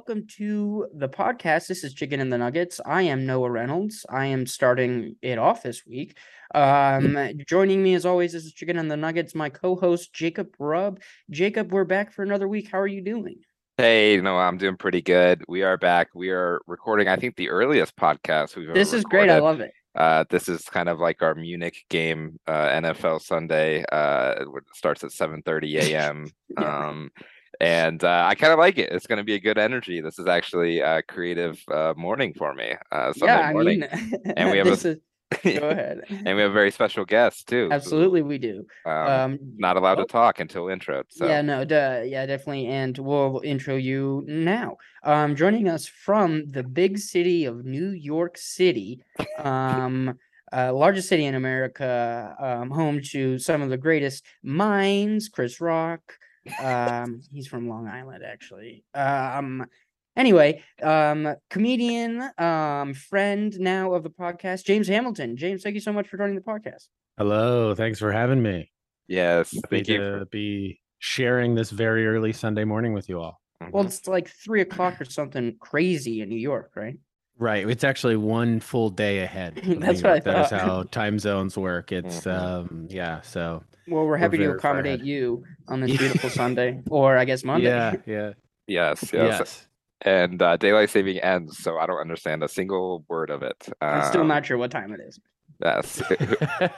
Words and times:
Welcome 0.00 0.26
to 0.38 0.86
the 0.94 1.10
podcast. 1.10 1.66
This 1.66 1.84
is 1.84 1.92
Chicken 1.92 2.20
and 2.20 2.32
the 2.32 2.38
Nuggets. 2.38 2.80
I 2.86 3.02
am 3.02 3.26
Noah 3.26 3.50
Reynolds. 3.50 4.06
I 4.08 4.24
am 4.24 4.46
starting 4.46 5.16
it 5.20 5.36
off 5.36 5.62
this 5.62 5.84
week. 5.86 6.16
Um, 6.54 7.18
joining 7.46 7.82
me 7.82 7.92
as 7.92 8.06
always 8.06 8.34
is 8.34 8.50
Chicken 8.54 8.78
and 8.78 8.90
the 8.90 8.96
Nuggets, 8.96 9.34
my 9.34 9.50
co-host 9.50 10.14
Jacob 10.14 10.54
Rubb. 10.58 11.02
Jacob, 11.28 11.70
we're 11.70 11.84
back 11.84 12.14
for 12.14 12.22
another 12.22 12.48
week. 12.48 12.70
How 12.72 12.80
are 12.80 12.86
you 12.86 13.02
doing? 13.02 13.40
Hey, 13.76 14.18
no, 14.22 14.38
I'm 14.38 14.56
doing 14.56 14.78
pretty 14.78 15.02
good. 15.02 15.44
We 15.48 15.64
are 15.64 15.76
back. 15.76 16.08
We 16.14 16.30
are 16.30 16.62
recording, 16.66 17.06
I 17.08 17.16
think, 17.16 17.36
the 17.36 17.50
earliest 17.50 17.94
podcast 17.94 18.56
we've 18.56 18.70
ever 18.70 18.78
This 18.78 18.94
is 18.94 19.04
great. 19.04 19.28
I 19.28 19.40
love 19.40 19.60
it. 19.60 19.74
Uh, 19.94 20.24
this 20.30 20.48
is 20.48 20.62
kind 20.62 20.88
of 20.88 20.98
like 20.98 21.20
our 21.20 21.34
Munich 21.34 21.84
game, 21.90 22.40
uh, 22.46 22.68
NFL 22.68 23.20
Sunday. 23.20 23.84
Uh, 23.92 24.46
it 24.56 24.64
starts 24.72 25.04
at 25.04 25.10
7:30 25.10 25.92
a.m. 25.92 26.32
Yeah. 26.58 26.88
Um, 26.88 27.10
and 27.60 28.02
uh, 28.02 28.24
I 28.28 28.34
kind 28.34 28.52
of 28.52 28.58
like 28.58 28.78
it. 28.78 28.90
It's 28.92 29.06
going 29.06 29.18
to 29.18 29.24
be 29.24 29.34
a 29.34 29.40
good 29.40 29.58
energy. 29.58 30.00
This 30.00 30.18
is 30.18 30.26
actually 30.26 30.80
a 30.80 31.02
creative 31.02 31.62
uh, 31.70 31.94
morning 31.96 32.32
for 32.36 32.54
me. 32.54 32.74
Uh, 32.90 33.12
Sunday 33.12 33.34
yeah, 33.34 33.48
I 33.48 33.52
morning, 33.52 33.80
mean, 33.80 34.22
And 34.36 34.50
we 34.50 34.58
have 34.62 34.66
a- 34.66 34.70
is, 34.70 34.82
go 35.44 35.68
ahead. 35.68 36.00
and 36.08 36.36
we 36.36 36.42
have 36.42 36.50
a 36.50 36.54
very 36.54 36.72
special 36.72 37.04
guest 37.04 37.46
too. 37.46 37.68
Absolutely, 37.70 38.22
we 38.22 38.36
do. 38.38 38.64
Um, 38.84 39.08
Um, 39.08 39.38
not 39.58 39.76
allowed 39.76 39.98
oh. 40.00 40.02
to 40.02 40.08
talk 40.08 40.40
until 40.40 40.68
intro. 40.68 41.04
So 41.08 41.26
Yeah, 41.26 41.40
no, 41.42 41.64
duh, 41.64 42.02
yeah, 42.04 42.26
definitely. 42.26 42.66
And 42.66 42.98
we'll 42.98 43.40
intro 43.44 43.76
you 43.76 44.24
now. 44.26 44.76
Um, 45.04 45.36
joining 45.36 45.68
us 45.68 45.86
from 45.86 46.50
the 46.50 46.64
big 46.64 46.98
city 46.98 47.44
of 47.44 47.64
New 47.64 47.90
York 47.90 48.36
City, 48.38 49.02
um, 49.38 50.18
uh, 50.52 50.72
largest 50.74 51.08
city 51.08 51.26
in 51.26 51.36
America, 51.36 52.34
um, 52.40 52.70
home 52.70 53.00
to 53.12 53.38
some 53.38 53.62
of 53.62 53.70
the 53.70 53.78
greatest 53.78 54.24
minds, 54.42 55.28
Chris 55.28 55.60
Rock. 55.60 56.02
Um, 56.62 57.20
he's 57.32 57.46
from 57.46 57.68
Long 57.68 57.86
Island, 57.86 58.24
actually. 58.24 58.84
Um, 58.94 59.66
anyway, 60.16 60.62
um, 60.82 61.34
comedian, 61.50 62.22
um, 62.38 62.94
friend 62.94 63.58
now 63.60 63.94
of 63.94 64.02
the 64.02 64.10
podcast, 64.10 64.64
James 64.64 64.88
Hamilton. 64.88 65.36
James, 65.36 65.62
thank 65.62 65.74
you 65.74 65.80
so 65.80 65.92
much 65.92 66.08
for 66.08 66.16
joining 66.16 66.34
the 66.36 66.40
podcast. 66.40 66.88
Hello, 67.18 67.74
thanks 67.74 67.98
for 67.98 68.12
having 68.12 68.42
me. 68.42 68.70
yes, 69.08 69.52
Happy 69.54 69.66
thank 69.70 69.88
you. 69.88 69.98
to 69.98 70.18
for- 70.20 70.24
be 70.26 70.80
sharing 70.98 71.54
this 71.54 71.70
very 71.70 72.06
early 72.06 72.32
Sunday 72.32 72.64
morning 72.64 72.92
with 72.92 73.08
you 73.08 73.20
all. 73.20 73.40
Well, 73.72 73.84
Mhm. 73.84 73.88
it's 73.88 74.06
like 74.06 74.28
three 74.28 74.60
o'clock 74.60 75.00
or 75.00 75.04
something 75.04 75.56
crazy 75.58 76.20
in 76.22 76.28
New 76.28 76.38
York, 76.38 76.70
right? 76.76 76.98
Right, 77.40 77.66
it's 77.66 77.84
actually 77.84 78.16
one 78.16 78.60
full 78.60 78.90
day 78.90 79.20
ahead. 79.20 79.54
That's 79.64 80.02
what 80.02 80.10
I 80.10 80.14
York. 80.16 80.24
That 80.24 80.44
is 80.44 80.50
how 80.50 80.82
time 80.84 81.18
zones 81.18 81.56
work. 81.56 81.90
It's 81.90 82.20
Mhm. 82.26 82.32
um 82.36 82.86
yeah, 82.90 83.22
so 83.22 83.64
Well, 83.88 84.04
we're 84.04 84.18
happy 84.18 84.36
to 84.36 84.44
very 84.44 84.60
far 84.60 84.72
accommodate 84.72 85.00
you 85.00 85.42
on 85.66 85.80
this 85.80 85.90
beautiful 85.98 86.28
Sunday, 86.28 86.82
or 86.90 87.16
I 87.16 87.24
guess 87.24 87.42
Monday. 87.42 87.66
yeah, 87.66 87.94
yeah, 88.06 88.32
yes, 88.66 89.10
yes, 89.14 89.38
yes. 89.38 89.68
and 90.02 90.40
uh, 90.42 90.58
daylight 90.58 90.90
saving 90.90 91.16
ends, 91.20 91.56
so 91.58 91.78
I 91.78 91.86
don't 91.86 91.98
understand 91.98 92.42
a 92.42 92.48
single 92.48 93.06
word 93.08 93.30
of 93.30 93.42
it. 93.42 93.68
I'm 93.80 94.02
still 94.02 94.20
Um, 94.20 94.28
not 94.28 94.44
sure 94.44 94.58
what 94.58 94.70
time 94.70 94.92
it 94.92 95.00
is. 95.00 95.18
Yes, 95.62 96.02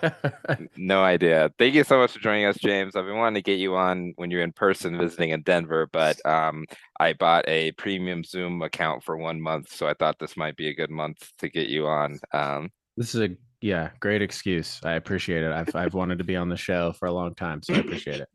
no 0.76 1.02
idea. 1.04 1.52
Thank 1.58 1.74
you 1.74 1.84
so 1.84 1.98
much 1.98 2.12
for 2.12 2.18
joining 2.18 2.46
us, 2.46 2.56
James. 2.56 2.96
I've 2.96 3.04
been 3.04 3.16
wanting 3.16 3.36
to 3.36 3.42
get 3.42 3.60
you 3.60 3.76
on 3.76 4.12
when 4.16 4.30
you're 4.30 4.42
in 4.42 4.52
person 4.52 4.98
visiting 4.98 5.30
in 5.30 5.42
Denver, 5.42 5.88
but 5.92 6.24
um, 6.26 6.64
I 6.98 7.12
bought 7.12 7.44
a 7.46 7.72
premium 7.72 8.24
Zoom 8.24 8.60
account 8.62 9.04
for 9.04 9.16
one 9.16 9.40
month, 9.40 9.72
so 9.72 9.86
I 9.86 9.94
thought 9.94 10.18
this 10.18 10.36
might 10.36 10.56
be 10.56 10.68
a 10.68 10.74
good 10.74 10.90
month 10.90 11.30
to 11.38 11.48
get 11.48 11.68
you 11.68 11.86
on. 11.86 12.18
Um, 12.32 12.70
this 12.96 13.14
is 13.14 13.20
a 13.20 13.36
yeah, 13.60 13.90
great 14.00 14.22
excuse. 14.22 14.80
I 14.82 14.94
appreciate 14.94 15.44
it. 15.44 15.52
I've 15.52 15.74
I've 15.76 15.94
wanted 15.94 16.18
to 16.18 16.24
be 16.24 16.34
on 16.34 16.48
the 16.48 16.56
show 16.56 16.92
for 16.92 17.06
a 17.06 17.12
long 17.12 17.36
time, 17.36 17.62
so 17.62 17.74
I 17.74 17.78
appreciate 17.78 18.20
it. 18.20 18.28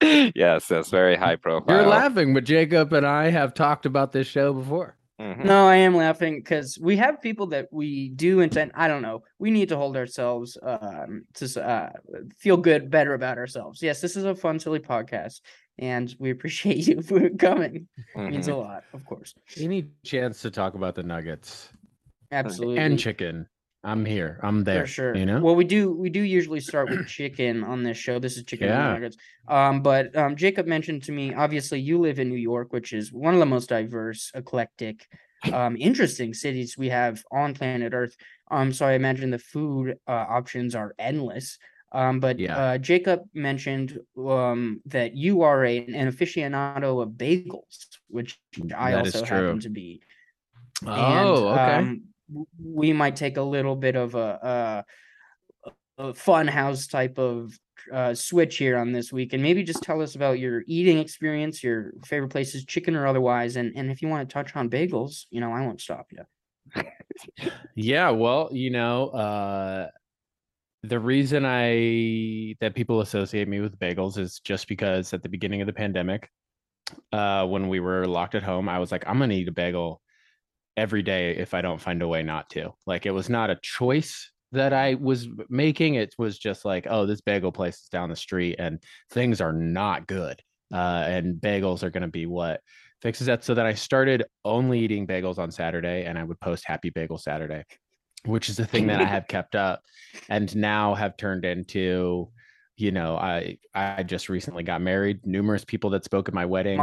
yes, 0.36 0.68
that's 0.68 0.90
very 0.90 1.16
high 1.16 1.36
profile. 1.36 1.76
You're 1.76 1.88
laughing, 1.88 2.32
but 2.34 2.44
Jacob 2.44 2.92
and 2.92 3.04
I 3.04 3.30
have 3.30 3.54
talked 3.54 3.86
about 3.86 4.12
this 4.12 4.28
show 4.28 4.52
before. 4.52 4.95
Mhm. 5.20 5.44
no, 5.46 5.66
I 5.66 5.76
am 5.76 5.96
laughing 5.96 6.36
because 6.40 6.78
we 6.78 6.96
have 6.98 7.22
people 7.22 7.46
that 7.48 7.68
we 7.72 8.10
do 8.10 8.40
intend. 8.40 8.72
I 8.74 8.86
don't 8.86 9.00
know. 9.02 9.22
We 9.38 9.50
need 9.50 9.68
to 9.70 9.76
hold 9.76 9.96
ourselves 9.96 10.58
um, 10.62 11.24
to 11.34 11.66
uh, 11.66 11.90
feel 12.38 12.56
good, 12.58 12.90
better 12.90 13.14
about 13.14 13.38
ourselves. 13.38 13.82
Yes, 13.82 14.00
this 14.00 14.16
is 14.16 14.24
a 14.24 14.34
fun, 14.34 14.58
silly 14.58 14.80
podcast, 14.80 15.40
and 15.78 16.14
we 16.18 16.30
appreciate 16.30 16.78
you 16.88 17.00
for 17.02 17.30
coming. 17.30 17.88
Means 18.14 18.48
a 18.48 18.52
Mhm. 18.52 18.58
lot, 18.58 18.84
of 18.92 19.04
course. 19.06 19.34
Any 19.58 19.88
chance 20.04 20.42
to 20.42 20.50
talk 20.50 20.74
about 20.74 20.94
the 20.94 21.02
Nuggets 21.02 21.70
Absolutely. 22.30 22.78
and 22.78 22.98
chicken? 22.98 23.46
I'm 23.86 24.04
here. 24.04 24.40
I'm 24.42 24.64
there. 24.64 24.82
For 24.82 24.88
sure. 24.88 25.14
You 25.16 25.26
know. 25.26 25.40
Well, 25.40 25.54
we 25.54 25.64
do 25.64 25.92
we 25.92 26.10
do 26.10 26.20
usually 26.20 26.60
start 26.60 26.90
with 26.90 27.06
chicken 27.06 27.62
on 27.62 27.84
this 27.84 27.96
show. 27.96 28.18
This 28.18 28.36
is 28.36 28.44
chicken 28.44 28.68
and 28.68 28.78
Yeah. 28.78 28.94
nuggets. 28.94 29.16
Um, 29.48 29.80
but 29.80 30.14
um, 30.16 30.34
Jacob 30.34 30.66
mentioned 30.66 31.04
to 31.04 31.12
me, 31.12 31.32
obviously, 31.34 31.80
you 31.80 31.98
live 31.98 32.18
in 32.18 32.28
New 32.28 32.34
York, 32.52 32.72
which 32.72 32.92
is 32.92 33.12
one 33.12 33.32
of 33.32 33.40
the 33.40 33.46
most 33.46 33.68
diverse, 33.68 34.32
eclectic, 34.34 35.06
um, 35.52 35.76
interesting 35.78 36.34
cities 36.34 36.76
we 36.76 36.88
have 36.88 37.22
on 37.30 37.54
planet 37.54 37.94
Earth. 37.94 38.16
Um, 38.50 38.72
so 38.72 38.86
I 38.86 38.92
imagine 38.94 39.30
the 39.30 39.38
food 39.38 39.98
uh, 40.08 40.26
options 40.28 40.74
are 40.74 40.94
endless. 40.98 41.58
Um, 41.92 42.18
but 42.18 42.40
Yeah. 42.40 42.58
uh, 42.58 42.78
Jacob 42.78 43.20
mentioned 43.32 44.00
um 44.18 44.82
that 44.86 45.16
you 45.16 45.42
are 45.42 45.64
a, 45.64 45.78
an 45.78 46.10
aficionado 46.10 47.00
of 47.02 47.10
bagels, 47.10 47.86
which 48.08 48.38
I 48.76 48.92
That 48.92 48.98
also 48.98 49.24
happen 49.24 49.60
to 49.60 49.68
be 49.70 50.02
and, 50.82 51.28
Oh, 51.28 51.48
okay. 51.54 51.76
um, 51.78 52.02
we 52.62 52.92
might 52.92 53.16
take 53.16 53.36
a 53.36 53.42
little 53.42 53.76
bit 53.76 53.96
of 53.96 54.14
a, 54.14 54.84
a, 55.98 56.04
a 56.04 56.14
fun 56.14 56.46
house 56.46 56.86
type 56.86 57.18
of 57.18 57.58
uh, 57.92 58.14
switch 58.14 58.56
here 58.56 58.76
on 58.76 58.92
this 58.92 59.12
week, 59.12 59.32
and 59.32 59.42
maybe 59.42 59.62
just 59.62 59.82
tell 59.82 60.02
us 60.02 60.14
about 60.16 60.38
your 60.38 60.62
eating 60.66 60.98
experience, 60.98 61.62
your 61.62 61.92
favorite 62.04 62.30
places, 62.30 62.64
chicken 62.64 62.96
or 62.96 63.06
otherwise, 63.06 63.56
and 63.56 63.72
and 63.76 63.90
if 63.90 64.02
you 64.02 64.08
want 64.08 64.28
to 64.28 64.32
touch 64.32 64.56
on 64.56 64.68
bagels, 64.68 65.26
you 65.30 65.40
know, 65.40 65.52
I 65.52 65.60
won't 65.60 65.80
stop 65.80 66.06
you. 66.10 66.24
Yeah, 67.74 68.10
well, 68.10 68.48
you 68.52 68.70
know, 68.70 69.08
uh 69.08 69.88
the 70.82 70.98
reason 71.00 71.44
I 71.44 72.54
that 72.60 72.74
people 72.74 73.00
associate 73.00 73.48
me 73.48 73.60
with 73.60 73.78
bagels 73.78 74.18
is 74.18 74.40
just 74.40 74.68
because 74.68 75.12
at 75.12 75.22
the 75.22 75.28
beginning 75.28 75.60
of 75.60 75.66
the 75.66 75.72
pandemic, 75.72 76.30
uh 77.12 77.46
when 77.46 77.68
we 77.68 77.80
were 77.80 78.06
locked 78.06 78.34
at 78.34 78.42
home, 78.42 78.68
I 78.68 78.78
was 78.78 78.90
like, 78.90 79.04
I'm 79.06 79.18
gonna 79.18 79.34
eat 79.34 79.48
a 79.48 79.52
bagel 79.52 80.02
every 80.76 81.02
day 81.02 81.36
if 81.36 81.54
I 81.54 81.62
don't 81.62 81.80
find 81.80 82.02
a 82.02 82.08
way 82.08 82.22
not 82.22 82.50
to. 82.50 82.72
Like 82.86 83.06
it 83.06 83.12
was 83.12 83.28
not 83.28 83.50
a 83.50 83.58
choice 83.62 84.30
that 84.52 84.72
I 84.72 84.94
was 84.94 85.28
making. 85.48 85.94
It 85.94 86.14
was 86.18 86.38
just 86.38 86.64
like, 86.64 86.86
oh, 86.88 87.06
this 87.06 87.20
bagel 87.20 87.52
place 87.52 87.76
is 87.76 87.88
down 87.88 88.10
the 88.10 88.16
street 88.16 88.56
and 88.58 88.82
things 89.10 89.40
are 89.40 89.52
not 89.52 90.06
good. 90.06 90.40
Uh 90.72 91.04
and 91.06 91.40
bagels 91.40 91.82
are 91.82 91.90
gonna 91.90 92.08
be 92.08 92.26
what 92.26 92.60
fixes 93.02 93.26
that. 93.26 93.44
So 93.44 93.54
then 93.54 93.66
I 93.66 93.74
started 93.74 94.24
only 94.44 94.80
eating 94.80 95.06
bagels 95.06 95.38
on 95.38 95.50
Saturday 95.50 96.04
and 96.04 96.18
I 96.18 96.24
would 96.24 96.40
post 96.40 96.64
happy 96.66 96.90
bagel 96.90 97.18
Saturday, 97.18 97.64
which 98.24 98.48
is 98.48 98.58
a 98.58 98.66
thing 98.66 98.86
that 98.88 99.00
I 99.00 99.04
have 99.04 99.28
kept 99.28 99.54
up 99.54 99.82
and 100.28 100.54
now 100.56 100.94
have 100.94 101.16
turned 101.16 101.44
into, 101.44 102.30
you 102.76 102.92
know, 102.92 103.16
I 103.16 103.58
I 103.74 104.02
just 104.02 104.28
recently 104.28 104.62
got 104.62 104.82
married. 104.82 105.26
Numerous 105.26 105.64
people 105.64 105.90
that 105.90 106.04
spoke 106.04 106.28
at 106.28 106.34
my 106.34 106.44
wedding 106.44 106.78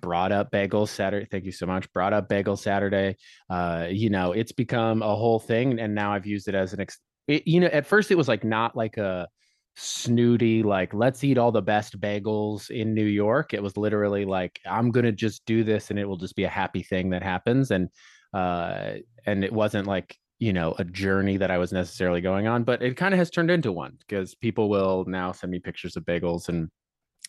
brought 0.00 0.32
up 0.32 0.50
bagels 0.50 0.88
Saturday. 0.88 1.26
Thank 1.30 1.44
you 1.44 1.52
so 1.52 1.66
much. 1.66 1.90
Brought 1.92 2.12
up 2.12 2.28
bagel 2.28 2.56
Saturday. 2.56 3.16
Uh, 3.48 3.86
you 3.90 4.10
know, 4.10 4.32
it's 4.32 4.52
become 4.52 5.02
a 5.02 5.16
whole 5.16 5.38
thing, 5.38 5.80
and 5.80 5.94
now 5.94 6.12
I've 6.12 6.26
used 6.26 6.48
it 6.48 6.54
as 6.54 6.74
an. 6.74 6.80
Ex- 6.80 6.98
it, 7.26 7.46
you 7.46 7.60
know, 7.60 7.68
at 7.68 7.86
first 7.86 8.10
it 8.10 8.16
was 8.16 8.28
like 8.28 8.44
not 8.44 8.76
like 8.76 8.98
a 8.98 9.28
snooty 9.76 10.62
like 10.62 10.92
let's 10.92 11.22
eat 11.24 11.38
all 11.38 11.52
the 11.52 11.62
best 11.62 11.98
bagels 11.98 12.70
in 12.70 12.92
New 12.92 13.06
York. 13.06 13.54
It 13.54 13.62
was 13.62 13.76
literally 13.76 14.26
like 14.26 14.60
I'm 14.66 14.90
gonna 14.90 15.12
just 15.12 15.46
do 15.46 15.64
this, 15.64 15.90
and 15.90 15.98
it 15.98 16.04
will 16.04 16.18
just 16.18 16.36
be 16.36 16.44
a 16.44 16.48
happy 16.50 16.82
thing 16.82 17.10
that 17.10 17.22
happens, 17.22 17.70
and 17.70 17.88
uh, 18.34 18.94
and 19.24 19.42
it 19.42 19.52
wasn't 19.52 19.86
like 19.86 20.16
you 20.40 20.52
know 20.52 20.74
a 20.78 20.84
journey 20.84 21.36
that 21.36 21.50
I 21.50 21.58
was 21.58 21.72
necessarily 21.72 22.20
going 22.20 22.48
on, 22.48 22.64
but 22.64 22.82
it 22.82 22.96
kind 22.96 23.14
of 23.14 23.18
has 23.18 23.30
turned 23.30 23.50
into 23.50 23.70
one 23.70 23.96
because 24.00 24.34
people 24.34 24.68
will 24.68 25.04
now 25.06 25.30
send 25.30 25.52
me 25.52 25.60
pictures 25.60 25.96
of 25.96 26.04
bagels 26.04 26.48
and 26.48 26.68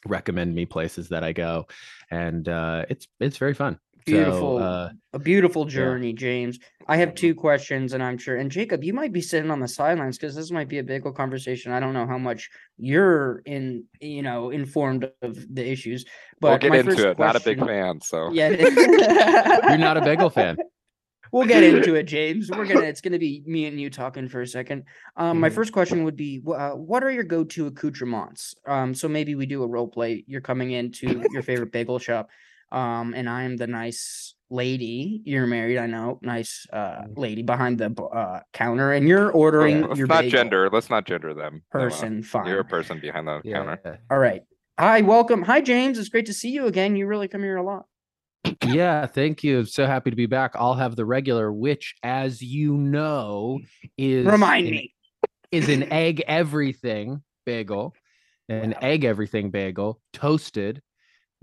recommend 0.07 0.55
me 0.55 0.65
places 0.65 1.09
that 1.09 1.23
I 1.23 1.33
go, 1.33 1.67
and 2.09 2.47
uh, 2.47 2.85
it's 2.89 3.07
it's 3.19 3.37
very 3.37 3.53
fun. 3.53 3.77
So, 4.07 4.13
Beautiful, 4.13 4.57
uh, 4.57 4.89
a 5.13 5.19
beautiful 5.19 5.65
journey, 5.65 6.11
James. 6.13 6.57
I 6.87 6.97
have 6.97 7.13
two 7.13 7.35
questions, 7.35 7.93
and 7.93 8.01
I'm 8.01 8.17
sure. 8.17 8.37
And 8.37 8.49
Jacob, 8.49 8.83
you 8.83 8.93
might 8.93 9.13
be 9.13 9.21
sitting 9.21 9.51
on 9.51 9.59
the 9.59 9.67
sidelines 9.67 10.17
because 10.17 10.33
this 10.33 10.49
might 10.49 10.67
be 10.67 10.79
a 10.79 10.83
bagel 10.83 11.11
conversation. 11.11 11.71
I 11.71 11.79
don't 11.79 11.93
know 11.93 12.07
how 12.07 12.17
much 12.17 12.49
you're 12.79 13.43
in, 13.45 13.83
you 13.99 14.23
know, 14.23 14.49
informed 14.49 15.11
of 15.21 15.53
the 15.53 15.69
issues. 15.69 16.05
But 16.39 16.49
we'll 16.49 16.57
get 16.57 16.69
my 16.71 16.77
into 16.79 16.91
first 16.93 17.05
it. 17.05 17.19
Not 17.19 17.35
a 17.35 17.41
big 17.41 17.59
fan, 17.59 18.01
so 18.01 18.31
Yeah, 18.31 18.49
you're 19.69 19.77
not 19.77 19.97
a 19.97 20.01
bagel 20.01 20.31
fan. 20.31 20.57
We'll 21.31 21.47
get 21.47 21.63
into 21.63 21.95
it, 21.95 22.03
James. 22.15 22.49
We're 22.51 22.65
gonna. 22.65 22.81
It's 22.81 23.01
gonna 23.01 23.19
be 23.19 23.43
me 23.45 23.65
and 23.65 23.79
you 23.79 23.89
talking 23.89 24.27
for 24.27 24.41
a 24.41 24.47
second. 24.47 24.83
Um, 25.15 25.39
my 25.39 25.49
Mhm. 25.49 25.53
first 25.53 25.71
question 25.73 26.03
would 26.03 26.15
be, 26.17 26.41
uh, 26.45 26.71
what 26.71 27.03
are 27.03 27.11
your 27.11 27.23
go-to 27.23 27.67
accoutrements? 27.67 28.53
Um, 28.67 28.93
so 28.93 29.07
maybe 29.07 29.35
we 29.35 29.45
do 29.45 29.63
a 29.63 29.67
role 29.67 29.87
play. 29.87 30.23
You're 30.27 30.41
coming 30.41 30.71
into 30.71 31.23
your 31.31 31.41
favorite 31.41 31.71
bagel 31.71 31.99
shop, 31.99 32.29
um, 32.71 33.13
and 33.13 33.29
I'm 33.29 33.55
the 33.57 33.67
nice 33.67 34.35
lady. 34.49 35.21
You're 35.23 35.47
married, 35.47 35.77
I 35.77 35.85
know, 35.87 36.19
nice 36.21 36.67
uh 36.73 37.03
lady 37.15 37.41
behind 37.43 37.77
the 37.77 37.89
uh 38.03 38.41
counter, 38.51 38.91
and 38.91 39.07
you're 39.07 39.31
ordering 39.31 39.83
let's 39.83 39.97
your 39.97 40.07
not 40.07 40.23
bagel. 40.23 40.31
gender. 40.31 40.69
Let's 40.69 40.89
not 40.89 41.05
gender 41.05 41.33
them. 41.33 41.61
Noah. 41.73 41.83
person. 41.83 42.23
Fine. 42.23 42.47
You're 42.47 42.59
a 42.59 42.65
person 42.65 42.99
behind 42.99 43.27
the 43.29 43.39
counter. 43.49 43.79
Yeah. 43.85 43.95
All 44.09 44.19
right. 44.19 44.41
Hi, 44.77 44.99
welcome. 45.01 45.43
Hi, 45.43 45.61
James. 45.61 45.97
It's 45.99 46.09
great 46.09 46.25
to 46.25 46.33
see 46.33 46.49
you 46.49 46.65
again. 46.65 46.95
You 46.97 47.07
really 47.07 47.27
come 47.29 47.43
here 47.43 47.55
a 47.57 47.63
lot. 47.63 47.85
Yeah, 48.65 49.05
thank 49.05 49.43
you. 49.43 49.65
So 49.65 49.85
happy 49.85 50.09
to 50.09 50.15
be 50.15 50.25
back. 50.25 50.51
I'll 50.55 50.73
have 50.75 50.95
the 50.95 51.05
regular, 51.05 51.51
which, 51.51 51.95
as 52.03 52.41
you 52.41 52.75
know, 52.77 53.59
is 53.97 54.25
Remind 54.25 54.67
an- 54.67 54.71
me. 54.71 54.93
is 55.51 55.69
an 55.69 55.83
egg 55.91 56.23
everything 56.27 57.21
bagel, 57.45 57.93
an 58.49 58.75
egg 58.81 59.03
everything 59.03 59.51
bagel 59.51 59.99
toasted 60.13 60.81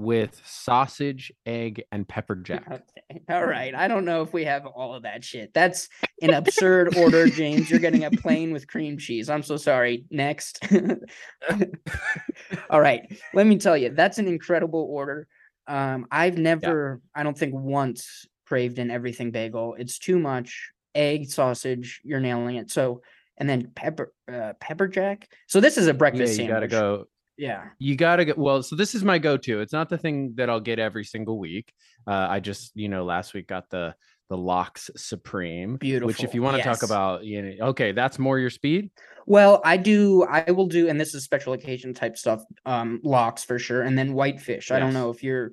with 0.01 0.41
sausage, 0.45 1.33
egg, 1.45 1.83
and 1.91 2.07
pepper 2.07 2.37
jack. 2.37 2.83
All 3.29 3.45
right. 3.45 3.75
I 3.75 3.89
don't 3.89 4.05
know 4.05 4.23
if 4.23 4.33
we 4.33 4.45
have 4.45 4.65
all 4.65 4.95
of 4.95 5.03
that 5.03 5.25
shit. 5.25 5.53
That's 5.53 5.89
an 6.23 6.33
absurd 6.33 6.97
order, 6.97 7.27
James. 7.27 7.69
You're 7.69 7.81
getting 7.81 8.05
a 8.05 8.11
plain 8.13 8.53
with 8.53 8.69
cream 8.69 8.97
cheese. 8.97 9.29
I'm 9.29 9.43
so 9.43 9.57
sorry. 9.57 10.05
Next. 10.11 10.65
all 12.71 12.81
right. 12.81 13.03
Let 13.35 13.47
me 13.47 13.59
tell 13.59 13.77
you, 13.77 13.91
that's 13.91 14.19
an 14.19 14.29
incredible 14.29 14.87
order. 14.89 15.27
Um, 15.69 16.07
I've 16.11 16.39
never, 16.39 17.01
I 17.15 17.23
don't 17.23 17.39
think 17.39 17.55
once 17.55 18.27
craved 18.47 18.79
an 18.79 18.91
everything 18.91 19.31
bagel. 19.31 19.77
It's 19.79 19.99
too 19.99 20.19
much 20.19 20.71
egg, 20.95 21.29
sausage. 21.29 22.01
You're 22.03 22.21
nailing 22.21 22.57
it. 22.57 22.71
So, 22.71 23.03
and 23.37 23.49
then 23.49 23.71
pepper, 23.75 24.13
uh, 24.33 24.55
pepper 24.59 24.89
jack. 24.89 25.29
So 25.47 25.61
this 25.61 25.77
is 25.77 25.87
a 25.87 25.95
breakfast. 25.95 26.39
Yeah, 26.39 26.45
you 26.45 26.49
gotta 26.49 26.67
go. 26.67 27.05
Yeah. 27.37 27.67
You 27.79 27.95
gotta 27.95 28.25
go. 28.25 28.35
Well, 28.37 28.63
so 28.63 28.75
this 28.75 28.95
is 28.95 29.05
my 29.05 29.19
go-to. 29.19 29.61
It's 29.61 29.73
not 29.73 29.89
the 29.89 29.99
thing 29.99 30.33
that 30.37 30.51
I'll 30.51 30.59
get 30.59 30.79
every 30.79 31.05
single 31.05 31.39
week. 31.39 31.73
Uh, 32.07 32.27
I 32.29 32.41
just, 32.41 32.73
you 32.75 32.89
know, 32.89 33.05
last 33.05 33.35
week 33.35 33.47
got 33.47 33.69
the 33.71 33.95
the 34.29 34.37
lox 34.37 34.91
Supreme, 34.97 35.77
beautiful 35.77 36.09
which 36.09 36.23
if 36.23 36.35
you 36.35 36.43
want 36.43 36.57
to 36.57 36.63
talk 36.63 36.83
about, 36.83 37.25
you 37.25 37.43
know, 37.43 37.67
okay, 37.69 37.93
that's 37.93 38.19
more 38.19 38.39
your 38.39 38.51
speed. 38.51 38.91
Well, 39.27 39.61
I 39.65 39.77
do. 39.77 40.25
I 40.25 40.51
will 40.51 40.67
do, 40.67 40.89
and 40.89 41.01
this 41.01 41.15
is 41.15 41.25
special 41.25 41.53
occasion 41.53 41.95
type 41.95 42.17
stuff. 42.17 42.43
Um, 42.67 43.01
lox 43.03 43.45
for 43.45 43.59
sure, 43.59 43.83
and 43.83 43.97
then 43.99 44.13
whitefish. 44.13 44.71
I 44.71 44.79
don't 44.79 44.95
know 44.95 45.11
if 45.11 45.23
you're 45.23 45.53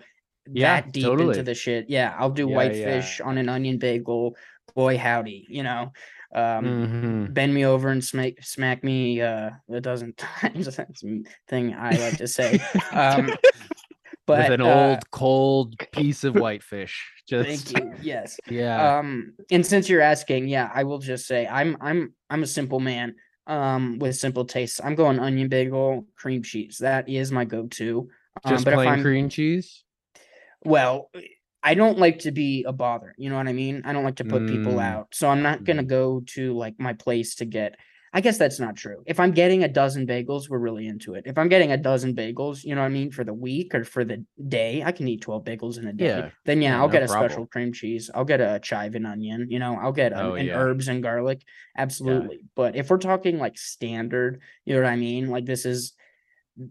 Yeah, 0.51 0.81
that 0.81 0.91
deep 0.93 1.03
totally. 1.03 1.29
into 1.29 1.43
the 1.43 1.55
shit. 1.55 1.89
Yeah, 1.89 2.15
I'll 2.17 2.29
do 2.29 2.47
Yeah, 2.49 2.55
whitefish 2.55 3.19
yeah. 3.19 3.25
on 3.25 3.37
an 3.37 3.49
onion 3.49 3.77
bagel. 3.79 4.35
Boy, 4.75 4.97
howdy, 4.97 5.45
you 5.49 5.63
know. 5.63 5.91
Um, 6.33 6.65
Mhm. 6.65 7.33
bend 7.33 7.53
me 7.53 7.65
over 7.65 7.89
and 7.89 8.03
smack 8.03 8.33
smack 8.43 8.83
me 8.83 9.21
uh, 9.21 9.51
a 9.71 9.79
dozen 9.81 10.13
times. 10.17 10.65
That's 10.75 11.03
a 11.03 11.19
thing 11.47 11.73
I 11.73 11.95
like 11.97 12.17
to 12.17 12.27
say. 12.27 12.59
Um, 12.91 13.33
but 14.27 14.49
with 14.49 14.59
an 14.59 14.61
uh, 14.61 14.73
old 14.89 15.11
cold 15.11 15.75
piece 15.91 16.23
of 16.23 16.35
whitefish. 16.35 17.11
Just 17.27 17.47
thank 17.67 17.83
you. 17.83 17.93
Yes. 18.01 18.37
yeah. 18.49 18.97
Um, 18.97 19.33
and 19.51 19.65
since 19.65 19.89
you're 19.89 20.01
asking, 20.01 20.47
yeah, 20.47 20.69
I 20.73 20.83
will 20.83 20.99
just 20.99 21.27
say 21.27 21.47
I'm 21.47 21.77
I'm 21.81 22.13
I'm 22.29 22.43
a 22.43 22.47
simple 22.47 22.79
man. 22.79 23.15
Um, 23.47 23.99
with 23.99 24.15
simple 24.15 24.45
tastes. 24.45 24.81
I'm 24.83 24.95
going 24.95 25.19
onion 25.19 25.49
bagel, 25.49 26.07
cream 26.15 26.41
cheese. 26.41 26.79
That 26.79 27.07
is 27.07 27.31
my 27.31 27.45
go-to. 27.45 28.09
Um, 28.43 28.51
just 28.53 28.65
but 28.65 28.73
if 28.73 28.77
plain 28.77 28.89
I'm 28.89 29.01
cream 29.03 29.29
cheese. 29.29 29.83
well, 30.63 31.11
I 31.61 31.75
don't 31.75 31.99
like 31.99 32.19
to 32.19 32.31
be 32.31 32.63
a 32.63 32.73
bother. 32.73 33.13
You 33.19 33.29
know 33.29 33.35
what 33.35 33.47
I 33.47 33.53
mean? 33.53 33.83
I 33.85 33.93
don't 33.93 34.03
like 34.03 34.15
to 34.15 34.25
put 34.25 34.47
people 34.47 34.73
Mm. 34.73 34.83
out. 34.83 35.07
So 35.13 35.29
I'm 35.29 35.43
not 35.43 35.63
gonna 35.63 35.83
go 35.83 36.23
to 36.33 36.53
like 36.57 36.79
my 36.79 36.93
place 36.93 37.35
to 37.35 37.45
get. 37.45 37.75
I 38.17 38.21
guess 38.21 38.37
that's 38.37 38.61
not 38.61 38.77
true. 38.77 39.03
If 39.05 39.19
I'm 39.19 39.31
getting 39.31 39.63
a 39.63 39.67
dozen 39.67 40.07
bagels, 40.07 40.49
we're 40.49 40.57
really 40.67 40.87
into 40.87 41.15
it. 41.15 41.23
If 41.27 41.37
I'm 41.37 41.49
getting 41.49 41.73
a 41.73 41.77
dozen 41.77 42.15
bagels, 42.15 42.63
you 42.63 42.73
know 42.73 42.79
what 42.81 42.87
I 42.87 42.89
mean, 42.89 43.11
for 43.11 43.25
the 43.25 43.33
week 43.33 43.75
or 43.75 43.83
for 43.83 44.05
the 44.05 44.23
day, 44.47 44.81
I 44.85 44.93
can 44.93 45.07
eat 45.09 45.19
12 45.21 45.43
bagels 45.43 45.77
in 45.77 45.85
a 45.87 45.93
day. 45.93 46.05
Yeah. 46.05 46.29
Then 46.45 46.61
yeah, 46.61 46.69
Yeah, 46.69 46.79
I'll 46.81 46.87
no 46.87 46.93
get 46.93 47.03
a 47.03 47.07
problem. 47.07 47.29
special 47.29 47.45
cream 47.47 47.73
cheese. 47.73 48.09
I'll 48.15 48.23
get 48.23 48.39
a 48.39 48.59
chive 48.63 48.95
and 48.95 49.05
onion, 49.05 49.47
you 49.49 49.59
know, 49.59 49.77
I'll 49.81 49.91
get 49.91 50.13
an, 50.13 50.19
Oh, 50.19 50.35
yeah. 50.35 50.55
herbs 50.57 50.87
and 50.87 51.03
garlic. 51.03 51.41
Absolutely. 51.77 52.39
But 52.55 52.77
if 52.77 52.89
we're 52.89 52.99
talking 52.99 53.37
like 53.37 53.57
standard, 53.57 54.39
you 54.63 54.75
know 54.75 54.81
what 54.83 54.89
I 54.89 54.95
mean? 54.95 55.29
Like 55.29 55.45
this 55.45 55.65
is 55.65 55.93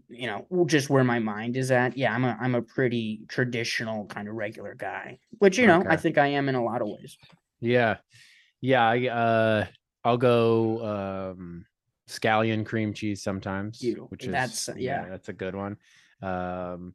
you 0.09 0.25
know 0.25 0.47
just 0.65 0.89
where 0.89 1.03
my 1.03 1.19
mind 1.19 1.55
is 1.55 1.69
at 1.69 1.95
yeah 1.95 2.11
i'm 2.11 2.25
a 2.25 2.35
i'm 2.41 2.55
a 2.55 2.61
pretty 2.63 3.21
traditional 3.27 4.07
kind 4.07 4.27
of 4.27 4.33
regular 4.33 4.73
guy 4.73 5.19
which 5.37 5.59
you 5.59 5.67
know 5.67 5.83
i 5.87 5.95
think 5.95 6.17
i 6.17 6.25
am 6.25 6.49
in 6.49 6.55
a 6.55 6.63
lot 6.63 6.81
of 6.81 6.87
ways 6.87 7.19
Yeah. 7.61 7.97
Yeah. 8.61 8.83
I, 8.83 9.07
uh, 9.09 9.65
I'll 10.05 10.17
go 10.17 11.33
um, 11.35 11.65
scallion 12.09 12.65
cream 12.65 12.93
cheese 12.93 13.23
sometimes, 13.23 13.79
Beautiful. 13.79 14.07
which 14.09 14.25
is 14.25 14.31
That's- 14.31 14.69
yeah. 14.77 15.05
that's 15.09 15.29
a 15.29 15.33
good 15.33 15.55
one. 15.55 15.77
Um, 16.21 16.93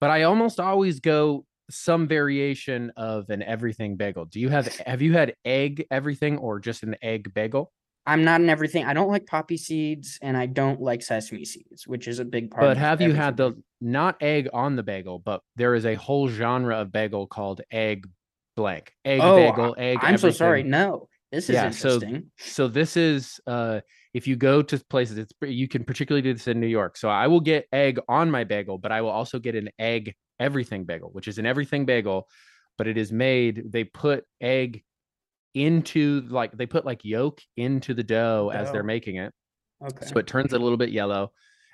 but 0.00 0.10
I 0.10 0.22
almost 0.24 0.60
always 0.60 1.00
go 1.00 1.44
some 1.70 2.06
variation 2.06 2.92
of 2.96 3.30
an 3.30 3.42
everything 3.42 3.96
bagel. 3.96 4.26
Do 4.26 4.40
you 4.40 4.48
have 4.50 4.66
have 4.86 5.00
you 5.02 5.12
had 5.14 5.34
egg 5.44 5.86
everything 5.90 6.38
or 6.38 6.60
just 6.60 6.82
an 6.82 6.96
egg 7.02 7.32
bagel? 7.34 7.72
i'm 8.04 8.24
not 8.24 8.40
an 8.40 8.50
everything 8.50 8.84
i 8.84 8.92
don't 8.92 9.08
like 9.10 9.24
poppy 9.26 9.56
seeds 9.56 10.18
and 10.22 10.36
i 10.36 10.44
don't 10.44 10.80
like 10.80 11.00
sesame 11.04 11.44
seeds 11.44 11.86
which 11.86 12.08
is 12.08 12.18
a 12.18 12.24
big 12.24 12.50
part 12.50 12.62
But 12.62 12.76
have 12.76 13.00
you 13.00 13.12
had 13.12 13.36
the 13.36 13.52
not 13.80 14.16
egg 14.20 14.48
on 14.52 14.74
the 14.74 14.82
bagel, 14.82 15.20
but 15.20 15.40
there 15.54 15.76
is 15.76 15.86
a 15.86 15.94
whole 15.94 16.26
genre 16.26 16.78
of 16.80 16.90
bagel 16.90 17.28
called 17.28 17.60
egg 17.70 18.08
blank. 18.56 18.92
Egg 19.04 19.20
Oh, 19.22 19.36
bagel, 19.36 19.76
egg. 19.78 19.98
i'm 20.02 20.18
so 20.18 20.30
sorry 20.32 20.64
no 20.64 21.08
this 21.32 21.48
is 21.48 21.54
Yeah, 21.54 21.70
so- 21.70 21.94
interesting. 21.94 22.30
so 22.38 22.68
this 22.68 22.96
is 22.96 23.40
uh 23.46 23.80
if 24.14 24.26
you 24.28 24.36
go 24.36 24.62
to 24.62 24.78
places 24.90 25.16
it's 25.18 25.32
you 25.42 25.66
can 25.66 25.82
particularly 25.84 26.22
do 26.22 26.32
this 26.34 26.46
in 26.46 26.60
new 26.60 26.66
york. 26.66 26.96
So 26.96 27.08
i 27.08 27.26
will 27.26 27.40
get 27.40 27.66
egg 27.72 27.98
on 28.08 28.30
my 28.30 28.44
bagel 28.44 28.78
but 28.78 28.92
i 28.92 29.00
will 29.00 29.10
also 29.10 29.38
get 29.38 29.54
an 29.54 29.70
egg 29.78 30.14
everything 30.38 30.84
bagel 30.84 31.08
which 31.12 31.28
is 31.28 31.38
an 31.38 31.46
everything 31.46 31.84
bagel 31.86 32.28
but 32.78 32.86
it 32.86 32.96
is 32.98 33.10
made 33.12 33.64
they 33.72 33.84
put 33.84 34.24
egg 34.40 34.82
into 35.54 36.22
like 36.28 36.52
they 36.52 36.66
put 36.66 36.84
like 36.86 37.04
yolk 37.04 37.40
into 37.56 37.92
the 37.94 38.02
dough 38.02 38.50
as 38.54 38.72
they're 38.72 38.82
making 38.82 39.16
it. 39.16 39.32
Okay. 39.84 40.06
so 40.06 40.16
it 40.18 40.26
turns 40.26 40.52
it 40.52 40.60
a 40.60 40.62
little 40.62 40.78
bit 40.78 40.90
yellow 40.90 41.32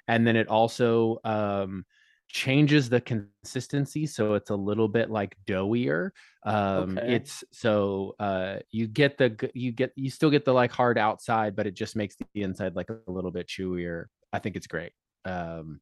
and 0.09 0.27
then 0.27 0.35
it 0.37 0.49
also 0.49 1.19
um 1.25 1.85
changes 2.29 2.89
the 2.91 3.01
consistency 3.01 4.07
so 4.07 4.35
it's 4.35 4.51
a 4.51 4.57
little 4.57 4.89
bit 4.89 5.11
like 5.11 5.37
doughier 5.47 6.11
um 6.45 7.01
Okay. 7.01 7.03
it's 7.07 7.43
so 7.53 8.15
uh 8.19 8.59
you 8.71 8.87
get 8.87 9.17
the 9.17 9.51
you 9.55 9.73
get 9.73 9.93
you 9.97 10.11
still 10.11 10.31
get 10.31 10.45
the 10.45 10.53
like 10.53 10.71
hard 10.71 10.99
outside 10.99 11.57
but 11.57 11.67
it 11.67 11.73
just 11.75 11.97
makes 11.97 12.17
the 12.17 12.43
inside 12.43 12.77
like 12.77 12.91
a 12.91 13.11
little 13.11 13.31
bit 13.31 13.47
chewier 13.49 14.07
i 14.33 14.39
think 14.39 14.57
it's 14.57 14.67
great 14.67 14.93
um 15.25 15.81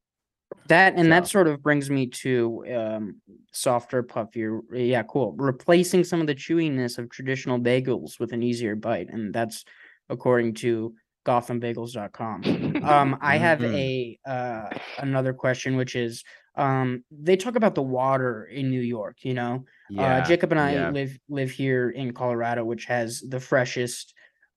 That 0.67 0.95
and 0.97 1.11
that 1.13 1.27
sort 1.27 1.47
of 1.47 1.61
brings 1.63 1.89
me 1.89 2.07
to 2.07 2.65
um, 2.75 3.21
softer, 3.53 4.03
puffier. 4.03 4.59
Yeah, 4.73 5.03
cool. 5.03 5.33
Replacing 5.33 6.03
some 6.03 6.19
of 6.19 6.27
the 6.27 6.35
chewiness 6.35 6.97
of 6.97 7.09
traditional 7.09 7.57
bagels 7.59 8.19
with 8.19 8.33
an 8.33 8.43
easier 8.43 8.75
bite, 8.75 9.09
and 9.09 9.33
that's 9.33 9.63
according 10.09 10.55
to 10.55 10.93
GothamBagels.com. 11.27 12.83
Um, 12.83 13.17
I 13.21 13.37
have 13.37 13.59
Mhm. 13.59 13.73
a 13.75 14.19
uh, 14.29 14.69
another 14.99 15.33
question, 15.33 15.75
which 15.75 15.95
is 15.95 16.23
um, 16.55 17.03
they 17.11 17.37
talk 17.37 17.55
about 17.55 17.75
the 17.75 17.83
water 17.83 18.45
in 18.45 18.69
New 18.69 18.81
York. 18.81 19.17
You 19.23 19.33
know, 19.35 19.65
yeah 19.89 20.17
uh, 20.17 20.25
Jacob 20.25 20.51
and 20.51 20.59
I 20.59 20.73
yeah. 20.73 20.89
live 20.89 21.17
live 21.29 21.51
here 21.51 21.89
in 21.89 22.13
Colorado, 22.13 22.63
which 22.65 22.85
has 22.85 23.21
the 23.21 23.39
freshest 23.39 24.13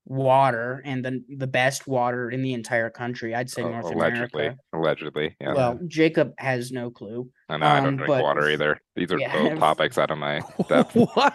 water 0.06 0.82
and 0.84 1.04
the 1.04 1.22
the 1.36 1.46
best 1.46 1.86
water 1.86 2.30
in 2.30 2.42
the 2.42 2.52
entire 2.54 2.90
country. 2.90 3.34
I'd 3.34 3.50
say 3.50 3.62
Oh, 3.62 3.68
North 3.70 3.84
allegedly, 3.84 4.42
America. 4.46 4.60
allegedly. 4.72 5.36
Yeah. 5.40 5.54
Well, 5.54 5.78
Jacob 5.86 6.32
has 6.38 6.72
no 6.72 6.90
clue. 6.90 7.28
I 7.48 7.58
know 7.58 7.66
I 7.66 7.78
um, 7.78 7.84
don't 7.84 7.96
drink 7.96 8.08
but- 8.08 8.22
water 8.22 8.48
either. 8.50 8.80
These 8.96 9.12
are 9.12 9.18
yeah, 9.18 9.32
both 9.32 9.52
if- 9.52 9.58
topics 9.60 9.98
out 9.98 10.10
of 10.10 10.18
my 10.18 10.40
depth. 10.68 10.94
what 10.94 11.34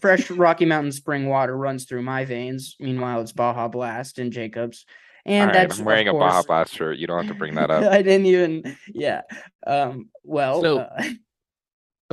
Fresh 0.00 0.30
Rocky 0.30 0.64
Mountain 0.64 0.92
spring 0.92 1.26
water 1.28 1.56
runs 1.56 1.84
through 1.84 2.02
my 2.02 2.24
veins. 2.24 2.76
Meanwhile, 2.80 3.20
it's 3.22 3.32
Baja 3.32 3.68
Blast 3.68 4.18
in 4.18 4.30
Jacob's. 4.30 4.86
And 5.26 5.50
All 5.50 5.54
right, 5.56 5.68
that's 5.68 5.80
I'm 5.80 5.84
wearing 5.84 6.08
of 6.08 6.14
a 6.16 6.18
Baja 6.18 6.42
Blast 6.42 6.72
shirt. 6.74 6.98
You 6.98 7.06
don't 7.08 7.18
have 7.18 7.32
to 7.32 7.38
bring 7.38 7.56
that 7.56 7.70
up. 7.72 7.84
I 7.92 8.02
didn't 8.02 8.26
even. 8.26 8.76
Yeah. 8.94 9.22
Um. 9.66 10.08
Well. 10.24 10.62
So- 10.62 10.78
uh, 10.78 11.02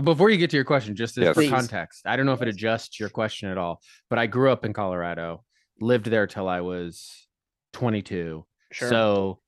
before 0.02 0.32
you 0.32 0.38
get 0.38 0.50
to 0.50 0.58
your 0.58 0.66
question 0.66 0.96
just 0.96 1.20
as 1.20 1.24
Yes. 1.24 1.36
for 1.36 1.48
context 1.48 2.02
i 2.08 2.16
don't 2.16 2.26
know 2.26 2.34
if 2.34 2.42
it 2.42 2.48
adjusts 2.48 3.00
your 3.00 3.10
question 3.10 3.48
at 3.50 3.60
all 3.60 3.80
but 4.10 4.18
i 4.18 4.26
grew 4.26 4.52
up 4.52 4.66
in 4.66 4.74
colorado 4.74 5.44
lived 5.84 6.06
there 6.06 6.26
till 6.28 6.48
i 6.48 6.62
was 6.62 7.28
22 7.74 8.46
sure. 8.72 8.90
So 8.90 9.40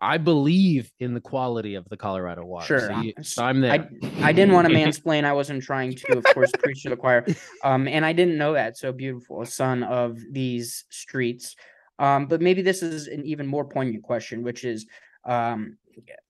I 0.00 0.18
believe 0.18 0.90
in 1.00 1.14
the 1.14 1.20
quality 1.20 1.76
of 1.76 1.88
the 1.88 1.96
Colorado 1.96 2.44
water. 2.44 2.66
Sure, 2.66 2.80
So, 2.80 2.92
I'm- 2.92 3.02
you- 3.04 3.14
so 3.22 3.42
I'm 3.44 3.60
there. 3.62 3.72
I, 3.72 4.28
I 4.28 4.32
didn't 4.32 4.52
want 4.52 4.68
to 4.68 4.74
mansplain. 4.80 5.24
I 5.24 5.32
wasn't 5.32 5.62
trying 5.62 5.94
to, 5.94 6.18
of 6.18 6.24
course, 6.24 6.50
preach 6.62 6.82
to 6.82 6.90
the 6.90 6.96
choir. 6.96 7.24
Um, 7.62 7.88
and 7.88 8.04
I 8.04 8.12
didn't 8.12 8.36
know 8.36 8.52
that. 8.52 8.76
So 8.76 8.92
beautiful, 8.92 9.40
a 9.40 9.46
son 9.46 9.82
of 9.82 10.18
these 10.30 10.84
streets. 10.90 11.56
Um, 11.98 12.26
but 12.26 12.42
maybe 12.42 12.60
this 12.60 12.82
is 12.82 13.06
an 13.06 13.24
even 13.24 13.46
more 13.46 13.64
poignant 13.64 14.02
question, 14.02 14.42
which 14.42 14.64
is, 14.64 14.84
um, 15.24 15.78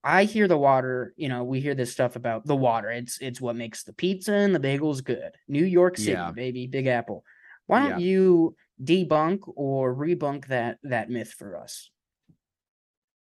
I 0.05 0.23
hear 0.25 0.47
the 0.47 0.59
water. 0.59 1.13
You 1.17 1.29
know, 1.31 1.43
we 1.43 1.59
hear 1.61 1.75
this 1.75 1.91
stuff 1.91 2.15
about 2.15 2.47
the 2.47 2.55
water. 2.55 2.91
It's 2.91 3.19
it's 3.21 3.41
what 3.41 3.57
makes 3.57 3.83
the 3.83 3.95
pizza 3.95 4.35
and 4.35 4.55
the 4.55 4.61
bagels 4.61 5.03
good. 5.03 5.33
New 5.49 5.65
York 5.65 5.97
City, 5.97 6.13
Yeah. 6.13 6.31
baby, 6.31 6.69
Big 6.69 6.87
Apple. 6.87 7.25
Why 7.67 7.81
don't 7.81 7.99
Yeah. 7.99 8.07
you 8.07 8.57
debunk 8.83 9.41
or 9.57 9.95
rebunk 9.95 10.47
that 10.47 10.79
that 10.83 11.11
myth 11.11 11.35
for 11.37 11.57
us? 11.57 11.91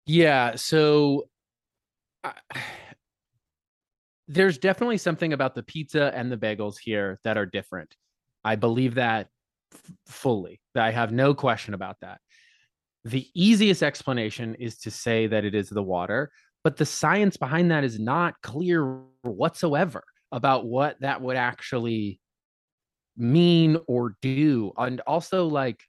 Yeah. 0.06 0.56
So 0.56 1.28
I, 2.24 2.34
there's 4.28 4.58
definitely 4.58 4.98
something 4.98 5.34
about 5.34 5.56
the 5.56 5.64
pizza 5.64 6.12
and 6.16 6.32
the 6.32 6.38
bagels 6.38 6.76
here 6.80 7.20
that 7.24 7.38
are 7.38 7.46
different. 7.46 7.94
I 8.46 8.56
believe 8.56 8.96
that 8.96 9.28
f- 9.74 9.92
fully. 10.08 10.62
I 10.76 10.92
have 10.92 11.12
no 11.12 11.34
question 11.34 11.74
about 11.74 11.98
that. 12.02 12.22
The 13.04 13.28
easiest 13.36 13.84
explanation 13.84 14.56
is 14.56 14.78
to 14.80 14.92
say 14.92 15.28
that 15.28 15.44
it 15.44 15.54
is 15.54 15.70
the 15.70 15.84
water, 15.84 16.32
but 16.64 16.78
the 16.78 16.86
science 16.86 17.36
behind 17.36 17.72
that 17.72 17.84
is 17.84 18.00
not 18.00 18.36
clear 18.42 19.02
whatsoever 19.24 20.04
about 20.32 20.66
what 20.66 21.02
that 21.02 21.22
would 21.22 21.36
actually 21.36 22.21
mean 23.18 23.78
or 23.88 24.16
do. 24.22 24.72
And 24.78 25.02
also, 25.02 25.48
like, 25.48 25.82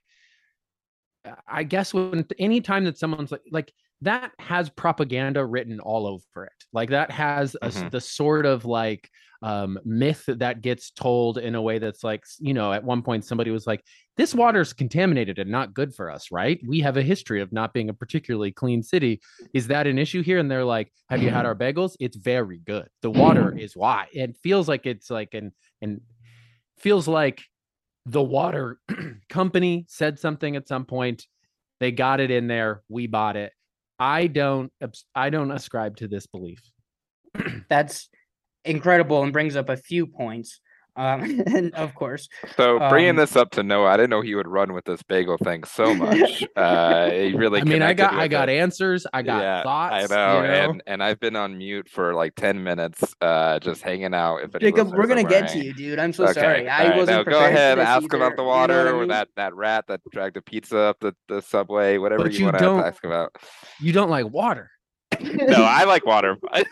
I 1.47 1.63
guess 1.63 1.93
when 1.93 2.25
anytime 2.37 2.83
that 2.85 2.97
someone's 2.97 3.31
like, 3.31 3.41
like 3.51 3.73
that 4.01 4.31
has 4.39 4.69
propaganda 4.69 5.45
written 5.45 5.79
all 5.79 6.05
over 6.05 6.45
it. 6.45 6.51
Like 6.73 6.89
that 6.89 7.09
has 7.11 7.55
a, 7.61 7.69
Mhm. 7.69 7.91
the 7.91 8.01
sort 8.01 8.45
of 8.45 8.65
like 8.65 9.09
um, 9.41 9.77
myth 9.83 10.23
that 10.27 10.61
gets 10.61 10.91
told 10.91 11.37
in 11.37 11.55
a 11.55 11.61
way 11.61 11.77
that's 11.77 12.03
like, 12.03 12.23
you 12.39 12.53
know, 12.53 12.71
at 12.71 12.83
one 12.83 13.01
point 13.01 13.25
somebody 13.25 13.51
was 13.51 13.67
like, 13.67 13.83
this 14.15 14.33
water's 14.33 14.71
contaminated 14.71 15.37
and 15.39 15.49
not 15.49 15.73
good 15.73 15.93
for 15.93 16.09
us, 16.09 16.31
right? 16.31 16.61
We 16.65 16.79
have 16.79 16.95
a 16.97 17.01
history 17.01 17.41
of 17.41 17.51
not 17.51 17.73
being 17.73 17.89
a 17.89 17.93
particularly 17.93 18.51
clean 18.53 18.83
city. 18.83 19.21
Is 19.53 19.67
that 19.67 19.85
an 19.87 19.97
issue 19.97 20.23
here? 20.23 20.39
And 20.39 20.49
they're 20.49 20.63
like, 20.63 20.91
have 21.09 21.21
you 21.21 21.29
had 21.29 21.45
our 21.45 21.55
bagels? 21.55 21.95
It's 21.99 22.15
very 22.15 22.59
good. 22.59 22.87
The 23.01 23.09
water 23.11 23.57
is 23.57 23.75
why. 23.75 24.07
It 24.13 24.37
feels 24.37 24.67
like 24.69 24.85
it's 24.85 25.09
like 25.09 25.33
an, 25.33 25.51
and 25.81 25.99
feels 26.77 27.07
like 27.07 27.41
the 28.05 28.21
water 28.21 28.79
company 29.29 29.85
said 29.87 30.19
something 30.19 30.55
at 30.55 30.67
some 30.67 30.85
point. 30.85 31.25
They 31.79 31.91
got 31.91 32.19
it 32.19 32.31
in 32.31 32.47
there. 32.47 32.81
We 32.89 33.07
bought 33.07 33.35
it. 33.35 33.51
I 33.99 34.27
don't. 34.27 34.71
I 35.15 35.29
don't 35.29 35.51
ascribe 35.51 35.97
to 35.97 36.07
this 36.07 36.27
belief. 36.27 36.61
That's 37.69 38.09
incredible 38.65 39.23
and 39.23 39.33
brings 39.33 39.55
up 39.55 39.69
a 39.69 39.77
few 39.77 40.07
points. 40.07 40.59
Um, 40.95 41.41
and 41.47 41.73
of 41.75 41.95
course, 41.95 42.29
So 42.55 42.77
bringing 42.89 43.11
Um, 43.11 43.15
this 43.15 43.35
up 43.35 43.49
to 43.51 43.63
Noah, 43.63 43.87
I 43.89 43.97
didn't 43.97 44.09
know 44.11 44.21
he 44.21 44.35
would 44.35 44.47
run 44.47 44.73
with 44.73 44.85
this 44.85 45.01
bagel 45.03 45.37
thing 45.37 45.63
so 45.63 45.93
much. 45.93 46.43
uh, 46.55 47.09
he 47.09 47.33
really. 47.33 47.61
I 47.61 47.63
mean, 47.63 47.81
I 47.81 47.93
got. 47.93 48.13
I 48.13 48.27
got 48.27 48.49
it. 48.49 48.53
answers. 48.53 49.05
I 49.13 49.21
got 49.21 49.41
yeah, 49.41 49.63
thoughts. 49.63 50.11
I 50.11 50.15
know, 50.15 50.41
you 50.41 50.47
know? 50.47 50.53
and 50.71 50.83
and 50.87 51.03
I've 51.03 51.19
been 51.19 51.35
on 51.35 51.57
mute 51.57 51.89
for 51.89 52.13
like 52.13 52.35
ten 52.35 52.63
minutes, 52.63 53.03
uh, 53.21 53.59
just 53.59 53.81
hanging 53.81 54.13
out. 54.13 54.37
If 54.43 54.51
Jacob, 54.59 54.91
we're 54.93 55.07
gonna 55.07 55.23
get 55.23 55.49
to 55.49 55.59
you, 55.63 55.73
dude. 55.73 55.99
I'm 55.99 56.13
so 56.13 56.25
okay, 56.25 56.33
sorry. 56.33 56.69
I 56.69 56.83
alright, 56.83 56.97
wasn't 56.97 57.27
now 57.27 57.31
go 57.31 57.45
ahead, 57.45 57.79
ask 57.79 58.03
either, 58.03 58.17
about 58.17 58.35
the 58.35 58.43
you 58.43 58.47
know 58.47 58.49
what 58.49 58.69
water 58.69 58.93
or 58.93 59.07
that 59.07 59.29
that 59.35 59.55
rat 59.55 59.85
that 59.87 60.01
dragged 60.11 60.35
the 60.35 60.41
pizza 60.41 60.77
up 60.77 60.99
the, 60.99 61.15
the 61.27 61.41
subway, 61.41 61.97
whatever 61.97 62.23
But 62.23 62.33
you, 62.33 62.39
you 62.39 62.45
want 62.45 62.59
to 62.59 62.65
ask 62.85 63.03
about. 63.03 63.35
you 63.79 63.91
don't 63.93 64.09
like 64.09 64.29
water, 64.31 64.69
No, 65.21 65.63
I 65.63 65.83
like 65.85 66.05
water. 66.05 66.37
I 66.51 66.63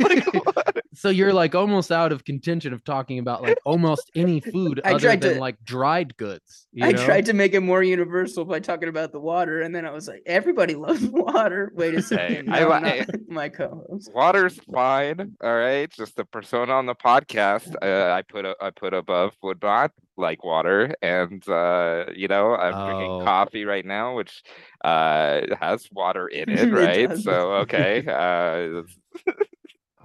like 0.00 0.34
water. 0.46 0.80
so 0.94 1.08
you're 1.08 1.32
like 1.32 1.54
almost 1.54 1.90
out 1.92 2.12
of 2.12 2.24
contention 2.24 2.72
of 2.72 2.84
talking 2.84 3.18
about 3.18 3.42
like 3.42 3.58
almost 3.64 4.10
any 4.14 4.40
food 4.40 4.80
I 4.84 4.90
other 4.92 4.98
tried 5.00 5.20
than 5.20 5.34
to- 5.34 5.40
like 5.40 5.62
dried 5.64 6.16
goods. 6.16 6.66
you 6.72 6.86
I 6.86 6.92
know? 6.92 7.04
tried 7.04 7.26
to 7.26 7.32
make 7.32 7.54
it 7.54 7.60
more 7.60 7.82
universal 7.82 8.44
by 8.44 8.60
talking 8.60 8.88
about 8.88 9.12
the 9.12 9.20
water, 9.20 9.60
and 9.62 9.74
then 9.74 9.84
I 9.86 9.90
was 9.90 10.08
like, 10.08 10.22
everybody 10.26 10.74
loves 10.74 11.04
water. 11.06 11.72
Wait 11.74 11.94
a 11.94 12.02
second. 12.02 12.52
I 12.54 12.60
no, 12.60 12.68
li- 12.68 12.98
not 12.98 13.08
my 13.28 13.48
co-host. 13.48 14.10
Water's 14.14 14.58
fine, 14.72 15.36
all 15.42 15.54
right. 15.56 15.90
Just 15.90 16.16
the 16.16 16.24
persona 16.24 16.72
on 16.72 16.86
the 16.86 16.94
podcast, 16.94 17.74
uh, 17.82 18.12
I 18.12 18.22
put 18.22 18.44
a, 18.44 18.54
I 18.60 18.70
put 18.70 18.94
above 18.94 19.36
would 19.42 19.62
not 19.62 19.92
like 20.18 20.44
water, 20.44 20.94
and 21.00 21.46
uh, 21.48 22.06
you 22.14 22.28
know 22.28 22.54
I'm 22.54 22.74
Oh. 22.74 22.84
drinking 22.84 23.24
coffee 23.24 23.64
right 23.64 23.84
now, 23.86 24.16
which 24.16 24.42
uh 24.84 25.40
has 25.60 25.88
water 25.92 26.26
in 26.38 26.48
it, 26.48 26.68
It 26.68 26.72
right? 26.72 27.08
does. 27.08 27.24
so 27.28 27.52
okay, 27.62 28.04
uh, 28.06 28.82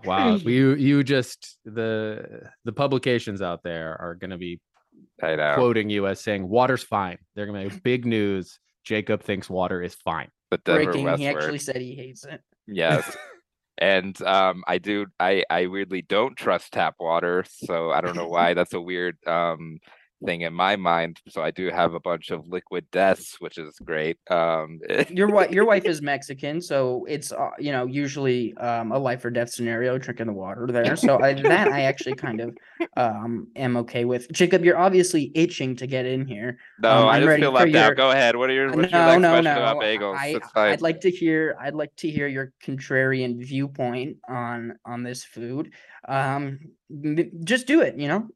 Wow, 0.03 0.35
you 0.43 0.75
you 0.75 1.03
just 1.03 1.57
the 1.65 2.49
the 2.65 2.73
publications 2.73 3.41
out 3.41 3.63
there 3.63 3.99
are 3.99 4.15
going 4.15 4.31
to 4.31 4.37
be 4.37 4.59
I 5.21 5.35
know 5.35 5.53
quoting 5.55 5.89
you 5.89 6.07
as 6.07 6.19
saying 6.19 6.47
water's 6.47 6.83
fine. 6.83 7.17
They're 7.35 7.45
going 7.45 7.69
to 7.69 7.75
be 7.75 7.81
big 7.81 8.05
news. 8.05 8.59
Jacob 8.83 9.23
thinks 9.23 9.49
water 9.49 9.81
is 9.81 9.95
fine. 9.95 10.29
But 10.51 10.63
Denver 10.65 10.91
Breaking. 10.91 11.05
Westword. 11.05 11.17
He 11.19 11.27
actually 11.27 11.59
said 11.59 11.77
he 11.77 11.95
hates 11.95 12.25
it. 12.25 12.41
Yes. 12.67 13.15
and 13.77 14.21
um 14.21 14.63
I 14.67 14.77
do 14.77 15.07
I 15.19 15.43
I 15.49 15.67
weirdly 15.67 16.01
don't 16.01 16.35
trust 16.35 16.73
tap 16.73 16.95
water, 16.99 17.45
so 17.47 17.91
I 17.91 18.01
don't 18.01 18.15
know 18.15 18.27
why 18.27 18.53
that's 18.53 18.73
a 18.73 18.81
weird 18.81 19.17
um 19.25 19.79
thing 20.25 20.41
in 20.41 20.53
my 20.53 20.75
mind. 20.75 21.19
So 21.29 21.41
I 21.41 21.51
do 21.51 21.69
have 21.69 21.93
a 21.93 21.99
bunch 21.99 22.31
of 22.31 22.47
liquid 22.47 22.85
deaths, 22.91 23.37
which 23.39 23.57
is 23.57 23.75
great. 23.83 24.17
Um 24.29 24.79
Your 25.09 25.27
wife, 25.29 25.51
your 25.51 25.65
wife 25.65 25.85
is 25.85 26.01
Mexican, 26.01 26.61
so 26.61 27.05
it's 27.07 27.31
uh, 27.31 27.49
you 27.59 27.71
know 27.71 27.85
usually 27.85 28.55
um, 28.57 28.91
a 28.91 28.97
life 28.97 29.23
or 29.25 29.29
death 29.29 29.51
scenario 29.51 29.97
drinking 29.97 30.27
the 30.27 30.33
water 30.33 30.67
there. 30.67 30.95
So 30.95 31.19
I, 31.21 31.33
that 31.33 31.67
I 31.67 31.81
actually 31.81 32.15
kind 32.15 32.39
of 32.41 32.57
um, 32.97 33.47
am 33.55 33.77
okay 33.77 34.05
with. 34.05 34.31
Jacob, 34.31 34.63
you're 34.65 34.77
obviously 34.77 35.31
itching 35.35 35.75
to 35.77 35.87
get 35.87 36.05
in 36.05 36.25
here. 36.25 36.57
no, 36.79 36.89
Um, 36.89 37.07
I 37.09 37.19
just 37.19 37.39
feel 37.39 37.51
left 37.51 37.69
your- 37.69 37.81
out. 37.83 37.95
Go 37.97 38.11
ahead. 38.11 38.35
What 38.35 38.49
are 38.49 38.53
your 38.53 38.71
what's 38.71 38.91
your 38.91 39.01
no, 39.01 39.07
next 39.07 39.21
no, 39.21 39.29
question 39.29 39.43
no. 39.55 39.61
about 39.61 39.81
bagels? 39.81 40.17
I, 40.55 40.71
I'd 40.71 40.81
like 40.81 41.01
to 41.01 41.11
hear. 41.11 41.55
I'd 41.59 41.75
like 41.75 41.95
to 41.97 42.09
hear 42.09 42.27
your 42.27 42.53
contrarian 42.63 43.37
viewpoint 43.43 44.17
on 44.27 44.77
on 44.85 45.03
this 45.03 45.23
food. 45.23 45.73
Um, 46.07 46.59
just 47.43 47.67
do 47.67 47.81
it. 47.81 47.97
You 47.97 48.07
know. 48.07 48.27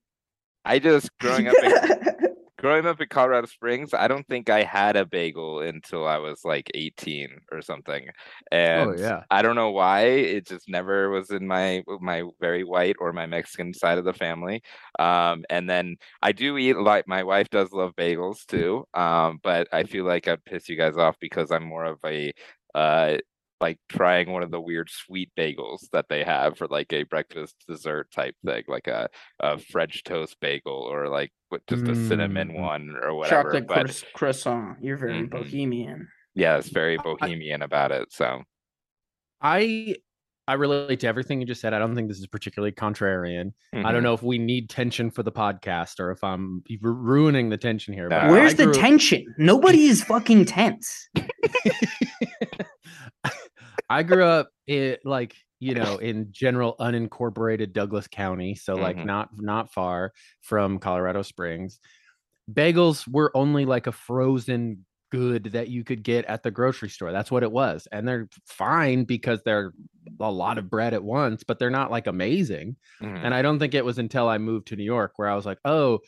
I 0.68 0.80
just 0.80 1.10
growing 1.20 1.48
up 1.48 1.56
in 1.64 1.72
growing 2.58 2.86
up 2.86 3.00
in 3.00 3.08
Colorado 3.08 3.48
Springs, 3.48 3.94
I 3.94 4.08
don't 4.10 4.28
think 4.28 4.50
I 4.50 4.64
had 4.64 4.98
a 4.98 5.06
bagel 5.06 5.62
until 5.62 6.06
I 6.06 6.18
was 6.18 6.42
like 6.44 6.70
18 6.74 7.30
or 7.52 7.62
something. 7.62 8.08
And 8.52 9.00
yeah. 9.00 9.24
I 9.32 9.42
don't 9.42 9.56
know 9.56 9.72
why 9.72 10.02
it 10.02 10.48
just 10.48 10.68
never 10.68 11.10
was 11.10 11.30
in 11.30 11.48
my 11.48 11.84
my 12.02 12.24
very 12.42 12.66
white 12.66 12.98
or 13.00 13.14
my 13.14 13.28
Mexican 13.28 13.74
side 13.74 13.98
of 13.98 14.04
the 14.04 14.14
family. 14.14 14.62
Um, 15.00 15.46
and 15.50 15.70
then 15.70 15.96
I 16.22 16.34
do 16.34 16.58
eat 16.58 16.78
like 16.78 17.08
my 17.08 17.24
wife 17.24 17.50
does 17.50 17.72
love 17.72 17.96
bagels 17.96 18.46
too. 18.46 18.86
Um, 18.94 19.40
but 19.42 19.70
I 19.72 19.84
feel 19.84 20.06
like 20.06 20.28
I'd 20.28 20.44
piss 20.44 20.68
you 20.68 20.76
guys 20.76 20.98
off 20.98 21.16
because 21.22 21.50
I'm 21.52 21.64
more 21.64 21.86
of 21.86 22.00
a 22.06 22.34
uh 22.76 23.18
like 23.60 23.80
trying 23.90 24.32
one 24.32 24.44
of 24.44 24.52
the 24.52 24.62
weird 24.62 24.90
sweet 24.90 25.32
bagels 25.38 25.90
that 25.92 26.06
they 26.10 26.24
have 26.24 26.58
for 26.58 26.68
like 26.68 26.94
a 26.94 27.04
breakfast 27.04 27.56
dessert 27.68 28.12
type 28.12 28.36
thing, 28.46 28.64
like 28.68 28.88
a, 28.88 29.10
a 29.40 29.58
French 29.58 30.04
toast 30.04 30.38
bagel 30.40 30.74
or 30.74 31.10
like 31.10 31.32
with 31.50 31.66
just 31.68 31.88
a 31.88 31.96
cinnamon 32.08 32.50
Mm. 32.50 32.60
one 32.62 32.96
or 33.02 33.16
whatever. 33.16 33.44
Chocolate 33.44 33.68
But 33.68 33.86
croiss- 33.88 34.04
croissant. 34.14 34.78
You're 34.82 34.98
very 34.98 35.24
Mhm. 35.24 35.30
bohemian. 35.32 36.08
yeah, 36.36 36.58
it's 36.58 36.70
very 36.70 36.98
bohemian 36.98 37.62
about 37.64 37.92
it. 37.92 38.12
So 38.12 38.44
I 39.42 39.96
I 40.50 40.54
relate 40.54 41.02
to 41.02 41.08
everything 41.08 41.42
you 41.42 41.46
just 41.48 41.60
said. 41.60 41.74
I 41.74 41.80
don't 41.80 41.94
think 41.94 42.08
this 42.08 42.20
is 42.20 42.28
particularly 42.28 42.72
contrarian. 42.72 43.52
I 43.74 43.78
mhm. 43.78 43.92
don't 43.92 44.04
know 44.04 44.14
if 44.14 44.24
we 44.24 44.38
need 44.38 44.70
tension 44.70 45.12
for 45.12 45.22
the 45.22 45.32
podcast 45.32 46.00
or 46.00 46.10
if 46.12 46.24
I'm 46.24 46.64
ruining 46.82 47.50
the 47.50 47.58
tension 47.58 47.94
here. 47.94 48.08
But 48.08 48.30
Where's 48.32 48.54
I 48.54 48.56
the 48.58 48.64
grew- 48.66 48.74
tension? 48.74 49.26
Nobody 49.38 49.88
is 49.88 50.04
fucking 50.06 50.46
tense. 50.46 51.10
I 53.90 54.04
grew 54.04 54.24
up 54.24 54.50
it 54.68 55.02
like 55.06 55.36
you 55.60 55.74
know 55.76 55.98
in 55.98 56.32
general 56.32 56.76
unincorporated 56.80 57.74
Douglas 57.74 58.08
County, 58.08 58.56
so 58.56 58.78
like 58.78 58.98
Mhm. 58.98 59.06
not 59.06 59.30
not 59.38 59.74
far 59.74 60.14
from 60.42 60.80
Colorado 60.80 61.22
Springs. 61.22 61.80
Bagels 62.52 63.08
were 63.08 63.32
only 63.36 63.66
like 63.66 63.88
a 63.88 63.92
frozen 63.92 64.86
good 65.12 65.46
that 65.46 65.70
you 65.70 65.84
could 65.84 66.04
get 66.04 66.26
at 66.26 66.44
the 66.44 66.52
grocery 66.52 66.90
store. 66.90 67.12
That's 67.12 67.32
what 67.32 67.44
it 67.44 67.52
was, 67.52 67.88
and 67.92 68.08
they're 68.08 68.30
fine 68.46 69.06
because 69.06 69.42
they're 69.44 69.74
a 70.20 70.32
lot 70.32 70.58
of 70.58 70.70
bread 70.70 70.94
at 70.94 71.04
once, 71.04 71.44
but 71.44 71.60
they're 71.60 71.70
not 71.70 71.92
like 71.92 72.08
amazing. 72.08 72.78
Mhm. 73.02 73.18
And 73.24 73.34
I 73.34 73.42
don't 73.42 73.60
think 73.60 73.74
it 73.74 73.86
was 73.86 73.98
until 74.00 74.30
I 74.30 74.38
moved 74.38 74.68
to 74.68 74.76
New 74.78 74.84
York 74.84 75.14
where 75.18 75.30
I 75.30 75.36
was 75.36 75.46
like, 75.46 75.60
oh, 75.66 76.00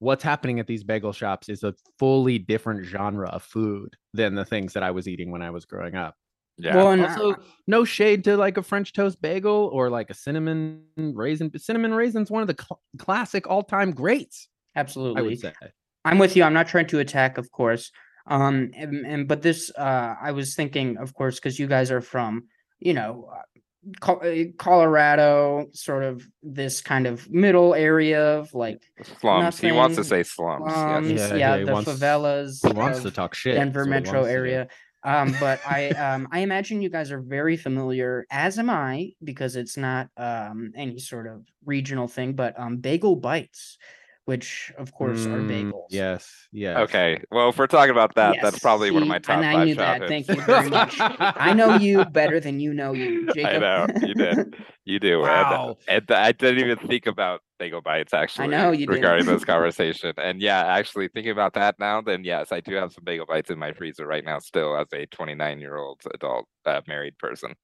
what's 0.00 0.24
happening 0.24 0.60
at 0.60 0.66
these 0.66 0.84
bagel 0.84 1.12
shops 1.12 1.48
is 1.48 1.62
a 1.64 1.74
fully 1.98 2.38
different 2.38 2.84
genre 2.86 3.28
of 3.30 3.42
food 3.42 3.96
than 4.14 4.34
the 4.36 4.44
things 4.44 4.74
that 4.74 4.82
I 4.82 4.90
was 4.92 5.08
eating 5.08 5.30
when 5.32 5.42
I 5.42 5.50
was 5.50 5.64
growing 5.66 5.96
up. 5.96 6.16
Yeah. 6.56 6.76
Well, 6.76 6.90
and 6.92 7.04
Also, 7.04 7.36
no 7.66 7.84
shade 7.84 8.24
to 8.24 8.36
like 8.36 8.56
a 8.56 8.62
French 8.62 8.92
toast 8.92 9.20
bagel 9.20 9.70
or 9.72 9.90
like 9.90 10.10
a 10.10 10.14
cinnamon 10.14 10.82
raisin. 10.96 11.50
Cinnamon 11.58 11.94
raisin's 11.94 12.30
one 12.30 12.42
of 12.42 12.48
the 12.48 12.56
cl- 12.60 12.80
classic 12.98 13.46
all-time 13.48 13.90
greats. 13.92 14.48
I 14.76 14.80
absolutely. 14.80 15.22
would 15.22 15.40
say. 15.40 15.52
I'm 16.04 16.18
with 16.18 16.36
you. 16.36 16.42
I'm 16.44 16.52
not 16.54 16.68
trying 16.68 16.86
to 16.88 16.98
attack, 16.98 17.38
of 17.38 17.50
course. 17.50 17.90
Um, 18.26 18.70
and, 18.74 19.06
and 19.06 19.28
but 19.28 19.42
this, 19.42 19.70
uh, 19.76 20.14
I 20.20 20.32
was 20.32 20.54
thinking, 20.54 20.96
of 20.98 21.14
course, 21.14 21.36
because 21.36 21.58
you 21.58 21.66
guys 21.66 21.90
are 21.90 22.00
from, 22.00 22.44
you 22.78 22.94
know, 22.94 23.28
uh, 23.32 23.42
Col- 24.00 24.22
uh, 24.24 24.44
Colorado, 24.56 25.66
sort 25.72 26.04
of 26.04 26.26
this 26.42 26.80
kind 26.80 27.06
of 27.06 27.30
middle 27.30 27.74
area 27.74 28.38
of 28.38 28.54
like 28.54 28.82
slums. 29.20 29.60
He 29.60 29.72
wants 29.72 29.96
to 29.96 30.04
say 30.04 30.22
slums. 30.22 30.72
slums, 30.72 31.10
yes. 31.10 31.20
Yeah, 31.20 31.26
yeah, 31.28 31.36
yeah, 31.36 31.58
he 31.58 31.64
the 31.64 31.72
wants- 31.72 31.90
favelas. 31.90 32.66
He 32.66 32.72
wants 32.72 33.02
to 33.02 33.10
talk 33.10 33.34
shit. 33.34 33.56
Denver 33.56 33.82
is 33.82 33.88
metro 33.88 34.20
wants 34.20 34.28
to 34.28 34.32
do. 34.32 34.38
area. 34.38 34.68
Um, 35.04 35.36
but 35.38 35.60
I 35.66 35.90
um 35.90 36.28
I 36.32 36.40
imagine 36.40 36.80
you 36.82 36.88
guys 36.90 37.12
are 37.12 37.20
very 37.20 37.56
familiar, 37.56 38.26
as 38.30 38.58
am 38.58 38.70
I, 38.70 39.12
because 39.22 39.56
it's 39.56 39.76
not 39.76 40.08
um 40.16 40.72
any 40.74 40.98
sort 40.98 41.26
of 41.26 41.46
regional 41.64 42.08
thing, 42.08 42.34
but 42.34 42.58
um 42.58 42.78
bagel 42.78 43.16
bites, 43.16 43.78
which 44.24 44.72
of 44.78 44.92
course 44.92 45.26
are 45.26 45.40
Mm, 45.40 45.70
bagels. 45.70 45.86
Yes, 45.90 46.48
yes. 46.52 46.78
Okay. 46.78 47.22
Well, 47.30 47.50
if 47.50 47.58
we're 47.58 47.66
talking 47.66 47.90
about 47.90 48.14
that, 48.14 48.36
that's 48.40 48.54
Yes, 48.54 48.62
probably 48.62 48.90
one 48.90 49.02
of 49.02 49.08
my 49.08 49.18
top 49.18 49.36
and 49.36 49.46
I 49.46 49.52
five 49.52 49.66
knew 49.66 49.74
that. 49.76 50.08
Thank 50.08 50.28
you 50.28 50.40
very 50.40 50.70
much. 50.70 50.96
I 51.00 51.52
know 51.52 51.74
you 51.74 52.04
better 52.12 52.40
than 52.40 52.60
you 52.60 52.72
know 52.72 52.92
you, 52.92 53.26
Jacob. 53.34 53.56
I 53.56 53.58
know 53.58 53.86
you 54.06 54.14
did. 54.14 54.54
You 54.84 54.98
do. 55.00 55.20
Wow. 55.20 55.76
And, 55.88 56.04
and 56.10 56.18
I 56.18 56.32
didn't 56.32 56.58
even 56.58 56.78
think 56.78 57.06
about 57.06 57.40
bagel 57.58 57.80
bites 57.80 58.12
actually. 58.14 58.44
I 58.44 58.48
know 58.48 58.70
you 58.70 58.86
didn't. 58.86 58.94
regarding 58.94 59.26
this 59.26 59.44
conversation. 59.46 60.12
And 60.18 60.40
yeah, 60.40 60.64
actually 60.66 61.08
thinking 61.08 61.32
about 61.32 61.54
that 61.54 61.76
now, 61.78 62.00
then 62.00 62.24
yes, 62.24 62.52
I 62.52 62.60
do 62.60 62.74
have 62.74 62.92
some 62.92 63.04
bagel 63.04 63.26
bites 63.26 63.50
in 63.50 63.58
my 63.58 63.72
freezer 63.72 64.06
right 64.06 64.24
now, 64.24 64.38
still 64.38 64.76
as 64.76 64.88
a 64.92 65.06
29 65.06 65.60
year 65.60 65.76
old 65.76 66.00
adult 66.12 66.46
uh, 66.66 66.80
married 66.86 67.18
person. 67.18 67.54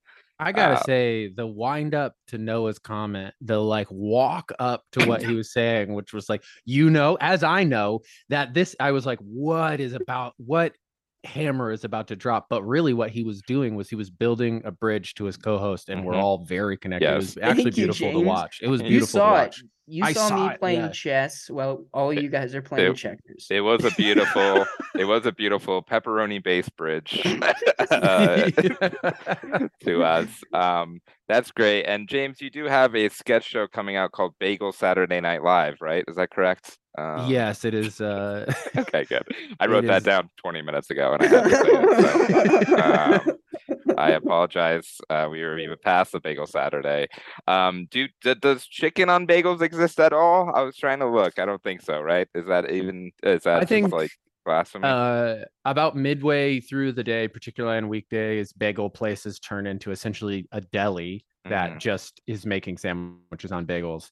I 0.40 0.52
gotta 0.52 0.76
Uh, 0.76 0.82
say, 0.86 1.28
the 1.28 1.46
wind 1.46 1.94
up 1.94 2.14
to 2.28 2.38
Noah's 2.38 2.78
comment, 2.78 3.34
the 3.42 3.60
like 3.60 3.88
walk 3.90 4.52
up 4.58 4.84
to 4.92 5.06
what 5.06 5.22
he 5.22 5.34
was 5.36 5.52
saying, 5.52 5.92
which 5.94 6.12
was 6.14 6.28
like, 6.30 6.42
you 6.64 6.90
know, 6.90 7.18
as 7.20 7.42
I 7.42 7.64
know 7.64 8.00
that 8.30 8.54
this, 8.54 8.74
I 8.80 8.92
was 8.92 9.04
like, 9.06 9.18
what 9.20 9.80
is 9.80 9.92
about 9.92 10.34
what 10.38 10.74
hammer 11.24 11.70
is 11.70 11.84
about 11.84 12.08
to 12.08 12.16
drop? 12.16 12.46
But 12.48 12.62
really, 12.62 12.92
what 12.94 13.10
he 13.10 13.24
was 13.24 13.42
doing 13.42 13.74
was 13.74 13.88
he 13.88 13.96
was 13.96 14.10
building 14.10 14.62
a 14.64 14.70
bridge 14.70 15.14
to 15.14 15.24
his 15.24 15.36
co-host, 15.36 15.88
and 15.88 16.04
we're 16.04 16.14
Mhm. 16.14 16.22
all 16.22 16.44
very 16.44 16.76
connected. 16.76 17.10
It 17.12 17.16
was 17.16 17.36
actually 17.38 17.64
Thank 17.64 17.76
you, 17.76 17.84
beautiful 17.86 18.12
to 18.12 18.20
watch. 18.20 18.60
It 18.62 18.68
was 18.68 18.80
You 18.80 18.86
You 18.86 18.90
beautiful 18.90 19.20
to 19.20 19.26
saw 19.26 19.42
it. 19.42 19.56
You 19.92 20.04
I 20.04 20.12
saw, 20.12 20.28
saw 20.28 20.46
me 20.46 20.54
it, 20.54 20.60
playing 20.60 20.80
yeah. 20.82 20.88
chess 20.90 21.50
while 21.50 21.84
all 21.92 22.12
you 22.12 22.28
guys 22.28 22.54
are 22.54 22.62
playing 22.62 22.94
checkers. 22.94 23.48
It 23.50 23.60
was 23.60 23.84
a 23.84 23.90
beautiful, 23.96 24.64
it 24.94 25.04
was 25.04 25.26
a 25.26 25.32
beautiful 25.32 25.82
pepperoni 25.82 26.40
based 26.40 26.76
bridge 26.76 27.20
uh, 27.90 28.50
to 29.84 30.02
us. 30.04 30.28
Um, 30.52 31.00
that's 31.28 31.50
great. 31.50 31.84
And 31.86 32.08
James, 32.08 32.40
you 32.40 32.50
do 32.50 32.66
have 32.66 32.94
a 32.94 33.08
sketch 33.08 33.44
show 33.48 33.66
coming 33.66 33.96
out 33.96 34.12
called 34.12 34.34
Bagel 34.38 34.70
Saturday 34.72 35.20
Night 35.20 35.42
Live, 35.42 35.78
right? 35.80 36.04
Is 36.06 36.14
that 36.16 36.30
correct? 36.30 36.78
Um, 36.98 37.30
yes, 37.30 37.64
it 37.64 37.74
is. 37.74 38.00
Uh, 38.00 38.52
Okay, 38.76 39.04
good. 39.04 39.22
I 39.60 39.66
wrote 39.66 39.84
that 39.86 39.98
is- 39.98 40.02
down 40.04 40.28
20 40.36 40.62
minutes 40.62 40.90
ago 40.90 41.14
and 41.14 41.22
I 41.22 41.26
had 41.26 41.44
to 41.44 41.50
say 41.50 41.62
it. 41.66 42.68
So, 42.68 42.76
um, 42.76 43.96
I 43.98 44.10
apologize. 44.12 44.98
Uh, 45.10 45.28
we 45.30 45.42
were 45.42 45.58
even 45.58 45.76
past 45.82 46.12
the 46.12 46.20
Bagel 46.20 46.46
Saturday. 46.46 47.06
Um, 47.46 47.86
do, 47.90 48.08
d- 48.22 48.34
does 48.34 48.66
chicken 48.66 49.08
on 49.08 49.26
bagels 49.26 49.60
exist 49.60 50.00
at 50.00 50.12
all? 50.12 50.50
I 50.54 50.62
was 50.62 50.76
trying 50.76 51.00
to 51.00 51.08
look. 51.08 51.38
I 51.38 51.44
don't 51.46 51.62
think 51.62 51.82
so, 51.82 52.00
right? 52.00 52.26
Is 52.34 52.46
that 52.46 52.70
even, 52.70 53.12
is 53.22 53.42
that 53.44 53.62
I 53.62 53.64
think, 53.66 53.92
like 53.92 54.10
blasphemy? 54.44 54.84
Uh, 54.88 55.44
about 55.64 55.96
midway 55.96 56.60
through 56.60 56.92
the 56.92 57.04
day, 57.04 57.28
particularly 57.28 57.76
on 57.76 57.88
weekdays, 57.88 58.52
bagel 58.52 58.88
places 58.90 59.38
turn 59.38 59.66
into 59.66 59.90
essentially 59.90 60.46
a 60.52 60.60
deli 60.60 61.24
that 61.48 61.72
Mhm. 61.72 61.78
just 61.78 62.20
is 62.26 62.44
making 62.46 62.78
sandwiches 62.78 63.52
on 63.52 63.66
bagels. 63.66 64.10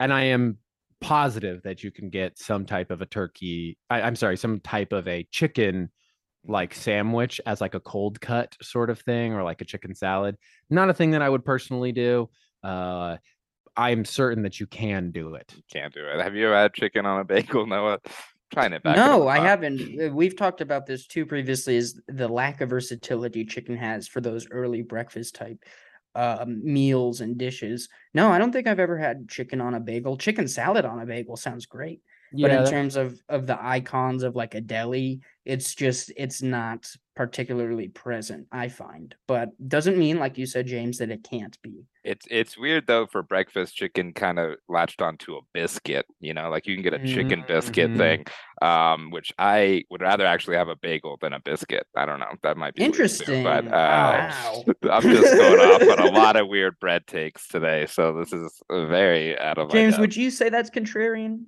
And 0.00 0.12
I 0.12 0.24
am 0.24 0.58
positive 1.00 1.62
that 1.62 1.82
you 1.82 1.90
can 1.90 2.10
get 2.10 2.38
some 2.38 2.66
type 2.66 2.90
of 2.90 3.00
a 3.00 3.06
turkey. 3.06 3.78
I, 3.88 4.02
I'm 4.02 4.16
sorry, 4.16 4.36
some 4.36 4.60
type 4.60 4.92
of 4.92 5.08
a 5.08 5.26
chicken 5.30 5.90
like 6.46 6.74
sandwich 6.74 7.40
as 7.46 7.60
like 7.60 7.74
a 7.74 7.80
cold 7.80 8.20
cut 8.20 8.56
sort 8.62 8.90
of 8.90 8.98
thing 9.00 9.34
or 9.34 9.42
like 9.42 9.60
a 9.60 9.64
chicken 9.64 9.94
salad. 9.94 10.36
Not 10.70 10.88
a 10.90 10.94
thing 10.94 11.10
that 11.12 11.22
I 11.22 11.28
would 11.28 11.44
personally 11.44 11.92
do. 11.92 12.30
Uh, 12.62 13.16
I'm 13.76 14.04
certain 14.04 14.42
that 14.42 14.60
you 14.60 14.66
can 14.66 15.10
do 15.10 15.34
it. 15.34 15.54
Can't 15.72 15.92
do 15.94 16.04
it. 16.06 16.20
Have 16.20 16.34
you 16.34 16.46
ever 16.46 16.56
had 16.56 16.74
chicken 16.74 17.06
on 17.06 17.20
a 17.20 17.24
bagel, 17.24 17.66
Noah? 17.68 17.98
Trying 18.52 18.72
it 18.72 18.82
back. 18.82 18.96
no, 18.96 19.28
I 19.28 19.38
haven't. 19.38 19.80
Uh, 19.80 20.12
We've 20.12 20.36
talked 20.36 20.60
about 20.60 20.84
this 20.84 21.06
too 21.06 21.24
previously. 21.24 21.76
Is 21.76 22.00
the 22.08 22.26
lack 22.26 22.60
of 22.60 22.70
versatility 22.70 23.44
chicken 23.44 23.76
has 23.76 24.08
for 24.08 24.20
those 24.20 24.48
early 24.50 24.82
breakfast 24.82 25.36
type 25.36 25.58
um, 26.14 26.60
meals 26.64 27.20
and 27.20 27.38
dishes. 27.38 27.88
No, 28.14 28.30
I 28.30 28.38
don't 28.38 28.52
think 28.52 28.66
I've 28.66 28.80
ever 28.80 28.98
had 28.98 29.28
chicken 29.28 29.60
on 29.60 29.74
a 29.74 29.80
bagel. 29.80 30.16
Chicken 30.16 30.48
salad 30.48 30.84
on 30.84 31.00
a 31.00 31.06
bagel 31.06 31.36
sounds 31.36 31.66
great. 31.66 32.00
but 32.48 32.52
in 32.64 32.70
terms 32.70 32.96
of 32.96 33.20
of 33.28 33.46
the 33.46 33.58
icons 33.60 34.22
of 34.22 34.36
like 34.36 34.54
a 34.54 34.60
deli 34.60 35.20
it's 35.44 35.74
just 35.74 36.12
it's 36.16 36.42
not 36.42 36.86
particularly 37.20 37.86
present 37.88 38.46
i 38.50 38.66
find 38.66 39.14
but 39.28 39.50
doesn't 39.68 39.98
mean 39.98 40.18
like 40.18 40.38
you 40.38 40.46
said 40.46 40.66
james 40.66 40.96
that 40.96 41.10
it 41.10 41.22
can't 41.22 41.60
be 41.60 41.84
It's 42.02 42.24
it's 42.30 42.56
weird 42.56 42.86
though 42.86 43.06
for 43.06 43.22
breakfast 43.22 43.76
chicken 43.76 44.14
kind 44.14 44.38
of 44.38 44.54
latched 44.70 45.02
onto 45.02 45.34
a 45.34 45.40
biscuit, 45.52 46.06
you 46.18 46.32
know, 46.32 46.48
like 46.48 46.66
you 46.66 46.74
can 46.74 46.82
get 46.82 46.94
a 46.94 47.04
chicken 47.14 47.44
biscuit 47.46 47.90
Mhm. 47.90 47.98
thing, 47.98 48.24
um, 48.62 49.10
which 49.10 49.34
I 49.38 49.84
would 49.90 50.00
rather 50.00 50.24
actually 50.24 50.56
have 50.56 50.68
a 50.70 50.76
bagel 50.76 51.18
than 51.20 51.34
a 51.34 51.40
biscuit. 51.40 51.86
I 51.94 52.06
don't 52.06 52.20
know. 52.20 52.32
That 52.42 52.56
might 52.56 52.74
be 52.74 52.80
weird 52.84 52.94
too, 52.94 53.02
interesting 53.02 53.42
but 53.44 53.66
uh, 53.66 54.30
wow 54.32 54.64
I'm 54.94 55.02
just 55.02 55.36
going 55.36 55.60
off 55.60 55.82
on 55.82 56.00
a 56.08 56.10
lot 56.22 56.36
of 56.36 56.48
weird 56.48 56.80
bread 56.80 57.06
takes 57.06 57.46
today, 57.48 57.84
so 57.84 58.14
this 58.18 58.32
is 58.32 58.62
very 58.70 59.38
out 59.38 59.58
of 59.58 59.68
james 59.70 59.98
would 59.98 60.16
you 60.16 60.30
say 60.30 60.48
that's 60.48 60.70
contrarian 60.70 61.44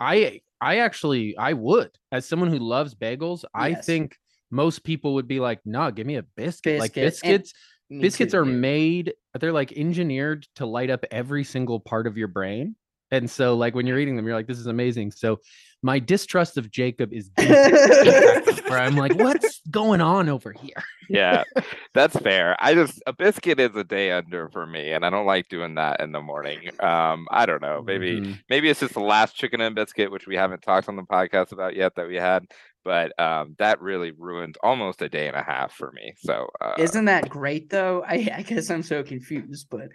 I 0.00 0.40
I 0.58 0.78
actually 0.78 1.36
I 1.36 1.52
would 1.52 1.90
as 2.12 2.24
someone 2.26 2.48
who 2.48 2.58
loves 2.58 2.94
bagels. 2.94 3.44
I 3.54 3.74
think 3.74 4.16
most 4.50 4.84
people 4.84 5.14
would 5.14 5.28
be 5.28 5.40
like, 5.40 5.60
"No, 5.64 5.90
give 5.90 6.06
me 6.06 6.16
a 6.16 6.22
biscuit." 6.22 6.78
Like 6.80 6.94
Biscuit, 6.94 7.24
and- 7.30 7.42
biscuits, 7.42 7.54
Me 7.90 8.00
biscuits 8.00 8.32
too, 8.32 8.38
are 8.40 8.44
dude. 8.44 8.54
made. 8.54 9.14
They're 9.38 9.52
like 9.52 9.72
engineered 9.72 10.46
to 10.56 10.66
light 10.66 10.90
up 10.90 11.04
every 11.10 11.44
single 11.44 11.80
part 11.80 12.06
of 12.06 12.16
your 12.16 12.28
brain, 12.28 12.74
and 13.10 13.30
so 13.30 13.56
like 13.56 13.74
when 13.74 13.86
you're 13.86 13.98
eating 13.98 14.16
them, 14.16 14.26
you're 14.26 14.34
like, 14.36 14.46
"This 14.48 14.58
is 14.58 14.66
amazing." 14.66 15.12
So 15.12 15.38
my 15.82 15.98
distrust 15.98 16.56
of 16.58 16.70
Jacob 16.70 17.12
is 17.12 17.28
deep, 17.36 17.48
where 17.48 18.78
I'm 18.80 18.96
like, 18.96 19.14
"What's 19.14 19.60
going 19.70 20.00
on 20.00 20.28
over 20.28 20.52
here?" 20.52 20.82
yeah, 21.08 21.44
that's 21.94 22.16
fair. 22.18 22.56
I 22.58 22.74
just 22.74 23.00
a 23.06 23.12
biscuit 23.12 23.60
is 23.60 23.76
a 23.76 23.84
day 23.84 24.10
under 24.10 24.48
for 24.48 24.66
me, 24.66 24.92
and 24.92 25.04
I 25.04 25.10
don't 25.10 25.26
like 25.26 25.48
doing 25.48 25.74
that 25.76 26.00
in 26.00 26.12
the 26.12 26.20
morning. 26.20 26.70
Um, 26.80 27.26
I 27.30 27.46
don't 27.46 27.62
know. 27.62 27.82
Maybe 27.84 28.20
Mhm. 28.20 28.38
maybe 28.50 28.68
it's 28.68 28.80
just 28.80 28.94
the 28.94 29.00
last 29.00 29.36
chicken 29.36 29.60
and 29.60 29.74
biscuit, 29.74 30.10
which 30.10 30.26
we 30.26 30.36
haven't 30.36 30.62
talked 30.62 30.88
on 30.88 30.96
the 30.96 31.02
podcast 31.02 31.52
about 31.52 31.76
yet 31.76 31.94
that 31.96 32.08
we 32.08 32.16
had, 32.16 32.44
but 32.86 33.12
um, 33.20 33.56
that 33.58 33.82
really 33.82 34.12
ruined 34.12 34.56
almost 34.62 35.02
a 35.02 35.08
day 35.08 35.26
and 35.26 35.36
a 35.36 35.42
half 35.42 35.72
for 35.72 35.92
me. 35.92 36.14
So 36.18 36.48
uh, 36.60 36.76
isn't 36.78 37.04
that 37.06 37.28
great 37.28 37.70
though 37.70 38.04
i 38.06 38.28
i 38.34 38.42
guess 38.42 38.70
i'm 38.70 38.82
so 38.82 39.02
confused 39.02 39.66
but 39.70 39.88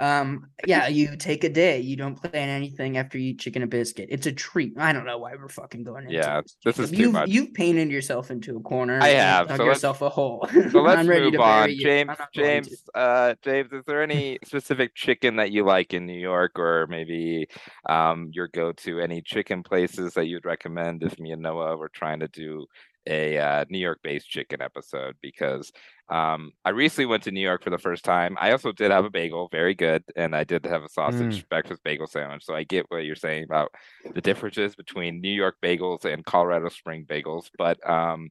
um 0.00 0.46
yeah 0.66 0.88
you 0.88 1.16
take 1.16 1.44
a 1.44 1.48
day 1.48 1.78
you 1.80 1.96
don't 1.96 2.16
plan 2.16 2.48
anything 2.48 2.96
after 2.96 3.18
you 3.18 3.30
eat 3.30 3.40
chicken 3.40 3.62
and 3.62 3.70
biscuit 3.70 4.08
it's 4.10 4.26
a 4.26 4.32
treat 4.32 4.72
i 4.78 4.92
don't 4.92 5.04
know 5.04 5.18
why 5.18 5.32
we're 5.34 5.48
fucking 5.48 5.84
going 5.84 6.04
into 6.04 6.14
Yeah, 6.16 6.40
this 6.64 6.78
is 6.78 6.90
too 6.90 6.96
you've, 6.96 7.12
much. 7.12 7.28
you've 7.28 7.54
painted 7.54 7.90
yourself 7.90 8.30
into 8.30 8.56
a 8.56 8.60
corner 8.60 9.00
I 9.02 9.08
have, 9.08 9.48
dug 9.48 9.58
so 9.58 9.64
yourself 9.64 10.02
a 10.02 10.08
hole 10.08 10.48
so 10.70 10.80
let's 10.82 11.00
I'm 11.00 11.06
ready 11.06 11.30
move 11.30 11.40
on. 11.40 11.68
bury 11.68 11.72
you. 11.74 11.86
I'm 11.88 12.06
James, 12.06 12.08
not 12.08 12.18
going 12.18 12.62
to. 12.62 12.70
James, 12.70 12.82
uh, 12.94 13.34
James, 13.42 13.72
is 13.72 13.84
there 13.86 14.02
any 14.02 14.38
specific 14.44 14.94
chicken 14.94 15.36
that 15.36 15.50
you 15.50 15.64
like 15.64 15.94
in 15.94 16.06
New 16.06 16.18
York, 16.18 16.58
or 16.58 16.86
maybe 16.88 17.46
um, 17.88 18.30
your 18.32 18.48
go-to 18.48 19.00
any 19.00 19.22
chicken 19.22 19.62
places 19.62 20.14
that 20.14 20.26
you'd 20.26 20.44
recommend 20.44 21.02
if 21.02 21.18
me 21.18 21.32
and 21.32 21.42
Noah 21.42 21.76
were 21.76 21.88
trying 21.90 22.20
to 22.20 22.28
do 22.28 22.66
a 23.06 23.38
uh, 23.38 23.64
New 23.68 23.78
York-based 23.78 24.28
chicken 24.28 24.62
episode? 24.62 25.16
Because 25.22 25.72
um, 26.08 26.52
I 26.64 26.70
recently 26.70 27.06
went 27.06 27.22
to 27.24 27.30
New 27.30 27.40
York 27.40 27.64
for 27.64 27.70
the 27.70 27.78
first 27.78 28.04
time. 28.04 28.36
I 28.40 28.52
also 28.52 28.72
did 28.72 28.90
have 28.90 29.04
a 29.04 29.10
bagel, 29.10 29.48
very 29.50 29.74
good, 29.74 30.04
and 30.16 30.36
I 30.36 30.44
did 30.44 30.64
have 30.66 30.82
a 30.82 30.88
sausage 30.88 31.48
breakfast 31.48 31.82
bagel 31.84 32.06
sandwich. 32.06 32.44
So 32.44 32.54
I 32.54 32.64
get 32.64 32.86
what 32.88 33.04
you're 33.04 33.16
saying 33.16 33.44
about 33.44 33.72
the 34.14 34.20
differences 34.20 34.74
between 34.74 35.20
New 35.20 35.32
York 35.32 35.56
bagels 35.62 36.04
and 36.04 36.24
Colorado 36.24 36.68
Spring 36.68 37.06
bagels, 37.08 37.50
but 37.56 37.78
um, 37.88 38.30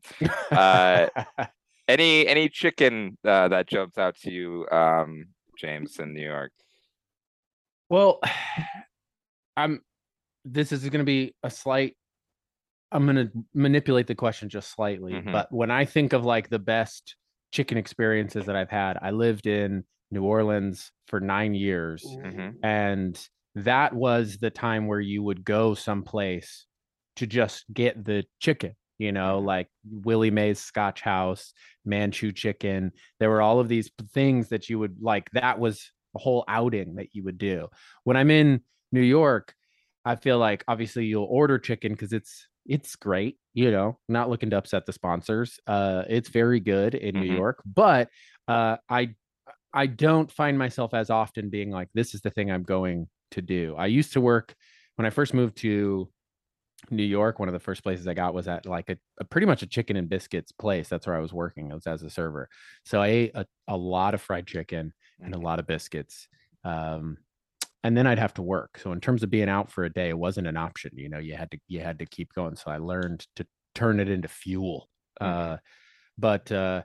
Uh, 0.52 1.08
any 1.88 2.28
any 2.28 2.50
chicken 2.50 3.18
uh, 3.26 3.48
that 3.48 3.68
jumps 3.68 3.98
out 3.98 4.16
to 4.18 4.32
you, 4.32 4.68
um, 4.72 5.26
James, 5.58 6.00
in 6.00 6.14
New 6.14 6.22
York? 6.28 6.52
Well, 7.90 8.20
I'm. 9.58 9.82
This 10.44 10.72
is 10.72 10.82
going 10.82 11.00
to 11.00 11.06
be 11.06 11.36
a 11.44 11.50
slight. 11.50 11.96
I'm 12.92 13.06
going 13.06 13.16
to 13.16 13.32
manipulate 13.54 14.08
the 14.08 14.16
question 14.16 14.50
just 14.50 14.72
slightly, 14.72 15.24
Mhm. 15.24 15.32
but 15.32 15.52
when 15.52 15.72
I 15.72 15.86
think 15.86 16.14
of 16.14 16.26
like 16.26 16.50
the 16.50 16.60
best 16.60 17.16
chicken 17.52 17.78
experiences 17.78 18.46
that 18.46 18.56
I've 18.56 18.70
had, 18.70 18.98
I 19.02 19.12
lived 19.12 19.48
in 19.48 19.86
New 20.12 20.24
Orleans 20.24 20.92
for 21.08 21.20
nine 21.20 21.54
years, 21.54 22.20
Mhm. 22.24 22.58
and 22.64 23.30
that 23.56 23.94
was 23.94 24.38
the 24.40 24.50
time 24.50 24.88
where 24.88 25.00
you 25.00 25.24
would 25.24 25.44
go 25.46 25.74
someplace 25.74 26.68
to 27.18 27.28
just 27.28 27.66
get 27.74 28.04
the 28.06 28.26
chicken. 28.40 28.76
You 29.00 29.12
know, 29.12 29.42
Mhm. 29.42 29.46
like 29.46 29.68
Willie 29.90 30.30
Mae's 30.32 30.60
Scotch 30.60 31.02
House, 31.02 31.54
Manchu 31.86 32.32
chicken. 32.32 32.92
There 33.20 33.30
were 33.30 33.42
all 33.42 33.60
of 33.60 33.68
these 33.68 33.90
things 34.14 34.50
that 34.50 34.70
you 34.70 34.78
would 34.80 35.02
like. 35.02 35.30
That 35.32 35.60
was 35.60 35.92
a 36.16 36.20
whole 36.20 36.44
outing 36.48 36.96
that 36.96 37.16
you 37.16 37.24
would 37.24 37.38
do. 37.40 37.70
When 38.04 38.16
I'm 38.16 38.30
in 38.30 38.62
New 38.92 39.02
York, 39.02 39.56
I 40.06 40.16
feel 40.18 40.38
like 40.38 40.64
obviously 40.68 41.06
you'll 41.06 41.26
order 41.26 41.58
chicken 41.58 41.94
because 41.94 42.14
it's 42.14 42.48
it's 42.66 42.96
great, 42.96 43.38
you 43.54 43.72
know, 43.72 44.00
not 44.08 44.30
looking 44.30 44.50
to 44.52 44.58
upset 44.58 44.86
the 44.86 44.94
sponsors. 44.94 45.60
Uh 45.68 46.04
it's 46.10 46.30
very 46.30 46.60
good 46.60 46.96
in 46.96 47.20
New 47.20 47.26
Mhm. 47.26 47.42
York, 47.42 47.62
but 47.66 48.10
uh 48.48 48.78
I 48.90 49.16
I 49.74 49.88
don't 49.88 50.32
find 50.32 50.58
myself 50.60 50.94
as 50.94 51.10
often 51.10 51.50
being 51.50 51.72
like 51.72 51.90
this 51.94 52.14
is 52.16 52.22
the 52.22 52.32
thing 52.32 52.52
I'm 52.52 52.64
going 52.64 53.10
to 53.32 53.42
do. 53.42 53.76
I 53.78 53.88
used 53.88 54.14
to 54.14 54.22
work 54.22 54.56
when 54.98 55.06
I 55.06 55.10
first 55.12 55.34
moved 55.34 55.58
to 55.58 56.12
New 56.90 57.04
York, 57.04 57.40
one 57.40 57.48
of 57.48 57.54
the 57.54 57.60
first 57.60 57.84
places 57.84 58.08
I 58.08 58.14
got 58.16 58.34
was 58.34 58.48
at 58.48 58.66
like 58.66 58.90
a, 58.90 58.98
a 59.20 59.24
pretty 59.24 59.46
much 59.48 59.62
a 59.62 59.68
chicken 59.68 59.96
and 59.96 60.10
biscuits 60.10 60.52
place. 60.52 60.90
That's 60.90 61.06
where 61.06 61.16
I 61.16 61.20
was 61.20 61.32
working. 61.32 61.72
I 61.72 61.76
was 61.76 61.86
as 61.88 62.02
a 62.04 62.10
server. 62.10 62.50
So 62.86 63.02
I 63.02 63.08
ate 63.08 63.32
a, 63.36 63.46
a 63.68 63.78
lot 63.78 64.14
of 64.16 64.22
fried 64.22 64.48
chicken 64.48 64.94
and 65.24 65.36
a 65.36 65.38
Mhm. 65.38 65.42
lot 65.42 65.60
of 65.60 65.68
biscuits. 65.68 66.28
Um, 66.64 67.18
and 67.84 67.96
then 67.98 68.08
I'd 68.08 68.20
have 68.20 68.34
to 68.36 68.42
work. 68.42 68.80
So 68.82 68.92
in 68.92 69.02
terms 69.02 69.24
of 69.24 69.30
being 69.30 69.50
out 69.50 69.72
for 69.72 69.84
a 69.84 69.90
day, 69.92 70.10
it 70.10 70.18
wasn't 70.18 70.48
an 70.48 70.58
option. 70.58 70.92
You 70.96 71.10
know, 71.10 71.20
you 71.20 71.36
had 71.36 71.52
to 71.52 71.58
you 71.68 71.80
had 71.82 72.00
to 72.00 72.06
keep 72.06 72.34
going. 72.34 72.56
So 72.56 72.72
I 72.72 72.78
learned 72.78 73.26
to 73.38 73.46
turn 73.76 74.00
it 74.00 74.10
into 74.10 74.28
fuel. 74.28 74.90
Mhm. 75.22 75.28
Uh, 75.54 75.58
but 76.18 76.52
uh, 76.52 76.84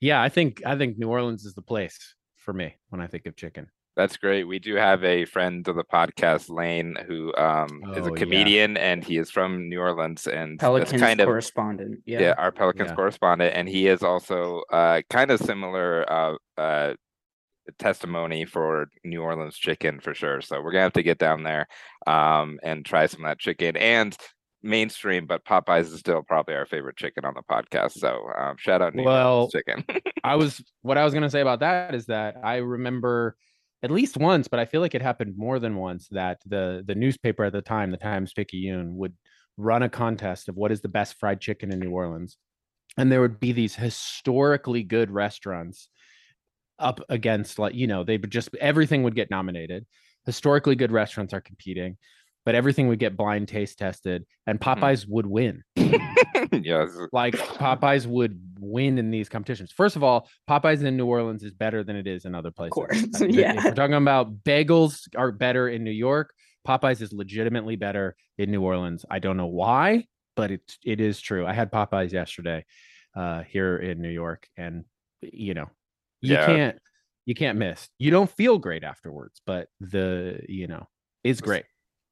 yeah, 0.00 0.22
I 0.22 0.28
think 0.28 0.62
I 0.64 0.76
think 0.76 0.98
New 0.98 1.08
Orleans 1.08 1.44
is 1.44 1.54
the 1.54 1.62
place 1.62 2.14
for 2.36 2.52
me 2.52 2.76
when 2.88 3.00
I 3.00 3.06
think 3.06 3.26
of 3.26 3.36
chicken. 3.36 3.68
That's 3.96 4.16
great. 4.16 4.44
We 4.44 4.60
do 4.60 4.76
have 4.76 5.02
a 5.02 5.24
friend 5.24 5.66
of 5.66 5.74
the 5.74 5.82
podcast, 5.82 6.48
Lane, 6.48 6.94
who 7.08 7.34
um, 7.36 7.82
is 7.96 8.06
Oh, 8.06 8.10
a 8.10 8.12
yeah. 8.12 8.16
comedian 8.16 8.76
and 8.76 9.02
he 9.02 9.18
is 9.18 9.28
from 9.28 9.68
New 9.68 9.80
Orleans, 9.80 10.28
and 10.28 10.52
that's 10.52 10.60
Pelicans 10.60 11.02
kind 11.02 11.20
of 11.20 11.26
correspondent. 11.26 12.02
Yeah. 12.06 12.20
yeah, 12.20 12.34
our 12.38 12.52
Pelicans 12.52 12.90
Yeah. 12.90 12.94
correspondent, 12.94 13.56
and 13.56 13.68
he 13.68 13.88
is 13.88 14.04
also 14.04 14.62
uh, 14.70 15.02
kind 15.10 15.32
of 15.32 15.40
similar 15.40 16.06
uh, 16.08 16.36
uh, 16.56 16.94
testimony 17.78 18.44
for 18.44 18.88
New 19.04 19.22
Orleans 19.22 19.56
chicken 19.56 20.00
for 20.00 20.14
sure. 20.14 20.40
So 20.40 20.60
we're 20.60 20.72
gonna 20.72 20.82
have 20.82 20.92
to 20.94 21.02
get 21.02 21.18
down 21.18 21.42
there 21.42 21.66
um, 22.06 22.58
and 22.62 22.84
try 22.84 23.06
some 23.06 23.24
of 23.24 23.30
that 23.30 23.38
chicken 23.38 23.76
and 23.76 24.16
mainstream, 24.62 25.26
but 25.26 25.44
Popeyes 25.44 25.92
is 25.92 25.98
still 25.98 26.22
probably 26.22 26.54
our 26.54 26.66
favorite 26.66 26.96
chicken 26.96 27.24
on 27.24 27.34
the 27.34 27.42
podcast. 27.42 27.92
So 27.92 28.28
um, 28.38 28.56
shout 28.58 28.82
out 28.82 28.94
New 28.94 29.04
Well, 29.04 29.34
Orleans 29.34 29.52
chicken. 29.52 29.84
I 30.24 30.36
was 30.36 30.62
what 30.82 30.98
I 30.98 31.04
was 31.04 31.14
gonna 31.14 31.30
say 31.30 31.40
about 31.40 31.60
that 31.60 31.94
is 31.94 32.06
that 32.06 32.36
I 32.42 32.56
remember 32.56 33.36
at 33.82 33.90
least 33.90 34.16
once, 34.16 34.48
but 34.48 34.58
I 34.58 34.64
feel 34.64 34.80
like 34.80 34.94
it 34.94 35.02
happened 35.02 35.34
more 35.36 35.58
than 35.58 35.76
once 35.76 36.08
that 36.10 36.40
the 36.46 36.82
the 36.86 36.94
newspaper 36.94 37.44
at 37.44 37.52
the 37.52 37.62
time, 37.62 37.90
the 37.90 37.96
Times 37.96 38.32
Picayune, 38.32 38.96
would 38.96 39.14
run 39.56 39.82
a 39.82 39.88
contest 39.88 40.48
of 40.48 40.56
what 40.56 40.72
is 40.72 40.80
the 40.80 40.88
best 40.88 41.18
fried 41.18 41.40
chicken 41.40 41.72
in 41.72 41.78
New 41.78 41.90
Orleans, 41.90 42.36
and 42.96 43.10
there 43.10 43.20
would 43.20 43.40
be 43.40 43.52
these 43.52 43.74
historically 43.74 44.82
good 44.82 45.10
restaurants 45.10 45.88
up 46.78 47.00
against 47.08 47.58
like 47.58 47.74
you 47.74 47.86
know 47.86 48.04
they 48.04 48.16
would 48.16 48.30
just 48.30 48.50
everything 48.60 49.02
would 49.02 49.14
get 49.14 49.30
nominated. 49.30 49.86
Historically 50.26 50.76
good 50.76 50.92
restaurants 50.92 51.32
are 51.32 51.40
competing, 51.40 51.96
but 52.44 52.54
everything 52.54 52.88
would 52.88 52.98
get 52.98 53.16
blind 53.16 53.48
taste 53.48 53.78
tested, 53.78 54.24
and 54.46 54.60
Popeyes 54.60 55.06
would 55.08 55.26
win 55.26 55.62
yes. 55.76 56.90
like 57.12 57.34
Popeyes 57.34 58.06
would 58.06 58.40
win 58.58 58.98
in 58.98 59.10
these 59.10 59.28
competitions. 59.28 59.72
First 59.72 59.96
of 59.96 60.02
all, 60.02 60.28
Popeyes 60.48 60.82
in 60.82 60.96
New 60.96 61.06
Orleans 61.06 61.42
is 61.42 61.52
better 61.52 61.84
than 61.84 61.96
it 61.96 62.06
is 62.06 62.24
in 62.24 62.34
other 62.34 62.50
places. 62.50 62.70
of 62.70 62.74
course, 62.74 63.20
yeah. 63.20 63.58
If 63.58 63.64
we're 63.64 63.74
talking 63.74 63.94
about 63.94 64.44
bagels 64.44 65.00
are 65.16 65.32
better 65.32 65.68
in 65.68 65.84
New 65.84 65.90
York, 65.90 66.32
Popeyes 66.66 67.00
is 67.02 67.12
legitimately 67.12 67.76
better 67.76 68.16
in 68.36 68.50
New 68.50 68.62
Orleans. 68.62 69.04
I 69.10 69.18
don't 69.18 69.36
know 69.36 69.46
why, 69.46 70.06
but 70.36 70.50
it 70.50 70.62
it 70.84 71.00
is 71.00 71.20
true. 71.20 71.46
I 71.46 71.52
had 71.52 71.72
Popeyes 71.72 72.12
yesterday 72.12 72.64
uh 73.16 73.42
here 73.42 73.76
in 73.78 74.02
New 74.02 74.10
York 74.10 74.46
and 74.56 74.84
you 75.20 75.54
know, 75.54 75.68
you 76.20 76.34
Yeah. 76.34 76.46
can't 76.46 76.78
you 77.26 77.34
can't 77.34 77.58
miss. 77.58 77.88
You 77.98 78.10
don't 78.10 78.30
feel 78.30 78.58
great 78.58 78.84
afterwards, 78.84 79.40
but 79.46 79.68
the 79.80 80.40
you 80.48 80.66
know, 80.66 80.88
is 81.24 81.40
great. 81.40 81.64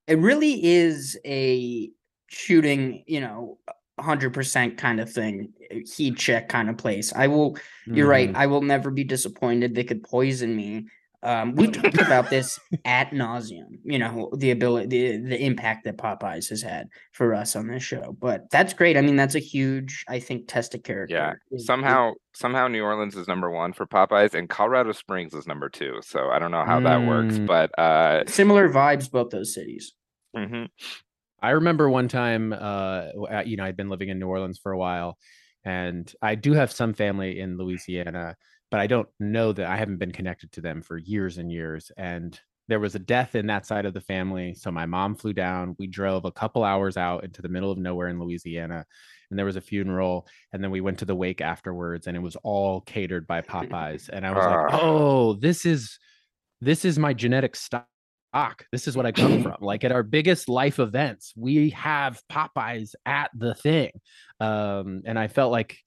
it 0.07 0.19
really 0.19 0.63
is 0.65 1.19
a 1.25 1.91
shooting, 2.29 3.03
you 3.07 3.21
know, 3.21 3.59
hundred 3.99 4.35
percent 4.35 4.77
kind 4.77 5.01
of 5.01 5.11
thing, 5.11 5.53
heat 5.97 6.17
check 6.19 6.49
kind 6.49 6.69
of 6.69 6.77
place. 6.77 7.13
I 7.15 7.29
will. 7.29 7.57
You're 7.87 8.07
right. 8.09 8.31
Mhm. 8.31 8.37
I 8.37 8.47
will 8.47 8.61
never 8.63 8.91
be 8.91 9.05
disappointed. 9.05 9.75
They 9.75 9.85
could 9.85 10.03
poison 10.03 10.55
me. 10.55 10.87
Um, 11.27 11.55
we 11.57 11.67
talked 11.67 12.01
about 12.01 12.31
this 12.31 12.59
at 12.85 13.11
nauseum. 13.11 13.79
You 13.85 13.99
know, 13.99 14.31
the 14.37 14.53
ability, 14.53 14.87
the 14.87 15.29
the 15.29 15.45
impact 15.45 15.85
that 15.85 15.99
Popeyes 15.99 16.49
has 16.51 16.63
had 16.63 16.87
for 17.13 17.35
us 17.35 17.57
on 17.57 17.67
this 17.67 17.83
show. 17.83 18.17
But 18.21 18.49
that's 18.51 18.73
great. 18.73 18.97
I 18.97 19.01
mean, 19.01 19.17
that's 19.17 19.35
a 19.35 19.41
huge, 19.41 20.05
I 20.09 20.21
think, 20.21 20.47
test 20.49 20.75
of 20.75 20.83
character. 20.85 21.15
Yeah. 21.17 21.33
Is- 21.51 21.63
is- 21.63 21.67
Somehow, 21.67 22.13
somehow 22.35 22.69
New 22.69 22.83
Orleans 22.85 23.17
is 23.17 23.27
number 23.27 23.51
one 23.51 23.73
for 23.73 23.87
Popeyes, 23.87 24.35
and 24.35 24.49
Colorado 24.49 24.93
Springs 24.93 25.35
is 25.35 25.47
number 25.47 25.69
two. 25.69 25.99
So 26.03 26.29
I 26.31 26.39
don't 26.39 26.51
know 26.53 26.65
how 26.65 26.81
that 26.81 27.07
works, 27.07 27.39
Mm. 27.39 27.47
but 27.47 27.77
uh, 27.79 28.23
similar 28.29 28.69
vibes, 28.69 29.11
both 29.11 29.31
those 29.31 29.53
cities. 29.53 29.95
mhm. 30.37 30.69
I 31.43 31.51
remember 31.51 31.91
one 31.91 32.09
time, 32.09 32.53
uh, 32.53 32.57
uh, 32.57 33.43
you 33.45 33.57
know, 33.57 33.65
I'd 33.65 33.77
been 33.77 33.89
living 33.91 34.09
in 34.09 34.19
New 34.19 34.27
Orleans 34.29 34.59
for 34.59 34.73
a 34.73 34.79
while, 34.79 35.19
and 35.65 36.11
I 36.23 36.35
do 36.35 36.53
have 36.55 36.73
some 36.73 36.95
family 36.95 37.41
in 37.41 37.59
Louisiana, 37.59 38.37
but 38.71 38.81
I 38.81 38.87
don't 38.87 39.09
know 39.21 39.53
that 39.53 39.67
I 39.67 39.77
haven't 39.77 39.99
been 39.99 40.13
connected 40.13 40.53
to 40.53 40.61
them 40.61 40.83
for 40.83 40.99
years 40.99 41.39
and 41.39 41.51
years. 41.51 41.91
And 41.97 42.39
there 42.69 42.81
was 42.81 42.95
a 42.95 43.01
death 43.01 43.35
in 43.35 43.47
that 43.47 43.67
side 43.67 43.87
of 43.87 43.95
the 43.95 44.01
family, 44.01 44.55
so 44.55 44.71
my 44.71 44.87
mom 44.87 45.15
flew 45.15 45.33
down. 45.33 45.77
We 45.79 45.87
drove 45.87 46.25
a 46.25 46.33
couple 46.33 46.65
hours 46.65 46.97
out 46.97 47.25
into 47.25 47.43
the 47.43 47.49
middle 47.49 47.71
of 47.71 47.79
nowhere 47.79 48.09
in 48.09 48.19
Louisiana, 48.19 48.85
and 49.31 49.39
there 49.39 49.47
was 49.47 49.57
a 49.57 49.61
funeral, 49.61 50.27
and 50.53 50.63
then 50.63 50.71
we 50.71 50.81
went 50.81 50.99
to 50.99 51.05
the 51.05 51.15
wake 51.15 51.41
afterwards, 51.41 52.07
and 52.07 52.17
it 52.17 52.21
was 52.21 52.37
all 52.43 52.81
catered 52.81 53.27
by 53.27 53.41
Popeyes, 53.41 54.09
and 54.09 54.27
I 54.27 54.33
was 54.33 54.45
like, 54.45 54.73
Ah. 54.73 54.79
oh, 54.83 55.35
this 55.35 55.65
is 55.65 55.99
this 56.61 56.85
is 56.85 56.99
my 56.99 57.13
genetic 57.13 57.55
stock. 57.55 57.87
This 58.73 58.89
is 58.89 58.97
what 58.97 59.07
I 59.07 59.13
come 59.13 59.43
from. 59.45 59.57
Like 59.61 59.85
at 59.85 59.93
our 59.93 60.03
biggest 60.03 60.49
life 60.49 60.81
events, 60.81 61.33
we 61.37 61.71
have 61.71 62.21
Popeyes 62.33 62.95
at 63.05 63.31
the 63.35 63.55
thing. 63.55 63.93
Um, 64.41 65.03
and 65.05 65.19
I 65.19 65.29
felt 65.29 65.53
like 65.53 65.79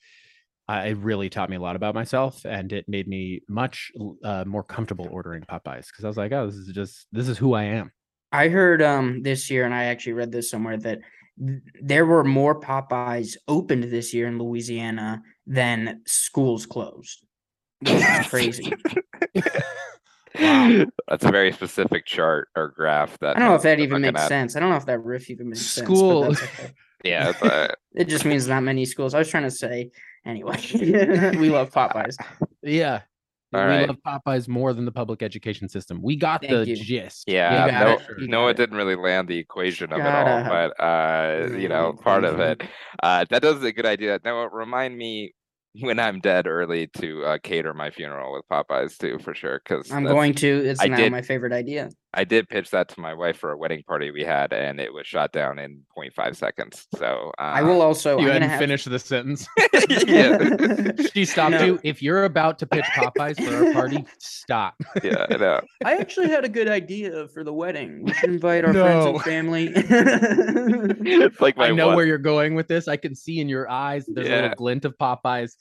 I, 0.70 0.90
it 0.90 0.98
really 0.98 1.30
taught 1.30 1.50
me 1.50 1.56
a 1.56 1.60
lot 1.60 1.76
about 1.76 1.96
myself 1.96 2.46
and 2.46 2.72
it 2.72 2.86
made 2.88 3.08
me 3.08 3.42
much 3.50 3.92
uh, 4.24 4.44
more 4.46 4.64
comfortable 4.64 5.08
ordering 5.12 5.42
Popeyes 5.42 5.88
because 5.88 6.06
I 6.06 6.08
was 6.08 6.18
like, 6.18 6.32
oh, 6.32 6.46
this 6.46 6.56
is 6.56 6.68
just, 6.74 7.08
this 7.12 7.28
is 7.28 7.40
who 7.40 7.54
I 7.54 7.64
am. 7.64 7.92
I 8.32 8.50
heard 8.50 8.80
um 8.84 9.24
this 9.24 9.50
year, 9.50 9.66
and 9.66 9.74
I 9.74 9.86
actually 9.86 10.14
read 10.14 10.32
this 10.32 10.52
somewhere 10.52 10.78
that 10.78 11.00
th- 11.44 11.60
there 11.82 12.06
were 12.06 12.24
more 12.24 12.60
Popeyes 12.60 13.36
opened 13.48 13.86
this 13.86 14.14
year 14.14 14.28
in 14.28 14.38
Louisiana 14.38 15.24
than 15.48 16.02
schools 16.06 16.68
closed. 16.68 17.26
Which 17.82 18.04
crazy. 18.30 18.72
Wow. 20.40 20.86
That's 21.08 21.26
a 21.26 21.32
very 21.32 21.52
specific 21.52 22.06
chart 22.06 22.50
or 22.56 22.70
graph. 22.70 23.18
That 23.20 23.36
I 23.36 23.40
don't 23.40 23.50
know 23.50 23.56
if 23.56 23.64
that 23.64 23.80
even 23.80 24.02
makes 24.04 24.22
at. 24.22 24.28
sense. 24.28 24.56
I 24.56 24.60
don't 24.60 24.70
know 24.70 24.76
if 24.78 24.86
that 24.86 25.00
riff 25.04 25.30
even 25.32 25.50
makes 25.50 25.62
School- 25.66 26.36
sense. 26.36 26.40
But 26.40 26.48
that's 26.48 26.60
okay. 26.60 26.74
Yeah, 27.04 27.30
it's, 27.30 27.42
uh, 27.44 27.74
It 27.96 28.08
just 28.08 28.26
means 28.26 28.48
not 28.48 28.64
many 28.64 28.86
schools. 28.86 29.14
I 29.14 29.20
was 29.20 29.30
trying 29.30 29.44
to 29.44 29.52
say 29.52 29.92
anyway. 30.26 30.58
we 30.74 31.50
love 31.50 31.72
Popeyes. 31.72 32.16
Yeah. 32.62 33.02
All 33.52 33.62
we 33.62 33.66
right. 33.68 33.88
love 33.88 33.98
Popeyes 34.06 34.48
more 34.48 34.74
than 34.74 34.86
the 34.86 34.92
public 34.92 35.24
education 35.24 35.68
system. 35.70 36.02
We 36.04 36.16
got 36.16 36.42
Thank 36.42 36.54
the 36.54 36.68
you. 36.68 36.76
gist. 36.76 37.24
yeah, 37.28 37.82
no, 37.84 37.94
it. 37.94 38.02
You 38.22 38.28
no, 38.28 38.48
it 38.48 38.52
it. 38.52 38.58
didn't 38.58 38.78
really 38.78 38.96
land 38.96 39.28
the 39.28 39.38
equation 39.40 39.92
of 39.92 40.00
it 40.00 40.06
all, 40.06 40.28
up. 40.28 40.48
but 40.78 40.84
uh, 40.84 41.50
you 41.58 41.68
know, 41.68 41.94
part 41.94 42.26
of 42.26 42.40
it. 42.40 42.62
Uh, 43.02 43.26
that 43.30 43.42
does 43.42 43.64
a 43.64 43.72
good 43.72 43.88
idea. 43.88 44.20
Now, 44.24 44.46
remind 44.46 44.96
me 44.96 45.34
when 45.82 46.00
I'm 46.00 46.20
dead 46.20 46.46
early 46.46 46.88
to 46.98 47.24
uh, 47.26 47.38
cater 47.42 47.74
my 47.74 47.90
funeral 47.90 48.34
with 48.34 48.44
Popeyes 48.52 48.98
too, 49.00 49.18
for 49.18 49.34
sure. 49.34 49.60
Because 49.64 49.92
I'm 49.92 50.04
going 50.04 50.36
to. 50.36 50.48
It's 50.48 50.82
I 50.82 50.86
now 50.88 50.98
did- 50.98 51.12
my 51.12 51.24
favorite 51.24 51.54
idea. 51.54 51.90
I 52.13 52.24
did 52.24 52.50
pitch 52.50 52.72
that 52.72 52.89
to 52.89 53.00
my 53.00 53.13
wife 53.13 53.38
for 53.38 53.52
a 53.52 53.58
wedding 53.58 53.84
party 53.84 54.10
we 54.10 54.24
had, 54.24 54.52
and 54.52 54.80
it 54.80 54.91
was 54.91 55.06
shot 55.06 55.32
down 55.32 55.60
in 55.60 55.84
0.5 55.95 56.36
seconds. 56.36 56.88
So 56.98 57.32
uh, 57.38 57.41
I 57.41 57.62
will 57.62 57.84
also. 57.84 58.17
You 58.17 58.32
I'm 58.32 58.41
hadn't 58.41 58.41
gonna 58.41 58.50
have, 58.50 58.60
finished 58.60 58.89
the 58.89 58.98
sentence. 58.98 59.48
she 61.13 61.26
stopped 61.26 61.52
No. 61.52 61.63
you. 61.65 61.80
If 61.84 62.02
you're 62.02 62.24
about 62.26 62.58
to 62.60 62.65
pitch 62.65 62.86
Popeyes 62.95 63.43
for 63.43 63.67
our 63.67 63.74
party, 63.74 64.06
stop. 64.17 64.74
yeah, 65.04 65.28
I 65.30 65.38
know. 65.38 65.62
I 65.86 65.98
actually 65.98 66.30
had 66.30 66.43
a 66.45 66.50
good 66.50 66.67
idea 66.67 67.28
for 67.28 67.43
the 67.43 67.54
wedding. 67.54 68.04
We 68.04 68.13
should 68.13 68.32
invite 68.32 68.65
our 68.65 68.74
friends 68.74 69.06
and 69.06 69.22
family. 69.22 69.72
It's 69.76 71.39
like 71.39 71.58
my 71.58 71.67
I 71.67 71.72
know 71.72 71.88
one- 71.88 71.95
where 71.95 72.06
you're 72.06 72.17
going 72.17 72.56
with 72.56 72.67
this. 72.67 72.88
I 72.88 72.98
can 72.98 73.13
see 73.13 73.39
in 73.39 73.48
your 73.48 73.69
eyes 73.69 74.06
there's 74.08 74.28
a 74.28 74.32
little 74.32 74.50
glint 74.56 74.86
of 74.86 74.98
Popeyes. 74.98 75.56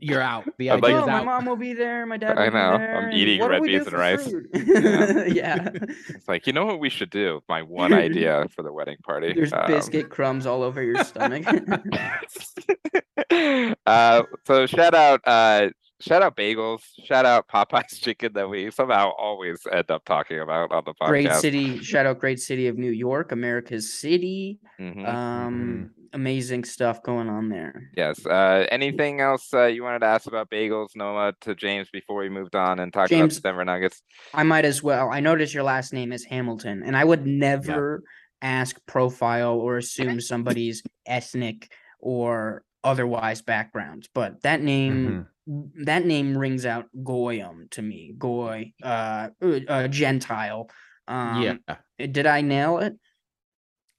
You're 0.00 0.22
out. 0.22 0.44
The 0.58 0.70
I'm 0.70 0.78
idea 0.78 0.94
like- 0.94 1.02
oh, 1.02 1.04
is 1.04 1.06
my 1.08 1.18
out. 1.18 1.24
mom 1.26 1.44
will 1.46 1.56
be 1.56 1.74
there. 1.74 2.06
My 2.06 2.16
dad. 2.16 2.38
I 2.38 2.44
Will 2.44 2.50
be 2.50 2.56
know, 2.56 2.70
I'm 2.72 3.12
eating 3.12 3.40
what 3.40 3.50
red 3.50 3.62
beans 3.62 3.86
and 3.86 3.96
rice. 3.96 4.32
Yeah. 4.54 5.24
yeah. 5.26 5.68
It's 6.08 6.26
like 6.26 6.46
you 6.46 6.52
know 6.54 6.64
what 6.64 6.80
we 6.80 6.88
should 6.88 7.10
do. 7.10 7.42
My 7.50 7.60
one 7.82 7.92
idea 7.92 8.46
for 8.54 8.62
the 8.62 8.72
wedding 8.72 8.96
party. 9.04 9.34
There's 9.34 9.52
Um, 9.52 9.66
biscuit 9.66 10.08
crumbs 10.08 10.46
all 10.46 10.62
over 10.62 10.82
your 10.82 11.04
stomach. 11.04 11.44
uh, 13.86 14.22
so 14.46 14.66
shout 14.66 14.94
out, 14.94 15.20
uh, 15.24 15.68
shout 16.00 16.22
out 16.22 16.36
bagels, 16.36 16.80
shout 17.04 17.24
out 17.26 17.46
Popeye's 17.48 17.98
chicken 18.00 18.32
that 18.34 18.48
we 18.48 18.70
somehow 18.70 19.10
always 19.18 19.60
end 19.70 19.90
up 19.90 20.04
talking 20.04 20.40
about 20.40 20.72
on 20.72 20.82
the 20.86 20.92
podcast. 20.94 21.08
great 21.08 21.32
city. 21.34 21.78
Shout 21.82 22.06
out, 22.06 22.18
great 22.18 22.40
city 22.40 22.66
of 22.68 22.76
New 22.78 22.90
York, 22.90 23.32
America's 23.32 23.92
city. 23.98 24.58
Mhm. 24.80 25.06
Um, 25.06 25.90
amazing 26.12 26.64
stuff 26.64 27.02
going 27.02 27.28
on 27.28 27.48
there. 27.48 27.90
Yes. 27.96 28.24
Uh, 28.24 28.66
anything 28.70 29.20
else 29.20 29.52
uh, 29.52 29.64
you 29.66 29.82
wanted 29.82 29.98
to 30.00 30.06
ask 30.06 30.26
about 30.26 30.48
bagels, 30.50 30.88
Noah, 30.94 31.32
to 31.40 31.54
James 31.54 31.88
before 31.92 32.16
we 32.20 32.28
moved 32.28 32.54
on 32.54 32.78
and 32.80 32.92
talked 32.92 33.10
about 33.10 33.18
James- 33.18 33.36
the 33.36 33.40
Denver 33.48 33.64
Nuggets? 33.64 34.02
I 34.32 34.42
might 34.44 34.64
as 34.64 34.82
well. 34.82 35.10
I 35.10 35.20
noticed 35.20 35.54
your 35.54 35.64
last 35.64 35.92
name 35.92 36.12
is 36.12 36.24
Hamilton, 36.24 36.82
and 36.84 36.96
I 36.96 37.04
would 37.04 37.26
never 37.26 38.02
ask 38.42 38.78
profile 38.86 39.54
or 39.54 39.78
assume 39.78 40.20
somebody's 40.20 40.82
ethnic 41.06 41.72
or 41.98 42.62
otherwise 42.84 43.40
background, 43.40 44.06
but 44.14 44.42
that 44.42 44.60
name 44.60 44.94
Mm-hmm. 45.08 45.20
That 45.46 46.06
name 46.06 46.36
rings 46.36 46.64
out 46.66 46.86
Goyim 47.02 47.68
to 47.72 47.82
me. 47.82 48.14
Goy, 48.16 48.72
uh, 48.82 49.28
uh, 49.42 49.60
uh 49.68 49.88
Gentile. 49.88 50.70
Um, 51.06 51.42
yeah. 51.42 51.76
Did 52.06 52.26
I 52.26 52.40
nail 52.40 52.78
it? 52.78 52.94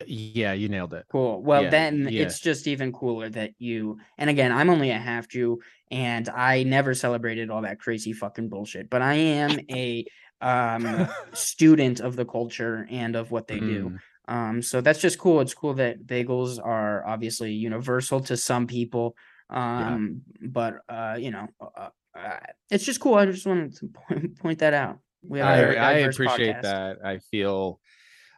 Yeah, 0.05 0.53
you 0.53 0.67
nailed 0.67 0.93
it. 0.93 1.05
Cool. 1.09 1.41
Well, 1.41 1.63
Yeah, 1.63 1.69
then 1.69 2.07
yeah. 2.09 2.23
it's 2.23 2.39
just 2.39 2.67
even 2.67 2.91
cooler 2.91 3.29
that 3.29 3.51
you. 3.59 3.99
And 4.17 4.29
again, 4.29 4.51
I'm 4.51 4.69
only 4.69 4.89
a 4.89 4.97
half 4.97 5.27
Jew, 5.27 5.61
and 5.89 6.27
I 6.27 6.63
never 6.63 6.93
celebrated 6.93 7.49
all 7.49 7.61
that 7.61 7.79
crazy 7.79 8.11
fucking 8.11 8.49
bullshit. 8.49 8.89
But 8.89 9.01
I 9.01 9.13
am 9.13 9.59
a 9.71 10.05
um 10.41 11.07
student 11.33 12.01
of 12.01 12.15
the 12.15 12.25
culture 12.25 12.87
and 12.89 13.15
of 13.15 13.31
what 13.31 13.47
they 13.47 13.59
do. 13.59 13.91
Mm. 13.91 13.99
Um, 14.27 14.61
so 14.61 14.81
that's 14.81 14.99
just 14.99 15.19
cool. 15.19 15.39
It's 15.41 15.53
cool 15.53 15.75
that 15.75 16.05
bagels 16.05 16.59
are 16.63 17.05
obviously 17.05 17.53
universal 17.53 18.19
to 18.21 18.35
some 18.35 18.67
people. 18.67 19.15
Um, 19.49 20.21
but 20.41 20.75
uh, 20.89 21.17
you 21.19 21.31
know, 21.31 21.47
uh, 21.59 21.89
uh, 22.17 22.37
it's 22.69 22.85
just 22.85 22.99
cool. 22.99 23.15
I 23.15 23.25
just 23.25 23.45
wanted 23.45 23.75
to 23.77 23.87
point, 23.87 24.39
point 24.39 24.59
that 24.59 24.73
out. 24.73 24.99
We 25.27 25.39
have 25.39 25.47
a 25.47 25.51
I, 25.51 25.57
very 25.57 25.77
I 25.77 25.91
appreciate 25.99 26.55
podcast. 26.57 26.61
that. 26.61 26.97
I 27.03 27.19
feel 27.19 27.79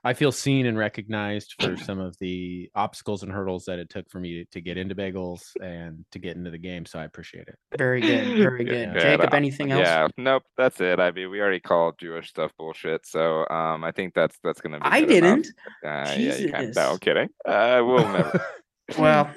I 0.03 0.13
feel 0.13 0.31
seen 0.31 0.65
and 0.67 0.77
recognized 0.77 1.55
for 1.59 1.75
some 1.75 1.99
of 1.99 2.15
the 2.19 2.69
obstacles 2.75 3.23
and 3.23 3.31
hurdles 3.31 3.65
that 3.65 3.77
it 3.79 3.89
took 3.89 4.09
for 4.09 4.19
me 4.19 4.43
to, 4.43 4.45
to 4.51 4.61
get 4.61 4.77
into 4.77 4.95
bagels 4.95 5.41
and 5.61 6.05
to 6.11 6.19
get 6.19 6.37
into 6.37 6.49
the 6.49 6.57
game. 6.57 6.85
So 6.85 6.97
I 6.97 7.03
appreciate 7.03 7.47
it. 7.47 7.55
Very 7.77 7.99
good. 7.99 8.37
Very 8.37 8.63
Good, 8.63 8.69
good. 8.69 8.93
good. 8.93 9.01
Jacob, 9.01 9.33
anything 9.33 9.71
else? 9.71 9.81
Yeah, 9.81 10.07
nope, 10.17 10.43
that's 10.55 10.79
it. 10.79 10.99
I 10.99 11.11
mean, 11.11 11.29
we 11.29 11.41
already 11.41 11.59
called 11.59 11.95
Jewish 11.99 12.29
stuff 12.29 12.51
bullshit, 12.57 13.05
so 13.05 13.45
um, 13.49 13.83
I 13.83 13.91
think 13.91 14.13
that's 14.13 14.37
that's 14.43 14.61
gonna 14.61 14.79
be. 14.79 14.85
I 14.85 15.03
didn't. 15.03 15.47
Uh, 15.83 16.15
yeah, 16.17 16.35
you 16.35 16.51
kind 16.51 16.73
no, 16.73 16.91
I'm 16.91 16.99
kidding. 16.99 17.29
Uh, 17.45 17.81
we'll 17.85 18.07
never. 18.07 18.45
Well, 18.97 19.29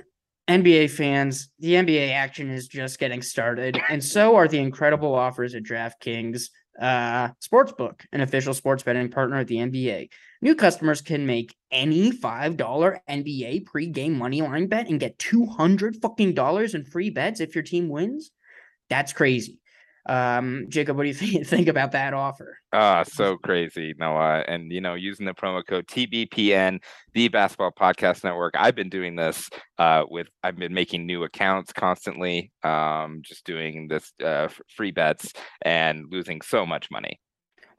NBA 0.51 0.91
fans, 0.91 1.49
the 1.61 1.75
NBA 1.75 2.13
action 2.13 2.51
is 2.51 2.67
just 2.67 2.99
getting 2.99 3.23
started, 3.23 3.81
and 3.89 4.03
so 4.03 4.35
are 4.35 4.49
the 4.49 4.59
incredible 4.59 5.15
offers 5.15 5.55
at 5.55 5.63
DraftKings 5.63 6.49
uh, 6.81 7.29
Sportsbook, 7.41 8.01
an 8.13 8.21
official 8.21 8.53
sports 8.53 8.83
betting 8.83 9.11
partner 9.11 9.37
at 9.37 9.47
the 9.47 9.59
NBA. 9.59 10.09
New 10.43 10.57
customers 10.57 11.03
can 11.03 11.25
make 11.25 11.55
any 11.71 12.11
five 12.11 12.57
dollar 12.57 13.01
NBA 13.09 13.65
pregame 13.65 14.17
money 14.17 14.43
line 14.43 14.67
bet 14.67 14.89
and 14.89 14.99
get 14.99 15.21
two 15.21 15.47
hundred 15.47 16.03
fucking 16.03 16.35
dollars 16.35 16.75
in 16.75 16.85
free 16.85 17.11
bets 17.11 17.39
if 17.39 17.55
your 17.55 17.63
team 17.63 17.89
wins. 17.89 18.33
That's 18.89 19.13
crazy. 19.13 19.61
Um, 20.07 20.67
Jacob, 20.69 20.97
what 20.97 21.05
do 21.05 21.09
you 21.09 21.15
think, 21.23 21.47
think 21.47 21.69
about 21.69 21.93
that 21.93 22.15
offer? 22.15 22.59
Ah, 22.73 23.03
so 23.03 23.37
crazy, 23.37 23.95
Noah. 23.99 24.45
And 24.47 24.73
you 24.73 24.81
know, 24.81 24.95
using 24.95 25.27
the 25.27 25.35
promo 25.35 25.65
code 25.67 25.87
TBPN, 25.87 26.83
the 27.15 27.29
Basketball 27.29 27.73
Podcast 27.73 28.25
Network. 28.25 28.55
I've 28.57 28.75
been 28.75 28.89
doing 28.89 29.17
this 29.17 29.49
uh 29.79 30.05
with 30.09 30.29
I've 30.43 30.57
been 30.57 30.75
making 30.75 31.07
new 31.07 31.25
accounts 31.25 31.73
constantly, 31.73 32.53
um, 32.63 33.21
just 33.23 33.45
doing 33.45 33.89
this 33.89 34.13
uh 34.25 34.49
free 34.77 34.91
bets 34.91 35.33
and 35.63 36.07
losing 36.11 36.41
so 36.41 36.65
much 36.65 36.91
money. 36.91 37.21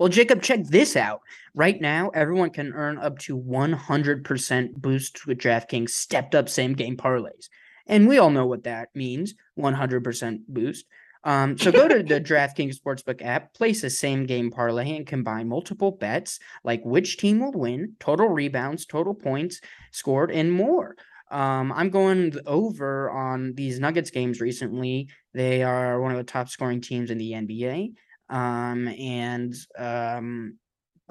Well, 0.01 0.09
Jacob, 0.09 0.41
check 0.41 0.63
this 0.63 0.95
out. 0.95 1.21
Right 1.53 1.79
now, 1.79 2.09
everyone 2.09 2.49
can 2.49 2.73
earn 2.73 2.97
up 2.97 3.19
to 3.19 3.37
100% 3.37 4.73
boost 4.73 5.27
with 5.27 5.37
DraftKings 5.37 5.91
stepped 5.91 6.33
up 6.33 6.49
same 6.49 6.73
game 6.73 6.97
parlays. 6.97 7.49
And 7.85 8.07
we 8.07 8.17
all 8.17 8.31
know 8.31 8.47
what 8.47 8.63
that 8.63 8.89
means 8.95 9.35
100% 9.59 10.39
boost. 10.47 10.85
Um, 11.23 11.57
so 11.57 11.71
go 11.71 11.87
to 11.87 12.01
the 12.01 12.19
DraftKings 12.19 12.79
Sportsbook 12.79 13.21
app, 13.23 13.53
place 13.53 13.83
a 13.83 13.89
same 13.89 14.25
game 14.25 14.49
parlay, 14.49 14.95
and 14.95 15.05
combine 15.05 15.47
multiple 15.47 15.91
bets 15.91 16.39
like 16.63 16.83
which 16.83 17.17
team 17.17 17.39
will 17.39 17.51
win, 17.51 17.95
total 17.99 18.27
rebounds, 18.27 18.85
total 18.85 19.13
points 19.13 19.61
scored, 19.91 20.31
and 20.31 20.51
more. 20.51 20.95
Um, 21.29 21.71
I'm 21.71 21.89
going 21.89 22.33
over 22.45 23.09
on 23.09 23.53
these 23.53 23.79
Nuggets 23.79 24.09
games 24.09 24.41
recently. 24.41 25.09
They 25.33 25.63
are 25.63 26.01
one 26.01 26.11
of 26.11 26.17
the 26.17 26.23
top 26.23 26.49
scoring 26.49 26.81
teams 26.81 27.09
in 27.09 27.17
the 27.17 27.31
NBA. 27.31 27.93
Um, 28.29 28.87
and 28.87 29.53
um, 29.77 30.57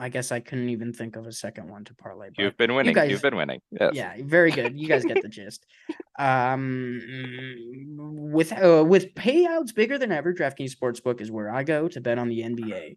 I 0.01 0.09
guess 0.09 0.33
I 0.33 0.41
couldn't 0.41 0.71
even 0.71 0.93
think 0.93 1.15
of 1.17 1.27
a 1.27 1.33
second 1.33 1.69
one 1.69 1.85
to 1.85 1.95
parlay. 1.95 2.31
You've 2.39 2.57
been 2.57 2.75
winning. 2.75 2.91
You 2.91 2.95
guys- 2.95 3.11
You've 3.11 3.23
been 3.23 3.37
winning. 3.37 3.61
Yes. 3.71 3.93
yeah, 3.95 4.15
very 4.25 4.51
good. 4.51 4.79
You 4.81 4.89
guys 4.89 5.05
get 5.05 5.23
the 5.23 5.29
gist. 5.29 5.67
Um, 6.19 7.01
with 8.33 8.53
uh, 8.53 8.85
with 8.87 9.15
payouts 9.15 9.75
bigger 9.75 9.99
than 9.99 10.13
ever, 10.13 10.33
DraftKings 10.35 10.73
Sportsbook 10.75 11.21
is 11.21 11.31
where 11.31 11.51
I 11.51 11.63
go 11.65 11.89
to 11.89 12.01
bet 12.01 12.19
on 12.19 12.29
the 12.29 12.41
NBA. 12.41 12.97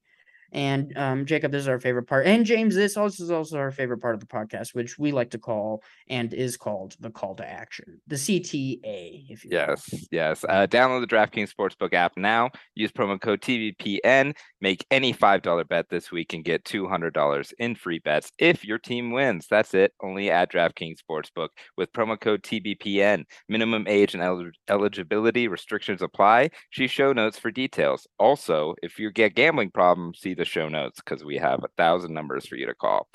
And 0.53 0.95
um, 0.97 1.25
Jacob, 1.25 1.51
this 1.51 1.63
is 1.63 1.67
our 1.67 1.79
favorite 1.79 2.03
part, 2.03 2.27
and 2.27 2.45
James, 2.45 2.75
this 2.75 2.95
also 2.95 3.23
is 3.23 3.31
also 3.31 3.57
our 3.57 3.71
favorite 3.71 3.97
part 3.97 4.13
of 4.13 4.21
the 4.21 4.27
podcast, 4.27 4.73
which 4.73 4.99
we 4.99 5.11
like 5.11 5.31
to 5.31 5.39
call 5.39 5.83
and 6.07 6.33
is 6.33 6.57
called 6.57 6.95
the 6.99 7.09
call 7.09 7.35
to 7.35 7.45
action, 7.45 7.99
the 8.07 8.15
CTA, 8.15 9.25
if 9.29 9.43
you 9.43 9.49
will. 9.51 9.57
Yes, 9.57 10.07
yes. 10.11 10.45
Uh, 10.47 10.67
download 10.67 11.01
the 11.01 11.15
DraftKings 11.15 11.51
Sportsbook 11.51 11.93
app 11.93 12.13
now. 12.17 12.51
Use 12.75 12.91
promo 12.91 13.19
code 13.19 13.41
TBPN. 13.41 14.35
Make 14.61 14.85
any 14.91 15.13
$5 15.13 15.67
bet 15.67 15.89
this 15.89 16.11
week 16.11 16.33
and 16.33 16.45
get 16.45 16.63
$200 16.63 17.53
in 17.57 17.75
free 17.75 17.99
bets 17.99 18.31
if 18.37 18.63
your 18.63 18.77
team 18.77 19.11
wins. 19.11 19.47
That's 19.49 19.73
it. 19.73 19.93
Only 20.01 20.29
at 20.29 20.51
DraftKings 20.51 20.97
Sportsbook 21.09 21.49
with 21.77 21.91
promo 21.93 22.19
code 22.19 22.43
TBPN. 22.43 23.23
Minimum 23.49 23.85
age 23.87 24.13
and 24.13 24.23
elig- 24.23 24.53
eligibility 24.69 25.47
restrictions 25.47 26.01
apply. 26.01 26.51
See 26.71 26.87
show 26.87 27.11
notes 27.11 27.39
for 27.39 27.51
details. 27.51 28.07
Also, 28.19 28.75
if 28.83 28.99
you 28.99 29.11
get 29.11 29.35
gambling 29.35 29.71
problems, 29.71 30.19
see 30.19 30.33
the 30.33 30.42
show 30.45 30.69
notes 30.69 30.99
because 31.03 31.23
we 31.23 31.37
have 31.37 31.63
a 31.63 31.67
thousand 31.77 32.13
numbers 32.13 32.45
for 32.47 32.55
you 32.55 32.65
to 32.65 32.75
call. 32.75 33.07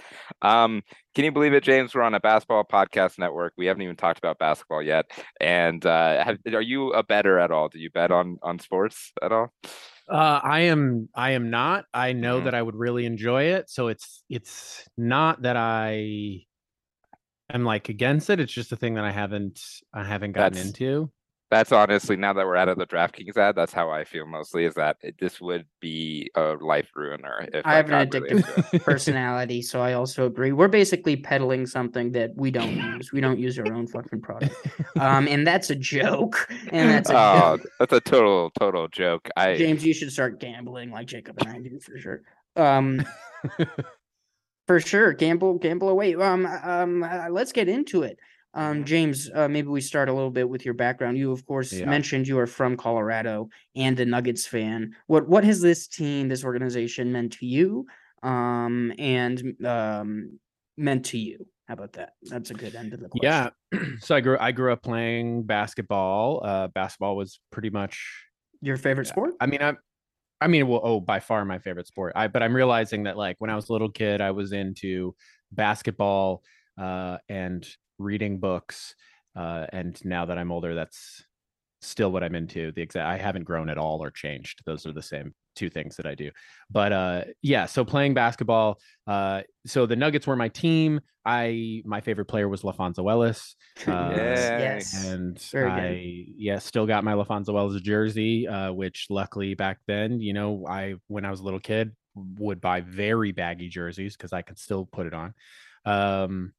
Um, 0.43 0.83
can 1.15 1.25
you 1.25 1.33
believe 1.33 1.53
it, 1.55 1.63
James? 1.65 1.95
We're 1.95 2.03
on 2.03 2.15
a 2.15 2.21
basketball 2.21 2.65
podcast 2.65 3.19
network. 3.19 3.53
We 3.57 3.67
haven't 3.67 3.83
even 3.83 3.97
talked 3.97 4.19
about 4.19 4.39
basketball 4.39 4.83
yet. 4.83 5.07
And 5.41 5.85
uh, 5.85 6.23
have, 6.25 6.39
are 6.53 6.63
you 6.63 6.93
a 6.93 7.03
better 7.03 7.39
at 7.39 7.51
all? 7.51 7.69
Do 7.69 7.79
you 7.79 7.91
bet 7.91 8.11
on 8.11 8.39
on 8.43 8.59
sports 8.59 9.13
at 9.23 9.33
all? 9.33 9.53
Uh, 10.11 10.41
I 10.43 10.61
am. 10.61 11.09
I 11.15 11.33
am 11.33 11.51
not. 11.51 11.85
I 11.93 12.13
know 12.15 12.41
Mhm. 12.41 12.45
that 12.45 12.55
I 12.55 12.63
would 12.63 12.77
really 12.77 13.05
enjoy 13.05 13.45
it. 13.45 13.69
So 13.69 13.89
it's 13.89 14.23
it's 14.31 14.89
not 14.97 15.43
that 15.43 15.57
I 15.57 16.45
am 17.51 17.65
like 17.65 17.89
against 17.89 18.31
it. 18.31 18.41
It's 18.41 18.53
just 18.53 18.73
a 18.73 18.77
thing 18.77 18.95
that 18.95 19.05
I 19.05 19.11
haven't 19.11 19.61
I 19.93 20.05
haven't 20.05 20.33
gotten 20.33 20.55
That's- 20.55 20.67
into. 20.69 21.11
That's 21.51 21.73
honestly 21.73 22.17
now 22.17 22.35
that 22.35 22.45
we're 22.45 22.57
out 22.57 22.69
of 22.69 22.77
the 22.77 22.87
DraftKings 22.87 23.37
ad, 23.39 23.57
that's 23.57 23.73
how 23.73 23.91
I 23.91 24.05
feel 24.05 24.27
mostly. 24.27 24.67
Is 24.67 24.75
that 24.75 24.99
it, 25.01 25.17
this 25.19 25.41
would 25.41 25.65
be 25.81 26.31
a 26.35 26.57
life 26.61 26.91
ruiner 26.95 27.49
if 27.55 27.65
I 27.65 27.77
have 27.77 27.87
an 27.91 28.11
got 28.11 28.21
really 28.21 28.43
addictive 28.43 28.83
personality, 28.85 29.63
so 29.63 29.81
I 29.81 29.95
also 29.95 30.27
agree. 30.27 30.53
We're 30.53 30.69
basically 30.69 31.17
peddling 31.17 31.65
something 31.67 32.13
that 32.13 32.33
we 32.37 32.51
don't 32.51 32.77
use. 32.77 33.13
We 33.13 33.23
don't 33.23 33.39
use 33.39 33.59
our 33.59 33.73
own 33.73 33.87
fucking 33.87 34.21
product. 34.21 34.55
Um, 35.01 35.27
and 35.27 35.47
that's 35.47 35.71
a 35.71 35.77
joke. 35.77 36.49
And 36.71 36.91
that's 36.91 37.09
a 37.09 37.17
oh, 37.17 37.57
joke. 37.57 37.67
that's 37.79 37.93
a 37.95 38.01
total 38.01 38.51
total 38.59 38.89
joke. 38.89 39.31
I 39.37 39.57
James, 39.57 39.85
you 39.85 39.95
should 39.95 40.13
start 40.13 40.39
gambling 40.39 40.91
like 40.91 41.07
Jacob 41.07 41.39
and 41.39 41.49
I 41.49 41.59
do 41.61 41.79
for 41.81 41.97
sure. 41.97 42.23
Um, 42.57 43.07
for 44.67 44.81
sure, 44.81 45.13
gamble, 45.15 45.59
gamble 45.59 45.89
away. 45.89 46.15
Um, 46.15 46.47
um, 46.47 47.03
uh, 47.03 47.29
let's 47.31 47.53
get 47.53 47.69
into 47.69 48.03
it. 48.03 48.19
Um. 48.59 48.85
James, 48.85 49.31
uh, 49.35 49.49
maybe 49.49 49.69
we 49.69 49.81
start 49.81 50.09
a 50.09 50.13
little 50.13 50.31
bit 50.31 50.49
with 50.49 50.65
your 50.65 50.75
background. 50.75 51.17
You, 51.17 51.33
of 51.33 51.47
course, 51.47 51.73
Yeah. 51.73 51.87
mentioned 51.87 52.27
you 52.27 52.39
are 52.39 52.47
from 52.47 52.77
Colorado 52.77 53.49
and 53.77 53.99
a 54.01 54.05
Nuggets 54.05 54.47
fan. 54.47 54.95
What 55.07 55.29
what 55.29 55.45
has 55.45 55.61
this 55.61 55.87
team, 55.87 56.29
this 56.29 56.45
organization, 56.45 57.13
meant 57.13 57.33
to 57.35 57.47
you? 57.47 57.87
Um, 58.23 58.93
and 58.99 59.55
um, 59.65 60.39
meant 60.77 61.05
to 61.07 61.19
you. 61.19 61.47
How 61.69 61.75
about 61.75 61.93
that? 61.93 62.15
That's 62.23 62.51
a 62.51 62.55
good 62.55 62.75
end 62.75 62.95
of 62.95 63.01
the 63.01 63.09
question. 63.09 63.53
Yeah. 63.73 63.81
so 64.01 64.17
I 64.17 64.21
grew 64.21 64.39
I 64.41 64.53
grew 64.53 64.73
up 64.73 64.83
playing 64.83 65.45
basketball. 65.45 66.41
Uh, 66.43 66.69
basketball 66.69 67.17
was 67.17 67.41
pretty 67.53 67.71
much. 67.71 68.25
Your 68.61 68.77
favorite 68.77 69.07
sport? 69.07 69.35
I 69.41 69.47
mean, 69.47 69.63
I'm. 69.63 69.79
I 70.41 70.47
mean, 70.47 70.69
well, 70.69 70.81
oh, 70.83 71.01
by 71.01 71.21
far 71.21 71.45
my 71.45 71.59
favorite 71.59 71.87
sport. 71.87 72.13
I 72.17 72.27
but 72.29 72.43
I'm 72.43 72.55
realizing 72.55 73.05
that 73.05 73.17
like 73.17 73.37
when 73.39 73.51
I 73.51 73.57
was 73.57 73.69
a 73.69 73.73
little 73.73 73.91
kid, 73.91 74.21
I 74.21 74.31
was 74.31 74.53
into 74.53 75.15
basketball 75.53 76.43
uh, 76.81 77.19
and 77.29 77.69
reading 77.99 78.39
books. 78.39 78.95
Uh, 79.37 79.67
and 79.73 80.03
now 80.05 80.27
that 80.27 80.39
I'm 80.39 80.51
older, 80.51 80.75
that's 80.75 81.25
still 81.81 82.11
what 82.11 82.25
I'm 82.25 82.35
into. 82.35 82.73
The 82.73 82.83
exact 82.83 83.07
I 83.07 83.17
haven't 83.17 83.45
grown 83.45 83.69
at 83.69 83.79
all 83.79 84.03
or 84.03 84.11
changed. 84.11 84.63
Those 84.67 84.87
are 84.87 84.93
the 84.93 85.03
same 85.03 85.35
two 85.55 85.71
things 85.71 85.97
that 85.97 86.07
I 86.07 86.15
do. 86.15 86.31
But 86.71 86.93
uh, 86.93 87.25
yeah, 87.43 87.67
so 87.67 87.85
playing 87.85 88.15
basketball. 88.15 88.81
Uh, 89.07 89.43
so 89.67 89.87
the 89.87 89.97
Nuggets 89.97 90.27
were 90.27 90.37
my 90.37 90.49
team. 90.49 91.01
I 91.25 91.83
my 91.85 92.01
favorite 92.01 92.25
player 92.27 92.49
was 92.49 92.63
LaPhonso 92.63 93.11
Ellis. 93.11 93.55
Uh, 93.87 94.13
yes. 94.17 94.93
yes. 94.93 95.05
and 95.07 95.41
Very 95.53 95.71
good. 95.71 95.81
I 95.81 96.25
yeah 96.37 96.59
still 96.59 96.85
got 96.85 97.05
my 97.05 97.13
LaPhonso 97.13 97.57
Ellis 97.57 97.81
jersey, 97.81 98.49
uh, 98.49 98.73
which 98.73 99.07
luckily 99.09 99.55
back 99.55 99.79
then, 99.87 100.21
you 100.21 100.33
know, 100.33 100.67
I 100.69 100.97
when 101.07 101.25
I 101.25 101.31
was 101.31 101.41
a 101.41 101.45
little 101.45 101.61
kid 101.61 101.93
would 102.17 102.61
buy 102.61 102.81
very 102.81 103.31
baggy 103.31 103.69
jerseys 103.69 104.17
because 104.17 104.33
I 104.33 104.43
could 104.43 104.59
still 104.59 104.87
put 104.87 105.07
it 105.07 105.15
on. 105.15 105.33
Um, 105.85 106.53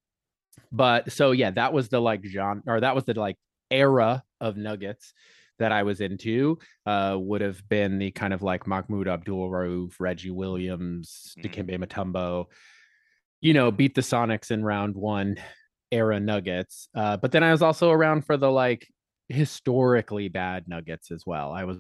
but 0.71 1.11
so 1.11 1.31
yeah, 1.31 1.51
that 1.51 1.73
was 1.73 1.89
the 1.89 1.99
like 1.99 2.25
genre 2.25 2.61
or 2.67 2.79
that 2.81 2.95
was 2.95 3.03
the 3.05 3.13
like 3.19 3.37
era 3.71 4.23
of 4.41 4.57
Nuggets 4.57 5.13
that 5.59 5.71
I 5.71 5.83
was 5.83 5.99
into. 6.01 6.57
Uh, 6.85 7.17
would 7.19 7.41
have 7.41 7.67
been 7.67 7.99
the 7.99 8.11
kind 8.11 8.33
of 8.33 8.41
like 8.41 8.65
Mahmoud 8.67 9.07
Abdul 9.07 9.49
Rauf, 9.49 9.93
Reggie 9.99 10.31
Williams, 10.31 11.33
Mhm. 11.37 11.43
Dikembe 11.43 11.83
Mutombo, 11.83 12.45
you 13.41 13.53
know, 13.53 13.71
beat 13.71 13.95
the 13.95 14.01
Sonics 14.01 14.51
in 14.51 14.63
round 14.63 14.95
one 14.95 15.37
era 15.91 16.19
Nuggets. 16.19 16.87
Uh, 16.95 17.17
but 17.17 17.31
then 17.31 17.43
I 17.43 17.51
was 17.51 17.61
also 17.61 17.91
around 17.91 18.25
for 18.25 18.37
the 18.37 18.49
like 18.51 18.87
historically 19.27 20.27
bad 20.27 20.67
Nuggets 20.67 21.11
as 21.11 21.25
well. 21.25 21.51
I 21.51 21.63
was 21.63 21.77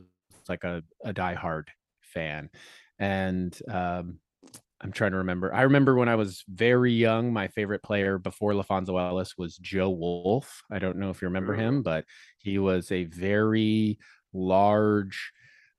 like 0.47 0.63
a, 0.63 0.83
a 1.03 1.13
diehard 1.13 1.65
fan. 2.01 2.49
And 2.97 3.57
um, 3.69 4.19
I'm 4.81 4.91
trying 4.91 5.11
to 5.11 5.17
remember. 5.17 5.53
I 5.53 5.63
remember 5.63 5.95
when 5.95 6.07
I 6.07 6.15
was 6.15 6.43
very 6.47 6.93
young, 6.93 7.33
my 7.33 7.47
favorite 7.49 7.83
player 7.83 8.17
before 8.17 8.53
LaPhonso 8.53 8.99
Ellis 8.99 9.37
was 9.37 9.57
Joe 9.57 9.89
Wolf. 9.89 10.61
I 10.71 10.79
don't 10.79 10.97
know 10.97 11.09
if 11.09 11.21
you 11.21 11.27
remember 11.27 11.53
him, 11.53 11.83
but 11.83 12.05
he 12.37 12.59
was 12.59 12.91
a 12.91 13.03
very 13.03 13.99
large 14.33 15.31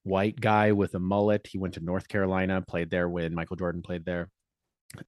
white 0.03 0.39
guy 0.39 0.73
with 0.73 0.95
a 0.95 0.99
mullet. 0.99 1.47
He 1.51 1.59
went 1.59 1.75
to 1.75 1.81
North 1.81 2.09
Carolina, 2.09 2.63
played 2.63 2.91
there 2.91 3.09
when 3.09 3.35
Michael 3.35 3.57
Jordan 3.57 3.83
played 3.83 4.05
there. 4.05 4.29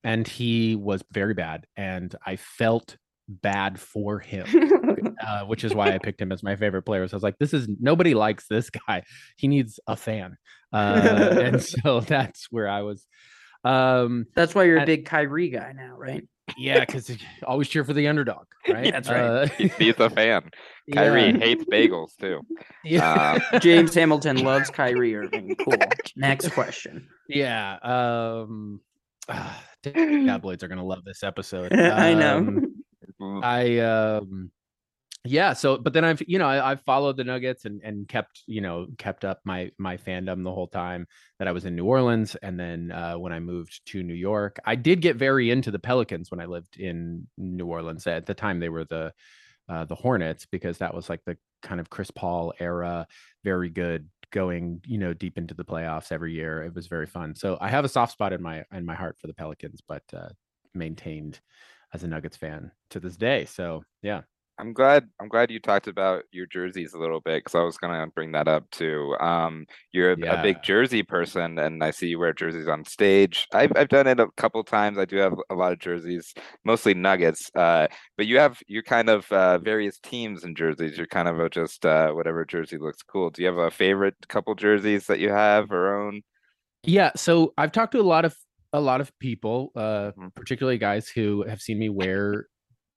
And 0.03 0.27
he 0.27 0.77
was 0.77 1.03
very 1.11 1.35
bad. 1.35 1.67
And 1.77 2.15
I 2.25 2.37
felt 2.37 2.97
bad 3.29 3.81
for 3.81 4.19
him, 4.19 4.47
uh, 5.27 5.45
which 5.45 5.65
is 5.65 5.75
why 5.75 5.93
I 5.93 5.99
picked 5.99 6.21
him 6.21 6.33
as 6.33 6.43
my 6.43 6.57
favorite 6.57 6.83
player. 6.83 7.07
So 7.09 7.15
I 7.15 7.17
was 7.17 7.23
like, 7.23 7.39
this 7.39 7.55
is 7.55 7.69
nobody 7.81 8.15
likes 8.15 8.47
this 8.49 8.71
guy. 8.71 9.03
He 9.37 9.49
needs 9.49 9.81
a 9.87 9.97
fan. 9.97 10.37
Uh, 10.73 11.37
and 11.43 11.63
so 11.63 12.01
that's 12.07 12.47
where 12.51 12.69
I 12.69 12.83
was 12.83 13.07
Um, 13.65 14.27
That's 14.35 14.55
why 14.55 14.65
you're 14.65 14.79
a 14.79 14.87
big 14.87 15.05
Kyrie 15.07 15.51
guy 15.51 15.73
now, 15.73 15.95
right? 15.97 16.27
yeah, 16.59 16.81
because 16.85 17.11
always 17.47 17.69
cheer 17.69 17.85
for 17.85 17.93
the 17.93 18.09
underdog, 18.09 18.47
right? 18.69 18.93
That's 18.93 19.09
right. 19.09 19.51
He- 19.53 19.69
He's 19.69 19.99
a 20.01 20.11
fan. 20.11 20.51
yeah, 20.87 20.95
Kyrie 20.95 21.39
hates 21.39 21.65
bagels 21.65 22.17
too. 22.17 22.41
Yeah. 22.85 23.39
James 23.61 23.95
Hamilton 23.95 24.39
loves 24.45 24.69
Kyrie 24.71 25.15
Irving. 25.15 25.55
Cool. 25.57 25.77
Next 26.17 26.51
question. 26.51 27.09
yeah. 27.29 27.79
Um, 27.83 28.81
ah, 29.29 29.63
tabloids 29.83 30.63
are 30.65 30.69
gonna 30.69 30.85
love 30.85 31.05
this 31.05 31.23
episode. 31.23 31.73
I 31.73 32.15
know. 32.15 32.39
Um, 32.39 33.41
I 33.45 33.79
um 33.79 34.51
yeah, 35.25 35.53
so 35.53 35.79
but 35.79 35.93
then 35.93 36.05
I've 36.05 36.21
you 36.27 36.39
know 36.39 36.49
I, 36.49 36.73
I've 36.73 36.81
followed 36.83 37.17
the 37.17 37.23
Nuggets 37.23 37.65
and 37.65 37.81
and 37.85 38.09
kept 38.09 38.43
you 38.47 38.61
know 38.61 38.89
kept 38.99 39.25
up 39.25 39.41
my 39.45 39.71
my 39.79 39.97
fandom 39.97 40.43
the 40.43 40.53
whole 40.53 40.67
time 40.67 41.07
that 41.39 41.47
I 41.47 41.53
was 41.53 41.65
in 41.65 41.77
New 41.77 41.85
Orleans, 41.85 42.35
and 42.37 42.59
then 42.59 42.91
uh, 42.91 43.15
when 43.15 43.33
I 43.33 43.39
moved 43.39 43.83
to 43.87 44.03
New 44.03 44.15
York, 44.15 44.59
I 44.65 44.75
did 44.75 45.01
get 45.01 45.17
very 45.17 45.51
into 45.51 45.71
the 45.71 45.79
Pelicans 45.79 46.33
when 46.33 46.41
I 46.41 46.47
lived 46.47 46.77
in 46.77 47.29
New 47.39 47.67
Orleans. 47.67 48.05
At 48.09 48.27
the 48.27 48.35
time, 48.35 48.59
they 48.59 48.69
were 48.69 48.85
the 48.85 49.13
uh, 49.69 49.85
the 49.85 49.95
Hornets 49.95 50.47
because 50.51 50.79
that 50.79 50.93
was 50.93 51.09
like 51.09 51.21
the 51.25 51.39
kind 51.63 51.81
of 51.81 51.89
Chris 51.89 52.11
Paul 52.11 52.53
era, 52.59 53.07
very 53.45 53.71
good, 53.71 54.09
going 54.33 54.81
you 54.85 54.99
know 54.99 55.15
deep 55.15 55.39
into 55.39 55.55
the 55.55 55.65
playoffs 55.65 56.11
every 56.11 56.33
year. 56.33 56.65
It 56.65 56.75
was 56.75 56.89
very 56.89 57.07
fun. 57.07 57.37
So 57.37 57.59
I 57.61 57.69
have 57.69 57.85
a 57.85 57.89
soft 57.89 58.13
spot 58.13 58.33
in 58.33 58.43
my 58.43 58.65
in 58.73 58.85
my 58.85 58.97
heart 58.97 59.19
for 59.21 59.29
the 59.29 59.35
Pelicans, 59.35 59.81
but 59.87 60.03
uh, 60.13 60.31
maintained 60.75 61.39
as 61.95 62.03
a 62.03 62.09
Nuggets 62.09 62.37
fan 62.37 62.73
to 62.91 62.99
this 62.99 63.17
day. 63.17 63.45
So 63.45 63.85
yeah, 64.03 64.23
I'm 64.59 64.73
glad 64.75 65.09
I'm 65.21 65.29
glad 65.29 65.51
you 65.51 65.59
talked 65.59 65.89
about 65.89 66.25
your 66.31 66.47
jerseys 66.47 66.93
a 66.93 66.99
little 66.99 67.21
bit 67.21 67.39
because 67.43 67.55
I 67.55 67.63
was 67.63 67.79
gonna 67.79 68.07
bring 68.09 68.33
that 68.33 68.47
up 68.49 68.71
too. 68.71 69.17
Um, 69.19 69.67
you're 69.93 70.13
a, 70.13 70.19
a 70.29 70.37
big 70.37 70.63
jersey 70.63 71.03
person, 71.03 71.59
and 71.59 71.83
I 71.83 71.91
see 71.91 72.09
you 72.09 72.19
wear 72.19 72.33
jerseys 72.33 72.69
on 72.69 72.85
stage. 72.85 73.49
I've 73.53 73.73
I've 73.75 73.89
done 73.89 74.07
it 74.07 74.21
a 74.21 74.29
couple 74.37 74.63
times. 74.63 74.99
I 74.99 75.05
do 75.07 75.17
have 75.17 75.35
a 75.51 75.55
lot 75.55 75.73
of 75.73 75.79
jerseys, 75.81 76.33
mostly 76.65 76.95
Nuggets. 76.95 77.51
Uh, 77.55 77.89
but 78.17 78.27
you 78.27 78.39
have 78.39 78.63
you 78.69 78.83
kind 78.83 79.09
of 79.09 79.31
uh, 79.33 79.59
various 79.59 79.99
teams 79.99 80.45
and 80.45 80.57
jerseys. 80.57 80.97
You're 80.99 81.07
kind 81.07 81.29
of 81.29 81.41
a 81.41 81.49
just 81.49 81.85
uh, 81.87 82.13
whatever 82.13 82.45
jersey 82.45 82.79
looks 82.79 83.03
cool. 83.03 83.31
Do 83.31 83.43
you 83.43 83.49
have 83.49 83.59
a 83.59 83.71
favorite 83.71 84.17
couple 84.29 84.55
jerseys 84.55 85.07
that 85.07 85.19
you 85.19 85.31
have 85.31 85.73
or 85.73 85.97
own? 86.07 86.23
yeah. 86.85 87.11
So 87.17 87.55
I've 87.59 87.73
talked 87.73 87.93
to 87.93 88.01
a 88.01 88.03
lot 88.03 88.25
of 88.25 88.37
a 88.73 88.81
lot 88.81 89.01
of 89.01 89.17
people, 89.19 89.71
uh, 89.77 90.13
Mhm. 90.17 90.33
particularly 90.35 90.79
guys 90.79 91.09
who 91.09 91.45
have 91.47 91.61
seen 91.61 91.79
me 91.79 91.89
wear 91.91 92.47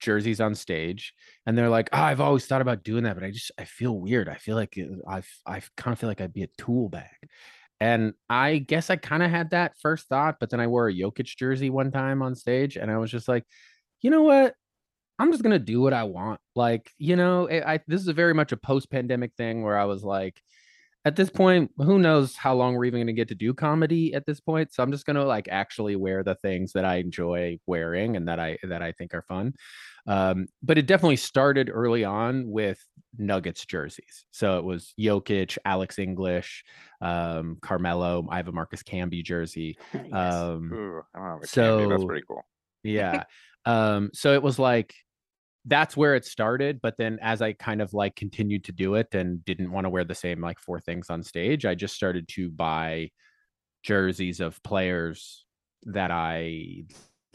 jerseys 0.05 0.41
on 0.41 0.55
stage, 0.55 1.13
and 1.45 1.57
they're 1.57 1.69
like, 1.69 1.89
oh, 1.93 1.97
"I've 2.01 2.21
always 2.21 2.45
thought 2.45 2.61
about 2.61 2.83
doing 2.83 3.03
that, 3.03 3.15
but 3.15 3.23
I 3.25 3.31
just 3.31 3.51
I 3.59 3.65
feel 3.65 3.99
weird. 3.99 4.29
I 4.29 4.35
feel 4.35 4.55
like 4.55 4.77
uh, 4.79 5.09
I 5.09 5.23
I 5.45 5.61
kind 5.77 5.93
of 5.93 5.99
feel 5.99 6.09
like 6.09 6.21
I'd 6.21 6.33
be 6.33 6.43
a 6.43 6.49
tool 6.57 6.89
bag." 6.89 7.29
And 7.81 8.13
I 8.29 8.59
guess 8.59 8.89
I 8.89 8.95
kind 8.95 9.23
of 9.23 9.29
had 9.31 9.51
that 9.51 9.73
first 9.81 10.07
thought, 10.07 10.37
but 10.39 10.49
then 10.49 10.61
I 10.61 10.67
wore 10.67 10.87
a 10.89 10.93
Jokic 10.93 11.35
jersey 11.37 11.69
one 11.69 11.91
time 11.91 12.21
on 12.21 12.35
stage, 12.35 12.77
and 12.77 12.89
I 12.91 12.97
was 12.97 13.11
just 13.11 13.27
like, 13.27 13.43
you 14.01 14.09
know 14.11 14.23
what? 14.23 14.55
I'm 15.19 15.31
just 15.31 15.43
gonna 15.43 15.59
do 15.59 15.81
what 15.81 15.93
I 15.93 16.03
want. 16.03 16.39
Like, 16.55 16.91
you 16.97 17.15
know, 17.15 17.49
I, 17.49 17.75
I 17.75 17.79
this 17.87 18.01
is 18.01 18.07
a 18.09 18.13
very 18.13 18.33
much 18.33 18.51
a 18.51 18.57
post-pandemic 18.57 19.33
thing 19.37 19.63
where 19.63 19.77
I 19.77 19.85
was 19.85 20.03
like, 20.03 20.41
at 21.05 21.15
this 21.15 21.29
point, 21.29 21.71
who 21.77 21.99
knows 21.99 22.35
how 22.35 22.55
long 22.55 22.75
we're 22.75 22.85
even 22.85 22.99
gonna 23.01 23.13
get 23.13 23.27
to 23.29 23.35
do 23.35 23.53
comedy 23.53 24.13
at 24.15 24.25
this 24.25 24.39
point. 24.39 24.73
So 24.73 24.81
I'm 24.83 24.91
just 24.91 25.05
gonna 25.05 25.25
like 25.25 25.47
actually 25.49 25.95
wear 25.95 26.23
the 26.23 26.35
things 26.35 26.73
that 26.73 26.85
I 26.85 26.95
enjoy 26.97 27.59
wearing 27.67 28.17
and 28.17 28.27
that 28.27 28.39
I 28.39 28.57
that 28.63 28.81
I 28.81 28.91
think 28.93 29.13
are 29.13 29.23
fun. 29.27 29.53
Um, 30.07 30.47
but 30.61 30.77
it 30.77 30.85
definitely 30.85 31.15
started 31.15 31.69
early 31.73 32.03
on 32.03 32.49
with 32.49 32.79
Nuggets 33.17 33.65
jerseys. 33.65 34.25
So 34.31 34.57
it 34.59 34.63
was 34.63 34.93
Jokic, 34.99 35.57
Alex 35.65 35.97
English, 35.99 36.63
um, 37.01 37.57
Carmelo. 37.61 38.27
I 38.29 38.37
have 38.37 38.47
a 38.47 38.51
Marcus 38.51 38.83
Camby 38.83 39.23
jersey. 39.23 39.77
Nice. 39.93 40.13
Um, 40.13 40.71
Ooh, 40.73 41.01
I 41.15 41.19
don't 41.19 41.27
have 41.29 41.37
a 41.37 41.47
Camby. 41.47 41.89
That's 41.89 42.01
so- 42.01 42.07
pretty 42.07 42.25
cool. 42.27 42.43
yeah 42.83 43.23
um 43.65 44.11
so 44.13 44.33
it 44.33 44.43
was 44.43 44.59
like 44.59 44.93
that's 45.65 45.97
where 45.97 46.13
it 46.13 46.23
started 46.23 46.79
but 46.83 46.95
then 46.99 47.17
as 47.19 47.41
i 47.41 47.51
kind 47.51 47.81
of 47.81 47.91
like 47.95 48.15
continued 48.15 48.63
to 48.65 48.71
do 48.71 48.93
it 48.93 49.07
and 49.15 49.43
didn't 49.43 49.71
want 49.71 49.85
to 49.85 49.89
wear 49.89 50.03
the 50.03 50.13
same 50.13 50.39
like 50.39 50.59
four 50.59 50.79
things 50.79 51.09
on 51.09 51.23
stage 51.23 51.65
i 51.65 51.73
just 51.73 51.95
started 51.95 52.27
to 52.27 52.51
buy 52.51 53.09
jerseys 53.81 54.39
of 54.39 54.61
players 54.61 55.45
that 55.85 56.11
i 56.11 56.83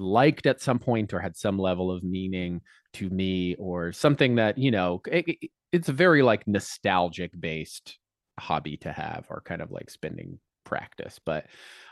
liked 0.01 0.47
at 0.47 0.61
some 0.61 0.79
point 0.79 1.13
or 1.13 1.21
had 1.21 1.37
some 1.37 1.59
level 1.59 1.91
of 1.91 2.03
meaning 2.03 2.61
to 2.95 3.09
me 3.11 3.55
or 3.57 3.93
something 3.93 4.37
that 4.37 4.59
you 4.59 4.71
know 4.71 5.01
it, 5.11 5.29
it- 5.29 5.51
it's 5.73 5.89
a 5.89 5.93
very 5.93 6.23
like 6.23 6.49
nostalgic 6.49 7.31
based 7.39 7.97
hobby 8.39 8.77
to 8.77 8.91
have 8.93 9.27
or 9.31 9.41
kind 9.45 9.63
of 9.63 9.71
like 9.71 9.89
spending 9.89 10.41
practice 10.65 11.21
but 11.25 11.47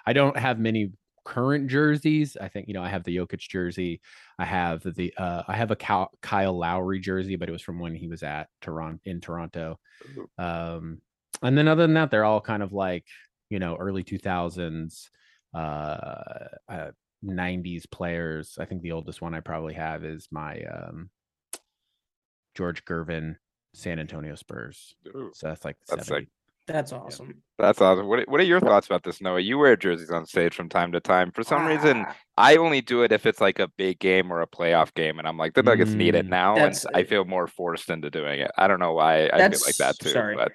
i 0.06 0.12
don't 0.12 0.36
have 0.36 0.58
many 0.58 0.90
current 1.24 1.68
jerseys. 1.68 2.38
I 2.40 2.48
think 2.48 2.68
you 2.68 2.74
know 2.74 2.82
I 2.82 2.88
have 2.88 3.04
the 3.04 3.14
Jokic 3.18 3.40
jersey. 3.40 4.00
I 4.38 4.46
have 4.46 4.82
the 4.82 5.12
uh, 5.18 5.42
I 5.46 5.56
have 5.56 5.70
a 5.70 5.76
Cal- 5.76 6.10
Kyle 6.22 6.56
Lowry 6.56 7.00
jersey, 7.00 7.36
but 7.36 7.50
it 7.50 7.52
was 7.52 7.60
from 7.60 7.78
when 7.80 7.94
he 7.94 8.08
was 8.08 8.22
at 8.22 8.48
Toronto 8.62 8.98
in 9.04 9.20
Toronto. 9.20 9.78
Um, 10.38 11.02
and 11.42 11.58
then 11.58 11.68
other 11.68 11.82
than 11.82 11.92
that, 11.94 12.10
they're 12.10 12.24
all 12.24 12.40
kind 12.40 12.62
of 12.62 12.72
like 12.72 13.04
you 13.50 13.58
know 13.58 13.76
early 13.76 14.04
two 14.04 14.16
thousands, 14.16 15.10
uh, 15.54 16.46
uh, 16.66 16.90
'90s 17.24 17.90
players. 17.90 18.56
I 18.60 18.64
think 18.64 18.82
the 18.82 18.92
oldest 18.92 19.20
one 19.22 19.34
I 19.34 19.40
probably 19.40 19.74
have 19.74 20.04
is 20.04 20.28
my 20.30 20.60
um, 20.62 21.10
George 22.54 22.84
Gervin 22.84 23.36
San 23.74 23.98
Antonio 23.98 24.34
Spurs. 24.34 24.94
Ooh, 25.08 25.30
So 25.34 25.48
that's 25.48 25.64
like 25.64 25.76
That's 25.88 26.06
70. 26.06 26.24
sick. 26.26 26.32
That's 26.66 26.92
awesome. 26.92 27.42
That's 27.58 27.80
awesome. 27.80 28.06
What 28.08 28.28
What 28.28 28.40
are 28.40 28.44
your 28.44 28.60
thoughts 28.60 28.86
about 28.86 29.02
this, 29.02 29.22
Noah? 29.22 29.40
You 29.40 29.56
wear 29.56 29.74
jerseys 29.74 30.10
on 30.10 30.26
stage 30.26 30.54
from 30.54 30.68
time 30.68 30.92
to 30.92 31.00
time. 31.00 31.32
For 31.32 31.42
some 31.42 31.64
reason, 31.66 32.04
Ah, 32.06 32.14
I 32.36 32.56
only 32.56 32.82
do 32.82 33.02
it 33.02 33.10
if 33.12 33.24
it's 33.24 33.40
like 33.40 33.58
a 33.58 33.68
big 33.68 33.98
game 34.00 34.30
or 34.30 34.42
a 34.42 34.46
playoff 34.46 34.92
game, 34.92 35.18
and 35.18 35.26
I'm 35.26 35.38
like, 35.38 35.54
the 35.54 35.62
Nuggets 35.62 35.92
need 35.92 36.14
it 36.14 36.26
Mm. 36.26 36.30
now, 36.30 36.52
and 36.56 36.60
That's- 36.74 36.84
I 36.94 37.04
feel 37.04 37.24
more 37.24 37.46
forced 37.46 37.88
into 37.88 38.10
doing 38.10 38.40
it. 38.40 38.50
I 38.58 38.68
don't 38.68 38.80
know 38.80 38.92
why 38.92 39.28
I 39.32 39.48
feel 39.48 39.60
like 39.66 39.76
that 39.78 39.98
too. 39.98 40.10
sorry. 40.10 40.36
But 40.36 40.52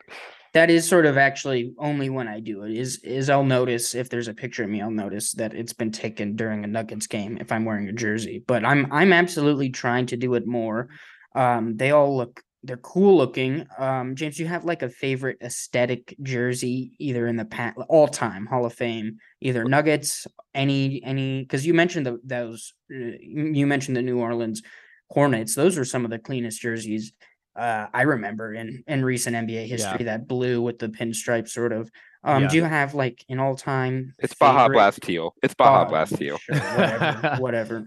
that 0.53 0.69
is 0.69 0.87
sort 0.87 1.05
of 1.05 1.17
actually 1.17 1.73
only 1.79 2.09
when 2.09 2.27
I 2.27 2.39
do 2.39 2.63
it 2.63 2.73
is 2.73 2.99
is 3.03 3.29
I'll 3.29 3.43
notice 3.43 3.95
if 3.95 4.09
there's 4.09 4.27
a 4.27 4.33
picture 4.33 4.63
of 4.63 4.69
me, 4.69 4.81
I'll 4.81 4.91
notice 4.91 5.33
that 5.33 5.53
it's 5.53 5.73
been 5.73 5.91
taken 5.91 6.35
during 6.35 6.63
a 6.63 6.67
Nuggets 6.67 7.07
game 7.07 7.37
if 7.41 7.51
I'm 7.51 7.65
wearing 7.65 7.89
a 7.89 7.93
jersey. 7.93 8.43
But 8.45 8.63
I'm 8.63 8.91
I'm 8.91 9.13
absolutely 9.13 9.69
trying 9.69 10.05
to 10.07 10.17
do 10.17 10.35
it 10.35 10.45
more. 10.45 10.89
Um, 11.35 11.75
they 11.75 11.91
all 11.91 12.15
look 12.15 12.41
they're 12.65 12.77
cool 12.77 13.17
looking. 13.17 13.65
Um, 13.77 14.15
James, 14.15 14.39
you 14.39 14.47
have 14.47 14.63
like 14.63 14.83
a 14.83 14.89
favorite 14.89 15.39
aesthetic 15.41 16.15
jersey 16.21 16.93
either 16.97 17.27
in 17.27 17.35
the 17.35 17.45
past 17.45 17.77
all 17.89 18.07
time 18.07 18.45
Hall 18.45 18.65
of 18.65 18.73
Fame, 18.73 19.17
either 19.41 19.65
Nuggets, 19.65 20.27
any 20.53 21.03
any 21.03 21.41
because 21.41 21.65
you 21.65 21.73
mentioned 21.73 22.05
the, 22.05 22.19
those 22.23 22.73
uh, 22.91 23.17
you 23.19 23.65
mentioned 23.65 23.97
the 23.97 24.03
New 24.03 24.19
Orleans 24.19 24.61
Hornets. 25.09 25.55
Those 25.55 25.79
are 25.79 25.85
some 25.85 26.05
of 26.05 26.11
the 26.11 26.19
cleanest 26.19 26.61
jerseys 26.61 27.11
uh, 27.55 27.87
I 27.93 28.03
remember 28.03 28.53
in 28.53 28.83
in 28.87 29.05
recent 29.05 29.35
NBA 29.35 29.67
history. 29.67 30.05
That 30.05 30.27
blue 30.27 30.61
with 30.61 30.79
the 30.79 30.89
pinstripe 30.89 31.47
sort 31.47 31.71
of. 31.71 31.91
Um, 32.23 32.43
Yeah. 32.43 32.49
do 32.49 32.55
you 32.57 32.63
have 32.63 32.93
like 32.93 33.23
an 33.29 33.39
all 33.39 33.55
time? 33.55 34.13
it's 34.19 34.33
Baja 34.33 34.69
Blast 34.69 35.01
teal. 35.01 35.35
It's 35.43 35.53
Baja 35.53 35.85
Blast 35.85 36.15
teal. 36.17 36.37
Sure, 36.37 36.55
whatever, 36.57 37.35
whatever. 37.39 37.85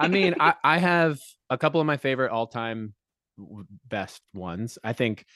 I 0.00 0.08
mean, 0.08 0.34
I, 0.40 0.54
I 0.64 0.78
have 0.78 1.18
a 1.50 1.58
couple 1.58 1.80
of 1.80 1.86
my 1.86 1.96
favorite 1.96 2.30
all 2.30 2.46
time 2.46 2.94
best 3.88 4.20
ones. 4.32 4.78
I 4.82 4.94
think 4.94 5.26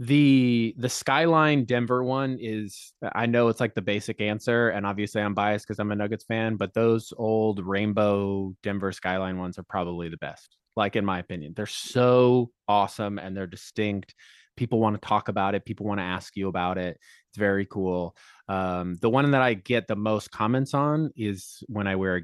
the 0.00 0.74
the 0.78 0.88
skyline 0.88 1.64
denver 1.64 2.04
one 2.04 2.38
is 2.40 2.92
i 3.16 3.26
know 3.26 3.48
it's 3.48 3.58
like 3.58 3.74
the 3.74 3.82
basic 3.82 4.20
answer 4.20 4.68
and 4.68 4.86
obviously 4.86 5.20
i'm 5.20 5.34
biased 5.34 5.66
because 5.66 5.80
i'm 5.80 5.90
a 5.90 5.96
nuggets 5.96 6.24
fan 6.24 6.54
but 6.54 6.72
those 6.72 7.12
old 7.16 7.58
rainbow 7.66 8.54
denver 8.62 8.92
skyline 8.92 9.38
ones 9.38 9.58
are 9.58 9.64
probably 9.64 10.08
the 10.08 10.16
best 10.18 10.56
like 10.78 10.96
in 10.96 11.04
my 11.04 11.18
opinion 11.18 11.52
they're 11.54 11.66
so 11.66 12.50
awesome 12.66 13.18
and 13.18 13.36
they're 13.36 13.46
distinct. 13.46 14.14
People 14.56 14.80
want 14.80 15.00
to 15.00 15.06
talk 15.06 15.28
about 15.28 15.54
it 15.54 15.66
people 15.66 15.84
want 15.84 15.98
to 16.00 16.04
ask 16.04 16.36
you 16.36 16.48
about 16.48 16.78
it. 16.78 16.96
It's 17.28 17.38
very 17.38 17.66
cool. 17.66 18.16
Um, 18.48 18.96
the 19.02 19.10
one 19.10 19.30
that 19.32 19.42
i 19.42 19.52
get 19.52 19.88
the 19.88 19.96
most 19.96 20.30
comments 20.30 20.72
on 20.72 21.10
is 21.16 21.62
when 21.68 21.86
i 21.86 21.96
wear 21.96 22.16
a 22.16 22.22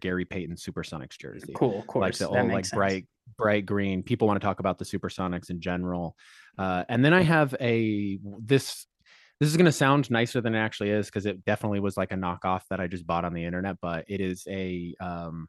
gary 0.00 0.24
payton 0.24 0.54
supersonics 0.54 1.18
jersey 1.18 1.52
cool, 1.54 1.78
of 1.78 1.86
course. 1.86 2.02
like 2.02 2.14
the 2.18 2.28
that 2.28 2.42
old 2.42 2.52
like 2.52 2.66
sense. 2.66 2.76
bright 2.76 3.06
bright 3.38 3.66
green. 3.66 4.02
People 4.02 4.28
want 4.28 4.40
to 4.40 4.44
talk 4.44 4.60
about 4.60 4.78
the 4.78 4.84
supersonics 4.84 5.48
in 5.50 5.60
general. 5.60 6.14
Uh, 6.58 6.84
and 6.88 7.04
then 7.04 7.12
i 7.12 7.22
have 7.22 7.54
a 7.60 8.18
this 8.40 8.86
this 9.40 9.48
is 9.48 9.56
going 9.56 9.64
to 9.66 9.72
sound 9.72 10.10
nicer 10.10 10.40
than 10.40 10.54
it 10.54 10.58
actually 10.58 10.90
is 10.90 11.06
because 11.06 11.26
it 11.26 11.44
definitely 11.44 11.80
was 11.80 11.96
like 11.96 12.12
a 12.12 12.16
knockoff 12.16 12.62
that 12.70 12.80
i 12.80 12.86
just 12.86 13.06
bought 13.06 13.24
on 13.24 13.34
the 13.34 13.44
internet 13.44 13.76
but 13.82 14.04
it 14.08 14.20
is 14.20 14.46
a 14.48 14.94
um 15.00 15.48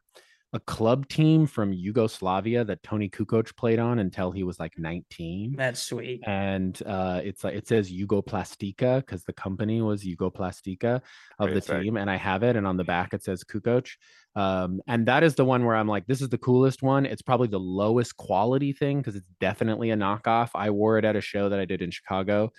a 0.56 0.60
club 0.60 1.06
team 1.08 1.46
from 1.46 1.72
Yugoslavia 1.72 2.64
that 2.64 2.82
Toni 2.82 3.08
Kukoc 3.10 3.54
played 3.56 3.78
on 3.78 3.98
until 3.98 4.30
he 4.32 4.42
was 4.42 4.58
like 4.58 4.78
19 4.78 5.54
That's 5.56 5.82
sweet. 5.82 6.22
and 6.26 6.80
uh, 6.86 7.20
it's 7.22 7.44
like 7.44 7.54
it 7.54 7.68
says 7.68 7.90
Jugoplastika 7.92 9.00
because 9.00 9.22
the 9.24 9.32
company 9.32 9.82
was 9.82 10.02
Jugoplastika 10.02 11.02
of 11.38 11.48
the 11.50 11.60
Very 11.60 11.60
sick. 11.60 11.82
team, 11.82 11.96
and 11.96 12.10
I 12.10 12.16
have 12.16 12.42
it, 12.42 12.56
and 12.56 12.66
on 12.66 12.76
the 12.76 12.84
back 12.84 13.12
it 13.14 13.22
says 13.22 13.44
Kukoc, 13.44 13.88
um, 14.34 14.80
and 14.86 15.06
that 15.06 15.22
is 15.22 15.34
the 15.34 15.44
one 15.44 15.64
where 15.64 15.76
I'm 15.76 15.88
like, 15.88 16.06
this 16.06 16.20
is 16.22 16.28
the 16.30 16.38
coolest 16.38 16.82
one. 16.82 17.06
It's 17.06 17.22
probably 17.22 17.48
the 17.48 17.60
lowest 17.60 18.16
quality 18.16 18.72
thing 18.72 18.98
because 18.98 19.16
it's 19.16 19.28
definitely 19.40 19.90
a 19.90 19.96
knockoff. 19.96 20.50
I 20.54 20.70
wore 20.70 20.98
it 20.98 21.04
at 21.04 21.16
a 21.16 21.20
show 21.20 21.48
that 21.50 21.60
I 21.60 21.64
did 21.66 21.82
in 21.82 21.90
Chicago. 21.90 22.50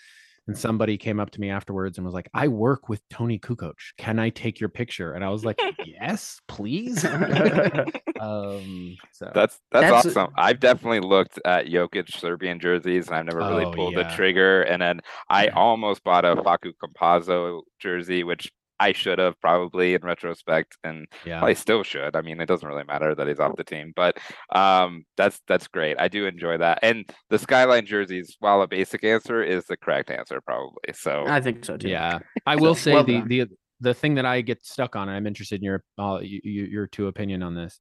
And 0.48 0.58
somebody 0.58 0.98
came 0.98 1.20
up 1.20 1.30
to 1.32 1.42
me 1.42 1.50
afterwards 1.50 1.98
and 1.98 2.06
was 2.06 2.14
like, 2.14 2.30
"I 2.34 2.48
work 2.48 2.88
with 2.90 3.02
Toni 3.10 3.38
Kukoc. 3.38 3.74
Can 3.98 4.18
I 4.18 4.30
take 4.30 4.60
your 4.60 4.70
picture?" 4.70 5.14
And 5.14 5.24
I 5.24 5.30
was 5.30 5.44
like, 5.44 5.60
"Yes, 5.86 6.40
please." 6.48 7.04
um, 8.20 8.96
so 9.12 9.32
That's 9.34 9.60
that's, 9.72 9.86
That's- 9.86 10.06
awesome. 10.06 10.34
I've 10.38 10.60
definitely 10.60 11.02
looked 11.02 11.40
at 11.46 11.66
Jokic 11.68 12.12
Serbian 12.18 12.60
jerseys 12.60 13.08
and 13.08 13.16
I've 13.18 13.26
never 13.26 13.40
really 13.40 13.66
Oh, 13.66 13.72
pulled 13.72 13.96
the 13.96 14.04
trigger. 14.16 14.62
And 14.64 14.82
then 14.82 15.02
I 15.30 15.46
Yeah. 15.46 15.56
almost 15.56 16.04
bought 16.04 16.26
a 16.26 16.36
Facu 16.38 16.72
Campazzo 16.82 17.62
jersey, 17.80 18.24
which 18.24 18.52
I 18.80 18.92
should 18.94 19.20
have 19.20 19.40
probably 19.42 19.94
in 19.96 20.02
retrospect, 20.02 20.78
and 20.84 21.08
yeah, 21.26 21.40
probably 21.40 21.56
still 21.56 21.84
should. 21.84 22.16
I 22.16 22.22
mean, 22.22 22.40
it 22.40 22.46
doesn't 22.46 22.68
really 22.68 22.84
matter 22.84 23.16
that 23.16 23.28
he's 23.28 23.40
off 23.40 23.56
the 23.56 23.64
team, 23.64 23.94
but 23.96 24.18
um, 24.52 25.04
that's 25.16 25.42
that's 25.48 25.68
great. 25.68 25.98
I 26.00 26.08
do 26.08 26.26
enjoy 26.26 26.58
that. 26.58 26.80
And 26.84 27.10
the 27.30 27.40
skyline 27.40 27.86
jerseys, 27.86 28.36
while 28.40 28.62
a 28.62 28.68
basic 28.68 29.04
answer, 29.04 29.44
is 29.44 29.66
the 29.66 29.78
correct 29.78 30.12
answer 30.12 30.42
probably. 30.42 30.94
So 30.94 31.26
I 31.28 31.42
think 31.42 31.66
so 31.66 31.78
too. 31.78 31.90
yeah. 31.90 32.20
I 32.46 32.56
will 32.56 32.76
say 32.76 32.94
well 32.94 33.04
the 33.04 33.22
the 33.22 33.46
the 33.80 33.94
thing 33.94 34.16
that 34.16 34.26
I 34.26 34.42
get 34.42 34.66
stuck 34.66 34.96
on, 34.96 35.08
and 35.08 35.16
I'm 35.18 35.28
interested 35.28 35.58
in 35.60 35.64
your 35.64 35.84
uh, 35.98 36.18
y- 36.22 36.42
y- 36.44 36.68
your 36.70 36.88
two 36.88 37.08
opinion 37.08 37.44
on 37.44 37.56
this. 37.56 37.80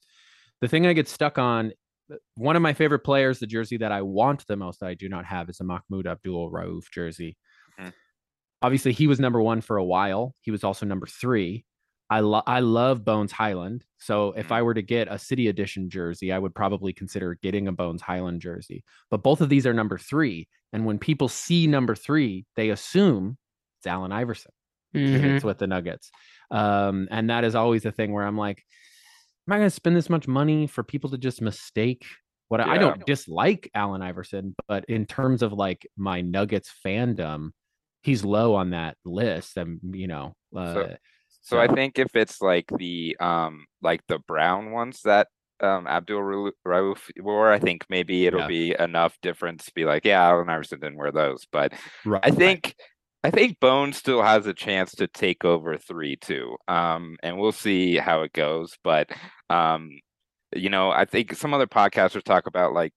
The 0.61 0.69
thing 0.69 0.87
I 0.87 0.93
get 0.93 1.09
stuck 1.09 1.39
on, 1.39 1.73
uh, 2.13 2.17
one 2.35 2.57
of 2.57 2.63
my 2.63 2.73
favorite 2.73 3.01
players, 3.01 3.39
the 3.39 3.47
jersey 3.47 3.77
that 3.79 3.93
I 3.93 4.03
want 4.03 4.47
the 4.47 4.57
most 4.57 4.81
that 4.81 4.87
I 4.89 4.95
do 4.95 5.09
not 5.09 5.25
have 5.27 5.49
is 5.51 5.61
a 5.61 5.65
Mahmoud 5.65 6.07
Abdul 6.07 6.51
Rauf 6.51 6.85
jersey. 6.91 7.37
Obviously, 8.63 8.93
he 8.93 9.07
was 9.07 9.21
number 9.21 9.41
one 9.41 9.61
for 9.61 9.77
a 9.77 9.85
while. 9.85 10.35
He 10.41 10.51
was 10.51 10.65
also 10.65 10.87
number 10.87 11.07
three. 11.07 11.65
I 12.09 12.21
lo- 12.21 12.43
I 12.47 12.61
love 12.61 13.05
Bones 13.05 13.33
Hyland. 13.33 13.85
So 13.99 14.33
if 14.33 14.49
Mhm. 14.49 14.53
I 14.53 14.63
were 14.63 14.75
to 14.75 14.83
get 14.83 15.09
a 15.11 15.19
City 15.19 15.49
Edition 15.49 15.91
jersey, 15.91 16.33
I 16.33 16.39
would 16.39 16.55
probably 16.55 16.93
consider 16.93 17.35
getting 17.35 17.67
a 17.69 17.73
Bones 17.73 18.01
Hyland 18.01 18.41
jersey. 18.41 18.85
But 19.11 19.23
both 19.25 19.41
of 19.41 19.49
these 19.49 19.67
are 19.67 19.75
number 19.75 19.99
three, 19.99 20.49
and 20.73 20.87
when 20.87 20.99
people 20.99 21.29
see 21.29 21.67
number 21.67 21.95
three, 21.97 22.47
they 22.55 22.71
assume 22.71 23.37
it's 23.81 23.87
Allen 23.89 24.13
Iverson 24.13 24.53
Mhm. 24.95 25.35
it's 25.37 25.45
with 25.45 25.59
the 25.59 25.67
Nuggets. 25.67 26.11
Um, 26.51 27.09
and 27.11 27.29
that 27.29 27.43
is 27.45 27.55
always 27.57 27.83
the 27.83 27.93
thing 27.93 28.13
where 28.13 28.25
I'm 28.25 28.39
like, 28.39 28.65
am 29.49 29.53
I 29.53 29.57
going 29.59 29.67
to 29.67 29.71
spend 29.75 29.97
this 29.97 30.09
much 30.09 30.27
money 30.29 30.67
for 30.69 30.83
people 30.85 31.11
to 31.11 31.19
just 31.19 31.43
mistake 31.43 32.07
what 32.49 32.61
I, 32.61 32.75
I 32.75 32.79
don't 32.79 33.05
dislike 33.05 33.69
Allen 33.75 34.01
Iverson, 34.03 34.55
but 34.69 34.85
in 34.87 35.05
terms 35.07 35.43
of 35.43 35.53
like 35.53 35.87
my 35.97 36.21
Nuggets 36.21 36.73
fandom, 36.85 37.51
he's 38.07 38.25
low 38.25 38.55
on 38.55 38.71
that 38.71 38.97
list. 39.05 39.57
And 39.57 39.81
you 39.93 40.07
know, 40.07 40.35
uh, 40.57 40.95
So 41.43 41.61
I 41.61 41.67
So- 41.69 41.75
think 41.75 41.99
if 41.99 42.15
it's 42.17 42.41
like 42.41 42.67
the 42.77 43.17
um 43.21 43.67
like 43.83 44.01
the 44.09 44.19
brown 44.19 44.71
ones 44.73 45.01
that 45.05 45.29
um 45.61 45.87
Abdul 45.87 46.51
Rauf 46.67 47.01
wore, 47.21 47.53
I 47.53 47.59
think 47.59 47.85
maybe 47.89 48.27
it'll 48.27 48.41
Yeah. 48.41 48.47
be 48.61 48.77
enough 48.79 49.17
difference 49.23 49.65
to 49.67 49.73
be 49.75 49.85
like, 49.85 50.05
yeah, 50.05 50.23
Allen 50.23 50.49
Iverson 50.49 50.81
didn't 50.81 50.99
wear 50.99 51.13
those. 51.13 51.47
But 51.51 51.73
right, 52.05 52.25
I 52.25 52.31
think 52.31 52.75
I 53.25 53.31
think 53.31 53.59
Bone 53.61 53.93
still 53.93 54.23
has 54.23 54.47
a 54.47 54.55
chance 54.55 54.93
to 54.97 55.07
take 55.09 55.45
over 55.45 55.77
three 55.79 56.17
too. 56.17 56.57
Um 56.69 57.17
and 57.23 57.39
we'll 57.39 57.53
see 57.67 57.97
how 57.97 58.23
it 58.23 58.33
goes. 58.33 58.77
But 58.85 59.11
um, 59.51 59.91
you 60.55 60.71
know, 60.71 60.91
I 60.91 61.05
think 61.07 61.35
some 61.35 61.55
other 61.55 61.67
podcasters 61.67 62.23
talk 62.25 62.47
about 62.47 62.73
like 62.73 62.93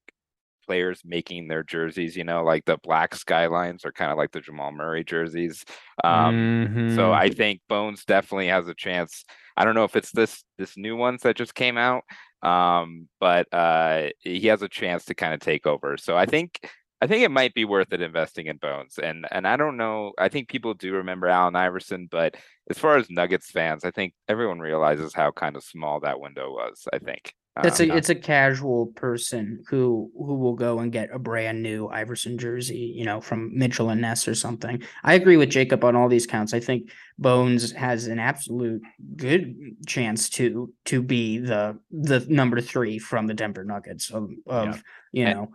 players 0.69 1.01
making 1.05 1.47
their 1.47 1.63
jerseys, 1.63 2.15
you 2.17 2.23
know, 2.23 2.43
like 2.43 2.65
the 2.65 2.77
black 2.77 3.15
skylines 3.15 3.85
are 3.85 3.91
kind 3.91 4.11
of 4.11 4.17
like 4.17 4.31
the 4.31 4.41
Jamal 4.41 4.71
Murray 4.71 5.03
jerseys. 5.03 5.65
Um 6.03 6.91
so 6.95 7.11
Mhm. 7.11 7.15
I 7.25 7.29
think 7.29 7.61
Bones 7.69 8.05
definitely 8.05 8.47
has 8.49 8.67
a 8.67 8.75
chance. 8.75 9.23
I 9.57 9.65
don't 9.65 9.75
know 9.75 9.83
if 9.85 9.95
it's 9.95 10.11
this 10.11 10.43
this 10.57 10.77
new 10.77 10.95
ones 10.95 11.21
that 11.23 11.35
just 11.37 11.55
came 11.55 11.77
out, 11.77 12.03
um, 12.41 13.09
but 13.19 13.47
uh, 13.53 14.09
he 14.21 14.47
has 14.47 14.61
a 14.61 14.69
chance 14.69 15.05
to 15.05 15.15
kind 15.15 15.33
of 15.33 15.39
take 15.41 15.65
over. 15.67 15.97
So 15.97 16.17
I 16.17 16.25
think 16.25 16.59
I 17.01 17.07
think 17.07 17.23
it 17.23 17.31
might 17.31 17.53
be 17.53 17.65
worth 17.65 17.93
it 17.93 18.01
investing 18.01 18.47
in 18.47 18.57
Bones. 18.57 18.99
And 18.99 19.25
and 19.31 19.47
I 19.47 19.57
don't 19.57 19.77
know. 19.77 20.13
I 20.17 20.29
think 20.29 20.49
people 20.49 20.73
do 20.73 20.93
remember 20.93 21.27
Allen 21.27 21.55
Iverson, 21.55 22.07
but 22.11 22.35
as 22.69 22.77
far 22.79 22.97
as 22.97 23.09
Nuggets 23.09 23.51
fans, 23.51 23.83
I 23.85 23.91
think 23.91 24.13
everyone 24.27 24.59
realizes 24.59 25.13
how 25.13 25.31
kind 25.31 25.55
of 25.55 25.63
small 25.63 25.99
that 26.01 26.19
window 26.19 26.51
was. 26.51 26.87
I 26.93 26.99
think. 26.99 27.33
That's 27.63 27.79
Um, 27.81 27.91
a 27.91 27.95
it's 27.95 28.09
a 28.09 28.15
casual 28.15 28.87
person 28.87 29.63
who 29.69 30.11
who 30.17 30.35
will 30.35 30.55
go 30.55 30.79
and 30.79 30.91
get 30.91 31.09
a 31.13 31.19
brand 31.19 31.61
new 31.63 31.87
Iverson 31.87 32.37
jersey, 32.37 32.93
you 32.95 33.05
know, 33.05 33.21
from 33.21 33.57
Mitchell 33.57 33.89
and 33.89 34.01
Ness 34.01 34.27
or 34.27 34.35
something. 34.35 34.81
I 35.03 35.13
agree 35.13 35.37
with 35.37 35.49
Jacob 35.49 35.83
on 35.83 35.95
all 35.95 36.09
these 36.09 36.27
counts. 36.27 36.53
I 36.53 36.59
think 36.59 36.91
Bones 37.17 37.71
has 37.71 38.07
an 38.07 38.19
absolute 38.19 38.81
good 39.15 39.55
chance 39.87 40.29
to 40.31 40.73
to 40.85 41.01
be 41.01 41.37
the 41.39 41.77
the 41.91 42.25
number 42.29 42.61
three 42.61 42.99
from 42.99 43.27
the 43.27 43.33
Denver 43.33 43.63
Nuggets 43.63 44.09
of, 44.11 44.29
of 44.47 44.83
you 45.11 45.25
And- 45.25 45.37
know 45.39 45.51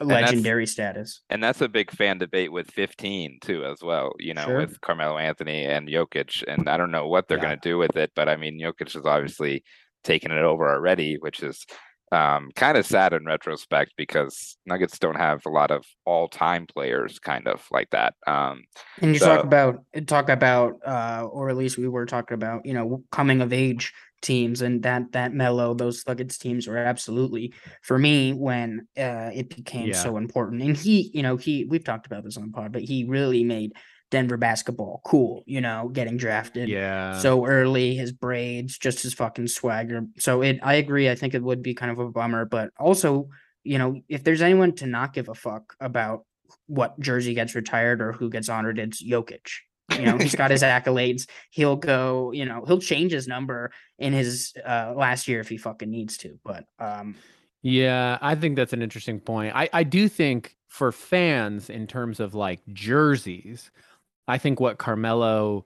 legendary 0.00 0.66
status. 0.66 1.20
and 1.30 1.40
that's 1.40 1.60
a 1.60 1.68
big 1.68 1.88
fan 1.92 2.18
debate 2.18 2.50
with 2.50 2.68
15 2.72 3.38
too 3.40 3.64
as 3.64 3.80
well 3.82 4.12
you 4.18 4.34
know 4.34 4.46
Sure. 4.46 4.58
with 4.58 4.80
carmelo 4.80 5.16
anthony 5.16 5.64
and 5.64 5.86
jokic 5.88 6.42
and 6.48 6.68
i 6.68 6.76
don't 6.76 6.90
know 6.90 7.06
what 7.06 7.28
they're 7.28 7.38
Yeah. 7.38 7.44
going 7.44 7.60
to 7.60 7.68
do 7.68 7.78
with 7.78 7.94
it 7.96 8.10
but 8.16 8.28
i 8.28 8.36
mean 8.36 8.58
jokic 8.58 8.88
is 8.96 9.06
obviously 9.06 9.62
taken 10.04 10.30
it 10.32 10.42
over 10.42 10.68
already 10.68 11.16
which 11.20 11.42
is 11.42 11.64
um, 12.12 12.50
kind 12.54 12.76
of 12.76 12.84
sad 12.84 13.14
in 13.14 13.24
retrospect 13.24 13.92
because 13.96 14.58
nuggets 14.66 14.98
don't 14.98 15.16
have 15.16 15.40
a 15.46 15.48
lot 15.48 15.70
of 15.70 15.82
all-time 16.04 16.66
players 16.66 17.18
kind 17.18 17.48
of 17.48 17.64
like 17.70 17.88
that 17.90 18.12
um, 18.26 18.64
And 19.00 19.14
you 19.14 19.18
So- 19.18 19.36
talk 19.36 19.44
about 19.44 19.84
talk 20.06 20.28
about 20.28 20.74
uh 20.86 21.26
or 21.30 21.48
at 21.48 21.56
least 21.56 21.78
we 21.78 21.88
were 21.88 22.04
talking 22.04 22.34
about, 22.34 22.66
you 22.66 22.74
know, 22.74 23.02
coming 23.10 23.40
of 23.40 23.52
age 23.52 23.94
teams 24.20 24.60
and 24.60 24.82
that 24.82 25.10
that 25.12 25.32
Melo 25.32 25.72
those 25.74 26.06
Nuggets 26.06 26.36
teams 26.38 26.68
were 26.68 26.76
absolutely 26.76 27.54
for 27.82 27.98
me 27.98 28.32
when 28.34 28.86
uh 28.96 29.30
it 29.32 29.48
became 29.48 29.88
Yeah. 29.88 29.94
so 29.94 30.18
important. 30.18 30.60
And 30.62 30.76
he, 30.76 31.10
you 31.14 31.22
know, 31.22 31.36
he 31.38 31.64
we've 31.64 31.82
talked 31.82 32.06
about 32.06 32.24
this 32.24 32.36
on 32.36 32.44
the 32.48 32.52
pod, 32.52 32.72
but 32.72 32.82
he 32.82 33.04
really 33.04 33.42
made 33.42 33.72
Denver 34.12 34.36
basketball 34.36 35.00
cool, 35.04 35.42
you 35.46 35.62
know, 35.62 35.88
getting 35.90 36.18
drafted 36.18 36.68
yeah. 36.68 37.18
so 37.18 37.46
early, 37.46 37.94
his 37.94 38.12
braids, 38.12 38.78
just 38.78 39.02
his 39.02 39.14
fucking 39.14 39.48
swagger. 39.48 40.04
So 40.18 40.42
it 40.42 40.60
I 40.62 40.74
agree, 40.74 41.10
I 41.10 41.14
think 41.14 41.34
it 41.34 41.42
would 41.42 41.62
be 41.62 41.74
kind 41.74 41.90
of 41.90 41.98
a 41.98 42.10
bummer, 42.10 42.44
but 42.44 42.70
also, 42.78 43.30
you 43.64 43.78
know, 43.78 44.00
if 44.10 44.22
there's 44.22 44.42
anyone 44.42 44.74
to 44.76 44.86
not 44.86 45.14
give 45.14 45.30
a 45.30 45.34
fuck 45.34 45.74
about 45.80 46.26
what 46.66 47.00
jersey 47.00 47.32
gets 47.32 47.54
retired 47.54 48.02
or 48.02 48.12
who 48.12 48.28
gets 48.28 48.50
honored, 48.50 48.78
it's 48.78 49.02
Jokic. 49.02 49.48
You 49.98 50.02
know, 50.02 50.18
he's 50.18 50.34
got 50.34 50.50
his 50.50 50.62
accolades. 50.74 51.26
He'll 51.48 51.76
go, 51.76 52.32
you 52.32 52.44
know, 52.44 52.64
he'll 52.66 52.80
change 52.80 53.12
his 53.12 53.26
number 53.26 53.72
in 53.98 54.12
his 54.12 54.52
uh 54.64 54.92
last 54.94 55.26
year 55.26 55.40
if 55.40 55.48
he 55.48 55.56
fucking 55.56 55.90
needs 55.90 56.18
to. 56.18 56.38
But 56.44 56.66
um 56.78 57.16
Yeah, 57.62 58.18
I 58.20 58.34
think 58.34 58.56
that's 58.56 58.74
an 58.74 58.82
interesting 58.82 59.20
point. 59.20 59.56
I, 59.56 59.70
I 59.72 59.84
do 59.84 60.06
think 60.06 60.54
for 60.68 60.90
fans, 60.90 61.68
in 61.68 61.86
terms 61.86 62.18
of 62.18 62.34
like 62.34 62.60
jerseys, 62.72 63.70
I 64.28 64.38
think 64.38 64.60
what 64.60 64.78
Carmelo, 64.78 65.64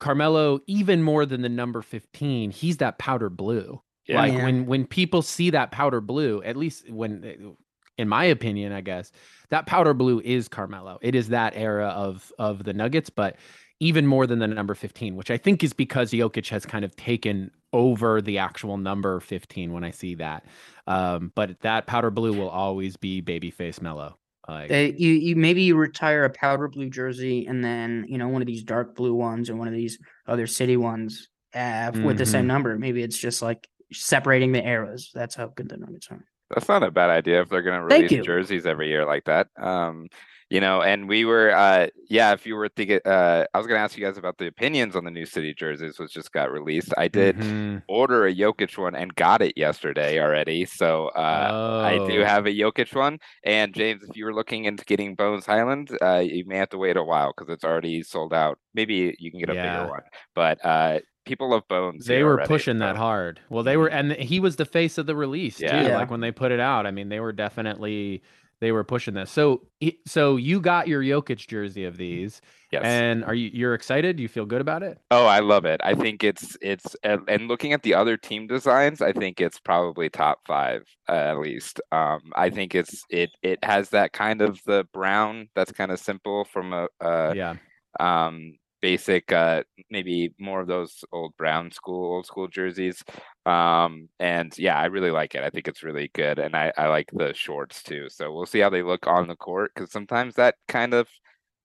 Carmelo, 0.00 0.60
even 0.66 1.02
more 1.02 1.24
than 1.26 1.42
the 1.42 1.48
number 1.48 1.82
15, 1.82 2.50
he's 2.50 2.78
that 2.78 2.98
powder 2.98 3.30
blue. 3.30 3.80
Yeah. 4.06 4.18
Like 4.20 4.32
Yeah. 4.34 4.44
when 4.44 4.66
when 4.66 4.86
people 4.86 5.22
see 5.22 5.50
that 5.50 5.70
powder 5.70 6.00
blue, 6.00 6.42
at 6.42 6.56
least 6.56 6.90
when 6.90 7.56
in 7.96 8.08
my 8.08 8.24
opinion, 8.24 8.72
I 8.72 8.80
guess, 8.80 9.12
that 9.50 9.66
powder 9.66 9.94
blue 9.94 10.20
is 10.24 10.48
Carmelo. 10.48 10.98
It 11.00 11.14
is 11.14 11.28
that 11.28 11.54
era 11.56 11.88
of 11.88 12.32
of 12.38 12.64
the 12.64 12.72
Nuggets, 12.74 13.08
but 13.08 13.36
even 13.80 14.06
more 14.06 14.26
than 14.26 14.38
the 14.38 14.46
number 14.46 14.74
15, 14.74 15.16
which 15.16 15.30
I 15.30 15.36
think 15.36 15.64
is 15.64 15.72
because 15.72 16.12
Jokic 16.12 16.48
has 16.48 16.64
kind 16.64 16.84
of 16.84 16.94
taken 16.96 17.50
over 17.72 18.22
the 18.22 18.38
actual 18.38 18.76
number 18.76 19.20
15 19.20 19.72
when 19.72 19.82
I 19.84 19.90
see 19.90 20.14
that. 20.16 20.44
Um, 20.86 21.32
but 21.34 21.60
that 21.60 21.86
powder 21.86 22.10
blue 22.10 22.32
will 22.32 22.48
always 22.48 22.96
be 22.96 23.20
babyface 23.20 23.82
Melo. 23.82 24.16
Like, 24.46 24.70
uh, 24.70 24.74
you 24.74 25.12
you 25.12 25.36
maybe 25.36 25.62
you 25.62 25.76
retire 25.76 26.24
a 26.24 26.30
powder 26.30 26.68
blue 26.68 26.90
jersey 26.90 27.46
and 27.46 27.64
then, 27.64 28.04
you 28.08 28.18
know, 28.18 28.28
one 28.28 28.42
of 28.42 28.46
these 28.46 28.62
dark 28.62 28.94
blue 28.94 29.14
ones 29.14 29.48
or 29.48 29.56
one 29.56 29.68
of 29.68 29.74
these 29.74 29.98
other 30.26 30.46
city 30.46 30.76
ones 30.76 31.28
uh, 31.54 31.92
with 32.02 32.18
the 32.18 32.26
same 32.26 32.44
Mhm. 32.44 32.48
number. 32.48 32.78
Maybe 32.78 33.02
it's 33.02 33.16
just 33.18 33.40
like 33.40 33.68
separating 33.92 34.52
the 34.52 34.66
eras. 34.66 35.10
That's 35.14 35.34
how 35.34 35.46
good 35.48 35.68
the 35.68 35.76
numbers 35.78 36.08
are. 36.10 36.24
That's 36.50 36.68
not 36.68 36.82
a 36.82 36.90
bad 36.90 37.10
idea 37.10 37.40
if 37.40 37.48
they're 37.48 37.62
going 37.62 37.80
to 37.80 37.84
release 37.86 38.10
jerseys 38.22 38.66
every 38.66 38.88
year 38.88 39.06
like 39.06 39.24
that. 39.24 39.48
Um, 39.56 40.08
you 40.50 40.60
know, 40.60 40.82
and 40.82 41.08
we 41.08 41.24
were, 41.24 41.50
uh, 41.54 41.88
yeah, 42.08 42.32
if 42.32 42.46
you 42.46 42.54
were 42.54 42.68
thinking, 42.68 43.00
uh, 43.04 43.44
I 43.52 43.58
was 43.58 43.66
going 43.66 43.78
to 43.78 43.82
ask 43.82 43.96
you 43.96 44.04
guys 44.04 44.16
about 44.18 44.38
the 44.38 44.46
opinions 44.46 44.94
on 44.94 45.04
the 45.04 45.10
new 45.10 45.26
city 45.26 45.54
jerseys, 45.54 45.98
which 45.98 46.12
just 46.12 46.32
got 46.32 46.50
released. 46.52 46.92
I 46.96 47.08
did 47.08 47.36
mhm. 47.36 47.82
order 47.88 48.26
a 48.26 48.34
Jokic 48.34 48.76
one 48.78 48.94
and 48.94 49.14
got 49.14 49.42
it 49.42 49.54
yesterday 49.56 50.20
already. 50.20 50.64
So, 50.66 51.08
uh, 51.08 51.52
I 51.80 51.98
do 51.98 52.22
Oh. 52.22 52.24
have 52.24 52.46
a 52.46 52.50
Jokic 52.50 52.94
one. 52.94 53.18
And 53.44 53.74
James, 53.74 54.02
if 54.02 54.16
you 54.16 54.24
were 54.24 54.34
looking 54.34 54.64
into 54.64 54.84
getting 54.84 55.14
Bones 55.14 55.46
Hyland, 55.46 55.90
uh, 56.02 56.18
you 56.24 56.44
may 56.46 56.56
have 56.58 56.70
to 56.70 56.78
wait 56.78 56.96
a 56.96 57.02
while 57.02 57.32
because 57.36 57.52
it's 57.52 57.64
already 57.64 58.02
sold 58.02 58.32
out. 58.34 58.58
Maybe 58.74 59.14
you 59.18 59.30
can 59.30 59.40
get 59.40 59.50
a 59.50 59.54
Yeah. 59.54 59.62
bigger 59.62 59.88
one, 59.90 60.02
but 60.34 60.64
uh, 60.64 61.00
people 61.24 61.50
love 61.50 61.62
Bones. 61.68 62.06
They 62.06 62.22
were 62.22 62.32
already, 62.34 62.48
pushing 62.48 62.78
that 62.78 62.96
hard. 62.96 63.40
Well, 63.48 63.62
they 63.62 63.76
were, 63.76 63.88
and 63.88 64.12
he 64.12 64.40
was 64.40 64.56
the 64.56 64.66
face 64.66 64.98
of 64.98 65.06
the 65.06 65.16
release 65.16 65.58
Yeah. 65.60 65.82
too. 65.82 65.88
Yeah. 65.88 65.96
Like 65.96 66.10
when 66.10 66.20
they 66.20 66.32
put 66.32 66.52
it 66.52 66.60
out, 66.60 66.86
I 66.86 66.90
mean, 66.90 67.08
they 67.08 67.20
were 67.20 67.32
definitely 67.32 68.22
they 68.60 68.72
were 68.72 68.84
pushing 68.84 69.14
this. 69.14 69.30
So 69.30 69.62
so 70.06 70.36
you 70.36 70.60
got 70.60 70.88
your 70.88 71.02
Jokic 71.02 71.46
jersey 71.46 71.84
of 71.84 71.96
these, 71.96 72.40
Yes. 72.70 72.82
and 72.84 73.24
are 73.24 73.34
you 73.34 73.50
you're 73.52 73.74
excited? 73.74 74.18
You 74.18 74.28
feel 74.28 74.46
good 74.46 74.60
about 74.60 74.82
it? 74.82 74.98
Oh, 75.10 75.26
I 75.26 75.40
love 75.40 75.64
it. 75.64 75.80
I 75.84 75.94
think 75.94 76.24
it's 76.24 76.56
it's 76.60 76.96
and 77.02 77.22
and 77.28 77.48
looking 77.48 77.72
at 77.72 77.82
the 77.82 77.94
other 77.94 78.16
team 78.16 78.46
designs, 78.46 79.00
I 79.00 79.12
think 79.12 79.40
it's 79.40 79.60
probably 79.60 80.08
top 80.08 80.40
five 80.46 80.84
uh, 81.08 81.12
at 81.12 81.38
least. 81.38 81.80
Um, 81.92 82.32
I 82.34 82.50
think 82.50 82.74
it's 82.74 83.04
it 83.10 83.30
it 83.42 83.62
has 83.64 83.90
that 83.90 84.12
kind 84.12 84.40
of 84.40 84.60
the 84.64 84.86
brown 84.92 85.48
that's 85.54 85.72
kind 85.72 85.92
of 85.92 86.00
simple 86.00 86.44
from 86.44 86.72
a, 86.72 86.88
a 87.00 87.34
yeah. 87.36 87.54
um 88.00 88.54
basic 88.84 89.32
uh 89.32 89.62
maybe 89.88 90.34
more 90.38 90.60
of 90.60 90.66
those 90.66 91.04
old 91.10 91.34
brown 91.38 91.70
school 91.70 92.16
old 92.16 92.26
school 92.26 92.46
jerseys 92.48 93.02
um 93.46 94.10
and 94.20 94.58
yeah 94.58 94.78
i 94.78 94.84
really 94.84 95.10
like 95.10 95.34
it 95.34 95.42
i 95.42 95.48
think 95.48 95.66
it's 95.66 95.82
really 95.82 96.10
good 96.12 96.38
and 96.38 96.54
i 96.54 96.70
i 96.76 96.86
like 96.86 97.10
the 97.14 97.32
shorts 97.32 97.82
too 97.82 98.10
so 98.10 98.30
we'll 98.30 98.44
see 98.44 98.58
how 98.58 98.68
they 98.68 98.82
look 98.82 99.06
on 99.06 99.26
the 99.26 99.36
court 99.36 99.72
because 99.74 99.90
sometimes 99.90 100.34
that 100.34 100.56
kind 100.68 100.92
of 100.92 101.08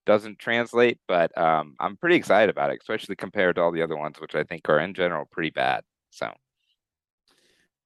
doesn't 0.06 0.38
translate 0.38 0.98
but 1.06 1.36
um 1.36 1.74
i'm 1.78 1.94
pretty 1.98 2.16
excited 2.16 2.48
about 2.48 2.70
it 2.70 2.78
especially 2.80 3.14
compared 3.14 3.54
to 3.54 3.60
all 3.60 3.70
the 3.70 3.82
other 3.82 3.98
ones 3.98 4.18
which 4.18 4.34
i 4.34 4.42
think 4.42 4.66
are 4.70 4.80
in 4.80 4.94
general 4.94 5.26
pretty 5.30 5.50
bad 5.50 5.84
so 6.08 6.32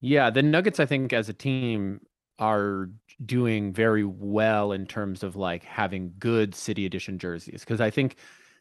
Yeah, 0.01 0.30
the 0.30 0.43
Nuggets, 0.43 0.80
I 0.80 0.87
think, 0.87 1.12
as 1.12 1.28
a 1.28 1.32
team, 1.32 2.01
are 2.39 2.91
doing 3.24 3.72
very 3.72 4.05
well 4.05 4.72
in 4.72 4.87
terms 4.87 5.22
of 5.22 5.37
like 5.37 5.64
having 5.64 6.12
good 6.18 6.55
city 6.55 6.85
edition 6.85 7.18
jerseys. 7.18 7.61
Because 7.61 7.80
I 7.80 7.91
think 7.91 8.16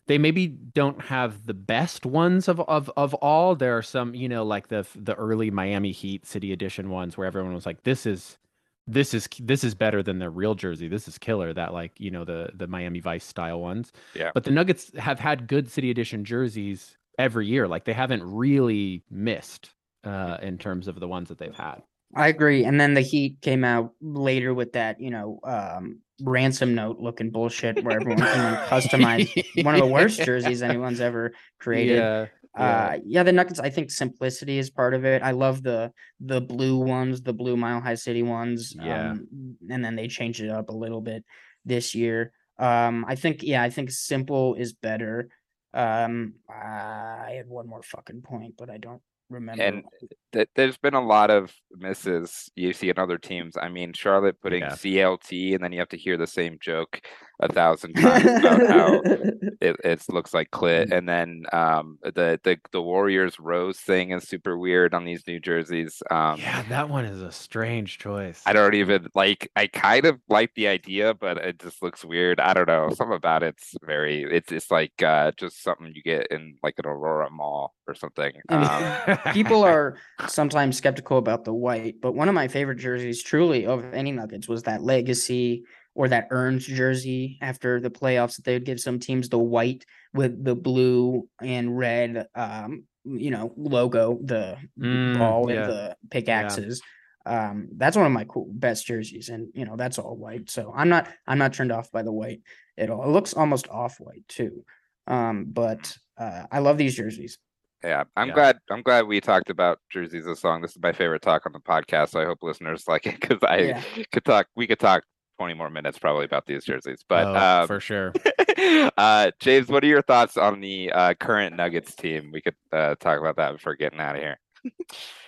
they 0.07 0.17
maybe 0.17 0.47
don't 0.47 1.01
have 1.01 1.45
the 1.45 1.53
best 1.53 2.05
ones 2.05 2.47
of 2.47 2.59
of 2.61 2.91
of 2.97 3.13
all. 3.15 3.55
There 3.55 3.77
are 3.77 3.81
some, 3.81 4.13
you 4.15 4.29
know, 4.29 4.43
like 4.43 4.67
the 4.67 4.85
the 4.95 5.15
early 5.15 5.51
Miami 5.51 5.91
Heat 5.91 6.25
city 6.25 6.51
edition 6.51 6.89
ones 6.89 7.17
where 7.17 7.27
everyone 7.27 7.53
was 7.53 7.65
like, 7.65 7.83
"This 7.83 8.05
is." 8.05 8.37
This 8.85 9.13
is 9.13 9.29
this 9.39 9.63
is 9.63 9.73
better 9.75 10.03
than 10.03 10.19
their 10.19 10.29
real 10.29 10.55
jersey. 10.55 10.89
This 10.89 11.07
is 11.07 11.17
killer. 11.17 11.53
That 11.53 11.71
like 11.71 11.93
you 12.01 12.11
know 12.11 12.25
the 12.25 12.49
the 12.53 12.67
Miami 12.67 12.99
Vice 12.99 13.23
style 13.23 13.61
ones. 13.61 13.93
Yeah. 14.13 14.31
But 14.33 14.43
the 14.43 14.51
Nuggets 14.51 14.91
have 14.97 15.21
had 15.21 15.47
good 15.47 15.71
city 15.71 15.89
edition 15.89 16.25
jerseys 16.25 16.97
every 17.17 17.47
year. 17.47 17.65
Like 17.65 17.85
they 17.85 17.93
haven't 17.93 18.23
really 18.23 19.01
missed 19.09 19.69
uh, 20.03 20.37
in 20.41 20.57
terms 20.57 20.89
of 20.89 20.99
the 20.99 21.07
ones 21.07 21.29
that 21.29 21.37
they've 21.37 21.55
had. 21.55 21.81
I 22.15 22.27
agree. 22.27 22.63
And 22.65 22.79
then 22.79 22.93
the 22.93 23.01
Heat 23.01 23.41
came 23.41 23.63
out 23.63 23.93
later 24.01 24.53
with 24.53 24.73
that, 24.73 24.99
you 24.99 25.09
know, 25.09 25.39
um, 25.43 25.99
ransom 26.23 26.73
note 26.73 26.99
looking 26.99 27.29
bullshit 27.29 27.83
where 27.83 27.99
everyone 27.99 28.23
can 28.23 28.55
customize 28.67 29.63
one 29.63 29.75
of 29.75 29.81
the 29.81 29.87
worst 29.87 30.23
jerseys 30.23 30.63
anyone's 30.63 31.01
ever 31.01 31.33
created. 31.59 31.97
Yeah, 31.97 32.25
yeah. 32.57 32.63
Uh, 32.63 32.97
yeah, 33.05 33.23
the 33.23 33.31
Nuggets. 33.31 33.59
I 33.59 33.69
think 33.69 33.91
simplicity 33.91 34.57
is 34.57 34.69
part 34.69 34.93
of 34.93 35.05
it. 35.05 35.21
I 35.21 35.31
love 35.31 35.63
the 35.63 35.91
the 36.19 36.39
blue 36.41 36.77
ones, 36.77 37.21
the 37.21 37.33
blue 37.33 37.57
Mile 37.57 37.81
High 37.81 37.95
City 37.95 38.23
ones. 38.23 38.75
Yeah. 38.79 39.11
Um, 39.11 39.57
and 39.69 39.83
then 39.83 39.95
they 39.95 40.07
changed 40.07 40.41
it 40.41 40.49
up 40.49 40.69
a 40.69 40.73
little 40.73 41.01
bit 41.01 41.25
this 41.65 41.95
year. 41.95 42.31
Um, 42.59 43.05
I 43.07 43.15
think 43.15 43.43
yeah, 43.43 43.63
I 43.63 43.69
think 43.69 43.91
simple 43.91 44.55
is 44.55 44.73
better. 44.73 45.29
Um, 45.73 46.35
I 46.47 47.33
had 47.35 47.47
one 47.47 47.67
more 47.67 47.81
fucking 47.81 48.21
point, 48.21 48.53
but 48.57 48.69
I 48.69 48.77
don't 48.77 49.01
remember. 49.33 49.61
and 49.63 49.83
th- 50.31 50.47
there's 50.55 50.77
been 50.77 50.93
a 50.93 51.05
lot 51.05 51.29
of 51.31 51.53
misses 51.71 52.49
you 52.55 52.73
see 52.73 52.89
in 52.89 52.97
other 52.97 53.17
teams 53.17 53.55
i 53.57 53.67
mean 53.69 53.93
charlotte 53.93 54.39
putting 54.41 54.61
Yeah. 54.61 54.69
clt 54.69 55.55
and 55.55 55.63
then 55.63 55.71
you 55.71 55.79
have 55.79 55.89
to 55.89 55.97
hear 55.97 56.17
the 56.17 56.27
same 56.27 56.57
joke 56.61 57.01
a 57.49 57.53
thousand 57.53 57.93
times 57.93 58.25
about 58.25 58.67
how 58.67 59.01
it, 59.61 59.75
it 59.83 60.03
looks 60.09 60.33
like 60.33 60.51
clit. 60.51 60.91
And 60.91 61.07
then 61.07 61.43
um 61.51 61.97
the, 62.03 62.39
the 62.43 62.57
the 62.71 62.81
warriors 62.81 63.39
rose 63.39 63.79
thing 63.79 64.11
is 64.11 64.27
super 64.27 64.57
weird 64.57 64.93
on 64.93 65.05
these 65.05 65.25
new 65.27 65.39
jerseys 65.39 66.01
um 66.11 66.39
yeah, 66.39 66.63
that 66.69 66.89
one 66.89 67.05
is 67.05 67.21
a 67.21 67.31
strange 67.31 67.97
choice. 67.97 68.41
i 68.45 68.53
don't 68.53 68.73
even 68.73 69.07
like 69.15 69.49
i 69.55 69.67
kind 69.67 70.05
of 70.05 70.19
like 70.29 70.51
the 70.55 70.67
idea 70.67 71.13
but 71.13 71.37
it 71.37 71.59
just 71.59 71.81
looks 71.81 72.03
weird. 72.03 72.39
I 72.39 72.53
don't 72.53 72.67
know. 72.67 72.89
Something 72.89 73.15
about 73.15 73.43
it's 73.43 73.75
very 73.83 74.23
it's 74.23 74.51
it's 74.51 74.71
like 74.71 75.01
uh 75.03 75.31
just 75.37 75.63
something 75.63 75.91
you 75.93 76.03
get 76.03 76.27
in 76.27 76.57
like 76.63 76.75
an 76.77 76.85
aurora 76.85 77.29
mall 77.29 77.73
or 77.87 77.95
something 77.95 78.31
um 78.49 79.17
people 79.33 79.63
are 79.73 79.97
sometimes 80.27 80.77
skeptical 80.77 81.17
about 81.17 81.45
the 81.45 81.53
white, 81.53 81.95
but 82.01 82.13
one 82.13 82.29
of 82.29 82.35
my 82.35 82.47
favorite 82.47 82.77
jerseys, 82.77 83.21
truly, 83.23 83.65
of 83.65 83.93
any 83.93 84.11
Nuggets 84.11 84.47
was 84.47 84.63
that 84.63 84.83
legacy 84.83 85.65
or 85.95 86.07
that 86.07 86.27
earned 86.31 86.59
jersey 86.61 87.37
after 87.41 87.79
the 87.79 87.89
playoffs 87.89 88.35
that 88.37 88.45
they 88.45 88.53
would 88.53 88.65
give 88.65 88.79
some 88.79 88.99
teams 88.99 89.29
the 89.29 89.37
white 89.37 89.85
with 90.13 90.43
the 90.43 90.55
blue 90.55 91.27
and 91.41 91.77
red, 91.77 92.27
um, 92.35 92.83
you 93.03 93.31
know, 93.31 93.53
logo, 93.57 94.19
the 94.23 94.57
Mm, 94.79 95.17
ball 95.19 95.49
yeah. 95.49 95.63
and 95.63 95.71
the 95.71 95.97
pickaxes. 96.09 96.81
Um, 97.25 97.69
that's 97.77 97.95
one 97.95 98.05
of 98.05 98.11
my 98.11 98.25
cool 98.25 98.47
best 98.51 98.85
jerseys, 98.85 99.29
and 99.29 99.47
you 99.53 99.65
know 99.65 99.77
that's 99.77 99.97
all 99.97 100.15
white. 100.17 100.49
So 100.49 100.73
I'm 100.75 100.89
not 100.89 101.07
I'm 101.25 101.37
not 101.37 101.53
turned 101.53 101.71
off 101.71 101.89
by 101.91 102.01
the 102.03 102.11
white 102.11 102.41
at 102.77 102.89
all. 102.89 103.03
It 103.03 103.09
looks 103.09 103.33
almost 103.33 103.69
off 103.69 103.95
white 103.99 104.27
too. 104.27 104.65
Um, 105.07 105.45
but 105.47 105.95
uh, 106.17 106.43
I 106.51 106.59
love 106.59 106.77
these 106.77 106.95
jerseys. 106.95 107.37
Yeah, 107.83 108.03
I'm 108.15 108.29
Yeah. 108.29 108.33
glad. 108.33 108.57
I'm 108.69 108.81
glad 108.81 109.07
we 109.07 109.19
talked 109.21 109.49
about 109.49 109.79
jerseys 109.89 110.25
this 110.25 110.39
song. 110.39 110.61
This 110.61 110.71
is 110.71 110.81
my 110.81 110.93
favorite 110.93 111.21
talk 111.21 111.45
on 111.45 111.51
the 111.51 111.59
podcast. 111.59 112.09
So 112.09 112.21
I 112.21 112.25
hope 112.25 112.39
listeners 112.41 112.85
like 112.87 113.05
it 113.05 113.19
because 113.19 113.39
I 113.43 113.57
Yeah. 113.57 113.81
could 114.11 114.25
talk. 114.25 114.47
We 114.55 114.67
could 114.67 114.79
talk 114.79 115.03
20 115.37 115.53
more 115.53 115.69
minutes 115.69 115.97
probably 115.97 116.25
about 116.25 116.45
these 116.45 116.63
jerseys. 116.63 117.03
But 117.07 117.27
Oh, 117.27 117.61
um, 117.61 117.67
for 117.67 117.79
sure. 117.79 118.13
uh, 118.97 119.31
James, 119.39 119.67
what 119.67 119.83
are 119.83 119.87
your 119.87 120.01
thoughts 120.01 120.37
on 120.37 120.59
the 120.59 120.91
uh, 120.91 121.13
current 121.15 121.55
Nuggets 121.55 121.95
team? 121.95 122.31
We 122.31 122.41
could 122.41 122.55
uh, 122.71 122.95
talk 122.95 123.19
about 123.19 123.37
that 123.37 123.53
before 123.53 123.75
getting 123.75 123.99
out 123.99 124.15
of 124.15 124.21
here. 124.21 124.39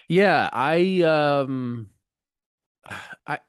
Yeah, 0.07 0.49
I 0.53 1.01
um 1.01 1.89
I 3.27 3.39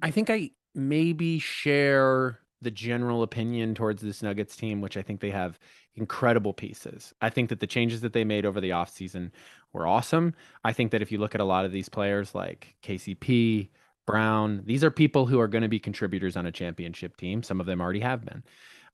I 0.00 0.10
think 0.10 0.30
I 0.30 0.50
maybe 0.74 1.38
share 1.38 2.40
the 2.60 2.70
general 2.70 3.22
opinion 3.22 3.74
towards 3.74 4.02
this 4.02 4.22
Nuggets 4.22 4.56
team, 4.56 4.80
which 4.80 4.96
I 4.96 5.02
think 5.02 5.20
they 5.20 5.30
have 5.30 5.58
incredible 5.94 6.52
pieces. 6.52 7.12
I 7.20 7.30
think 7.30 7.48
that 7.50 7.60
the 7.60 7.66
changes 7.66 8.00
that 8.00 8.12
they 8.12 8.24
made 8.24 8.46
over 8.46 8.60
the 8.60 8.70
offseason 8.70 9.30
were 9.72 9.86
awesome. 9.86 10.34
I 10.64 10.72
think 10.72 10.90
that 10.92 11.02
if 11.02 11.12
you 11.12 11.18
look 11.18 11.34
at 11.34 11.40
a 11.40 11.44
lot 11.44 11.64
of 11.64 11.72
these 11.72 11.88
players 11.88 12.34
like 12.34 12.74
KCP, 12.82 13.68
Brown, 14.08 14.62
these 14.64 14.82
are 14.82 14.90
people 14.90 15.26
who 15.26 15.38
are 15.38 15.46
going 15.48 15.60
to 15.60 15.68
be 15.68 15.78
contributors 15.78 16.34
on 16.34 16.46
a 16.46 16.50
championship 16.50 17.18
team. 17.18 17.42
Some 17.42 17.60
of 17.60 17.66
them 17.66 17.78
already 17.78 18.00
have 18.00 18.24
been. 18.24 18.42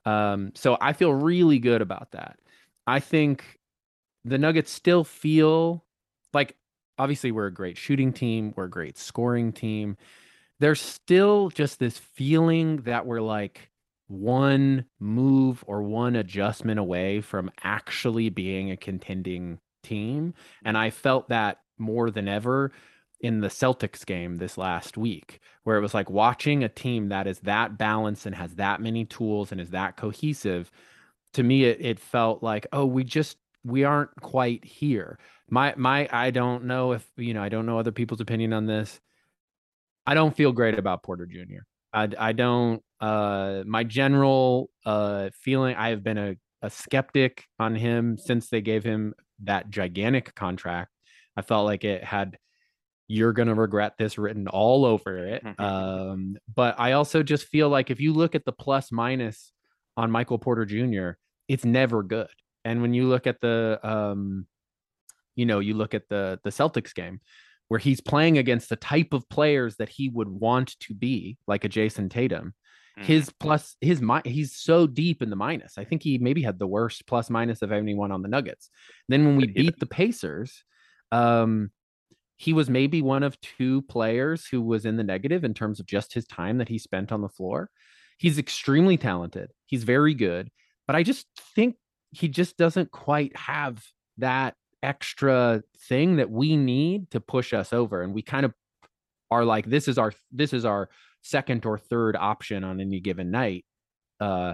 Um, 0.05 0.51
so 0.57 0.77
I 0.81 0.93
feel 0.93 1.15
really 1.15 1.61
good 1.61 1.81
about 1.81 2.11
that. 2.11 2.41
I 2.89 2.99
think 2.99 3.61
the 4.25 4.39
Nuggets 4.39 4.73
still 4.73 5.05
feel 5.05 5.85
like 6.33 6.57
obviously 6.99 7.31
we're 7.31 7.47
a 7.47 7.55
great 7.55 7.79
shooting 7.79 8.13
team, 8.13 8.55
we're 8.57 8.65
a 8.65 8.71
great 8.71 8.99
scoring 8.99 9.53
team. 9.53 9.97
There's 10.59 10.81
still 10.81 11.49
just 11.49 11.79
this 11.79 11.97
feeling 11.97 12.79
that 12.79 13.07
we're 13.07 13.21
like 13.21 13.71
one 14.09 14.85
move 14.99 15.63
or 15.69 15.85
one 15.85 16.17
adjustment 16.17 16.81
away 16.81 17.21
from 17.21 17.53
actually 17.63 18.31
being 18.31 18.73
a 18.73 18.77
contending 18.77 19.61
team. 19.85 20.35
And 20.65 20.77
I 20.77 20.91
felt 20.91 21.29
that 21.29 21.59
more 21.79 22.11
than 22.11 22.27
ever 22.27 22.73
in 23.25 23.41
the 23.41 23.49
Celtics 23.49 24.05
game 24.05 24.37
this 24.37 24.59
last 24.59 24.99
week, 24.99 25.41
where 25.63 25.79
it 25.79 25.81
was 25.81 25.95
like 25.95 26.11
watching 26.11 26.63
a 26.63 26.69
team 26.69 27.09
that 27.09 27.27
is 27.27 27.39
that 27.41 27.79
balanced 27.79 28.27
and 28.27 28.35
has 28.35 28.55
that 28.57 28.83
many 28.83 29.07
tools 29.07 29.51
and 29.51 29.59
is 29.59 29.71
that 29.71 29.97
cohesive. 29.97 30.71
To 31.33 31.43
me, 31.43 31.65
it, 31.65 31.79
it 31.81 31.99
felt 31.99 32.43
like, 32.43 32.67
oh, 32.71 32.85
we 32.85 33.03
just 33.03 33.39
we 33.65 33.83
aren't 33.83 34.15
quite 34.21 34.63
here. 34.63 35.19
My 35.49 35.73
my 35.79 36.07
I 36.13 36.33
don't 36.33 36.65
know 36.65 36.93
if 36.93 37.07
you 37.17 37.33
know, 37.33 37.43
I 37.43 37.49
don't 37.49 37.65
know 37.65 37.79
other 37.79 37.93
people's 37.93 38.21
opinion 38.21 38.53
on 38.53 38.67
this. 38.67 39.01
I 40.07 40.13
don't 40.13 40.37
feel 40.37 40.53
great 40.53 40.79
about 40.79 41.03
Porter 41.03 41.25
Jr. 41.25 41.63
I 41.95 42.11
I 42.19 42.33
don't 42.33 42.83
uh 43.01 43.63
my 43.65 43.85
general 43.85 44.69
uh 44.85 45.31
feeling 45.33 45.77
I 45.77 45.89
have 45.89 46.05
been 46.05 46.19
a, 46.19 46.37
a 46.61 46.69
skeptic 46.69 47.47
on 47.59 47.75
him 47.75 48.19
since 48.19 48.51
they 48.51 48.61
gave 48.61 48.85
him 48.85 49.15
that 49.45 49.71
gigantic 49.71 50.35
contract. 50.35 50.91
I 51.39 51.43
felt 51.43 51.65
like 51.65 51.85
it 51.85 52.05
had 52.05 52.37
you're 53.09 53.33
going 53.33 53.49
to 53.49 53.55
regret 53.55 53.95
this 53.99 54.17
written 54.19 54.49
all 54.49 54.85
over 54.85 55.19
it. 55.27 55.43
Um 55.59 56.37
but 56.55 56.79
I 56.79 56.93
also 56.93 57.23
just 57.23 57.47
feel 57.47 57.69
like 57.69 57.91
if 57.91 58.01
you 58.01 58.13
look 58.13 58.35
at 58.35 58.45
the 58.45 58.53
plus 58.53 58.91
minus 58.91 59.53
on 59.97 60.11
Michael 60.11 60.39
Porter 60.39 60.65
Jr., 60.65 61.19
it's 61.49 61.65
never 61.65 62.03
good. 62.03 62.29
And 62.65 62.81
when 62.81 62.95
you 62.95 63.07
look 63.09 63.27
at 63.27 63.41
the 63.41 63.79
um 63.83 64.47
you 65.37 65.47
know, 65.47 65.59
you 65.59 65.75
look 65.75 65.95
at 65.95 66.09
the 66.09 66.39
the 66.45 66.51
Celtics 66.51 66.95
game 66.95 67.21
where 67.69 67.81
he's 67.81 68.01
playing 68.01 68.39
against 68.39 68.69
the 68.69 68.77
type 68.77 69.13
of 69.13 69.29
players 69.29 69.77
that 69.77 69.89
he 69.89 70.09
would 70.11 70.29
want 70.29 70.79
to 70.81 70.95
be, 70.95 71.39
like 71.47 71.65
a 71.65 71.69
Jayson 71.69 72.09
Tatum. 72.11 72.55
Mhm. 72.99 73.05
His 73.05 73.31
plus 73.41 73.77
his 73.81 74.01
mi- 74.01 74.21
he's 74.25 74.55
so 74.55 74.87
deep 74.87 75.23
in 75.23 75.29
the 75.31 75.37
minus. 75.37 75.77
I 75.79 75.85
think 75.85 76.03
he 76.03 76.17
maybe 76.19 76.43
had 76.43 76.59
the 76.59 76.67
worst 76.67 77.07
plus 77.07 77.29
minus 77.31 77.63
of 77.63 77.73
anyone 77.73 78.13
on 78.13 78.23
the 78.23 78.29
Nuggets. 78.29 78.71
Then 79.09 79.25
when 79.25 79.37
we 79.37 79.47
beat 79.73 79.79
the 79.81 79.87
Pacers, 79.87 80.63
um 81.11 81.71
he 82.45 82.53
was 82.53 82.69
maybe 82.69 83.01
one 83.01 83.23
of 83.23 83.41
two 83.41 83.81
players 83.83 84.47
who 84.47 84.61
was 84.61 84.85
in 84.85 84.99
the 84.99 85.03
negative 85.03 85.45
in 85.45 85.55
terms 85.55 85.81
of 85.81 85.87
just 85.87 86.13
his 86.13 86.27
time 86.27 86.59
that 86.59 86.69
he 86.69 86.79
spent 86.79 87.11
on 87.11 87.23
the 87.23 87.29
floor. 87.29 87.71
He's 88.19 88.39
extremely 88.39 88.99
talented. 88.99 89.51
He's 89.65 89.85
very 89.85 90.13
good, 90.13 90.51
but 90.87 90.95
I 90.95 91.05
just 91.05 91.27
think 91.55 91.77
he 92.11 92.29
just 92.29 92.59
doesn't 92.59 92.91
quite 92.91 93.35
have 93.35 93.83
that 94.19 94.57
extra 94.83 95.63
thing 95.89 96.17
that 96.17 96.31
we 96.31 96.55
need 96.59 97.11
to 97.13 97.19
push 97.19 97.55
us 97.55 97.73
over 97.73 98.03
and 98.03 98.13
we 98.13 98.21
kind 98.21 98.45
of 98.45 98.53
are 99.31 99.47
like 99.47 99.65
this 99.65 99.89
is 99.89 99.97
our 99.97 100.13
this 100.31 100.53
is 100.53 100.67
our 100.67 100.91
second 101.23 101.65
or 101.65 101.79
third 101.79 102.15
option 102.15 102.63
on 102.63 102.79
any 102.79 103.01
given 103.01 103.31
night. 103.31 103.65
Uh, 104.21 104.53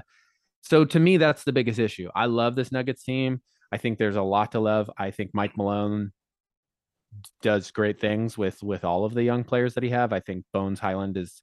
so 0.61 0.85
to 0.85 1.01
me, 1.01 1.17
that's 1.17 1.43
the 1.43 1.53
biggest 1.53 1.81
issue. 1.81 2.09
I 2.15 2.27
love 2.27 2.55
this 2.55 2.71
Nuggets 2.71 3.03
team. 3.03 3.41
I 3.73 3.79
think 3.79 3.99
there's 3.99 4.15
a 4.15 4.23
lot 4.23 4.53
to 4.53 4.61
love. 4.61 4.89
I 4.97 5.11
think 5.11 5.33
Mike 5.35 5.57
Malone 5.57 6.13
does 7.43 7.71
great 7.71 8.01
things 8.01 8.39
with 8.39 8.63
with 8.63 8.85
all 8.85 9.05
of 9.05 9.15
the 9.15 9.23
young 9.23 9.45
players 9.45 9.75
that 9.75 9.83
he 9.83 9.91
have. 9.91 10.13
I 10.13 10.21
think 10.21 10.45
Bones 10.53 10.81
Hyland 10.81 11.17
is 11.17 11.43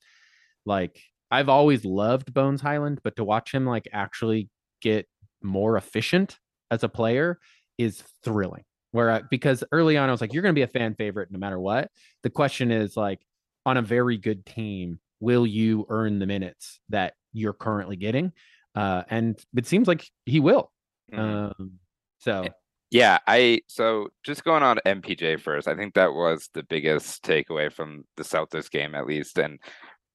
like 0.65 1.01
I've 1.29 1.49
always 1.49 1.83
loved 1.85 2.33
Bones 2.33 2.61
Hyland, 2.61 3.01
but 3.03 3.15
to 3.17 3.23
watch 3.23 3.53
him 3.53 3.65
like 3.65 3.87
actually 3.91 4.49
get 4.81 5.07
more 5.41 5.77
efficient 5.77 6.37
as 6.71 6.83
a 6.83 6.89
player 6.89 7.39
is 7.77 8.03
thrilling. 8.23 8.63
Where 8.91 9.11
I, 9.11 9.21
because 9.29 9.63
early 9.71 9.97
on 9.97 10.07
I 10.07 10.11
was 10.11 10.21
like, 10.21 10.33
you're 10.33 10.41
going 10.41 10.55
to 10.55 10.59
be 10.59 10.63
a 10.63 10.67
fan 10.67 10.95
favorite 10.95 11.29
no 11.31 11.37
matter 11.37 11.59
what. 11.59 11.91
The 12.23 12.29
question 12.29 12.71
is 12.71 12.95
like, 12.95 13.19
on 13.65 13.75
a 13.75 13.81
very 13.81 14.17
good 14.17 14.45
team, 14.45 14.99
will 15.19 15.45
you 15.45 15.85
earn 15.89 16.19
the 16.19 16.25
minutes 16.25 16.79
that 16.89 17.13
you're 17.33 17.53
currently 17.53 17.97
getting? 17.97 18.31
Uh, 18.73 19.03
and 19.09 19.37
it 19.55 19.67
seems 19.67 19.87
like 19.87 20.09
he 20.25 20.39
will. 20.39 20.71
Mhm. 21.11 21.51
Um, 21.59 21.73
so 22.19 22.47
Yeah, 22.89 23.17
I 23.27 23.61
so 23.67 24.07
just 24.23 24.43
going 24.43 24.63
on 24.63 24.79
MPJ 24.85 25.41
first. 25.41 25.67
I 25.67 25.75
think 25.75 25.93
that 25.95 26.13
was 26.13 26.49
the 26.53 26.63
biggest 26.63 27.23
takeaway 27.23 27.71
from 27.71 28.05
the 28.15 28.23
Celtics 28.23 28.69
game, 28.71 28.95
at 28.95 29.05
least. 29.05 29.37
And 29.37 29.59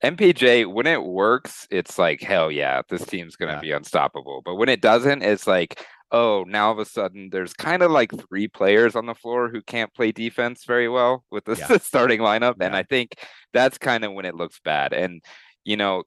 MPJ, 0.03 0.73
when 0.73 0.87
it 0.87 1.03
works, 1.03 1.66
it's 1.70 1.99
like 1.99 2.23
hell 2.23 2.51
yeah, 2.51 2.83
this 2.89 3.05
team's 3.07 3.37
gonna 3.37 3.53
Yeah. 3.55 3.61
be 3.61 3.73
unstoppable. 3.73 4.43
But 4.45 4.57
when 4.57 4.68
it 4.70 4.81
doesn't, 4.81 5.23
it's 5.23 5.47
like 5.47 5.85
oh, 6.14 6.45
now 6.47 6.66
all 6.66 6.73
of 6.73 6.79
a 6.79 6.85
sudden 6.85 7.31
there's 7.33 7.55
kind 7.55 7.83
of 7.83 7.91
like 7.91 8.12
three 8.29 8.47
players 8.47 8.95
on 8.95 9.07
the 9.07 9.14
floor 9.14 9.49
who 9.49 9.62
can't 9.62 9.95
play 9.95 10.12
defense 10.12 10.64
very 10.66 10.87
well 10.89 11.25
with 11.31 11.45
the 11.47 11.57
Yeah. 11.57 11.77
starting 11.83 12.20
lineup, 12.20 12.57
and 12.61 12.77
I 12.77 12.83
think 12.83 13.14
that's 13.55 13.79
kind 13.79 14.05
of 14.05 14.12
when 14.12 14.27
it 14.27 14.35
looks 14.35 14.61
bad. 14.64 14.93
And 14.93 15.23
you 15.64 15.77
know, 15.77 16.05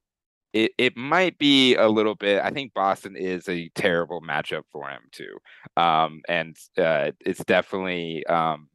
it 0.55 0.71
it 0.77 0.97
might 0.97 1.37
be 1.37 1.75
a 1.75 1.87
little 1.87 2.15
bit. 2.15 2.41
I 2.41 2.49
think 2.49 2.73
Boston 2.73 3.15
is 3.17 3.47
a 3.49 3.69
terrible 3.75 4.21
matchup 4.21 4.63
for 4.71 4.87
him 4.89 5.01
too 5.11 5.35
um 5.77 6.21
and 6.29 6.55
uh 6.77 7.11
it's 7.29 7.43
definitely 7.43 8.25
um 8.27 8.69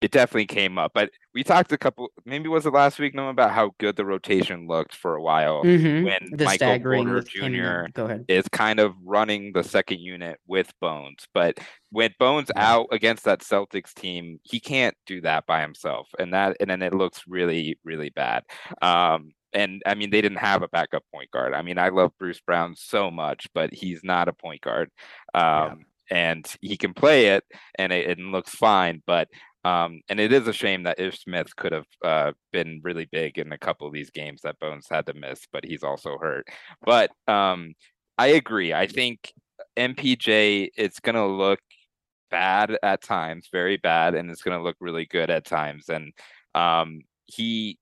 it 0.00 0.10
definitely 0.10 0.44
came 0.46 0.76
up 0.76 0.92
but 0.94 1.08
we 1.32 1.42
talked 1.42 1.72
a 1.72 1.78
couple 1.78 2.10
maybe 2.26 2.46
was 2.48 2.66
it 2.66 2.72
last 2.74 2.98
week 2.98 3.14
no 3.14 3.30
about 3.30 3.50
how 3.52 3.70
good 3.78 3.96
the 3.96 4.04
rotation 4.04 4.66
looked 4.68 4.94
for 4.94 5.14
a 5.16 5.22
while 5.22 5.64
Mhm. 5.64 6.04
when 6.04 6.28
The 6.36 6.44
Michael 6.44 6.78
Porter 6.78 7.14
with 7.14 7.28
him 7.34 7.44
and- 7.54 7.54
Jr. 7.54 7.92
Go 7.94 8.04
ahead. 8.04 8.24
is 8.28 8.46
kind 8.50 8.80
of 8.80 8.92
running 9.02 9.52
the 9.54 9.64
second 9.64 10.00
unit 10.00 10.38
with 10.46 10.70
Bones 10.80 11.26
but 11.32 11.58
when 11.90 12.12
Bones 12.18 12.50
out 12.54 12.86
against 12.92 13.24
that 13.24 13.40
Celtics 13.40 13.94
team 13.94 14.38
he 14.42 14.60
can't 14.60 14.96
do 15.06 15.20
that 15.22 15.46
by 15.46 15.62
himself 15.62 16.08
and 16.18 16.34
that 16.34 16.56
and 16.60 16.68
then 16.68 16.82
it 16.82 16.92
looks 16.92 17.22
really 17.26 17.78
really 17.82 18.10
bad 18.10 18.42
um 18.82 19.32
and 19.54 19.82
I 19.86 19.94
mean 19.94 20.10
they 20.10 20.20
didn't 20.20 20.38
have 20.38 20.62
a 20.62 20.68
backup 20.68 21.04
point 21.12 21.30
guard. 21.30 21.54
I 21.54 21.62
mean 21.62 21.78
I 21.78 21.88
love 21.88 22.12
Bruce 22.18 22.40
Brown 22.40 22.74
so 22.76 23.10
much 23.10 23.46
but 23.54 23.72
he's 23.72 24.02
not 24.04 24.28
a 24.28 24.32
point 24.32 24.60
guard. 24.60 24.90
Um 25.32 25.86
and 26.10 26.46
he 26.60 26.76
can 26.76 26.92
play 26.92 27.28
it 27.28 27.44
and 27.76 27.90
it, 27.92 28.10
it 28.10 28.18
looks 28.18 28.50
fine 28.54 29.02
but 29.06 29.28
um 29.64 30.00
and 30.10 30.20
it 30.20 30.32
is 30.32 30.46
a 30.46 30.52
shame 30.52 30.82
that 30.82 31.00
Ish 31.00 31.20
Smith 31.20 31.56
could 31.56 31.72
have 31.72 31.86
uh 32.04 32.32
been 32.52 32.80
really 32.84 33.08
big 33.10 33.38
in 33.38 33.52
a 33.52 33.58
couple 33.58 33.86
of 33.86 33.94
these 33.94 34.10
games 34.10 34.42
that 34.42 34.58
Bones 34.58 34.86
had 34.90 35.06
to 35.06 35.14
miss 35.14 35.46
but 35.52 35.64
he's 35.64 35.82
also 35.82 36.18
hurt. 36.20 36.46
But 36.84 37.10
um 37.28 37.74
I 38.18 38.28
agree. 38.28 38.72
I 38.72 38.86
think 38.86 39.32
MPJ 39.76 40.68
it's 40.76 41.00
going 41.00 41.16
to 41.16 41.26
look 41.26 41.60
bad 42.30 42.76
at 42.82 43.02
times 43.02 43.48
very 43.52 43.76
bad 43.76 44.14
and 44.14 44.30
it's 44.30 44.42
going 44.42 44.56
to 44.56 44.62
look 44.62 44.76
really 44.80 45.06
good 45.06 45.30
at 45.30 45.44
times. 45.44 45.88
And 45.88 46.12
um 46.54 47.00
he 47.26 47.78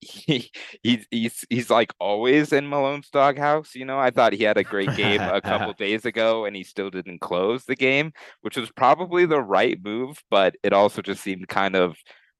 he 0.00 0.50
he's 0.82 1.06
he's 1.10 1.44
he's 1.50 1.70
like 1.70 1.92
always 1.98 2.52
in 2.52 2.68
Malone's 2.68 3.10
doghouse. 3.10 3.74
You 3.74 3.84
know, 3.84 3.98
I 3.98 4.10
thought 4.10 4.32
he 4.32 4.44
had 4.44 4.56
a 4.56 4.64
great 4.64 4.94
game 4.96 5.20
a 5.20 5.40
couple 5.40 5.72
days 5.78 6.04
ago, 6.04 6.44
and 6.44 6.54
he 6.54 6.64
still 6.64 6.90
didn't 6.90 7.20
close 7.20 7.64
the 7.64 7.76
game, 7.76 8.12
which 8.42 8.56
was 8.56 8.70
probably 8.70 9.26
the 9.26 9.40
right 9.40 9.78
move. 9.82 10.22
But 10.30 10.56
it 10.62 10.72
also 10.72 11.02
just 11.02 11.22
seemed 11.22 11.48
kind 11.48 11.76
of 11.76 11.96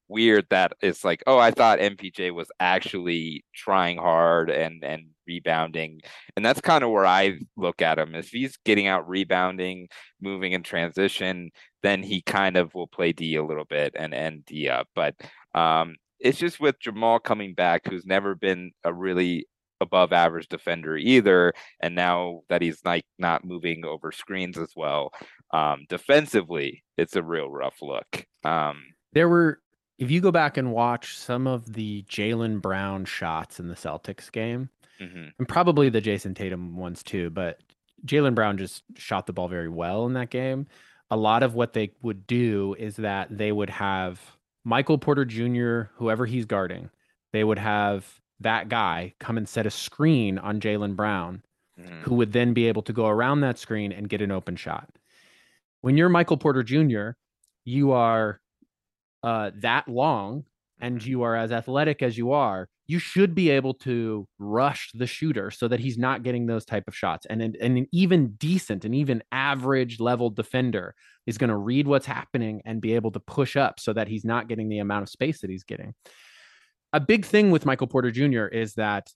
weird 0.08 0.46
that 0.50 0.72
it's 0.80 1.04
like, 1.04 1.22
oh, 1.26 1.38
I 1.38 1.50
thought 1.50 1.78
MPJ 1.80 2.32
was 2.32 2.50
actually 2.60 3.44
trying 3.54 3.98
hard 3.98 4.50
and 4.50 4.82
and 4.84 5.08
rebounding, 5.26 6.00
and 6.36 6.44
that's 6.44 6.60
kind 6.60 6.84
of 6.84 6.90
where 6.90 7.06
I 7.06 7.40
look 7.56 7.82
at 7.82 7.98
him. 7.98 8.14
If 8.14 8.28
he's 8.28 8.56
getting 8.64 8.86
out 8.86 9.08
rebounding, 9.08 9.88
moving 10.20 10.52
in 10.52 10.62
transition, 10.62 11.50
then 11.82 12.02
he 12.02 12.22
kind 12.22 12.56
of 12.56 12.74
will 12.74 12.88
play 12.88 13.12
D 13.12 13.36
a 13.36 13.44
little 13.44 13.64
bit 13.64 13.94
and 13.96 14.14
end 14.14 14.44
D 14.46 14.68
up. 14.68 14.88
But 14.94 15.14
um, 15.54 15.96
it's 16.20 16.38
just 16.38 16.60
with 16.60 16.80
Jamal 16.80 17.18
coming 17.18 17.54
back, 17.54 17.86
who's 17.88 18.06
never 18.06 18.34
been 18.34 18.72
a 18.84 18.92
really 18.92 19.46
above 19.80 20.12
average 20.12 20.48
defender 20.48 20.96
either, 20.96 21.52
and 21.80 21.94
now 21.94 22.42
that 22.48 22.62
he's 22.62 22.84
like 22.84 23.04
not 23.18 23.44
moving 23.44 23.84
over 23.84 24.10
screens 24.10 24.58
as 24.58 24.72
well, 24.76 25.12
um, 25.52 25.86
defensively, 25.88 26.82
it's 26.96 27.16
a 27.16 27.22
real 27.22 27.48
rough 27.50 27.80
look. 27.82 28.26
Um, 28.44 28.82
there 29.12 29.28
were 29.28 29.60
if 29.98 30.10
you 30.10 30.20
go 30.20 30.30
back 30.30 30.56
and 30.56 30.72
watch 30.72 31.16
some 31.16 31.46
of 31.46 31.72
the 31.74 32.04
Jaylen 32.08 32.60
Brown 32.60 33.04
shots 33.04 33.58
in 33.60 33.68
the 33.68 33.74
Celtics 33.74 34.30
game, 34.30 34.70
mhm, 35.00 35.32
and 35.38 35.48
probably 35.48 35.88
the 35.88 36.00
Jayson 36.00 36.34
Tatum 36.34 36.76
ones 36.76 37.02
too, 37.02 37.30
but 37.30 37.60
Jaylen 38.06 38.34
Brown 38.34 38.58
just 38.58 38.82
shot 38.96 39.26
the 39.26 39.32
ball 39.32 39.48
very 39.48 39.68
well 39.68 40.06
in 40.06 40.12
that 40.14 40.30
game. 40.30 40.66
A 41.10 41.16
lot 41.16 41.42
of 41.42 41.54
what 41.54 41.72
they 41.72 41.92
would 42.02 42.26
do 42.26 42.74
is 42.78 42.96
that 42.96 43.36
they 43.36 43.50
would 43.50 43.70
have 43.70 44.20
Michael 44.68 44.98
Porter 44.98 45.24
Jr., 45.24 45.90
whoever 45.96 46.26
he's 46.26 46.44
guarding, 46.44 46.90
they 47.32 47.42
would 47.42 47.58
have 47.58 48.20
that 48.40 48.68
guy 48.68 49.14
come 49.18 49.38
and 49.38 49.48
set 49.48 49.64
a 49.64 49.70
screen 49.70 50.36
on 50.36 50.60
Jaylen 50.60 50.94
Brown, 50.94 51.42
mhm, 51.80 52.02
who 52.02 52.16
would 52.16 52.34
then 52.34 52.52
be 52.52 52.68
able 52.68 52.82
to 52.82 52.92
go 52.92 53.06
around 53.06 53.40
that 53.40 53.58
screen 53.58 53.92
and 53.92 54.10
get 54.10 54.20
an 54.20 54.30
open 54.30 54.56
shot. 54.56 54.90
When 55.80 55.96
you're 55.96 56.10
Michael 56.10 56.36
Porter 56.36 56.62
Jr., 56.62 57.12
you 57.64 57.92
are 57.92 58.42
uh, 59.22 59.52
that 59.54 59.88
long 59.88 60.44
and 60.78 61.00
mhm. 61.00 61.06
you 61.06 61.22
are 61.22 61.34
as 61.34 61.50
athletic 61.50 62.02
as 62.02 62.18
you 62.18 62.32
are, 62.32 62.68
you 62.88 62.98
should 62.98 63.34
be 63.34 63.50
able 63.50 63.74
to 63.74 64.26
rush 64.38 64.90
the 64.94 65.06
shooter 65.06 65.50
so 65.50 65.68
that 65.68 65.78
he's 65.78 65.98
not 65.98 66.22
getting 66.22 66.46
those 66.46 66.64
type 66.64 66.84
of 66.88 66.96
shots. 66.96 67.26
And 67.26 67.42
an, 67.42 67.54
and 67.60 67.76
an 67.76 67.86
even 67.92 68.32
decent, 68.32 68.86
an 68.86 68.94
even 68.94 69.22
average 69.30 70.00
level 70.00 70.30
defender 70.30 70.94
is 71.26 71.36
going 71.36 71.50
to 71.50 71.56
read 71.56 71.86
what's 71.86 72.06
happening 72.06 72.62
and 72.64 72.80
be 72.80 72.94
able 72.94 73.10
to 73.10 73.20
push 73.20 73.56
up 73.56 73.78
so 73.78 73.92
that 73.92 74.08
he's 74.08 74.24
not 74.24 74.48
getting 74.48 74.70
the 74.70 74.78
amount 74.78 75.02
of 75.02 75.10
space 75.10 75.42
that 75.42 75.50
he's 75.50 75.64
getting. 75.64 75.94
A 76.94 76.98
big 76.98 77.26
thing 77.26 77.50
with 77.50 77.66
Michael 77.66 77.86
Porter 77.86 78.10
Jr. 78.10 78.46
is 78.46 78.72
that 78.74 79.06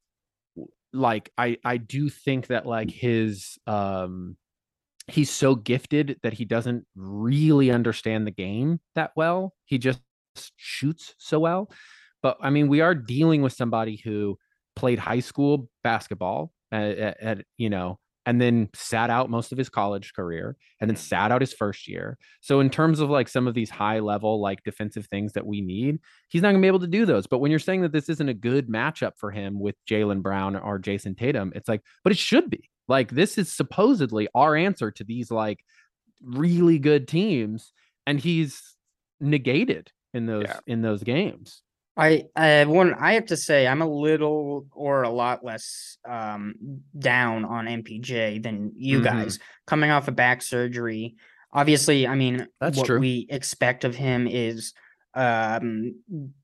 like 0.92 1.32
I 1.38 1.56
I 1.64 1.78
do 1.78 2.10
think 2.10 2.48
that 2.48 2.66
like 2.66 2.90
his 2.90 3.56
um 3.66 4.36
he's 5.08 5.30
so 5.30 5.54
gifted 5.54 6.18
that 6.22 6.34
he 6.34 6.44
doesn't 6.44 6.84
really 6.94 7.70
understand 7.70 8.26
the 8.26 8.30
game 8.30 8.80
that 8.94 9.12
well. 9.16 9.54
He 9.64 9.78
just 9.78 10.00
shoots 10.56 11.14
so 11.16 11.40
well. 11.40 11.70
But 12.22 12.38
I 12.40 12.50
mean, 12.50 12.68
we 12.68 12.80
are 12.80 12.94
dealing 12.94 13.42
with 13.42 13.52
somebody 13.52 13.96
who 13.96 14.38
played 14.76 14.98
high 14.98 15.20
school 15.20 15.68
basketball 15.82 16.52
at, 16.70 16.98
at, 16.98 17.20
at, 17.20 17.44
you 17.58 17.68
know, 17.68 17.98
and 18.24 18.40
then 18.40 18.68
sat 18.72 19.10
out 19.10 19.28
most 19.30 19.50
of 19.50 19.58
his 19.58 19.68
college 19.68 20.12
career 20.14 20.56
and 20.80 20.88
then 20.88 20.96
sat 20.96 21.32
out 21.32 21.40
his 21.40 21.52
first 21.52 21.88
year. 21.88 22.16
So 22.40 22.60
in 22.60 22.70
terms 22.70 23.00
of 23.00 23.10
like 23.10 23.28
some 23.28 23.48
of 23.48 23.54
these 23.54 23.68
high 23.68 23.98
level 23.98 24.40
like 24.40 24.62
defensive 24.62 25.06
things 25.06 25.32
that 25.32 25.44
we 25.44 25.60
need, 25.60 25.98
he's 26.28 26.40
not 26.40 26.50
gonna 26.52 26.60
be 26.62 26.68
able 26.68 26.78
to 26.80 26.86
do 26.86 27.04
those. 27.04 27.26
But 27.26 27.38
when 27.40 27.50
you're 27.50 27.58
saying 27.58 27.82
that 27.82 27.92
this 27.92 28.08
isn't 28.08 28.28
a 28.28 28.34
good 28.34 28.68
matchup 28.68 29.12
for 29.16 29.32
him 29.32 29.58
with 29.58 29.74
Jaylen 29.90 30.22
Brown 30.22 30.54
or 30.54 30.78
Jayson 30.78 31.16
Tatum, 31.16 31.52
it's 31.56 31.68
like, 31.68 31.82
but 32.04 32.12
it 32.12 32.18
should 32.18 32.48
be. 32.48 32.70
Like 32.86 33.10
this 33.10 33.38
is 33.38 33.52
supposedly 33.52 34.28
our 34.34 34.54
answer 34.54 34.92
to 34.92 35.02
these 35.04 35.30
like 35.32 35.64
really 36.22 36.78
good 36.78 37.08
teams, 37.08 37.72
and 38.06 38.20
he's 38.20 38.76
negated 39.20 39.90
in 40.14 40.26
those 40.26 40.44
Yeah. 40.46 40.60
in 40.68 40.82
those 40.82 41.02
games. 41.02 41.62
I 41.96 42.24
I 42.34 42.64
one 42.64 42.94
I 42.94 43.14
have 43.14 43.26
to 43.26 43.36
say 43.36 43.66
I'm 43.66 43.82
a 43.82 43.86
little 43.88 44.66
or 44.72 45.02
a 45.02 45.10
lot 45.10 45.44
less 45.44 45.98
um 46.08 46.54
down 46.98 47.44
on 47.44 47.66
MPJ 47.66 48.42
than 48.42 48.72
you 48.76 49.00
Mhm. 49.00 49.04
guys 49.04 49.38
coming 49.66 49.90
off 49.90 50.08
of 50.08 50.16
back 50.16 50.42
surgery. 50.42 51.16
Obviously, 51.52 52.06
I 52.06 52.14
mean 52.14 52.46
That's 52.60 52.78
what 52.78 52.86
true. 52.86 52.98
we 52.98 53.26
expect 53.28 53.84
of 53.84 53.94
him 53.94 54.26
is 54.26 54.72
um 55.14 55.94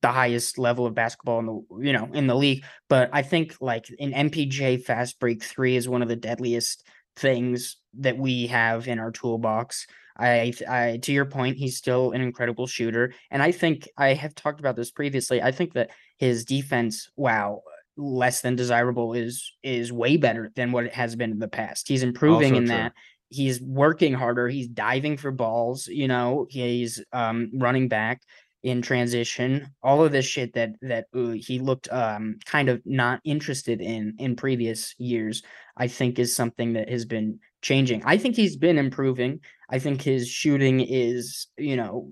the 0.02 0.08
highest 0.12 0.58
level 0.58 0.84
of 0.84 0.94
basketball 0.94 1.38
in 1.38 1.46
the 1.46 1.86
you 1.86 1.92
know 1.94 2.10
in 2.12 2.26
the 2.26 2.34
league, 2.36 2.64
but 2.90 3.08
I 3.14 3.22
think 3.22 3.56
like 3.60 3.86
an 3.98 4.12
MPJ 4.12 4.84
fast 4.84 5.18
break 5.18 5.42
3 5.42 5.76
is 5.76 5.88
one 5.88 6.02
of 6.02 6.08
the 6.08 6.16
deadliest 6.16 6.86
things 7.16 7.76
that 7.98 8.18
we 8.18 8.46
have 8.48 8.86
in 8.86 8.98
our 8.98 9.10
toolbox. 9.10 9.86
I, 10.18 10.52
I 10.68 10.98
to 11.02 11.12
your 11.12 11.26
point, 11.26 11.56
he's 11.56 11.76
still 11.76 12.12
an 12.12 12.20
incredible 12.20 12.66
shooter, 12.66 13.12
and 13.30 13.42
I 13.42 13.52
think 13.52 13.88
I 13.96 14.14
have 14.14 14.34
talked 14.34 14.60
about 14.60 14.76
this 14.76 14.90
previously. 14.90 15.40
I 15.42 15.52
think 15.52 15.74
that 15.74 15.90
his 16.18 16.44
defense, 16.44 17.08
wow, 17.16 17.62
less 17.96 18.40
than 18.40 18.56
desirable, 18.56 19.14
is 19.14 19.52
is 19.62 19.92
way 19.92 20.16
better 20.16 20.50
than 20.56 20.72
what 20.72 20.84
it 20.86 20.94
has 20.94 21.16
been 21.16 21.30
in 21.30 21.38
the 21.38 21.48
past. 21.48 21.88
He's 21.88 22.02
improving 22.02 22.54
Also 22.54 22.58
in 22.62 22.66
true. 22.66 22.76
that. 22.76 22.92
He's 23.30 23.60
working 23.60 24.14
harder. 24.14 24.48
He's 24.48 24.68
diving 24.68 25.18
for 25.18 25.30
balls. 25.30 25.86
You 25.86 26.08
know, 26.08 26.46
he's 26.50 27.02
um 27.12 27.50
running 27.54 27.88
back. 27.88 28.22
in 28.64 28.82
transition, 28.82 29.68
all 29.84 30.04
of 30.04 30.10
this 30.10 30.26
shit 30.26 30.52
that 30.54 30.70
that 30.82 31.06
uh, 31.14 31.30
he 31.36 31.60
looked 31.60 31.88
um 31.92 32.38
kind 32.44 32.68
of 32.68 32.82
not 32.84 33.20
interested 33.24 33.80
in 33.80 34.14
in 34.18 34.34
previous 34.34 34.94
years, 34.98 35.42
I 35.76 35.86
think 35.88 36.18
is 36.18 36.34
something 36.34 36.72
that 36.72 36.88
has 36.90 37.04
been 37.04 37.38
changing. 37.62 38.02
I 38.04 38.16
think 38.18 38.36
he's 38.36 38.56
been 38.56 38.78
improving. 38.78 39.40
I 39.68 39.78
think 39.78 40.02
his 40.02 40.28
shooting 40.28 40.80
is, 40.80 41.48
you 41.56 41.76
know, 41.76 42.10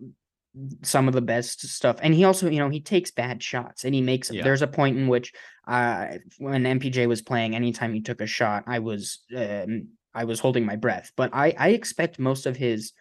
some 0.83 1.07
of 1.07 1.15
the 1.15 1.21
best 1.23 1.61
stuff. 1.69 1.99
And 2.03 2.15
he 2.15 2.25
also, 2.25 2.49
you 2.49 2.59
know, 2.59 2.71
he 2.71 2.81
takes 2.81 3.11
bad 3.11 3.43
shots 3.43 3.85
and 3.85 3.95
he 3.95 4.01
makes 4.01 4.31
Yeah. 4.31 4.43
there's 4.43 4.63
a 4.63 4.67
point 4.67 4.99
in 4.99 5.09
which 5.09 5.33
uh 5.67 6.19
when 6.39 6.65
MPJ 6.65 7.07
was 7.07 7.23
playing, 7.23 7.55
anytime 7.55 7.93
he 7.93 8.01
took 8.01 8.21
a 8.21 8.27
shot, 8.27 8.65
I 8.67 8.79
was 8.79 9.21
um 9.37 9.89
I 10.15 10.25
was 10.25 10.41
holding 10.41 10.65
my 10.65 10.77
breath. 10.77 11.13
But 11.17 11.31
I 11.35 11.55
I 11.59 11.69
expect 11.71 12.19
most 12.19 12.47
of 12.47 12.57
his 12.57 12.93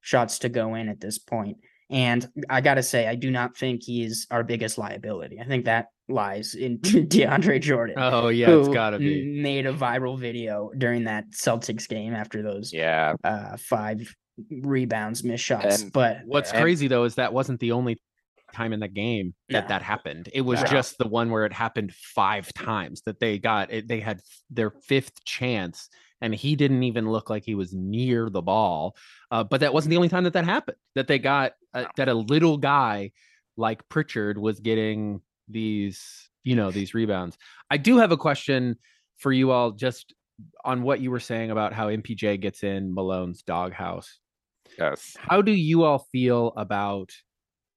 shots 0.00 0.40
to 0.40 0.48
go 0.48 0.74
in 0.74 0.88
at 0.88 1.00
this 1.00 1.18
point. 1.18 1.58
And 1.94 2.28
I 2.50 2.60
gotta 2.60 2.82
say, 2.82 3.06
I 3.06 3.14
do 3.14 3.30
not 3.30 3.56
think 3.56 3.82
he's 3.84 4.26
our 4.30 4.42
biggest 4.42 4.78
liability. 4.78 5.38
I 5.40 5.44
think 5.44 5.64
that 5.66 5.86
lies 6.08 6.54
in 6.54 6.78
DeAndre 6.80 7.60
Jordan. 7.60 7.94
Oh 7.98 8.28
yeah, 8.28 8.50
it's 8.50 8.66
who 8.66 8.74
gotta 8.74 8.98
be. 8.98 9.24
made 9.40 9.64
a 9.66 9.72
viral 9.72 10.18
video 10.18 10.70
during 10.76 11.04
that 11.04 11.30
Celtics 11.30 11.88
game 11.88 12.12
after 12.14 12.42
those 12.42 12.72
Yeah, 12.72 13.14
uh 13.22 13.56
five 13.56 14.12
rebounds, 14.50 15.22
missed 15.24 15.44
shots. 15.44 15.82
And 15.82 15.92
but 15.92 16.18
What's 16.26 16.50
And- 16.52 16.60
crazy 16.62 16.88
though 16.88 17.04
is 17.04 17.14
that 17.14 17.32
wasn't 17.32 17.60
the 17.60 17.72
only 17.72 17.96
time 18.52 18.72
in 18.72 18.80
the 18.80 18.88
game 18.88 19.34
that 19.50 19.62
No. 19.64 19.68
that 19.68 19.82
happened. 19.82 20.28
It 20.32 20.40
was 20.42 20.60
No. 20.62 20.66
just 20.66 20.98
the 20.98 21.08
one 21.08 21.30
where 21.30 21.44
it 21.46 21.52
happened 21.52 21.92
five 21.94 22.52
times 22.54 23.02
that 23.06 23.18
they 23.20 23.38
got 23.38 23.72
it. 23.72 23.88
They 23.88 24.00
had 24.00 24.20
their 24.50 24.70
fifth 24.70 25.24
chance, 25.24 25.88
and 26.24 26.34
he 26.34 26.56
didn't 26.56 26.82
even 26.82 27.10
look 27.10 27.30
like 27.30 27.44
he 27.44 27.54
was 27.54 27.72
near 27.72 28.30
the 28.30 28.42
ball. 28.42 28.96
Uh, 29.30 29.44
but 29.44 29.60
that 29.60 29.74
wasn't 29.74 29.90
the 29.90 29.96
only 29.96 30.08
time 30.08 30.24
that 30.24 30.32
that 30.32 30.44
happened. 30.44 30.78
That 30.94 31.06
they 31.06 31.18
got 31.18 31.52
uh, 31.72 31.84
that 31.96 32.08
a 32.08 32.14
little 32.14 32.56
guy 32.56 33.12
like 33.56 33.88
Pritchard 33.88 34.38
was 34.38 34.60
getting 34.60 35.20
these, 35.48 36.30
you 36.42 36.56
know, 36.56 36.70
these 36.70 36.94
rebounds. 36.94 37.36
I 37.70 37.76
do 37.76 37.98
have 37.98 38.12
a 38.12 38.16
question 38.16 38.76
for 39.18 39.32
you 39.32 39.50
all, 39.50 39.70
just 39.70 40.14
on 40.64 40.82
what 40.82 41.00
you 41.00 41.10
were 41.10 41.20
saying 41.20 41.50
about 41.50 41.72
how 41.72 41.88
MPJ 41.88 42.40
gets 42.40 42.64
in 42.64 42.92
Malone's 42.92 43.42
doghouse 43.42 44.18
yes. 44.78 45.16
how 45.18 45.42
do 45.42 45.52
you 45.52 45.84
all 45.84 45.98
feel 46.12 46.52
about 46.56 47.12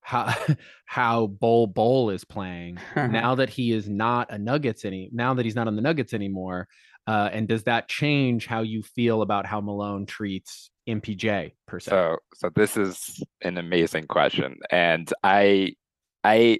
how 0.01 0.33
how 0.85 1.27
Bol 1.27 1.67
Bol 1.67 2.09
is 2.09 2.23
playing 2.23 2.79
now 2.95 3.35
that 3.35 3.49
he 3.49 3.71
is 3.71 3.89
not 3.89 4.31
a 4.31 4.37
Nuggets 4.37 4.85
any 4.85 5.09
now 5.11 5.33
that 5.33 5.45
he's 5.45 5.55
not 5.55 5.67
on 5.67 5.75
the 5.75 5.81
Nuggets 5.81 6.13
anymore? 6.13 6.67
Uh, 7.07 7.29
and 7.31 7.47
does 7.47 7.63
that 7.63 7.87
change 7.87 8.45
how 8.45 8.61
you 8.61 8.83
feel 8.83 9.21
about 9.21 9.45
how 9.45 9.61
Malone 9.61 10.05
treats 10.05 10.69
MPJ 10.87 11.53
per 11.65 11.79
se? 11.79 11.89
So 11.89 12.17
so 12.33 12.49
this 12.53 12.75
is 12.75 13.23
an 13.41 13.57
amazing 13.57 14.07
question. 14.07 14.57
And 14.69 15.11
I 15.23 15.75
I 16.23 16.59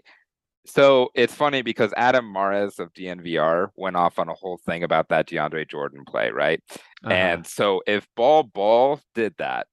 so 0.66 1.10
it's 1.16 1.34
funny 1.34 1.62
because 1.62 1.94
Adam 1.98 2.32
Mares 2.32 2.80
of 2.80 2.94
DNVR 2.94 3.70
went 3.76 3.98
off 3.98 4.20
on 4.20 4.30
a 4.30 4.34
whole 4.34 4.60
thing 4.66 4.84
about 4.84 5.10
that 5.10 5.28
DeAndre 5.28 5.70
Jordan 5.70 6.04
play, 6.08 6.30
right? 6.32 6.62
Uh-huh. 7.04 7.14
And 7.14 7.48
so 7.48 7.82
if 7.86 8.08
Bol 8.16 8.44
Bol 8.44 9.02
did 9.16 9.34
that, 9.38 9.68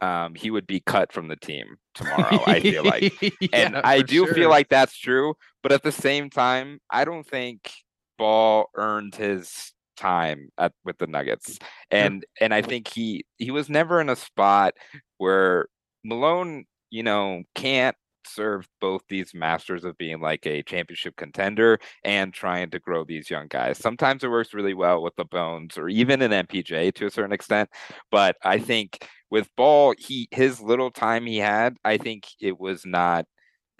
um, 0.00 0.34
he 0.34 0.50
would 0.50 0.66
be 0.66 0.80
cut 0.80 1.12
from 1.12 1.28
the 1.28 1.36
team 1.36 1.76
tomorrow, 1.94 2.40
I 2.46 2.60
feel 2.60 2.84
like. 2.84 3.12
And 3.52 3.76
I 3.76 4.02
do 4.02 4.26
sure. 4.26 4.34
feel 4.34 4.48
like 4.48 4.68
that's 4.68 4.96
true, 4.96 5.34
but 5.62 5.72
at 5.72 5.82
the 5.82 5.92
same 5.92 6.30
time, 6.30 6.80
I 6.88 7.04
don't 7.04 7.26
think 7.26 7.70
Bol 8.16 8.70
earned 8.76 9.14
his 9.16 9.72
time 10.00 10.48
at 10.58 10.72
with 10.84 10.98
the 10.98 11.06
Nuggets. 11.06 11.58
And 11.90 12.24
and 12.40 12.54
I 12.54 12.62
think 12.62 12.88
he 12.88 13.24
he 13.36 13.50
was 13.50 13.68
never 13.68 14.00
in 14.00 14.08
a 14.08 14.16
spot 14.16 14.74
where 15.18 15.66
Malone, 16.04 16.64
you 16.90 17.02
know, 17.02 17.42
can't 17.54 17.96
serve 18.26 18.68
both 18.80 19.02
these 19.08 19.34
masters 19.34 19.84
of 19.84 19.96
being 19.98 20.20
like 20.20 20.46
a 20.46 20.62
championship 20.62 21.16
contender 21.16 21.78
and 22.04 22.32
trying 22.32 22.70
to 22.70 22.78
grow 22.78 23.04
these 23.04 23.30
young 23.30 23.48
guys. 23.48 23.78
Sometimes 23.78 24.22
it 24.24 24.30
works 24.30 24.54
really 24.54 24.74
well 24.74 25.02
with 25.02 25.16
the 25.16 25.24
Bones 25.24 25.76
or 25.78 25.88
even 25.88 26.22
an 26.22 26.30
MPJ 26.46 26.94
to 26.94 27.06
a 27.06 27.10
certain 27.10 27.32
extent, 27.32 27.68
but 28.10 28.36
I 28.44 28.58
think 28.58 29.06
with 29.30 29.48
Bol, 29.56 29.94
he 29.98 30.28
his 30.30 30.60
little 30.60 30.90
time 30.90 31.26
he 31.26 31.38
had, 31.38 31.76
I 31.84 31.98
think 31.98 32.26
it 32.40 32.58
was 32.58 32.84
not 32.84 33.26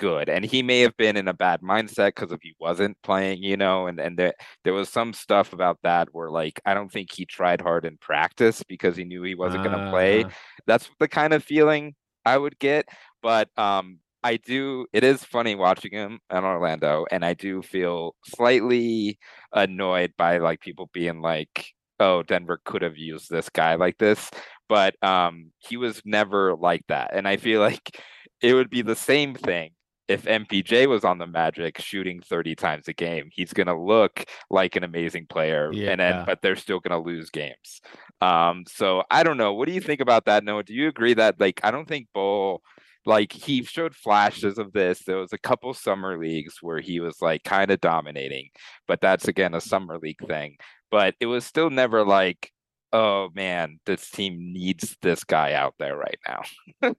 good. 0.01 0.31
And 0.31 0.45
he 0.47 0.63
may 0.63 0.81
have 0.81 0.97
been 0.97 1.17
in 1.19 1.29
a 1.29 1.35
bad 1.35 1.61
mindset 1.61 2.09
because 2.17 2.33
if 2.33 2.41
he 2.43 2.55
wasn't 2.59 2.97
playing, 3.03 3.43
you 3.43 3.57
know, 3.57 3.87
and 3.87 4.01
and 4.01 4.19
there 4.19 4.35
there 4.65 4.73
was 4.73 4.89
some 4.89 5.13
stuff 5.13 5.53
about 5.53 5.79
that 5.83 6.09
where 6.13 6.31
like 6.31 6.61
I 6.65 6.75
don't 6.75 6.91
think 6.91 7.13
he 7.13 7.27
tried 7.27 7.61
hard 7.61 7.85
in 7.85 7.99
practice 7.99 8.63
because 8.65 8.97
he 8.97 9.05
knew 9.05 9.23
he 9.23 9.35
wasn't 9.35 9.63
going 9.63 9.79
to 9.79 9.91
play. 9.91 10.23
Uh, 10.23 10.31
That's 10.67 10.91
the 11.01 11.09
kind 11.09 11.35
of 11.35 11.45
feeling 11.45 11.95
I 12.25 12.39
would 12.39 12.59
get, 12.59 12.87
but 13.23 13.49
um 13.59 13.99
I 14.23 14.37
do 14.39 14.87
it 14.93 15.05
is 15.05 15.25
funny 15.25 15.55
watching 15.55 15.93
him 15.93 16.21
in 16.31 16.45
Orlando 16.45 17.07
and 17.11 17.25
I 17.25 17.35
do 17.35 17.63
feel 17.63 18.15
slightly 18.25 19.19
annoyed 19.53 20.13
by 20.17 20.39
like 20.39 20.61
people 20.61 20.91
being 20.93 21.21
like 21.23 21.67
oh 22.01 22.23
Denver 22.23 22.61
could 22.65 22.83
have 22.83 22.99
used 22.99 23.31
this 23.31 23.49
guy 23.51 23.77
like 23.77 23.99
this 23.99 24.31
but 24.69 24.95
um 25.03 25.53
he 25.59 25.77
was 25.79 26.03
never 26.05 26.55
like 26.55 26.83
that 26.89 27.11
and 27.15 27.27
I 27.29 27.37
feel 27.39 27.61
like 27.71 27.99
it 28.43 28.55
would 28.55 28.71
be 28.71 28.83
the 28.83 28.97
same 28.97 29.35
thing 29.35 29.71
if 30.11 30.23
MPJ 30.25 30.87
was 30.89 31.05
on 31.05 31.19
the 31.19 31.27
Magic 31.27 31.79
shooting 31.81 32.21
30 32.21 32.55
times 32.57 32.89
a 32.89 32.93
game, 32.93 33.29
he's 33.33 33.53
going 33.53 33.69
to 33.69 33.79
look 33.79 34.25
like 34.51 34.77
an 34.77 34.85
amazing 34.85 35.27
player 35.27 35.71
Yeah. 35.73 35.91
and 35.93 36.01
then 36.01 36.25
but 36.27 36.43
they're 36.43 36.57
still 36.57 36.81
going 36.81 36.99
to 37.03 37.07
lose 37.11 37.31
games. 37.31 37.81
Um 38.21 38.65
so 38.67 39.03
I 39.11 39.23
don't 39.23 39.37
know. 39.39 39.53
What 39.55 39.67
do 39.69 39.75
you 39.75 39.81
think 39.81 40.01
about 40.01 40.25
that 40.27 40.45
Noah? 40.45 40.65
Do 40.65 40.75
you 40.75 40.89
agree 40.89 41.15
that 41.15 41.41
like 41.41 41.61
I 41.63 41.71
don't 41.71 41.89
think 41.89 42.09
Bol 42.13 42.61
like 43.07 43.33
he 43.33 43.63
showed 43.65 43.95
flashes 43.95 44.59
of 44.59 44.73
this. 44.73 45.05
There 45.05 45.17
was 45.17 45.33
a 45.33 45.39
couple 45.39 45.73
summer 45.73 46.19
leagues 46.19 46.57
where 46.61 46.81
he 46.81 47.01
was 47.01 47.23
like 47.23 47.45
kind 47.45 47.71
of 47.71 47.81
dominating, 47.81 48.51
but 48.87 49.01
that's 49.01 49.27
again 49.29 49.55
a 49.55 49.61
summer 49.61 49.99
league 49.99 50.27
thing. 50.27 50.57
But 50.91 51.15
it 51.21 51.27
was 51.27 51.47
still 51.47 51.71
never 51.71 52.05
like, 52.05 52.51
oh 52.93 53.31
man, 53.35 53.79
this 53.87 54.11
team 54.11 54.53
needs 54.53 54.97
this 55.03 55.25
guy 55.25 55.53
out 55.55 55.75
there 55.79 55.97
right 55.97 56.19
now. 56.29 56.43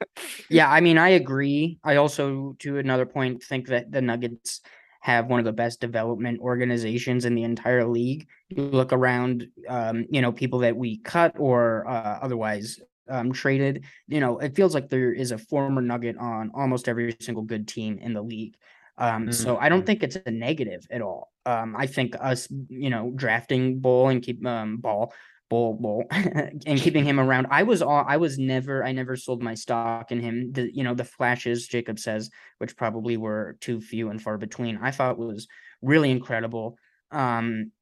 Yeah, 0.49 0.69
I 0.69 0.81
mean, 0.81 0.97
I 0.97 1.09
agree. 1.09 1.79
I 1.83 1.95
also, 1.95 2.55
to 2.59 2.77
another 2.77 3.05
point, 3.05 3.43
think 3.43 3.67
that 3.67 3.91
the 3.91 4.01
Nuggets 4.01 4.61
have 4.99 5.27
one 5.27 5.39
of 5.39 5.45
the 5.45 5.53
best 5.53 5.79
development 5.79 6.39
organizations 6.41 7.25
in 7.25 7.35
the 7.35 7.43
entire 7.43 7.85
league. 7.87 8.27
You 8.49 8.63
look 8.63 8.93
around, 8.93 9.47
um, 9.67 10.05
you 10.09 10.21
know, 10.21 10.31
people 10.31 10.59
that 10.59 10.75
we 10.75 10.97
cut 10.99 11.35
or 11.39 11.87
uh, 11.87 12.19
otherwise 12.21 12.79
um, 13.07 13.31
traded. 13.31 13.85
You 14.07 14.19
know, 14.19 14.39
it 14.39 14.55
feels 14.55 14.75
like 14.75 14.89
there 14.89 15.13
is 15.13 15.31
a 15.31 15.37
former 15.37 15.81
Nugget 15.81 16.17
on 16.17 16.51
almost 16.53 16.87
every 16.87 17.15
single 17.19 17.43
good 17.43 17.67
team 17.67 17.97
in 17.99 18.13
the 18.13 18.21
league. 18.21 18.55
Um, 18.97 19.31
so 19.31 19.57
I 19.57 19.69
don't 19.69 19.81
Mhm. 19.81 19.85
think 19.85 20.03
it's 20.03 20.17
a 20.25 20.29
negative 20.31 20.85
at 20.91 21.01
all. 21.01 21.31
Um, 21.45 21.75
I 21.75 21.87
think 21.87 22.15
us, 22.19 22.47
you 22.69 22.89
know, 22.91 23.11
drafting 23.15 23.79
Bol 23.79 24.09
and 24.09 24.21
keep 24.21 24.45
um 24.45 24.77
Bol 24.77 25.13
Bol 25.51 25.73
Bol 25.73 26.05
and 26.11 26.79
keeping 26.79 27.03
him 27.03 27.19
around. 27.19 27.47
I 27.51 27.63
was 27.63 27.81
all 27.81 28.05
I 28.07 28.15
was 28.15 28.39
never 28.39 28.85
I 28.85 28.93
never 28.93 29.17
sold 29.17 29.43
my 29.43 29.53
stock 29.53 30.09
in 30.11 30.21
him. 30.21 30.53
The 30.53 30.73
you 30.73 30.83
know 30.85 30.95
the 30.95 31.03
flashes 31.03 31.67
Jacob 31.67 31.99
says, 31.99 32.29
which 32.59 32.77
probably 32.77 33.17
were 33.17 33.57
too 33.59 33.81
few 33.81 34.09
and 34.09 34.21
far 34.21 34.37
between. 34.37 34.79
I 34.81 34.91
thought 34.91 35.19
was 35.19 35.49
really 35.81 36.09
incredible. 36.09 36.77
Um, 37.11 37.73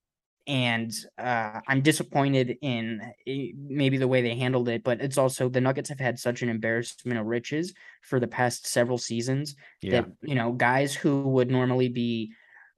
and 0.48 0.92
uh, 1.20 1.60
I'm 1.68 1.82
disappointed 1.82 2.58
in 2.64 3.02
eh, 3.28 3.52
maybe 3.56 3.98
the 3.98 4.08
way 4.08 4.24
they 4.24 4.36
handled 4.36 4.68
it, 4.68 4.84
but 4.84 5.00
it's 5.00 5.20
also 5.20 5.48
the 5.48 5.62
Nuggets 5.62 5.90
have 5.90 6.00
had 6.00 6.18
such 6.18 6.42
an 6.42 6.50
embarrassment 6.50 7.20
of 7.20 7.28
riches 7.28 7.72
for 8.02 8.20
the 8.20 8.28
past 8.28 8.66
several 8.66 8.98
seasons 8.98 9.56
yeah. 9.84 9.92
that 9.92 10.06
you 10.24 10.34
know 10.34 10.54
guys 10.54 10.96
who 10.96 11.22
would 11.22 11.52
normally 11.52 11.90
be 11.90 12.32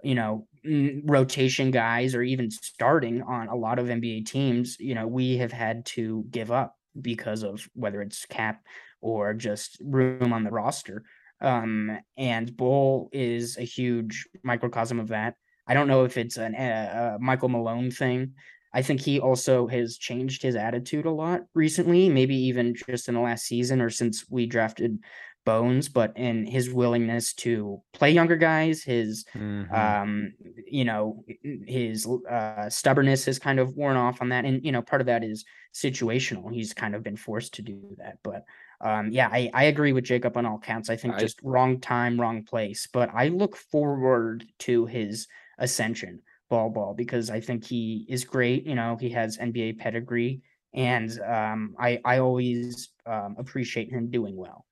you 0.03 0.15
know 0.15 0.47
mm, 0.65 1.01
rotation 1.05 1.71
guys 1.71 2.15
or 2.15 2.23
even 2.23 2.51
starting 2.51 3.21
on 3.21 3.47
a 3.47 3.55
lot 3.55 3.79
of 3.79 3.87
NBA 3.87 4.25
teams 4.25 4.77
you 4.79 4.95
know 4.95 5.07
we 5.07 5.37
have 5.37 5.51
had 5.51 5.85
to 5.87 6.25
give 6.29 6.51
up 6.51 6.75
because 6.99 7.43
of 7.43 7.67
whether 7.73 8.01
it's 8.01 8.25
cap 8.25 8.61
or 9.01 9.33
just 9.33 9.77
room 9.83 10.33
on 10.33 10.43
the 10.43 10.51
roster. 10.51 11.03
Um 11.39 11.97
and 12.17 12.55
Bol 12.55 13.09
is 13.11 13.57
a 13.57 13.63
huge 13.63 14.27
microcosm 14.43 14.99
of 14.99 15.09
that. 15.09 15.35
I 15.67 15.73
don't 15.73 15.87
know 15.87 16.03
if 16.03 16.17
it's 16.17 16.37
an 16.37 16.55
uh, 16.55 17.15
uh, 17.15 17.17
michael 17.19 17.49
malone 17.49 17.91
thing. 17.91 18.33
I 18.73 18.81
think 18.81 19.01
he 19.01 19.19
also 19.19 19.67
has 19.67 19.97
changed 19.97 20.41
his 20.41 20.55
attitude 20.55 21.05
a 21.05 21.11
lot 21.11 21.41
recently 21.53 22.09
maybe 22.09 22.35
even 22.35 22.75
just 22.75 23.09
in 23.09 23.15
the 23.15 23.21
last 23.21 23.45
season 23.45 23.81
or 23.81 23.89
since 23.89 24.25
we 24.29 24.45
drafted 24.45 24.99
bones 25.45 25.89
but 25.89 26.15
in 26.17 26.45
his 26.45 26.71
willingness 26.71 27.33
to 27.33 27.81
play 27.93 28.11
younger 28.11 28.35
guys 28.35 28.83
his 28.83 29.25
Mhm. 29.35 29.73
um 29.73 30.33
you 30.67 30.85
know 30.85 31.23
his 31.67 32.07
uh 32.29 32.69
stubbornness 32.69 33.25
has 33.25 33.39
kind 33.39 33.59
of 33.59 33.75
worn 33.75 33.97
off 33.97 34.21
on 34.21 34.29
that 34.29 34.45
and 34.45 34.63
you 34.65 34.71
know 34.71 34.81
part 34.81 35.01
of 35.01 35.07
that 35.07 35.23
is 35.23 35.45
situational. 35.73 36.53
He's 36.53 36.73
kind 36.73 36.95
of 36.95 37.01
been 37.03 37.15
forced 37.15 37.53
to 37.55 37.61
do 37.61 37.95
that 37.97 38.17
but 38.23 38.43
um 38.81 39.11
yeah 39.11 39.29
i 39.31 39.49
i 39.53 39.63
agree 39.65 39.93
with 39.93 40.03
jacob 40.03 40.35
on 40.37 40.45
all 40.45 40.59
counts. 40.59 40.89
I 40.89 40.95
think 40.97 41.15
I- 41.15 41.19
just 41.19 41.39
wrong 41.43 41.79
time 41.79 42.19
wrong 42.19 42.43
place 42.43 42.87
but 42.91 43.09
i 43.13 43.27
look 43.29 43.55
forward 43.55 44.43
to 44.59 44.85
his 44.85 45.27
ascension 45.59 46.21
Bol 46.49 46.69
Bol 46.71 46.93
because 46.93 47.29
i 47.29 47.39
think 47.39 47.63
he 47.65 48.05
is 48.09 48.25
great 48.25 48.65
you 48.65 48.75
know 48.75 48.97
he 48.99 49.09
has 49.11 49.37
nba 49.37 49.77
pedigree 49.77 50.41
and 50.73 51.09
um 51.21 51.75
i 51.79 51.99
i 52.03 52.17
always 52.17 52.89
um 53.05 53.35
appreciate 53.37 53.89
him 53.89 54.09
doing 54.09 54.35
well 54.35 54.65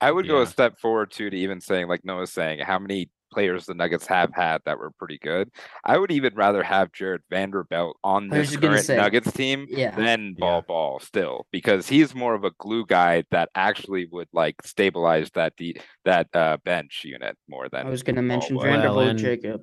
I 0.00 0.10
would 0.12 0.28
go 0.28 0.42
a 0.42 0.46
step 0.46 0.78
forward 0.78 1.10
too 1.10 1.30
to 1.30 1.36
even 1.36 1.60
saying, 1.60 1.88
like 1.88 2.04
Noah's 2.04 2.32
saying, 2.32 2.60
how 2.60 2.78
many 2.78 3.10
players 3.32 3.66
the 3.66 3.74
Nuggets 3.74 4.06
have 4.06 4.32
had 4.32 4.62
that 4.64 4.78
were 4.78 4.92
pretty 4.98 5.18
good. 5.18 5.50
I 5.84 5.98
would 5.98 6.12
even 6.12 6.34
rather 6.36 6.62
have 6.62 6.92
Jarred 6.92 7.22
Vanderbilt 7.28 7.96
on 8.04 8.32
I 8.32 8.38
this 8.38 8.56
current 8.56 8.84
say, 8.84 8.96
Nuggets 8.96 9.32
team 9.32 9.66
Yeah. 9.68 9.90
than 9.96 10.34
Bol 10.38 10.48
Yeah. 10.58 10.60
Bol 10.62 10.98
still 11.00 11.46
because 11.50 11.88
he's 11.88 12.14
more 12.14 12.34
of 12.34 12.44
a 12.44 12.52
glue 12.58 12.86
guy 12.86 13.24
that 13.32 13.48
actually 13.56 14.06
would 14.12 14.28
like 14.32 14.54
stabilize 14.64 15.28
that 15.34 15.54
the 15.58 15.78
that 16.04 16.28
uh 16.34 16.58
bench 16.64 17.02
unit 17.04 17.36
more 17.48 17.68
than 17.68 17.86
I 17.86 17.90
was 17.90 18.04
gonna 18.04 18.22
Bol 18.22 18.28
mention 18.28 18.56
would. 18.56 18.62
Well, 18.62 18.72
Vanderbilt 18.74 19.08
and- 19.08 19.18
Jacob. 19.18 19.62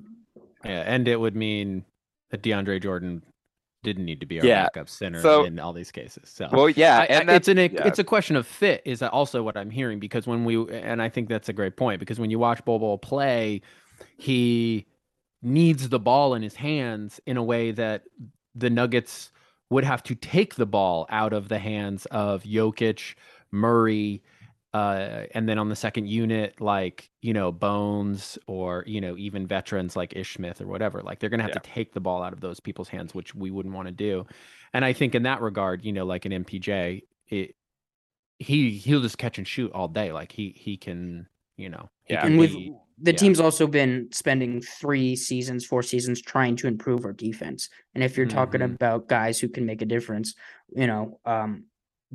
Yeah, 0.66 0.84
and 0.86 1.08
it 1.08 1.20
would 1.20 1.36
mean 1.36 1.86
that 2.32 2.44
DeAndre 2.44 2.82
Jordan 2.82 3.24
didn't 3.84 4.06
need 4.06 4.20
to 4.22 4.26
be 4.26 4.40
our 4.40 4.46
Yeah, 4.46 4.64
backup 4.64 4.90
center 4.90 5.22
so- 5.22 5.44
in 5.46 5.60
all 5.60 5.74
these 5.74 5.92
cases. 5.92 6.30
So 6.30 6.48
Well, 6.52 6.70
yeah, 6.70 7.00
I- 7.00 7.02
I- 7.02 7.06
and 7.06 7.30
it's 7.30 7.48
an 7.48 7.58
yeah. 7.58 7.86
it's 7.88 8.00
a 8.00 8.04
question 8.04 8.36
of 8.36 8.48
fit 8.48 8.82
is 8.86 9.02
also 9.04 9.44
what 9.44 9.56
I'm 9.58 9.70
hearing 9.70 10.00
because 10.00 10.26
when 10.26 10.46
we 10.46 10.56
and 10.74 11.02
I 11.02 11.10
think 11.10 11.30
that's 11.30 11.50
a 11.50 11.54
great 11.54 11.76
point 11.78 12.00
because 12.00 12.20
when 12.20 12.32
you 12.32 12.40
watch 12.40 12.64
Bol 12.66 12.80
Bol 12.80 12.98
play, 12.98 13.62
he 14.18 14.86
needs 15.42 15.90
the 15.90 16.00
ball 16.00 16.34
in 16.34 16.42
his 16.42 16.56
hands 16.56 17.20
in 17.26 17.38
a 17.38 17.44
way 17.44 17.72
that 17.72 18.04
the 18.56 18.70
Nuggets 18.70 19.32
would 19.70 19.84
have 19.84 20.04
to 20.04 20.16
take 20.16 20.56
the 20.56 20.66
ball 20.66 21.06
out 21.10 21.34
of 21.34 21.50
the 21.50 21.60
hands 21.60 22.06
of 22.12 22.44
Jokic, 22.44 23.16
Murray, 23.52 24.22
uh, 24.74 25.26
and 25.34 25.48
then 25.48 25.58
on 25.60 25.70
the 25.70 25.76
second 25.76 26.08
unit, 26.10 26.60
like 26.62 27.10
you 27.22 27.34
know 27.34 27.52
Bones 27.52 28.38
or 28.48 28.84
you 28.88 29.02
know 29.02 29.16
even 29.18 29.46
veterans 29.48 29.96
like 29.96 30.16
Ish 30.16 30.34
Smith 30.36 30.62
or 30.62 30.68
whatever, 30.68 31.02
like 31.02 31.20
they're 31.20 31.30
gonna 31.30 31.44
have 31.44 31.52
to 31.52 31.60
take 31.60 31.94
the 31.94 32.00
ball 32.02 32.24
out 32.24 32.34
of 32.34 32.42
those 32.42 32.60
people's 32.60 32.90
hands, 32.90 33.14
which 33.14 33.36
we 33.36 33.52
wouldn't 33.52 33.76
want 33.76 33.88
to 33.88 33.92
do. 33.94 34.26
And 34.74 34.84
I 34.84 34.94
think 34.94 35.16
in 35.16 35.24
that 35.24 35.42
regard, 35.42 35.86
you 35.86 35.92
know, 35.94 36.06
like 36.06 36.26
an 36.26 36.32
MPJ, 36.32 37.04
it 37.30 37.56
he 38.40 38.72
he'll 38.72 39.02
just 39.02 39.18
catch 39.18 39.38
and 39.38 39.48
shoot 39.48 39.72
all 39.74 39.88
day. 39.88 40.12
Like 40.12 40.32
he 40.32 40.54
he 40.58 40.78
can, 40.78 41.28
you 41.58 41.70
know, 41.70 41.90
Yeah. 42.10 42.22
can 42.22 42.32
And 42.32 42.40
we've 42.40 42.52
be- 42.52 42.74
the 42.98 43.12
yeah. 43.12 43.18
team's 43.18 43.40
also 43.40 43.68
been 43.68 44.10
spending 44.12 44.62
three 44.62 45.16
seasons, 45.16 45.66
four 45.66 45.82
seasons 45.84 46.22
trying 46.22 46.56
to 46.58 46.68
improve 46.68 47.06
our 47.06 47.14
defense. 47.14 47.70
And 47.96 48.04
if 48.04 48.18
you're 48.18 48.28
talking 48.28 48.62
Mhm. 48.62 48.76
about 48.76 49.08
guys 49.08 49.40
who 49.40 49.50
can 49.50 49.66
make 49.66 49.82
a 49.82 49.86
difference, 49.86 50.36
you 50.76 50.88
know, 50.88 51.20
um 51.26 51.66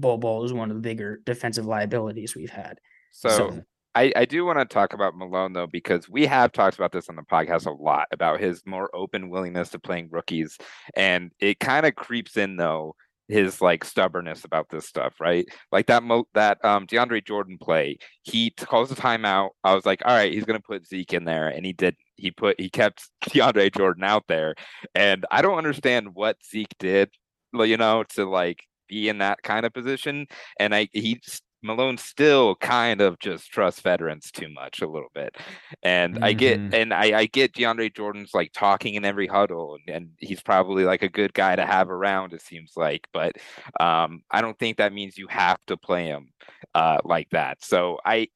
Bol 0.01 0.19
Bol 0.19 0.45
is 0.45 0.53
one 0.53 0.71
of 0.71 0.77
the 0.77 0.83
bigger 0.83 1.21
defensive 1.25 1.67
liabilities 1.67 2.35
we've 2.37 2.51
had. 2.51 2.81
so 3.11 3.29
so- 3.29 3.63
I, 3.95 4.13
I 4.15 4.25
do 4.27 4.45
want 4.45 4.61
to 4.61 4.65
talk 4.65 4.93
about 4.93 5.17
Malone 5.17 5.55
though, 5.55 5.67
because 5.67 6.09
we 6.09 6.25
have 6.27 6.53
talked 6.53 6.77
about 6.77 6.93
this 6.93 7.09
on 7.09 7.17
the 7.17 7.23
podcast 7.23 7.67
a 7.67 7.71
lot 7.71 8.07
about 8.13 8.39
his 8.39 8.63
more 8.65 8.95
open 8.95 9.29
willingness 9.29 9.71
to 9.71 9.81
playing 9.81 10.11
rookies. 10.13 10.57
And 10.95 11.33
it 11.41 11.59
kind 11.59 11.85
of 11.85 11.97
creeps 11.97 12.37
in 12.37 12.57
though, 12.57 12.95
his 13.27 13.61
like 13.61 13.85
stubbornness 13.85 14.45
about 14.45 14.69
this 14.71 14.87
stuff, 14.87 15.15
right? 15.21 15.47
Like 15.73 15.87
that 15.87 16.05
mo 16.05 16.29
that 16.35 16.65
um 16.65 16.87
DeAndre 16.87 17.25
Jordan 17.27 17.59
play, 17.61 17.99
he 18.23 18.51
calls 18.51 18.93
a 18.93 18.95
timeout. 18.95 19.51
I 19.65 19.75
was 19.75 19.85
like, 19.85 20.03
all 20.05 20.15
right, 20.15 20.33
he's 20.33 20.45
gonna 20.45 20.61
put 20.61 20.87
Zeke 20.87 21.15
in 21.15 21.25
there, 21.25 21.49
and 21.49 21.67
he 21.67 21.73
did. 21.73 21.97
He 22.17 22.31
put 22.31 22.61
he 22.61 22.71
kept 22.71 23.09
DeAndre 23.25 23.75
Jordan 23.75 24.05
out 24.05 24.25
there. 24.29 24.55
And 24.95 25.27
I 25.31 25.43
don't 25.43 25.59
understand 25.59 26.15
what 26.15 26.37
Zeke 26.49 26.75
did, 26.79 27.11
you 27.53 27.77
know, 27.77 28.05
to 28.15 28.27
like 28.29 28.65
be 28.89 29.09
in 29.09 29.19
that 29.19 29.43
kind 29.43 29.67
of 29.67 29.73
position. 29.73 30.27
And 30.59 30.75
I 30.75 30.89
he 30.93 31.21
Malone 31.63 31.99
still 31.99 32.55
kind 32.57 33.01
of 33.01 33.19
just 33.19 33.51
trusts 33.51 33.81
veterans 33.81 34.31
too 34.31 34.49
much 34.49 34.81
a 34.81 34.87
little 34.89 35.09
bit. 35.15 35.37
And 35.83 36.17
I 36.23 36.33
get 36.33 36.61
Mhm. 36.71 36.75
and 36.75 36.95
I, 36.95 37.19
I 37.21 37.27
get 37.27 37.53
DeAndre 37.55 37.95
Jordan's 37.95 38.33
like 38.35 38.53
talking 38.53 38.95
in 38.95 39.05
every 39.05 39.27
huddle 39.27 39.75
and, 39.77 39.97
and 39.97 40.11
he's 40.19 40.41
probably 40.43 40.85
like 40.85 41.03
a 41.03 41.09
good 41.09 41.35
guy 41.35 41.57
to 41.57 41.67
have 41.67 41.91
around, 41.91 42.33
it 42.33 42.43
seems 42.43 42.73
like. 42.77 43.09
But 43.13 43.37
um 43.81 44.23
I 44.31 44.41
don't 44.41 44.59
think 44.59 44.77
that 44.79 44.93
means 44.93 45.19
you 45.19 45.27
have 45.29 45.59
to 45.67 45.77
play 45.77 46.07
him 46.07 46.31
uh 46.75 46.99
like 47.05 47.29
that. 47.31 47.65
So 47.65 47.99
I 48.05 48.29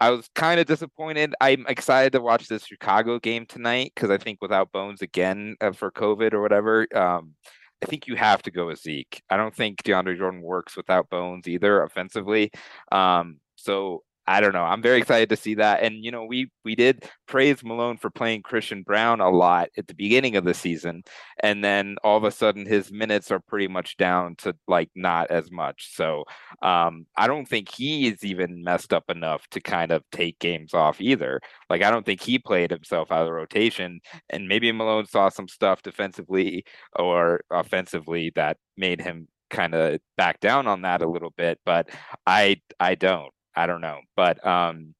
I 0.00 0.10
was 0.10 0.28
kind 0.34 0.60
of 0.60 0.66
disappointed. 0.66 1.34
I'm 1.40 1.66
excited 1.68 2.12
to 2.12 2.20
watch 2.20 2.48
this 2.48 2.66
Chicago 2.66 3.18
game 3.18 3.46
tonight 3.46 3.92
because 3.94 4.10
I 4.10 4.18
think 4.18 4.42
without 4.42 4.70
Bones 4.72 5.00
again 5.02 5.56
uh, 5.60 5.72
for 5.72 5.90
COVID 5.90 6.34
or 6.34 6.42
whatever, 6.42 6.86
um, 6.96 7.34
I 7.82 7.86
think 7.86 8.06
you 8.06 8.16
have 8.16 8.42
to 8.42 8.50
go 8.50 8.66
with 8.66 8.80
Zeke. 8.80 9.22
I 9.30 9.36
don't 9.36 9.54
think 9.54 9.82
DeAndre 9.82 10.16
Jordan 10.16 10.40
works 10.40 10.76
without 10.76 11.10
Bones 11.10 11.46
either 11.46 11.82
offensively. 11.82 12.50
Um, 12.90 13.38
so 13.56 14.02
I 14.28 14.40
don't 14.40 14.52
know. 14.52 14.64
I'm 14.64 14.82
very 14.82 14.98
excited 14.98 15.28
to 15.28 15.36
see 15.36 15.54
that. 15.54 15.82
And 15.82 16.04
you 16.04 16.10
know, 16.10 16.24
we 16.24 16.50
we 16.64 16.74
did 16.74 17.08
praise 17.28 17.62
Malone 17.62 17.96
for 17.96 18.10
playing 18.10 18.42
Christian 18.42 18.82
Braun 18.82 19.20
a 19.20 19.30
lot 19.30 19.68
at 19.78 19.86
the 19.86 19.94
beginning 19.94 20.36
of 20.36 20.44
the 20.44 20.54
season, 20.54 21.04
and 21.42 21.62
then 21.64 21.96
all 22.02 22.16
of 22.16 22.24
a 22.24 22.30
sudden 22.32 22.66
his 22.66 22.90
minutes 22.90 23.30
are 23.30 23.38
pretty 23.40 23.68
much 23.68 23.96
down 23.96 24.34
to 24.36 24.56
like 24.66 24.90
not 24.96 25.30
as 25.30 25.50
much. 25.52 25.94
So 25.94 26.24
um, 26.62 27.06
I 27.16 27.26
don't 27.28 27.46
think 27.46 27.70
he 27.72 28.08
is 28.08 28.24
even 28.24 28.64
messed 28.64 28.92
up 28.92 29.04
enough 29.10 29.46
to 29.50 29.60
kind 29.60 29.92
of 29.92 30.02
take 30.10 30.38
games 30.40 30.74
off 30.74 31.00
either. 31.00 31.40
Like 31.70 31.82
I 31.82 31.90
don't 31.90 32.04
think 32.06 32.20
he 32.20 32.38
played 32.38 32.70
himself 32.70 33.12
out 33.12 33.20
of 33.22 33.26
the 33.26 33.32
rotation, 33.32 34.00
and 34.30 34.48
maybe 34.48 34.72
Malone 34.72 35.06
saw 35.06 35.28
some 35.28 35.48
stuff 35.48 35.82
defensively 35.82 36.64
or 36.98 37.42
offensively 37.50 38.32
that 38.34 38.56
made 38.76 39.00
him 39.00 39.28
kind 39.50 39.74
of 39.74 40.00
back 40.16 40.40
down 40.40 40.66
on 40.66 40.82
that 40.82 41.02
a 41.02 41.08
little 41.08 41.32
bit. 41.36 41.60
But 41.64 41.88
I 42.26 42.60
I 42.80 42.94
don't. 42.96 43.32
I 43.56 43.66
don't 43.66 43.80
know. 43.80 44.00
But 44.14 44.44
um, 44.46 44.94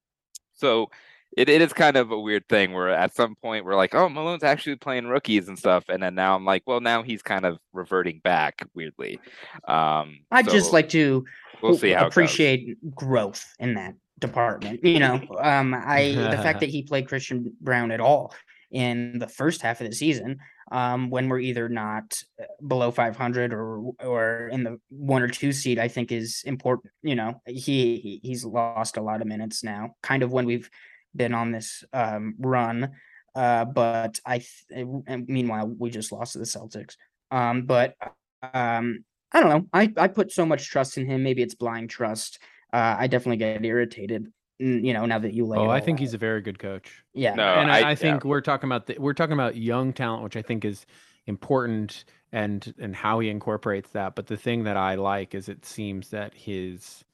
so 0.54 0.90
it, 1.36 1.48
it 1.48 1.60
is 1.60 1.72
kind 1.72 1.96
of 1.96 2.10
a 2.10 2.18
weird 2.18 2.48
thing 2.48 2.72
where 2.72 2.90
at 2.90 3.14
some 3.14 3.34
point 3.36 3.64
we're 3.64 3.76
like, 3.76 3.94
oh, 3.94 4.08
Malone's 4.08 4.42
actually 4.42 4.76
playing 4.76 5.06
rookies 5.06 5.48
and 5.48 5.58
stuff, 5.58 5.84
and 5.88 6.02
then 6.02 6.14
now 6.14 6.34
I'm 6.34 6.44
like, 6.44 6.62
well, 6.66 6.80
now 6.80 7.02
he's 7.02 7.22
kind 7.22 7.44
of 7.44 7.58
reverting 7.72 8.20
back 8.24 8.66
weirdly. 8.74 9.20
Um, 9.68 10.20
I'd 10.30 10.48
just 10.48 10.72
like 10.72 10.88
to 10.90 11.24
we'll 11.62 11.76
see 11.76 11.90
how 11.90 12.06
appreciate 12.06 12.94
growth 12.94 13.44
in 13.58 13.74
that 13.74 13.94
department. 14.18 14.82
You 14.82 14.98
know, 14.98 15.20
um, 15.40 15.74
I 15.74 16.12
the 16.12 16.38
fact 16.42 16.60
that 16.60 16.70
he 16.70 16.82
played 16.82 17.08
Christian 17.08 17.52
Braun 17.60 17.90
at 17.90 18.00
all 18.00 18.32
in 18.70 19.18
the 19.18 19.28
first 19.28 19.62
half 19.62 19.80
of 19.80 19.88
the 19.88 19.94
season, 19.94 20.38
um, 20.72 21.10
when 21.10 21.28
we're 21.28 21.38
either 21.40 21.68
not 21.68 22.22
uh, 22.40 22.44
below 22.66 22.90
500 22.90 23.52
or 23.52 23.92
or 24.02 24.48
in 24.52 24.64
the 24.64 24.78
one 24.90 25.22
or 25.22 25.28
two 25.28 25.52
seed, 25.52 25.78
I 25.78 25.88
think 25.88 26.10
is 26.12 26.42
important. 26.44 26.92
You 27.02 27.14
know, 27.14 27.40
he 27.46 27.96
he- 27.98 28.20
he's 28.22 28.44
lost 28.44 28.96
a 28.96 29.02
lot 29.02 29.20
of 29.20 29.26
minutes 29.28 29.62
now, 29.62 29.94
kind 30.02 30.22
of 30.22 30.32
when 30.32 30.46
we've 30.46 30.68
been 31.14 31.34
on 31.34 31.52
this 31.52 31.84
um, 31.92 32.34
run. 32.38 32.92
Uh, 33.34 33.64
but 33.66 34.18
I, 34.24 34.38
th- 34.38 34.86
meanwhile, 35.28 35.66
we 35.68 35.90
just 35.90 36.10
lost 36.10 36.32
to 36.32 36.38
the 36.38 36.44
Celtics. 36.46 36.96
Um, 37.30 37.66
but 37.66 37.94
um, 38.42 39.04
I 39.32 39.40
don't 39.40 39.50
know. 39.50 39.66
I, 39.72 39.92
I 39.96 40.08
put 40.08 40.32
so 40.32 40.46
much 40.46 40.68
trust 40.68 40.96
in 40.96 41.06
him. 41.06 41.22
Maybe 41.22 41.42
it's 41.42 41.54
blind 41.54 41.90
trust. 41.90 42.38
Uh, 42.72 42.96
I 42.98 43.06
definitely 43.08 43.36
get 43.36 43.64
irritated. 43.64 44.32
You 44.58 44.92
know, 44.94 45.04
now 45.04 45.18
that 45.18 45.34
you 45.34 45.44
lay. 45.44 45.58
Oh, 45.58 45.68
I 45.68 45.80
think 45.80 45.96
out. 45.96 46.00
he's 46.00 46.14
a 46.14 46.18
very 46.18 46.40
good 46.40 46.58
coach. 46.58 47.02
yeah. 47.12 47.34
No, 47.34 47.44
and 47.46 47.70
I, 47.70 47.74
I- 47.74 47.80
I, 47.80 47.88
yeah. 47.90 47.94
think 47.94 48.24
we're 48.24 48.40
talking 48.40 48.68
about 48.68 48.86
the, 48.86 48.96
we're 48.98 49.12
talking 49.12 49.34
about 49.34 49.56
young 49.56 49.92
talent, 49.92 50.22
which 50.22 50.36
I 50.36 50.42
think 50.42 50.64
is 50.64 50.86
important 51.26 52.04
and 52.32 52.72
and 52.78 52.94
how 52.96 53.18
he 53.18 53.28
incorporates 53.28 53.90
that. 53.90 54.14
But 54.14 54.26
the 54.26 54.36
thing 54.36 54.64
that 54.64 54.76
I 54.76 54.94
like 54.94 55.34
is 55.34 55.48
it 55.48 55.64
seems 55.66 56.08
that 56.10 56.32
his 56.34 57.04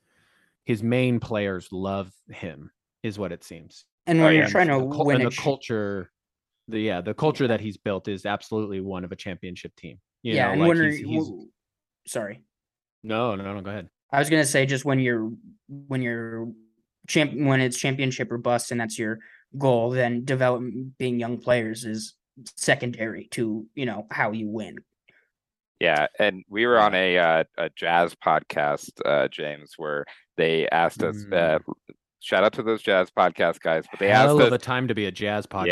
his 0.64 0.82
main 0.82 1.18
players 1.18 1.68
love 1.72 2.12
him, 2.30 2.70
is 3.02 3.18
what 3.18 3.32
it 3.32 3.42
seems. 3.42 3.84
And 4.06 4.20
Oh, 4.20 4.24
when 4.24 4.34
yeah. 4.34 4.40
you're 4.42 4.48
trying 4.48 4.68
to 4.68 4.74
the, 4.78 4.94
cul- 4.94 5.04
win 5.06 5.22
the 5.24 5.30
culture, 5.30 6.10
the 6.68 6.78
yeah, 6.78 7.00
the 7.00 7.14
culture 7.14 7.48
that 7.48 7.60
he's 7.60 7.76
built 7.76 8.06
is 8.06 8.24
absolutely 8.24 8.80
one 8.80 9.04
of 9.04 9.10
a 9.10 9.16
championship 9.16 9.74
team. 9.74 9.98
You 10.22 10.34
yeah, 10.34 10.46
know, 10.46 10.52
and 10.52 10.60
like 10.60 10.68
when 10.68 10.76
he's- 10.84 11.00
you're, 11.00 11.08
he's- 11.08 11.24
w- 11.26 11.48
sorry, 12.06 12.40
no, 13.02 13.34
no, 13.34 13.52
no, 13.54 13.60
go 13.62 13.70
ahead. 13.70 13.88
I 14.12 14.20
was 14.20 14.30
gonna 14.30 14.44
say 14.44 14.64
just 14.66 14.84
when 14.84 15.00
you're 15.00 15.30
when 15.68 16.02
you're 16.02 16.46
champ 17.08 17.32
when 17.34 17.60
it's 17.60 17.78
championship 17.78 18.30
or 18.30 18.38
bust 18.38 18.70
and 18.70 18.80
that's 18.80 18.98
your 18.98 19.18
goal, 19.58 19.90
then 19.90 20.24
developing 20.24 21.20
young 21.20 21.38
players 21.38 21.84
is 21.84 22.14
secondary 22.56 23.26
to 23.32 23.66
you 23.74 23.86
know 23.86 24.06
how 24.10 24.32
you 24.32 24.48
win. 24.48 24.78
Yeah, 25.80 26.06
and 26.18 26.44
we 26.48 26.66
were 26.66 26.78
on 26.78 26.94
a 26.94 27.18
uh, 27.18 27.44
a 27.58 27.70
jazz 27.70 28.14
podcast, 28.14 28.90
uh, 29.04 29.28
James, 29.28 29.74
where 29.76 30.04
they 30.36 30.68
asked 30.70 31.02
us. 31.02 31.16
Uh, 31.30 31.58
shout 32.20 32.44
out 32.44 32.52
to 32.52 32.62
those 32.62 32.82
jazz 32.82 33.10
podcast 33.10 33.58
guys, 33.60 33.84
but 33.90 33.98
they 33.98 34.08
Hell 34.08 34.38
asked 34.38 34.46
of 34.46 34.52
us. 34.52 34.62
a 34.62 34.64
time 34.64 34.86
to 34.88 34.94
be 34.94 35.06
a 35.06 35.10
jazz 35.10 35.44
podcaster. 35.44 35.66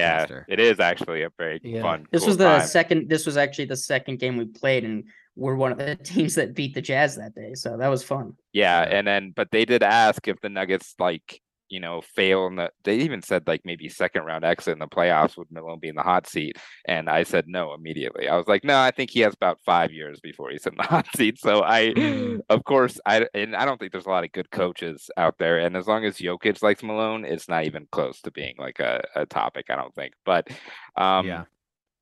yeah, 0.48 0.52
it 0.54 0.58
is 0.58 0.80
actually 0.80 1.22
a 1.22 1.30
very 1.38 1.60
Yeah. 1.62 1.82
fun. 1.82 2.06
This 2.10 2.22
cool 2.22 2.28
was 2.30 2.38
the 2.38 2.44
time. 2.44 2.66
second. 2.66 3.08
This 3.08 3.24
was 3.24 3.36
actually 3.36 3.66
the 3.66 3.76
second 3.76 4.18
game 4.18 4.36
we 4.36 4.46
played, 4.46 4.84
and 4.84 5.04
we're 5.40 5.56
one 5.56 5.72
of 5.72 5.78
the 5.78 5.96
teams 6.04 6.34
that 6.36 6.54
beat 6.54 6.74
the 6.74 6.82
Jazz 6.82 7.16
that 7.16 7.34
day. 7.34 7.54
So 7.54 7.76
that 7.78 7.88
was 7.88 8.04
fun. 8.04 8.34
Yeah, 8.52 8.82
Yeah. 8.82 8.98
and 8.98 9.06
then 9.06 9.32
but 9.34 9.50
they 9.50 9.64
did 9.64 9.82
ask 9.82 10.28
if 10.28 10.40
the 10.40 10.50
Nuggets 10.50 10.94
like 10.98 11.40
you 11.70 11.80
know 11.80 12.02
fail 12.02 12.46
in 12.48 12.56
the. 12.56 12.70
They 12.84 12.96
even 12.98 13.22
said 13.22 13.46
like 13.46 13.62
maybe 13.64 13.88
second 13.88 14.24
round 14.24 14.44
exit 14.44 14.72
in 14.74 14.80
the 14.80 14.86
playoffs 14.88 15.36
would 15.38 15.50
Malone 15.50 15.78
be 15.80 15.88
in 15.88 15.94
the 15.94 16.02
hot 16.02 16.26
seat, 16.26 16.58
and 16.84 17.08
I 17.08 17.22
said 17.22 17.46
no 17.46 17.72
immediately. 17.74 18.28
I 18.28 18.36
was 18.36 18.48
like, 18.48 18.64
no, 18.64 18.76
I 18.78 18.90
think 18.90 19.10
he 19.10 19.20
has 19.20 19.32
about 19.34 19.60
five 19.64 19.92
years 19.92 20.20
before 20.20 20.50
he's 20.50 20.66
in 20.66 20.74
the 20.76 20.82
hot 20.94 21.06
seat. 21.16 21.38
So 21.40 21.62
I, 21.62 21.94
of 22.50 22.64
course, 22.64 23.00
I 23.06 23.26
and 23.32 23.56
I 23.56 23.64
don't 23.64 23.78
think 23.78 23.92
there's 23.92 24.06
a 24.06 24.10
lot 24.10 24.24
of 24.24 24.32
good 24.32 24.50
coaches 24.50 25.10
out 25.16 25.38
there, 25.38 25.58
and 25.60 25.76
as 25.76 25.86
long 25.86 26.04
as 26.04 26.18
Jokic 26.18 26.60
likes 26.62 26.82
Malone, 26.82 27.24
it's 27.24 27.48
not 27.48 27.64
even 27.64 27.86
close 27.90 28.20
to 28.22 28.30
being 28.32 28.56
like 28.58 28.80
a, 28.80 29.02
a 29.14 29.24
topic. 29.26 29.66
I 29.70 29.76
don't 29.76 29.94
think, 29.94 30.12
but 30.26 30.48
um, 30.96 31.26
yeah. 31.26 31.44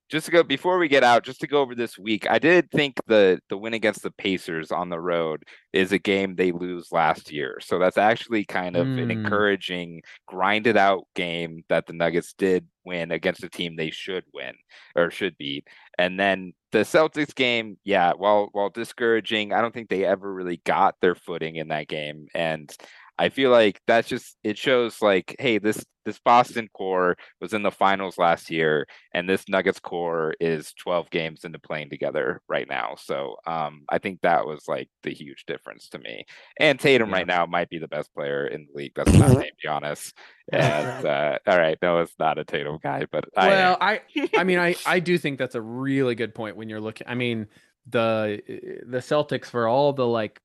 Just 0.08 0.26
to 0.26 0.32
go 0.32 0.42
before 0.42 0.78
we 0.78 0.88
get 0.88 1.04
out, 1.04 1.24
just 1.24 1.40
to 1.40 1.46
go 1.46 1.60
over 1.60 1.74
this 1.74 1.98
week, 1.98 2.28
I 2.30 2.38
did 2.38 2.70
think 2.70 2.94
the 3.06 3.40
the 3.48 3.58
win 3.58 3.74
against 3.74 4.02
the 4.02 4.10
Pacers 4.10 4.72
on 4.72 4.88
the 4.88 5.00
road 5.00 5.44
is 5.72 5.92
a 5.92 5.98
game 5.98 6.36
they 6.36 6.52
lose 6.52 6.90
last 6.92 7.30
year. 7.32 7.58
So 7.60 7.78
that's 7.78 7.98
actually 7.98 8.44
kind 8.44 8.76
of 8.76 8.90
an 8.96 9.08
Mm. 9.08 9.10
encouraging, 9.10 10.02
grinded 10.26 10.76
out 10.76 11.04
game 11.14 11.64
that 11.68 11.86
the 11.86 11.92
Nuggets 11.92 12.32
did 12.32 12.66
win 12.84 13.10
against 13.12 13.44
a 13.44 13.50
team 13.50 13.76
they 13.76 13.90
should 13.90 14.24
win 14.32 14.54
or 14.96 15.10
should 15.10 15.36
beat. 15.38 15.66
And 15.98 16.18
then 16.18 16.54
the 16.72 16.80
Celtics 16.80 17.34
game, 17.34 17.78
yeah, 17.84 18.12
while 18.16 18.48
while 18.52 18.70
discouraging, 18.70 19.52
I 19.52 19.60
don't 19.60 19.74
think 19.74 19.88
they 19.88 20.04
ever 20.04 20.32
really 20.32 20.60
got 20.64 20.96
their 21.00 21.14
footing 21.14 21.56
in 21.56 21.68
that 21.68 21.88
game. 21.88 22.28
And 22.34 22.74
I 23.18 23.28
feel 23.30 23.50
like 23.50 23.80
that's 23.86 24.08
just 24.08 24.36
it 24.44 24.56
shows 24.58 25.02
like, 25.02 25.34
hey, 25.38 25.58
this 25.58 25.84
this 26.04 26.18
Boston 26.20 26.68
core 26.72 27.16
was 27.40 27.52
in 27.52 27.62
the 27.62 27.70
finals 27.70 28.16
last 28.16 28.50
year, 28.50 28.86
and 29.12 29.28
this 29.28 29.46
Nuggets 29.48 29.78
core 29.80 30.34
is 30.40 30.72
12 30.74 31.10
games 31.10 31.44
into 31.44 31.58
playing 31.58 31.90
together 31.90 32.40
right 32.48 32.66
now. 32.66 32.94
So 32.98 33.36
um, 33.46 33.82
I 33.90 33.98
think 33.98 34.20
that 34.22 34.46
was 34.46 34.64
like 34.66 34.88
the 35.02 35.12
huge 35.12 35.44
difference 35.46 35.88
to 35.90 35.98
me. 35.98 36.24
And 36.58 36.80
Tatum 36.80 37.10
Yeah. 37.10 37.16
right 37.16 37.26
now 37.26 37.44
might 37.44 37.68
be 37.68 37.78
the 37.78 37.88
best 37.88 38.14
player 38.14 38.46
in 38.46 38.66
the 38.66 38.72
league. 38.78 38.92
That's 38.96 39.18
not 39.18 39.36
named 39.38 39.52
Giannis. 39.62 40.12
And 40.50 41.04
uh, 41.04 41.38
all 41.46 41.58
right, 41.58 41.76
Noah's 41.82 42.14
not 42.18 42.38
a 42.38 42.44
Tatum 42.44 42.78
guy, 42.82 43.04
but 43.12 43.24
I. 43.36 43.48
Well, 43.48 43.76
I 43.80 44.00
I 44.34 44.44
mean 44.44 44.58
I 44.58 44.76
I 44.86 44.98
do 45.00 45.18
think 45.18 45.38
that's 45.38 45.56
a 45.56 45.60
really 45.60 46.14
good 46.14 46.34
point 46.34 46.56
when 46.56 46.70
you're 46.70 46.80
looking 46.80 47.06
I 47.06 47.14
mean 47.16 47.48
the 47.86 48.40
the 48.86 48.98
Celtics 48.98 49.46
for 49.46 49.66
all 49.68 49.92
the 49.92 50.06
like 50.06 50.40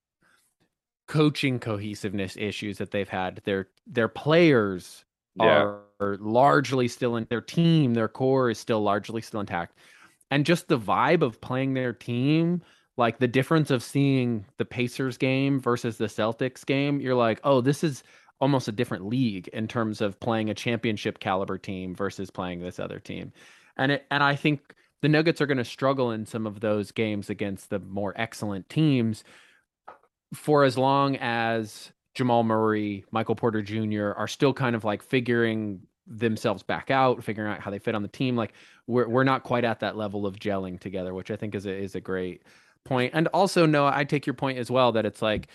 coaching 1.08 1.60
cohesiveness 1.60 2.38
issues 2.38 2.78
that 2.78 2.92
they've 2.92 3.10
had 3.10 3.42
their 3.46 3.68
their 3.88 4.08
players 4.08 5.04
Yeah. 5.36 5.78
are 6.00 6.18
largely 6.20 6.88
still 6.88 7.16
in 7.18 7.26
their 7.30 7.42
team 7.42 7.94
their 7.94 8.08
core 8.08 8.50
is 8.50 8.58
still 8.60 8.82
largely 8.82 9.22
still 9.22 9.40
intact 9.42 9.78
and 10.32 10.46
just 10.46 10.68
the 10.68 10.80
vibe 10.80 11.22
of 11.22 11.42
playing 11.42 11.74
their 11.74 11.94
team 11.94 12.62
like 12.96 13.18
the 13.20 13.28
difference 13.28 13.72
of 13.72 13.82
seeing 13.84 14.46
the 14.58 14.66
Pacers 14.66 15.18
game 15.18 15.60
versus 15.60 15.98
the 15.98 16.06
Celtics 16.06 16.66
game 16.66 17.02
you're 17.02 17.16
like 17.16 17.40
oh 17.44 17.62
this 17.62 17.84
is 17.84 18.04
almost 18.40 18.68
a 18.68 18.74
different 18.74 19.06
league 19.06 19.48
in 19.50 19.68
terms 19.68 20.02
of 20.02 20.20
playing 20.20 20.50
a 20.50 20.54
championship 20.54 21.20
caliber 21.20 21.58
team 21.58 21.96
versus 21.96 22.30
playing 22.30 22.60
this 22.60 22.78
other 22.78 23.00
team. 23.00 23.32
And 23.78 23.92
it 23.94 24.06
and 24.12 24.22
I 24.22 24.36
think 24.36 24.76
the 25.02 25.08
Nuggets 25.10 25.40
are 25.42 25.46
going 25.46 25.58
to 25.60 25.66
struggle 25.66 26.12
in 26.12 26.26
some 26.26 26.46
of 26.46 26.60
those 26.60 26.92
games 26.92 27.30
against 27.30 27.70
the 27.70 27.80
more 27.80 28.14
excellent 28.18 28.68
teams 28.70 29.24
for 30.34 30.64
as 30.64 30.78
long 30.78 31.16
as 31.18 31.92
Jamal 32.16 32.44
Murray, 32.44 33.06
Michael 33.12 33.36
Porter 33.36 33.62
Jr. 33.62 34.12
are 34.12 34.28
still 34.28 34.54
kind 34.54 34.76
of 34.76 34.84
like 34.84 35.02
figuring 35.02 35.82
themselves 36.06 36.64
back 36.64 36.92
out, 36.92 37.24
figuring 37.24 37.52
out 37.52 37.60
how 37.60 37.72
they 37.72 37.80
fit 37.80 37.96
on 37.96 38.02
the 38.02 38.08
team. 38.08 38.36
Like 38.36 38.54
we're 38.88 39.08
we're 39.08 39.24
not 39.24 39.44
quite 39.44 39.64
at 39.64 39.80
that 39.80 39.96
level 39.96 40.26
of 40.26 40.36
gelling 40.36 40.80
together, 40.80 41.14
which 41.14 41.32
I 41.32 41.36
think 41.36 41.56
is 41.56 41.66
a 41.66 41.74
is 41.74 41.96
a 41.96 42.02
great 42.02 42.44
point. 42.84 43.14
And 43.16 43.28
also, 43.28 43.66
Noah, 43.66 43.94
I 43.94 44.04
take 44.04 44.26
your 44.26 44.34
point 44.34 44.58
as 44.58 44.70
well 44.70 44.92
that 44.94 45.06
it's 45.06 45.22
like 45.22 45.48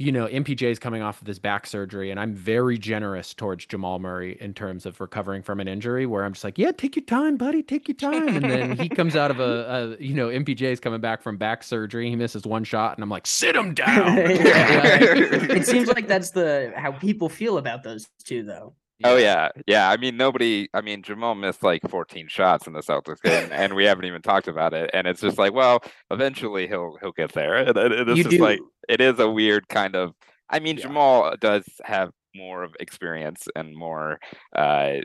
you 0.00 0.12
know, 0.12 0.26
MPJ 0.26 0.62
is 0.62 0.78
coming 0.78 1.02
off 1.02 1.20
of 1.20 1.26
this 1.26 1.38
back 1.38 1.66
surgery, 1.66 2.10
and 2.10 2.18
I'm 2.18 2.34
very 2.34 2.78
generous 2.78 3.34
towards 3.34 3.66
Jamal 3.66 3.98
Murray 3.98 4.38
in 4.40 4.54
terms 4.54 4.86
of 4.86 4.98
recovering 4.98 5.42
from 5.42 5.60
an 5.60 5.68
injury. 5.68 6.06
Where 6.06 6.24
I'm 6.24 6.32
just 6.32 6.42
like, 6.42 6.56
yeah, 6.56 6.72
take 6.72 6.96
your 6.96 7.04
time, 7.04 7.36
buddy, 7.36 7.62
take 7.62 7.86
your 7.86 7.96
time. 7.96 8.28
And 8.28 8.50
then 8.50 8.78
he 8.78 8.88
comes 8.88 9.14
out 9.14 9.30
of 9.30 9.40
a, 9.40 9.98
a 9.98 10.02
you 10.02 10.14
know, 10.14 10.28
MPJ 10.28 10.62
is 10.62 10.80
coming 10.80 11.02
back 11.02 11.20
from 11.20 11.36
back 11.36 11.62
surgery. 11.62 12.08
He 12.08 12.16
misses 12.16 12.46
one 12.46 12.64
shot, 12.64 12.96
and 12.96 13.02
I'm 13.02 13.10
like, 13.10 13.26
sit 13.26 13.54
him 13.54 13.74
down. 13.74 14.16
Yeah. 14.40 14.98
it 15.02 15.66
seems 15.66 15.88
like 15.88 16.06
that's 16.06 16.30
the 16.30 16.72
how 16.76 16.92
people 16.92 17.28
feel 17.28 17.58
about 17.58 17.82
those 17.82 18.08
two, 18.24 18.42
though. 18.42 18.74
Oh 19.04 19.16
yeah, 19.16 19.48
yeah. 19.66 19.88
I 19.90 19.96
mean, 19.96 20.16
nobody. 20.16 20.68
I 20.74 20.80
mean, 20.80 21.02
Jamal 21.02 21.34
missed 21.34 21.62
like 21.62 21.82
14 21.88 22.28
shots 22.28 22.66
in 22.66 22.72
the 22.74 22.80
Celtics 22.80 23.22
game, 23.22 23.48
and 23.52 23.74
we 23.74 23.84
haven't 23.84 24.04
even 24.04 24.22
talked 24.22 24.48
about 24.48 24.74
it. 24.74 24.90
And 24.92 25.06
it's 25.06 25.20
just 25.20 25.38
like, 25.38 25.52
well, 25.52 25.82
eventually 26.10 26.66
he'll 26.66 26.96
he'll 27.00 27.12
get 27.12 27.32
there. 27.32 27.56
And 27.56 27.76
it- 27.76 27.92
it- 27.92 28.08
it's 28.08 28.18
You 28.18 28.24
just 28.24 28.36
do. 28.36 28.42
like 28.42 28.60
it 28.88 29.00
is 29.00 29.18
a 29.18 29.28
weird 29.30 29.68
kind 29.68 29.96
of. 29.96 30.12
I 30.48 30.58
mean, 30.60 30.76
Yeah. 30.76 30.82
Jamal 30.84 31.34
does 31.40 31.64
have 31.84 32.10
more 32.34 32.62
of 32.62 32.74
experience 32.80 33.48
and 33.56 33.74
more 33.74 34.18
uh, 34.56 34.96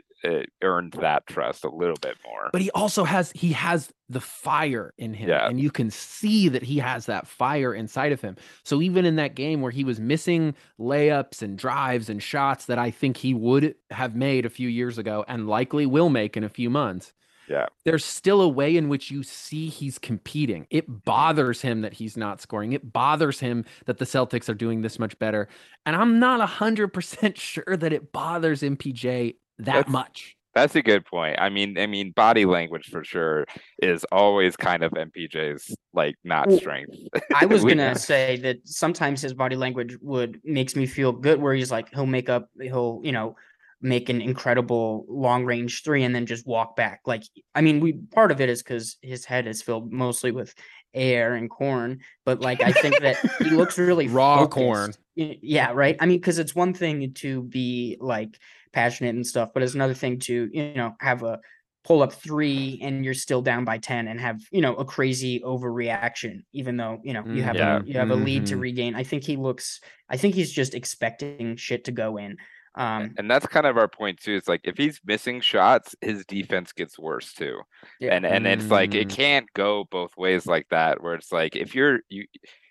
earned 0.62 0.92
that 1.00 1.26
trust 1.26 1.64
a 1.64 1.68
little 1.70 1.96
bit 2.00 2.16
more. 2.24 2.50
but 2.52 2.60
he 2.62 2.70
also 2.72 3.04
has 3.04 3.32
he 3.32 3.52
has 3.52 3.90
the 4.08 4.20
fire 4.20 4.92
in 4.98 5.12
him 5.14 5.28
Yeah. 5.28 5.48
and 5.48 5.60
you 5.60 5.70
can 5.70 5.90
see 5.90 6.48
that 6.48 6.62
he 6.62 6.78
has 6.78 7.06
that 7.06 7.26
fire 7.26 7.74
inside 7.74 8.12
of 8.12 8.20
him 8.20 8.36
so 8.64 8.80
even 8.80 9.04
in 9.04 9.16
that 9.16 9.34
game 9.34 9.60
where 9.60 9.72
he 9.72 9.84
was 9.84 9.98
missing 10.00 10.54
layups 10.78 11.42
and 11.42 11.58
drives 11.58 12.08
and 12.08 12.22
shots 12.22 12.66
that 12.66 12.78
i 12.78 12.90
think 12.90 13.16
he 13.16 13.34
would 13.34 13.74
have 13.90 14.14
made 14.14 14.46
a 14.46 14.50
few 14.50 14.68
years 14.68 14.96
ago 14.98 15.24
and 15.28 15.48
likely 15.48 15.86
will 15.86 16.08
make 16.08 16.36
in 16.36 16.44
a 16.44 16.48
few 16.48 16.70
months 16.70 17.12
Yeah. 17.48 17.66
there's 17.84 18.04
still 18.04 18.40
a 18.42 18.48
way 18.48 18.76
in 18.76 18.88
which 18.88 19.10
you 19.10 19.22
see 19.22 19.68
he's 19.68 19.98
competing 19.98 20.66
it 20.70 21.04
bothers 21.04 21.60
him 21.60 21.82
that 21.82 21.92
he's 21.94 22.16
not 22.16 22.40
scoring 22.40 22.72
it 22.72 22.92
bothers 22.92 23.38
him 23.40 23.64
that 23.86 23.98
the 23.98 24.04
celtics 24.04 24.48
are 24.48 24.54
doing 24.54 24.82
this 24.82 24.98
much 24.98 25.18
better 25.18 25.48
and 25.84 25.94
i'm 25.96 26.18
not 26.18 26.46
100% 26.48 27.36
sure 27.38 27.76
that 27.76 27.92
it 27.92 28.12
bothers 28.12 28.62
mpj 28.62 29.36
that 29.58 29.64
That's- 29.64 29.88
much 29.88 30.36
That's 30.54 30.74
a 30.74 30.80
good 30.80 31.04
point. 31.04 31.36
I 31.38 31.50
mean, 31.50 31.76
I 31.76 31.86
mean, 31.86 32.12
body 32.12 32.46
language 32.46 32.88
for 32.88 33.04
sure 33.04 33.44
is 33.82 34.06
always 34.10 34.56
kind 34.56 34.82
of 34.82 34.90
MPJ's 34.92 35.76
like 35.92 36.14
not 36.24 36.50
strength. 36.50 36.96
I 37.34 37.44
was 37.44 37.62
gonna 37.70 37.94
say 37.94 38.38
that 38.38 38.56
sometimes 38.64 39.20
his 39.20 39.34
body 39.34 39.54
language 39.56 39.98
would 40.00 40.40
makes 40.44 40.74
me 40.74 40.86
feel 40.86 41.12
good, 41.12 41.42
where 41.42 41.52
he's 41.52 41.70
like 41.70 41.92
he'll 41.92 42.06
make 42.06 42.30
up, 42.30 42.48
he'll 42.58 43.00
you 43.04 43.12
know 43.12 43.36
make 43.80 44.08
an 44.08 44.20
incredible 44.22 45.04
long 45.08 45.44
range 45.44 45.82
three 45.84 46.02
and 46.02 46.14
then 46.14 46.26
just 46.26 46.46
walk 46.46 46.76
back. 46.76 47.00
Like 47.06 47.22
I 47.54 47.60
mean, 47.60 47.80
we 47.80 47.94
part 48.12 48.32
of 48.32 48.40
it 48.40 48.48
is 48.48 48.62
because 48.62 48.96
his 49.02 49.24
head 49.24 49.46
is 49.46 49.62
filled 49.62 49.92
mostly 49.92 50.32
with 50.32 50.54
air 50.94 51.34
and 51.34 51.50
corn, 51.50 52.00
but 52.24 52.40
like 52.40 52.62
I 52.62 52.72
think 52.72 53.00
that 53.00 53.20
he 53.38 53.50
looks 53.50 53.78
really 53.78 54.08
Raw 54.08 54.46
corn. 54.46 54.94
focused. 54.94 54.98
Y- 55.16 55.38
Yeah, 55.42 55.72
right. 55.72 55.96
I 56.00 56.06
mean, 56.06 56.18
because 56.18 56.38
it's 56.38 56.54
one 56.54 56.74
thing 56.74 57.12
to 57.14 57.42
be 57.44 57.96
like 58.00 58.38
passionate 58.72 59.14
and 59.14 59.26
stuff, 59.26 59.50
but 59.54 59.62
it's 59.62 59.74
another 59.74 59.94
thing 59.94 60.18
to 60.20 60.48
you 60.52 60.74
know 60.74 60.94
have 61.00 61.22
a 61.22 61.40
pull 61.84 62.02
up 62.02 62.12
three 62.12 62.80
and 62.82 63.04
you're 63.04 63.14
still 63.14 63.40
down 63.42 63.64
by 63.64 63.78
10 63.78 64.08
and 64.08 64.20
have 64.20 64.40
you 64.50 64.60
know 64.60 64.74
a 64.74 64.84
crazy 64.84 65.38
overreaction 65.40 66.40
even 66.52 66.76
though 66.76 67.00
you 67.04 67.12
know 67.12 67.24
you 67.30 67.42
Mm, 67.42 67.44
have 67.44 67.60
yeah. 67.60 67.60
a 67.60 67.80
you 67.86 67.96
have 67.96 68.10
a 68.10 68.16
lead 68.16 68.44
to 68.44 68.56
Mhm. 68.56 68.58
regain 68.58 68.96
i 68.96 69.04
think 69.04 69.22
he 69.22 69.36
looks 69.36 69.80
i 70.08 70.16
think 70.16 70.34
he's 70.34 70.50
just 70.50 70.74
expecting 70.74 71.54
shit 71.56 71.84
to 71.84 71.92
go 71.92 72.16
in 72.16 72.36
um 72.76 73.12
and 73.16 73.30
that's 73.30 73.46
kind 73.46 73.66
of 73.66 73.76
our 73.78 73.88
point 73.88 74.20
too. 74.20 74.34
It's 74.34 74.48
like 74.48 74.60
if 74.64 74.76
he's 74.76 75.00
missing 75.04 75.40
shots, 75.40 75.94
his 76.00 76.24
defense 76.26 76.72
gets 76.72 76.98
worse 76.98 77.32
too. 77.32 77.60
Yeah. 78.00 78.14
And 78.14 78.26
and 78.26 78.46
it's 78.46 78.70
like 78.70 78.94
it 78.94 79.08
Mm. 79.08 79.10
can't 79.10 79.46
go 79.54 79.84
both 79.90 80.16
ways 80.16 80.46
like 80.46 80.68
that. 80.70 81.02
Where 81.02 81.14
it's 81.14 81.32
like 81.32 81.56
if 81.56 81.74
you're 81.74 82.00
you 82.08 82.26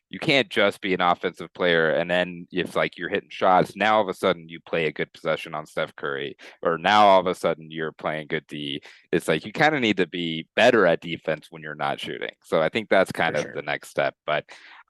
you 0.10 0.20
can't 0.20 0.50
just 0.50 0.82
be 0.82 0.94
an 0.94 1.02
offensive 1.02 1.52
player 1.54 1.90
and 1.90 2.10
then 2.10 2.48
if 2.52 2.76
like 2.76 2.98
you're 2.98 3.10
hitting 3.10 3.30
shots, 3.32 3.76
now 3.76 3.96
all 3.96 4.04
of 4.04 4.08
a 4.08 4.14
sudden 4.14 4.48
you 4.48 4.60
play 4.62 4.86
a 4.86 4.92
good 4.94 5.12
possession 5.14 5.56
on 5.56 5.66
Steph 5.66 5.96
Curry, 5.96 6.38
or 6.62 6.78
now 6.78 7.08
all 7.08 7.20
of 7.20 7.28
a 7.28 7.34
sudden 7.36 7.72
you're 7.72 7.92
playing 7.92 8.28
good 8.28 8.46
D. 8.48 8.82
It's 9.12 9.28
like 9.28 9.46
you 9.46 9.52
kind 9.52 9.74
of 9.76 9.82
need 9.82 9.98
to 9.98 10.08
be 10.08 10.48
better 10.56 10.86
at 10.86 11.02
defense 11.02 11.48
when 11.50 11.64
you're 11.64 11.76
not 11.76 12.00
shooting. 12.00 12.32
So 12.44 12.62
I 12.62 12.70
think 12.70 12.90
that's 12.90 13.12
kind 13.12 13.36
For 13.36 13.42
of 13.42 13.42
sure. 13.42 13.54
the 13.54 13.64
next 13.64 13.90
step. 13.90 14.16
But 14.28 14.46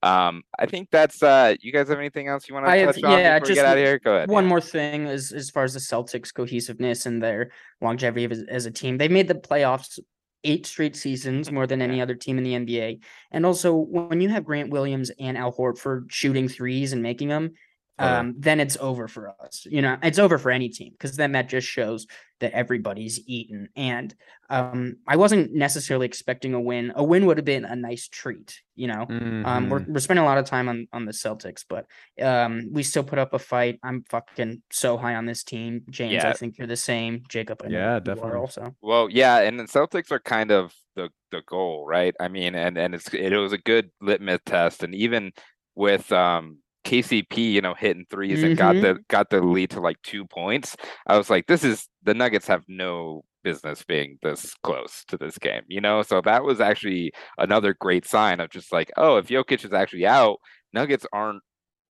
um 0.05 0.43
I 0.57 0.65
think 0.67 0.89
that's 0.91 1.21
uh 1.23 1.55
you 1.59 1.71
guys 1.73 1.89
have 1.89 1.97
anything 1.99 2.27
else 2.27 2.47
you 2.47 2.53
want 2.53 2.65
to 2.67 2.71
I 2.71 2.77
have- 2.77 2.95
touch 2.95 3.03
on 3.03 3.11
yeah, 3.19 3.39
before 3.39 3.45
we 3.45 3.47
just 3.49 3.55
get 3.57 3.65
out 3.65 3.77
of 3.77 3.83
here? 3.83 3.99
Go 3.99 4.15
ahead. 4.15 4.29
one 4.29 4.45
yeah. 4.45 4.49
more 4.49 4.61
thing 4.61 5.07
as 5.07 5.31
as 5.31 5.49
far 5.49 5.63
as 5.63 5.73
the 5.73 5.79
celtics 5.79 6.33
cohesiveness 6.33 7.05
and 7.05 7.21
their 7.21 7.51
longevity 7.81 8.25
as, 8.31 8.43
as 8.47 8.65
a 8.65 8.71
team 8.71 8.97
they've 8.97 9.11
made 9.11 9.27
the 9.27 9.35
playoffs 9.35 9.99
eight 10.43 10.65
straight 10.67 10.95
seasons 10.95 11.51
more 11.51 11.65
than 11.65 11.81
any 11.81 11.99
other 11.99 12.13
team 12.13 12.37
in 12.37 12.43
the 12.43 12.53
nba 12.53 12.99
and 13.31 13.45
also 13.47 13.73
when 13.73 14.21
you 14.21 14.29
have 14.29 14.45
grant 14.45 14.69
williams 14.69 15.09
and 15.19 15.37
al 15.37 15.51
horford 15.51 15.77
for 15.79 16.03
shooting 16.07 16.47
threes 16.47 16.93
and 16.93 17.01
making 17.01 17.29
them 17.29 17.51
Totally. 17.97 18.19
um, 18.19 18.35
then 18.37 18.59
it's 18.59 18.77
over 18.77 19.07
for 19.07 19.29
us. 19.41 19.65
You 19.69 19.81
know, 19.81 19.97
it's 20.03 20.19
over 20.19 20.37
for 20.37 20.51
any 20.51 20.69
team 20.69 20.91
because 20.91 21.15
then 21.15 21.31
that 21.33 21.47
just 21.49 21.67
shows 21.67 22.05
that 22.39 22.51
everybody's 22.51 23.21
eaten. 23.27 23.69
And 23.75 24.13
um, 24.49 24.97
I 25.07 25.15
wasn't 25.15 25.53
necessarily 25.53 26.05
expecting 26.05 26.53
a 26.53 26.61
win. 26.61 26.91
A 26.95 27.03
win 27.03 27.25
would 27.25 27.37
have 27.37 27.45
been 27.45 27.65
a 27.65 27.75
nice 27.75 28.07
treat. 28.07 28.61
You 28.75 28.87
know, 28.87 29.07
um, 29.43 29.69
we're 29.69 29.79
Mhm. 29.81 29.87
we're 29.93 29.99
spending 29.99 30.23
a 30.23 30.27
lot 30.27 30.37
of 30.37 30.45
time 30.45 30.67
on 30.67 30.87
on 30.91 31.05
the 31.05 31.13
Celtics, 31.13 31.63
but 31.67 31.85
um, 32.21 32.67
we 32.71 32.83
still 32.83 33.03
put 33.03 33.19
up 33.19 33.33
a 33.33 33.39
fight. 33.39 33.79
I'm 33.83 34.03
fucking 34.09 34.63
so 34.71 34.97
high 34.97 35.15
on 35.15 35.25
this 35.25 35.43
team, 35.43 35.83
James. 35.89 36.25
I 36.25 36.33
think 36.33 36.57
you're 36.57 36.67
the 36.67 36.75
same, 36.75 37.23
Jacob. 37.29 37.61
I 37.63 37.69
Yeah, 37.69 37.95
you 37.95 38.01
definitely. 38.01 38.37
Also, 38.41 38.75
Well, 38.81 39.09
yeah, 39.09 39.39
and 39.39 39.59
the 39.59 39.63
Celtics 39.63 40.11
are 40.11 40.19
kind 40.19 40.51
of 40.51 40.73
the 40.95 41.09
the 41.31 41.41
goal, 41.47 41.85
right? 41.87 42.15
I 42.19 42.27
mean, 42.27 42.55
and 42.55 42.77
and 42.77 42.93
it's 42.95 43.13
it 43.13 43.35
was 43.35 43.53
a 43.53 43.57
good 43.57 43.91
litmus 44.01 44.41
test, 44.45 44.83
and 44.83 44.93
even 44.93 45.31
with 45.75 46.11
um 46.11 46.59
KCP, 46.85 47.51
you 47.53 47.61
know, 47.61 47.73
hitting 47.73 48.05
3s 48.09 48.43
and 48.43 48.55
got 48.55 48.77
Mhm. 48.77 48.81
the 48.81 48.99
got 49.09 49.29
the 49.29 49.41
lead 49.41 49.71
to 49.71 49.81
like 49.81 50.01
two 50.03 50.25
points. 50.25 50.75
I 51.07 51.17
was 51.17 51.29
like, 51.29 51.47
this 51.47 51.63
is 51.63 51.89
the 52.03 52.13
Nuggets 52.13 52.47
have 52.47 52.63
no 52.67 53.25
business 53.43 53.83
being 53.83 54.17
this 54.23 54.55
close 54.63 55.03
to 55.09 55.17
this 55.17 55.37
game, 55.37 55.63
you 55.67 55.81
know. 55.81 56.01
So 56.03 56.21
that 56.21 56.43
was 56.43 56.61
actually 56.61 57.11
another 57.37 57.73
great 57.73 58.05
sign 58.07 58.39
of 58.39 58.49
just 58.51 58.71
like, 58.73 58.91
oh, 58.97 59.17
if 59.17 59.27
Jokic 59.27 59.65
is 59.65 59.73
actually 59.73 60.07
out, 60.07 60.39
Nuggets 60.73 61.05
aren't 61.13 61.43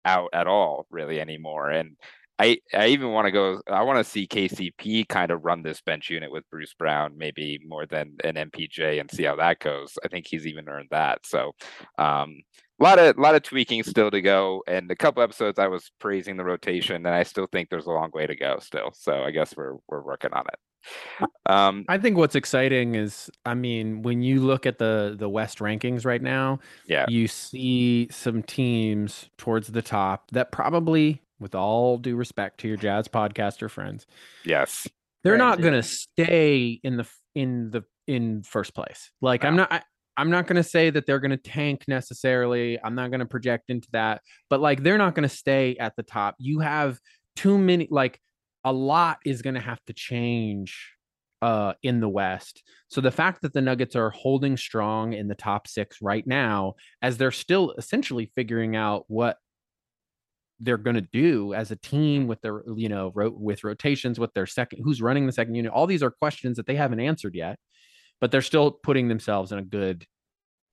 out 0.04 0.30
at 0.34 0.46
all 0.46 0.86
really 0.90 1.20
anymore, 1.20 1.70
and. 1.70 1.96
I 2.38 2.58
I 2.74 2.88
even 2.88 3.10
want 3.12 3.26
to 3.26 3.30
go. 3.30 3.60
I 3.68 3.82
want 3.82 3.98
to 3.98 4.10
see 4.10 4.26
KCP 4.26 5.04
kind 5.08 5.30
of 5.30 5.44
run 5.44 5.62
this 5.62 5.80
bench 5.82 6.10
unit 6.10 6.32
with 6.32 6.48
Bruce 6.50 6.74
Brown, 6.74 7.16
maybe 7.16 7.60
more 7.66 7.86
than 7.86 8.16
an 8.24 8.34
MPJ, 8.36 8.98
and 9.00 9.10
see 9.10 9.24
how 9.24 9.36
that 9.36 9.60
goes. 9.60 9.98
I 10.04 10.08
think 10.08 10.26
he's 10.26 10.46
even 10.46 10.68
earned 10.68 10.88
that. 10.90 11.24
So, 11.26 11.52
um, 11.98 12.40
a 12.82 12.84
lot 12.84 12.98
of 12.98 13.16
a 13.16 13.20
lot 13.20 13.34
of 13.36 13.42
tweaking 13.42 13.82
still 13.84 14.10
to 14.10 14.20
go. 14.20 14.62
And 14.66 14.90
a 14.90 14.96
couple 14.96 15.22
episodes 15.22 15.58
I 15.58 15.68
was 15.68 15.92
praising 16.00 16.36
the 16.36 16.44
rotation, 16.44 16.96
and 16.96 17.14
I 17.14 17.22
still 17.22 17.46
think 17.46 17.70
there's 17.70 17.86
a 17.86 17.90
long 17.90 18.10
way 18.12 18.26
to 18.26 18.34
go 18.34 18.58
still. 18.60 18.90
So 18.94 19.22
I 19.22 19.30
guess 19.30 19.56
we're 19.56 19.76
we're 19.88 20.02
working 20.02 20.32
on 20.32 20.44
it. 20.52 20.58
Um, 21.46 21.84
I 21.88 21.98
think 21.98 22.16
what's 22.16 22.34
exciting 22.34 22.96
is, 22.96 23.30
I 23.46 23.54
mean, 23.54 24.02
when 24.02 24.20
you 24.20 24.40
look 24.40 24.66
at 24.66 24.78
the 24.78 25.14
the 25.16 25.28
West 25.28 25.58
rankings 25.60 26.04
right 26.04 26.20
now, 26.22 26.58
Yeah. 26.88 27.06
you 27.08 27.28
see 27.28 28.08
some 28.10 28.42
teams 28.42 29.30
towards 29.38 29.68
the 29.68 29.82
top 29.82 30.32
that 30.32 30.50
probably, 30.50 31.22
with 31.38 31.54
all 31.54 31.98
due 31.98 32.16
respect 32.16 32.58
to 32.60 32.68
your 32.68 32.76
Jazz 32.76 33.06
podcaster 33.06 33.70
friends, 33.70 34.08
yes. 34.44 34.88
they're 35.22 35.36
not 35.36 35.60
going 35.60 35.74
to 35.74 35.84
stay 35.84 36.80
in 36.82 36.96
the 36.96 37.06
in 37.36 37.70
the 37.70 37.84
in 38.08 38.42
first 38.42 38.74
place. 38.74 39.12
Like 39.20 39.44
I'm 39.44 39.54
not 39.54 39.72
I, 39.72 39.82
I'm 40.16 40.30
not 40.30 40.46
going 40.46 40.56
to 40.56 40.62
say 40.62 40.90
that 40.90 41.06
they're 41.06 41.20
going 41.20 41.30
to 41.30 41.36
tank 41.36 41.84
necessarily. 41.88 42.78
I'm 42.82 42.94
not 42.94 43.10
going 43.10 43.20
to 43.20 43.26
project 43.26 43.70
into 43.70 43.88
that, 43.92 44.20
but 44.50 44.60
like 44.60 44.82
they're 44.82 44.98
not 44.98 45.14
going 45.14 45.28
to 45.28 45.34
stay 45.34 45.76
at 45.78 45.96
the 45.96 46.02
top. 46.02 46.36
You 46.38 46.60
have 46.60 46.98
too 47.36 47.58
many 47.58 47.88
like 47.90 48.20
a 48.64 48.72
lot 48.72 49.18
is 49.24 49.42
going 49.42 49.54
to 49.54 49.60
have 49.60 49.82
to 49.86 49.92
change 49.92 50.94
uh 51.40 51.72
in 51.82 52.00
the 52.00 52.08
West. 52.08 52.62
So 52.88 53.00
the 53.00 53.10
fact 53.10 53.42
that 53.42 53.52
the 53.52 53.62
Nuggets 53.62 53.96
are 53.96 54.10
holding 54.10 54.56
strong 54.56 55.12
in 55.12 55.28
the 55.28 55.34
top 55.34 55.66
6 55.66 55.98
right 56.00 56.26
now 56.26 56.74
as 57.00 57.16
they're 57.16 57.30
still 57.30 57.74
essentially 57.78 58.30
figuring 58.36 58.76
out 58.76 59.04
what 59.08 59.38
they're 60.62 60.76
going 60.76 60.94
to 60.94 61.08
do 61.12 61.52
as 61.54 61.72
a 61.72 61.76
team 61.76 62.28
with 62.28 62.40
their 62.40 62.62
you 62.76 62.88
know 62.88 63.10
ro- 63.14 63.34
with 63.36 63.64
rotations 63.64 64.18
with 64.20 64.32
their 64.32 64.46
second 64.46 64.80
who's 64.84 65.02
running 65.02 65.26
the 65.26 65.32
second 65.32 65.54
unit 65.56 65.72
all 65.72 65.86
these 65.86 66.02
are 66.02 66.10
questions 66.10 66.56
that 66.56 66.66
they 66.66 66.76
haven't 66.76 67.00
answered 67.00 67.34
yet 67.34 67.58
but 68.22 68.30
they're 68.30 68.40
still 68.40 68.70
putting 68.70 69.08
themselves 69.08 69.50
in 69.50 69.58
a 69.58 69.62
good 69.62 70.06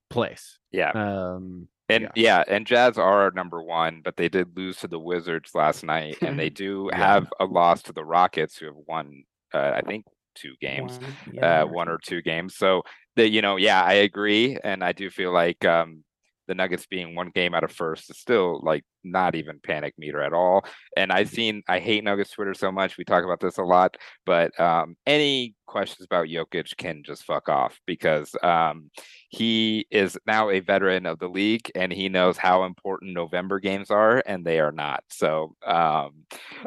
place 0.10 0.60
Yeah. 0.72 0.92
um 0.92 1.68
And 1.90 2.04
Yeah. 2.04 2.12
yeah. 2.16 2.44
and 2.48 2.66
Jazz 2.68 2.98
are 3.00 3.32
number 3.32 3.62
one, 3.64 4.02
but 4.04 4.16
they 4.16 4.30
did 4.30 4.56
lose 4.56 4.78
to 4.78 4.88
the 4.88 5.00
Wizards 5.00 5.56
last 5.56 5.84
night, 5.84 6.18
and 6.22 6.38
they 6.40 6.50
do 6.66 6.90
Yeah. 6.92 6.98
have 6.98 7.28
a 7.40 7.46
loss 7.46 7.82
to 7.84 7.94
the 7.94 8.06
Rockets, 8.06 8.58
who 8.58 8.68
have 8.68 8.82
won, 8.88 9.24
uh, 9.54 9.72
I 9.76 9.82
think, 9.82 10.06
two 10.36 10.54
games, 10.62 11.00
One, 11.00 11.34
yeah, 11.34 11.64
uh, 11.64 11.66
one 11.66 11.90
or 11.90 11.98
two 11.98 12.22
games. 12.22 12.56
So 12.56 12.84
the 13.16 13.28
you 13.28 13.42
know, 13.42 13.58
yeah, 13.58 13.82
I 13.84 13.94
agree, 13.94 14.58
and 14.64 14.84
I 14.84 14.92
do 14.94 15.10
feel 15.10 15.32
like 15.34 15.66
um, 15.66 16.04
the 16.50 16.56
Nuggets 16.56 16.88
being 16.88 17.16
one 17.16 17.30
game 17.30 17.54
out 17.54 17.64
of 17.64 17.72
first 17.72 18.10
is 18.10 18.18
still 18.18 18.60
like 18.64 18.84
not 19.04 19.36
even 19.36 19.60
panic 19.64 19.94
meter 20.00 20.20
at 20.20 20.34
all. 20.34 20.66
And 20.98 21.12
I've 21.12 21.30
seen, 21.30 21.62
I 21.70 21.80
hate 21.80 22.04
Nuggets 22.04 22.32
Twitter 22.32 22.56
so 22.56 22.72
much. 22.72 22.98
We 22.98 23.06
talk 23.06 23.24
about 23.24 23.40
this 23.40 23.60
a 23.60 23.64
lot, 23.64 23.98
but 24.26 24.60
um, 24.60 24.98
any 25.06 25.54
questions 25.68 26.06
about 26.06 26.26
Jokic 26.26 26.76
can 26.76 27.04
just 27.06 27.24
fuck 27.24 27.48
off 27.50 27.80
because 27.86 28.36
um, 28.42 28.90
he 29.30 29.86
is 29.92 30.18
now 30.26 30.50
a 30.50 30.60
veteran 30.60 31.06
of 31.06 31.20
the 31.20 31.30
league 31.30 31.72
and 31.76 31.94
he 31.94 32.10
knows 32.10 32.36
how 32.36 32.64
important 32.64 33.14
November 33.14 33.60
games 33.60 33.92
are, 33.92 34.24
and 34.26 34.44
they 34.44 34.60
are 34.60 34.72
not. 34.72 35.04
So 35.12 35.56
um, 35.64 36.26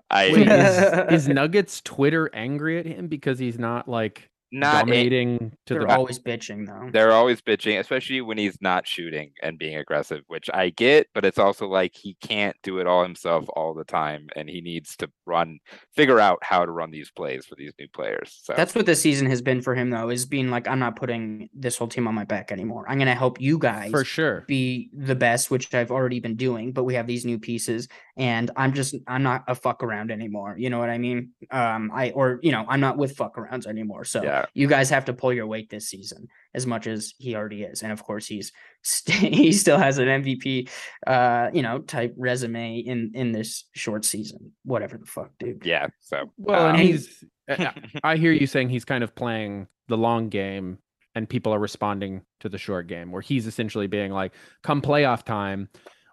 I 0.09 0.31
wait, 0.33 0.49
is, 0.49 1.27
is 1.27 1.29
nuggets 1.29 1.81
twitter 1.81 2.31
angry 2.33 2.79
at 2.79 2.87
him 2.87 3.09
because 3.09 3.41
he's 3.41 3.59
not 3.59 3.89
like 3.89 4.31
not 4.53 4.75
a- 4.75 4.79
dominating 4.81 5.53
to 5.67 5.75
They're 5.75 5.87
the 5.87 5.95
always 5.95 6.19
bitching 6.19 6.67
though. 6.67 6.91
they're 6.93 7.13
always 7.13 7.41
bitching, 7.41 7.79
especially 7.81 8.21
when 8.21 8.37
he's 8.39 8.59
not 8.61 8.87
shooting 8.87 9.33
and 9.43 9.59
being 9.59 9.77
aggressive, 9.77 10.23
which 10.27 10.51
I 10.53 10.69
get, 10.71 11.09
but 11.15 11.25
it's 11.25 11.39
also 11.39 11.67
like 11.67 11.95
he 11.95 12.17
can't 12.21 12.55
do 12.63 12.79
it 12.79 12.87
all 12.87 13.03
himself 13.03 13.47
all 13.57 13.73
the 13.75 13.85
time, 13.85 14.29
and 14.37 14.49
he 14.49 14.61
needs 14.61 14.97
to 14.99 15.11
run, 15.27 15.59
figure 15.97 16.21
out 16.21 16.39
how 16.43 16.65
to 16.67 16.71
run 16.71 16.91
these 16.91 17.11
plays 17.11 17.47
for 17.47 17.55
these 17.57 17.73
new 17.79 17.89
players. 17.89 18.39
So 18.43 18.55
That's 18.57 18.75
what 18.75 18.87
this 18.87 19.01
season 19.01 19.27
has 19.29 19.41
been 19.43 19.63
for 19.63 19.75
him 19.75 19.91
though, 19.91 20.11
is 20.11 20.27
being 20.27 20.51
like, 20.51 20.69
I'm 20.69 20.79
not 20.79 20.97
putting 20.97 21.49
this 21.55 21.79
whole 21.79 21.89
team 21.89 22.07
on 22.07 22.15
my 22.15 22.25
back 22.25 22.53
anymore. 22.53 22.85
I'm 22.89 22.99
gonna 22.99 23.15
help 23.15 23.41
you 23.41 23.59
guys 23.59 23.91
for 23.91 24.05
sure 24.05 24.45
be 24.47 24.91
the 24.93 25.15
best, 25.17 25.51
which 25.51 25.73
I've 25.75 25.91
already 25.91 26.21
been 26.21 26.37
doing, 26.37 26.73
but 26.73 26.85
we 26.85 26.95
have 26.95 27.07
these 27.07 27.25
new 27.25 27.39
pieces 27.39 27.89
and 28.17 28.51
I'm 28.57 28.75
just 28.75 28.95
I'm 29.07 29.23
not 29.23 29.45
a 29.49 29.55
fuck 29.55 29.83
around 29.83 30.11
anymore. 30.11 30.55
You 30.59 30.71
know 30.71 30.79
what 30.79 30.91
I 30.91 30.99
mean? 30.99 31.31
Um 31.51 31.91
I 31.95 32.11
or 32.11 32.39
you 32.43 32.53
know, 32.53 32.65
I'm 32.69 32.81
not 32.81 32.99
with 32.99 33.17
fuck 33.17 33.37
arounds 33.37 33.67
anymore. 33.67 34.05
So 34.05 34.23
yeah, 34.23 34.47
you 34.55 34.67
guys 34.69 34.91
have 34.91 35.07
to 35.07 35.13
pull 35.15 35.33
your 35.33 35.47
weight 35.47 35.71
this 35.71 35.89
season 35.89 36.29
as 36.55 36.67
much 36.67 36.87
as 36.87 37.15
he 37.19 37.35
already 37.35 37.63
is. 37.63 37.83
And 37.83 37.93
of 37.93 38.03
course 38.03 38.27
he's 38.27 38.53
st- 38.83 39.35
he 39.35 39.53
still 39.53 39.79
has 39.79 39.99
an 39.99 40.09
MVP 40.09 40.69
uh, 41.07 41.51
you 41.53 41.63
know, 41.63 41.79
type 41.79 42.15
resume 42.19 42.79
in 42.79 43.13
in 43.15 43.33
this 43.33 43.65
short 43.75 44.05
season. 44.05 44.53
Whatever 44.65 44.99
the 44.99 45.07
fuck, 45.07 45.31
dude. 45.39 45.65
yeah. 45.65 45.87
So 46.01 46.33
well 46.37 46.69
and 46.69 46.77
um, 46.77 46.83
he's 46.83 47.25
I- 47.49 47.75
I 48.05 48.17
hear 48.17 48.33
you 48.33 48.47
saying 48.47 48.69
he's 48.69 48.85
kind 48.85 49.03
of 49.03 49.15
playing 49.15 49.69
the 49.89 49.97
long 49.97 50.29
game 50.29 50.79
and 51.15 51.29
people 51.29 51.53
are 51.53 51.59
responding 51.59 52.23
to 52.41 52.49
the 52.49 52.59
short 52.59 52.87
game 52.87 53.11
where 53.13 53.23
he's 53.23 53.47
essentially 53.47 53.87
being 53.87 54.13
like, 54.13 54.33
come 54.63 54.81
playoff 54.81 55.25
time, 55.25 55.69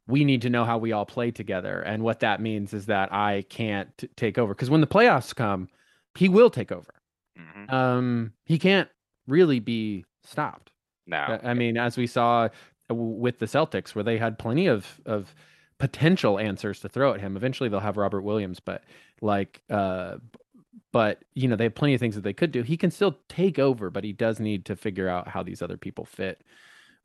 we 0.10 0.26
need 0.26 0.42
to 0.42 0.50
know 0.50 0.66
how 0.66 0.78
we 0.78 0.92
all 0.92 1.06
play 1.06 1.32
together. 1.32 1.82
And 1.82 2.04
what 2.04 2.20
that 2.22 2.42
means 2.42 2.74
is 2.74 2.88
that 2.88 3.14
I 3.14 3.46
can't 3.50 3.96
t- 3.98 4.10
take 4.16 4.38
over 4.38 4.54
because 4.54 4.70
when 4.70 4.82
the 4.82 4.88
playoffs 4.88 5.36
come, 5.36 5.70
he 6.16 6.28
will 6.28 6.50
take 6.50 6.72
over. 6.72 6.94
mhm. 7.40 7.72
Um, 7.72 8.34
he 8.46 8.58
can't 8.60 8.90
really 9.28 9.60
be 9.60 10.06
stopped. 10.24 10.72
no, 11.08 11.18
I- 11.18 11.52
I 11.52 11.54
mean, 11.54 11.78
as 11.78 11.96
we 11.98 12.08
saw 12.08 12.50
uh, 12.92 12.96
with 12.96 13.40
the 13.40 13.46
Celtics, 13.46 13.96
where 13.96 14.04
they 14.04 14.18
had 14.18 14.38
plenty 14.40 14.68
of 14.68 15.00
of 15.06 15.34
potential 15.78 16.38
answers 16.40 16.80
to 16.82 16.90
throw 16.90 17.14
at 17.14 17.22
him. 17.22 17.38
Eventually, 17.38 17.70
they'll 17.70 17.80
have 17.80 17.96
Robert 17.98 18.22
Williams, 18.22 18.60
but 18.60 18.84
like, 19.22 19.62
uh, 19.70 20.18
but 20.92 21.24
you 21.36 21.48
know, 21.48 21.56
they 21.56 21.64
have 21.66 21.76
plenty 21.76 21.94
of 21.94 22.00
things 22.02 22.16
that 22.16 22.22
they 22.24 22.34
could 22.34 22.52
do. 22.52 22.64
He 22.64 22.76
can 22.78 22.92
still 22.92 23.18
take 23.30 23.60
over, 23.60 23.90
but 23.90 24.04
he 24.04 24.12
does 24.12 24.40
need 24.40 24.66
to 24.66 24.76
figure 24.76 25.08
out 25.08 25.28
how 25.30 25.42
these 25.44 25.62
other 25.62 25.78
people 25.78 26.04
fit 26.06 26.42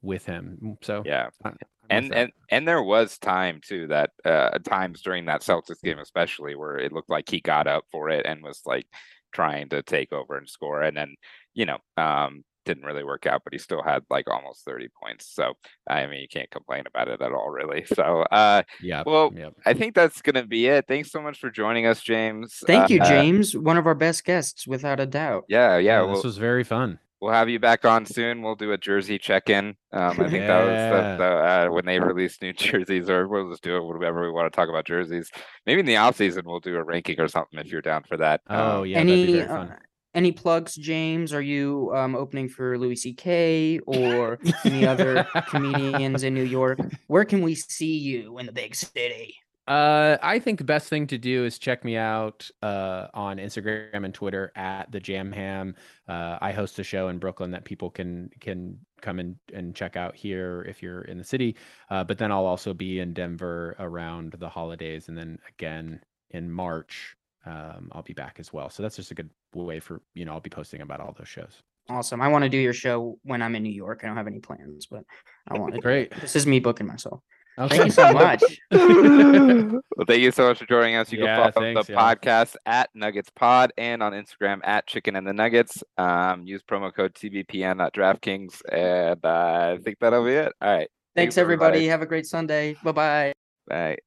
with 0.03 0.27
him. 0.27 0.77
So 0.83 1.03
yeah. 1.45 1.55
I- 1.91 1.95
I'm 1.97 2.05
with 2.05 2.05
and 2.05 2.13
that. 2.13 2.19
and 2.19 2.33
and 2.51 2.69
there 2.69 2.83
was 2.83 3.19
time 3.19 3.61
too 3.67 3.87
that 3.89 4.11
uh 4.25 4.59
times 4.61 5.03
during 5.03 5.27
that 5.27 5.43
Celtics 5.43 5.83
game 5.83 5.99
especially 5.99 6.55
where 6.57 6.77
it 6.79 6.93
looked 6.93 7.11
like 7.11 7.29
he 7.29 7.41
got 7.41 7.67
up 7.67 7.85
for 7.93 8.09
it 8.11 8.27
and 8.27 8.43
was 8.43 8.63
like 8.67 8.87
trying 9.33 9.69
to 9.71 9.83
take 9.83 10.13
over 10.13 10.37
and 10.37 10.49
score 10.49 10.83
and 10.83 10.97
then 10.97 11.15
you 11.55 11.67
know 11.67 11.79
um 11.97 12.45
didn't 12.65 12.85
really 12.85 13.05
work 13.05 13.27
out 13.27 13.43
but 13.45 13.53
he 13.53 13.59
still 13.59 13.83
had 13.83 14.03
like 14.09 14.27
almost 14.31 14.65
30 14.65 14.89
points 15.03 15.29
so 15.31 15.53
I 15.87 16.07
mean 16.07 16.23
you 16.23 16.29
can't 16.29 16.51
complain 16.51 16.85
about 16.87 17.09
it 17.09 17.21
at 17.21 17.33
all 17.33 17.51
really 17.51 17.85
so 17.95 18.23
uh 18.31 18.63
yeah, 18.81 19.03
well, 19.05 19.33
yep. 19.37 19.53
I 19.67 19.75
think 19.75 19.95
that's 19.95 20.23
gonna 20.23 20.47
be 20.47 20.67
it 20.69 20.87
thanks 20.89 21.11
so 21.11 21.21
much 21.21 21.39
for 21.39 21.51
joining 21.51 21.85
us 21.85 22.01
James 22.01 22.63
Thank 22.67 22.89
you, 22.89 23.03
Uh, 23.03 23.09
James. 23.09 23.55
One 23.55 23.77
of 23.77 23.87
our 23.87 23.95
best 23.95 24.25
guests, 24.25 24.67
without 24.67 24.99
a 24.99 25.05
doubt. 25.07 25.45
yeah 25.49 25.77
yeah 25.77 26.01
this 26.07 26.13
we'll, 26.13 26.23
was 26.23 26.39
very 26.39 26.65
fun. 26.65 26.99
We'll 27.21 27.33
have 27.33 27.49
you 27.49 27.59
back 27.59 27.85
on 27.85 28.05
soon. 28.07 28.43
We'll 28.43 28.55
do 28.55 28.73
a 28.73 28.79
jersey 28.79 29.19
check-in. 29.19 29.77
Um, 29.93 30.21
I 30.21 30.29
think 30.29 30.47
that 30.47 30.65
was 30.65 31.19
the, 31.19 31.25
the, 31.25 31.25
uh, 31.25 31.69
when 31.73 31.85
they 31.87 31.99
released 31.99 32.43
new 32.43 32.53
jerseys, 32.55 33.09
or 33.09 33.27
we'll 33.29 33.51
just 33.51 33.63
do 33.63 33.77
it 33.77 33.85
whenever 33.85 34.23
we 34.23 34.31
want 34.31 34.53
to 34.53 34.57
talk 34.57 34.69
about 34.69 34.87
jerseys. 34.87 35.31
Maybe 35.67 35.81
in 35.81 35.87
the 35.87 35.97
off 35.97 36.17
season 36.17 36.43
we'll 36.47 36.61
do 36.61 36.77
a 36.77 36.83
ranking 36.85 37.21
or 37.21 37.29
something 37.29 37.59
if 37.59 37.67
you're 37.67 37.83
down 37.83 38.03
for 38.05 38.17
that. 38.19 38.41
Oh 38.49 38.81
Um, 38.81 38.87
yeah, 38.87 38.99
that'd 39.05 39.07
be 39.07 39.23
any 39.23 39.33
very 39.33 39.49
fun. 39.49 39.71
uh, 39.71 39.77
any 40.15 40.31
plugs, 40.33 40.77
James? 40.77 41.33
Are 41.33 41.43
you 41.43 41.91
um 41.95 42.15
opening 42.15 42.49
for 42.49 42.79
Louis 42.79 42.97
C.K. 42.97 43.81
or 43.87 44.39
any 44.65 44.87
other 44.87 45.27
comedians 45.49 46.23
in 46.23 46.35
New 46.35 46.45
York? 46.45 46.79
Where 47.09 47.25
can 47.25 47.43
we 47.43 47.55
see 47.57 47.97
you 47.99 48.39
in 48.39 48.47
the 48.47 48.53
big 48.53 48.75
city? 48.77 49.37
Uh, 49.67 50.19
I 50.23 50.39
think 50.39 50.59
the 50.59 50.65
best 50.65 50.89
thing 50.89 51.07
to 51.07 51.17
do 51.17 51.45
is 51.45 51.59
check 51.59 51.85
me 51.85 51.97
out 51.97 52.51
uh, 52.63 53.09
on 53.15 53.39
Instagram 53.39 54.05
and 54.05 54.13
Twitter 54.13 54.53
at 54.57 54.93
the 54.93 55.01
Jam 55.01 55.33
Ham. 55.33 55.75
Uh, 56.07 56.39
I 56.41 56.53
host 56.53 56.79
a 56.79 56.85
show 56.85 57.09
in 57.09 57.19
Brooklyn 57.19 57.51
that 57.53 57.65
people 57.65 57.91
can 57.91 58.31
can 58.41 58.79
come 59.01 59.19
and 59.19 59.37
and 59.55 59.75
check 59.75 59.97
out 59.97 60.15
here 60.15 60.67
if 60.69 60.83
you're 60.83 61.03
in 61.03 61.17
the 61.17 61.25
city. 61.25 61.57
Uh, 61.91 62.05
but 62.05 62.19
then 62.19 62.31
I'll 62.31 62.45
also 62.45 62.75
be 62.75 63.01
in 63.01 63.15
Denver 63.15 63.75
around 63.79 64.35
the 64.39 64.49
holidays, 64.49 65.09
and 65.09 65.17
then 65.17 65.39
again 65.49 66.01
in 66.31 66.51
March. 66.51 67.17
Um, 67.47 67.91
I'll 67.93 68.03
be 68.03 68.15
back 68.15 68.37
as 68.39 68.53
well. 68.53 68.71
So 68.71 68.83
that's 68.83 68.97
just 68.97 69.11
a 69.11 69.15
good 69.15 69.31
way 69.55 69.81
for 69.81 70.03
you 70.15 70.27
know 70.27 70.33
I'll 70.33 70.41
be 70.41 70.51
posting 70.51 70.83
about 70.83 71.01
all 71.01 71.15
those 71.17 71.29
shows. 71.29 71.63
Awesome. 71.89 72.21
I 72.21 72.29
want 72.29 72.45
to 72.45 72.49
do 72.51 72.57
your 72.59 72.73
show 72.73 73.19
when 73.25 73.43
I'm 73.43 73.55
in 73.55 73.63
New 73.63 73.73
York. 73.73 74.01
I 74.03 74.07
don't 74.07 74.17
have 74.17 74.27
any 74.27 74.41
plans, 74.41 74.87
but 74.87 75.05
I 75.49 75.59
want 75.59 75.75
to. 75.75 75.81
Great. 75.81 76.19
This 76.21 76.37
is 76.37 76.47
me 76.47 76.59
booking 76.59 76.87
myself. 76.87 77.21
Okay. 77.59 77.77
Thank 77.77 77.87
you 77.87 77.93
so 77.93 78.13
much. 78.13 78.43
well, 78.71 80.07
thank 80.07 80.23
you 80.23 80.31
so 80.33 80.49
much 80.49 80.59
for 80.59 80.67
joining 80.67 80.97
us. 80.97 81.13
You 81.13 81.23
yeah, 81.23 81.37
can 81.37 81.53
follow 81.53 81.67
thanks, 81.75 81.87
the 81.87 81.93
yeah. 81.93 82.15
podcast 82.15 82.57
at 82.67 82.91
Nuggets 82.95 83.31
Pod 83.35 83.73
and 83.79 84.03
on 84.03 84.13
Instagram 84.13 84.61
at 84.65 84.87
Chicken 84.87 85.17
and 85.17 85.27
the 85.27 85.33
Nuggets. 85.33 85.83
Um, 85.97 86.45
use 86.45 86.63
promo 86.63 86.95
code 86.95 87.15
TBPN 87.15 87.85
at 87.85 87.95
DraftKings, 87.95 88.61
and 88.71 89.25
uh, 89.25 89.77
I 89.77 89.83
think 89.83 89.99
that'll 90.01 90.25
be 90.25 90.33
it. 90.33 90.53
All 90.61 90.69
right. 90.69 90.89
Thanks, 91.15 91.37
thanks 91.37 91.39
everybody. 91.39 91.79
everybody. 91.79 91.89
Have 91.89 92.03
a 92.03 92.07
great 92.07 92.27
Sunday. 92.27 92.77
Bye-bye. 92.83 93.33
Bye. 93.69 93.99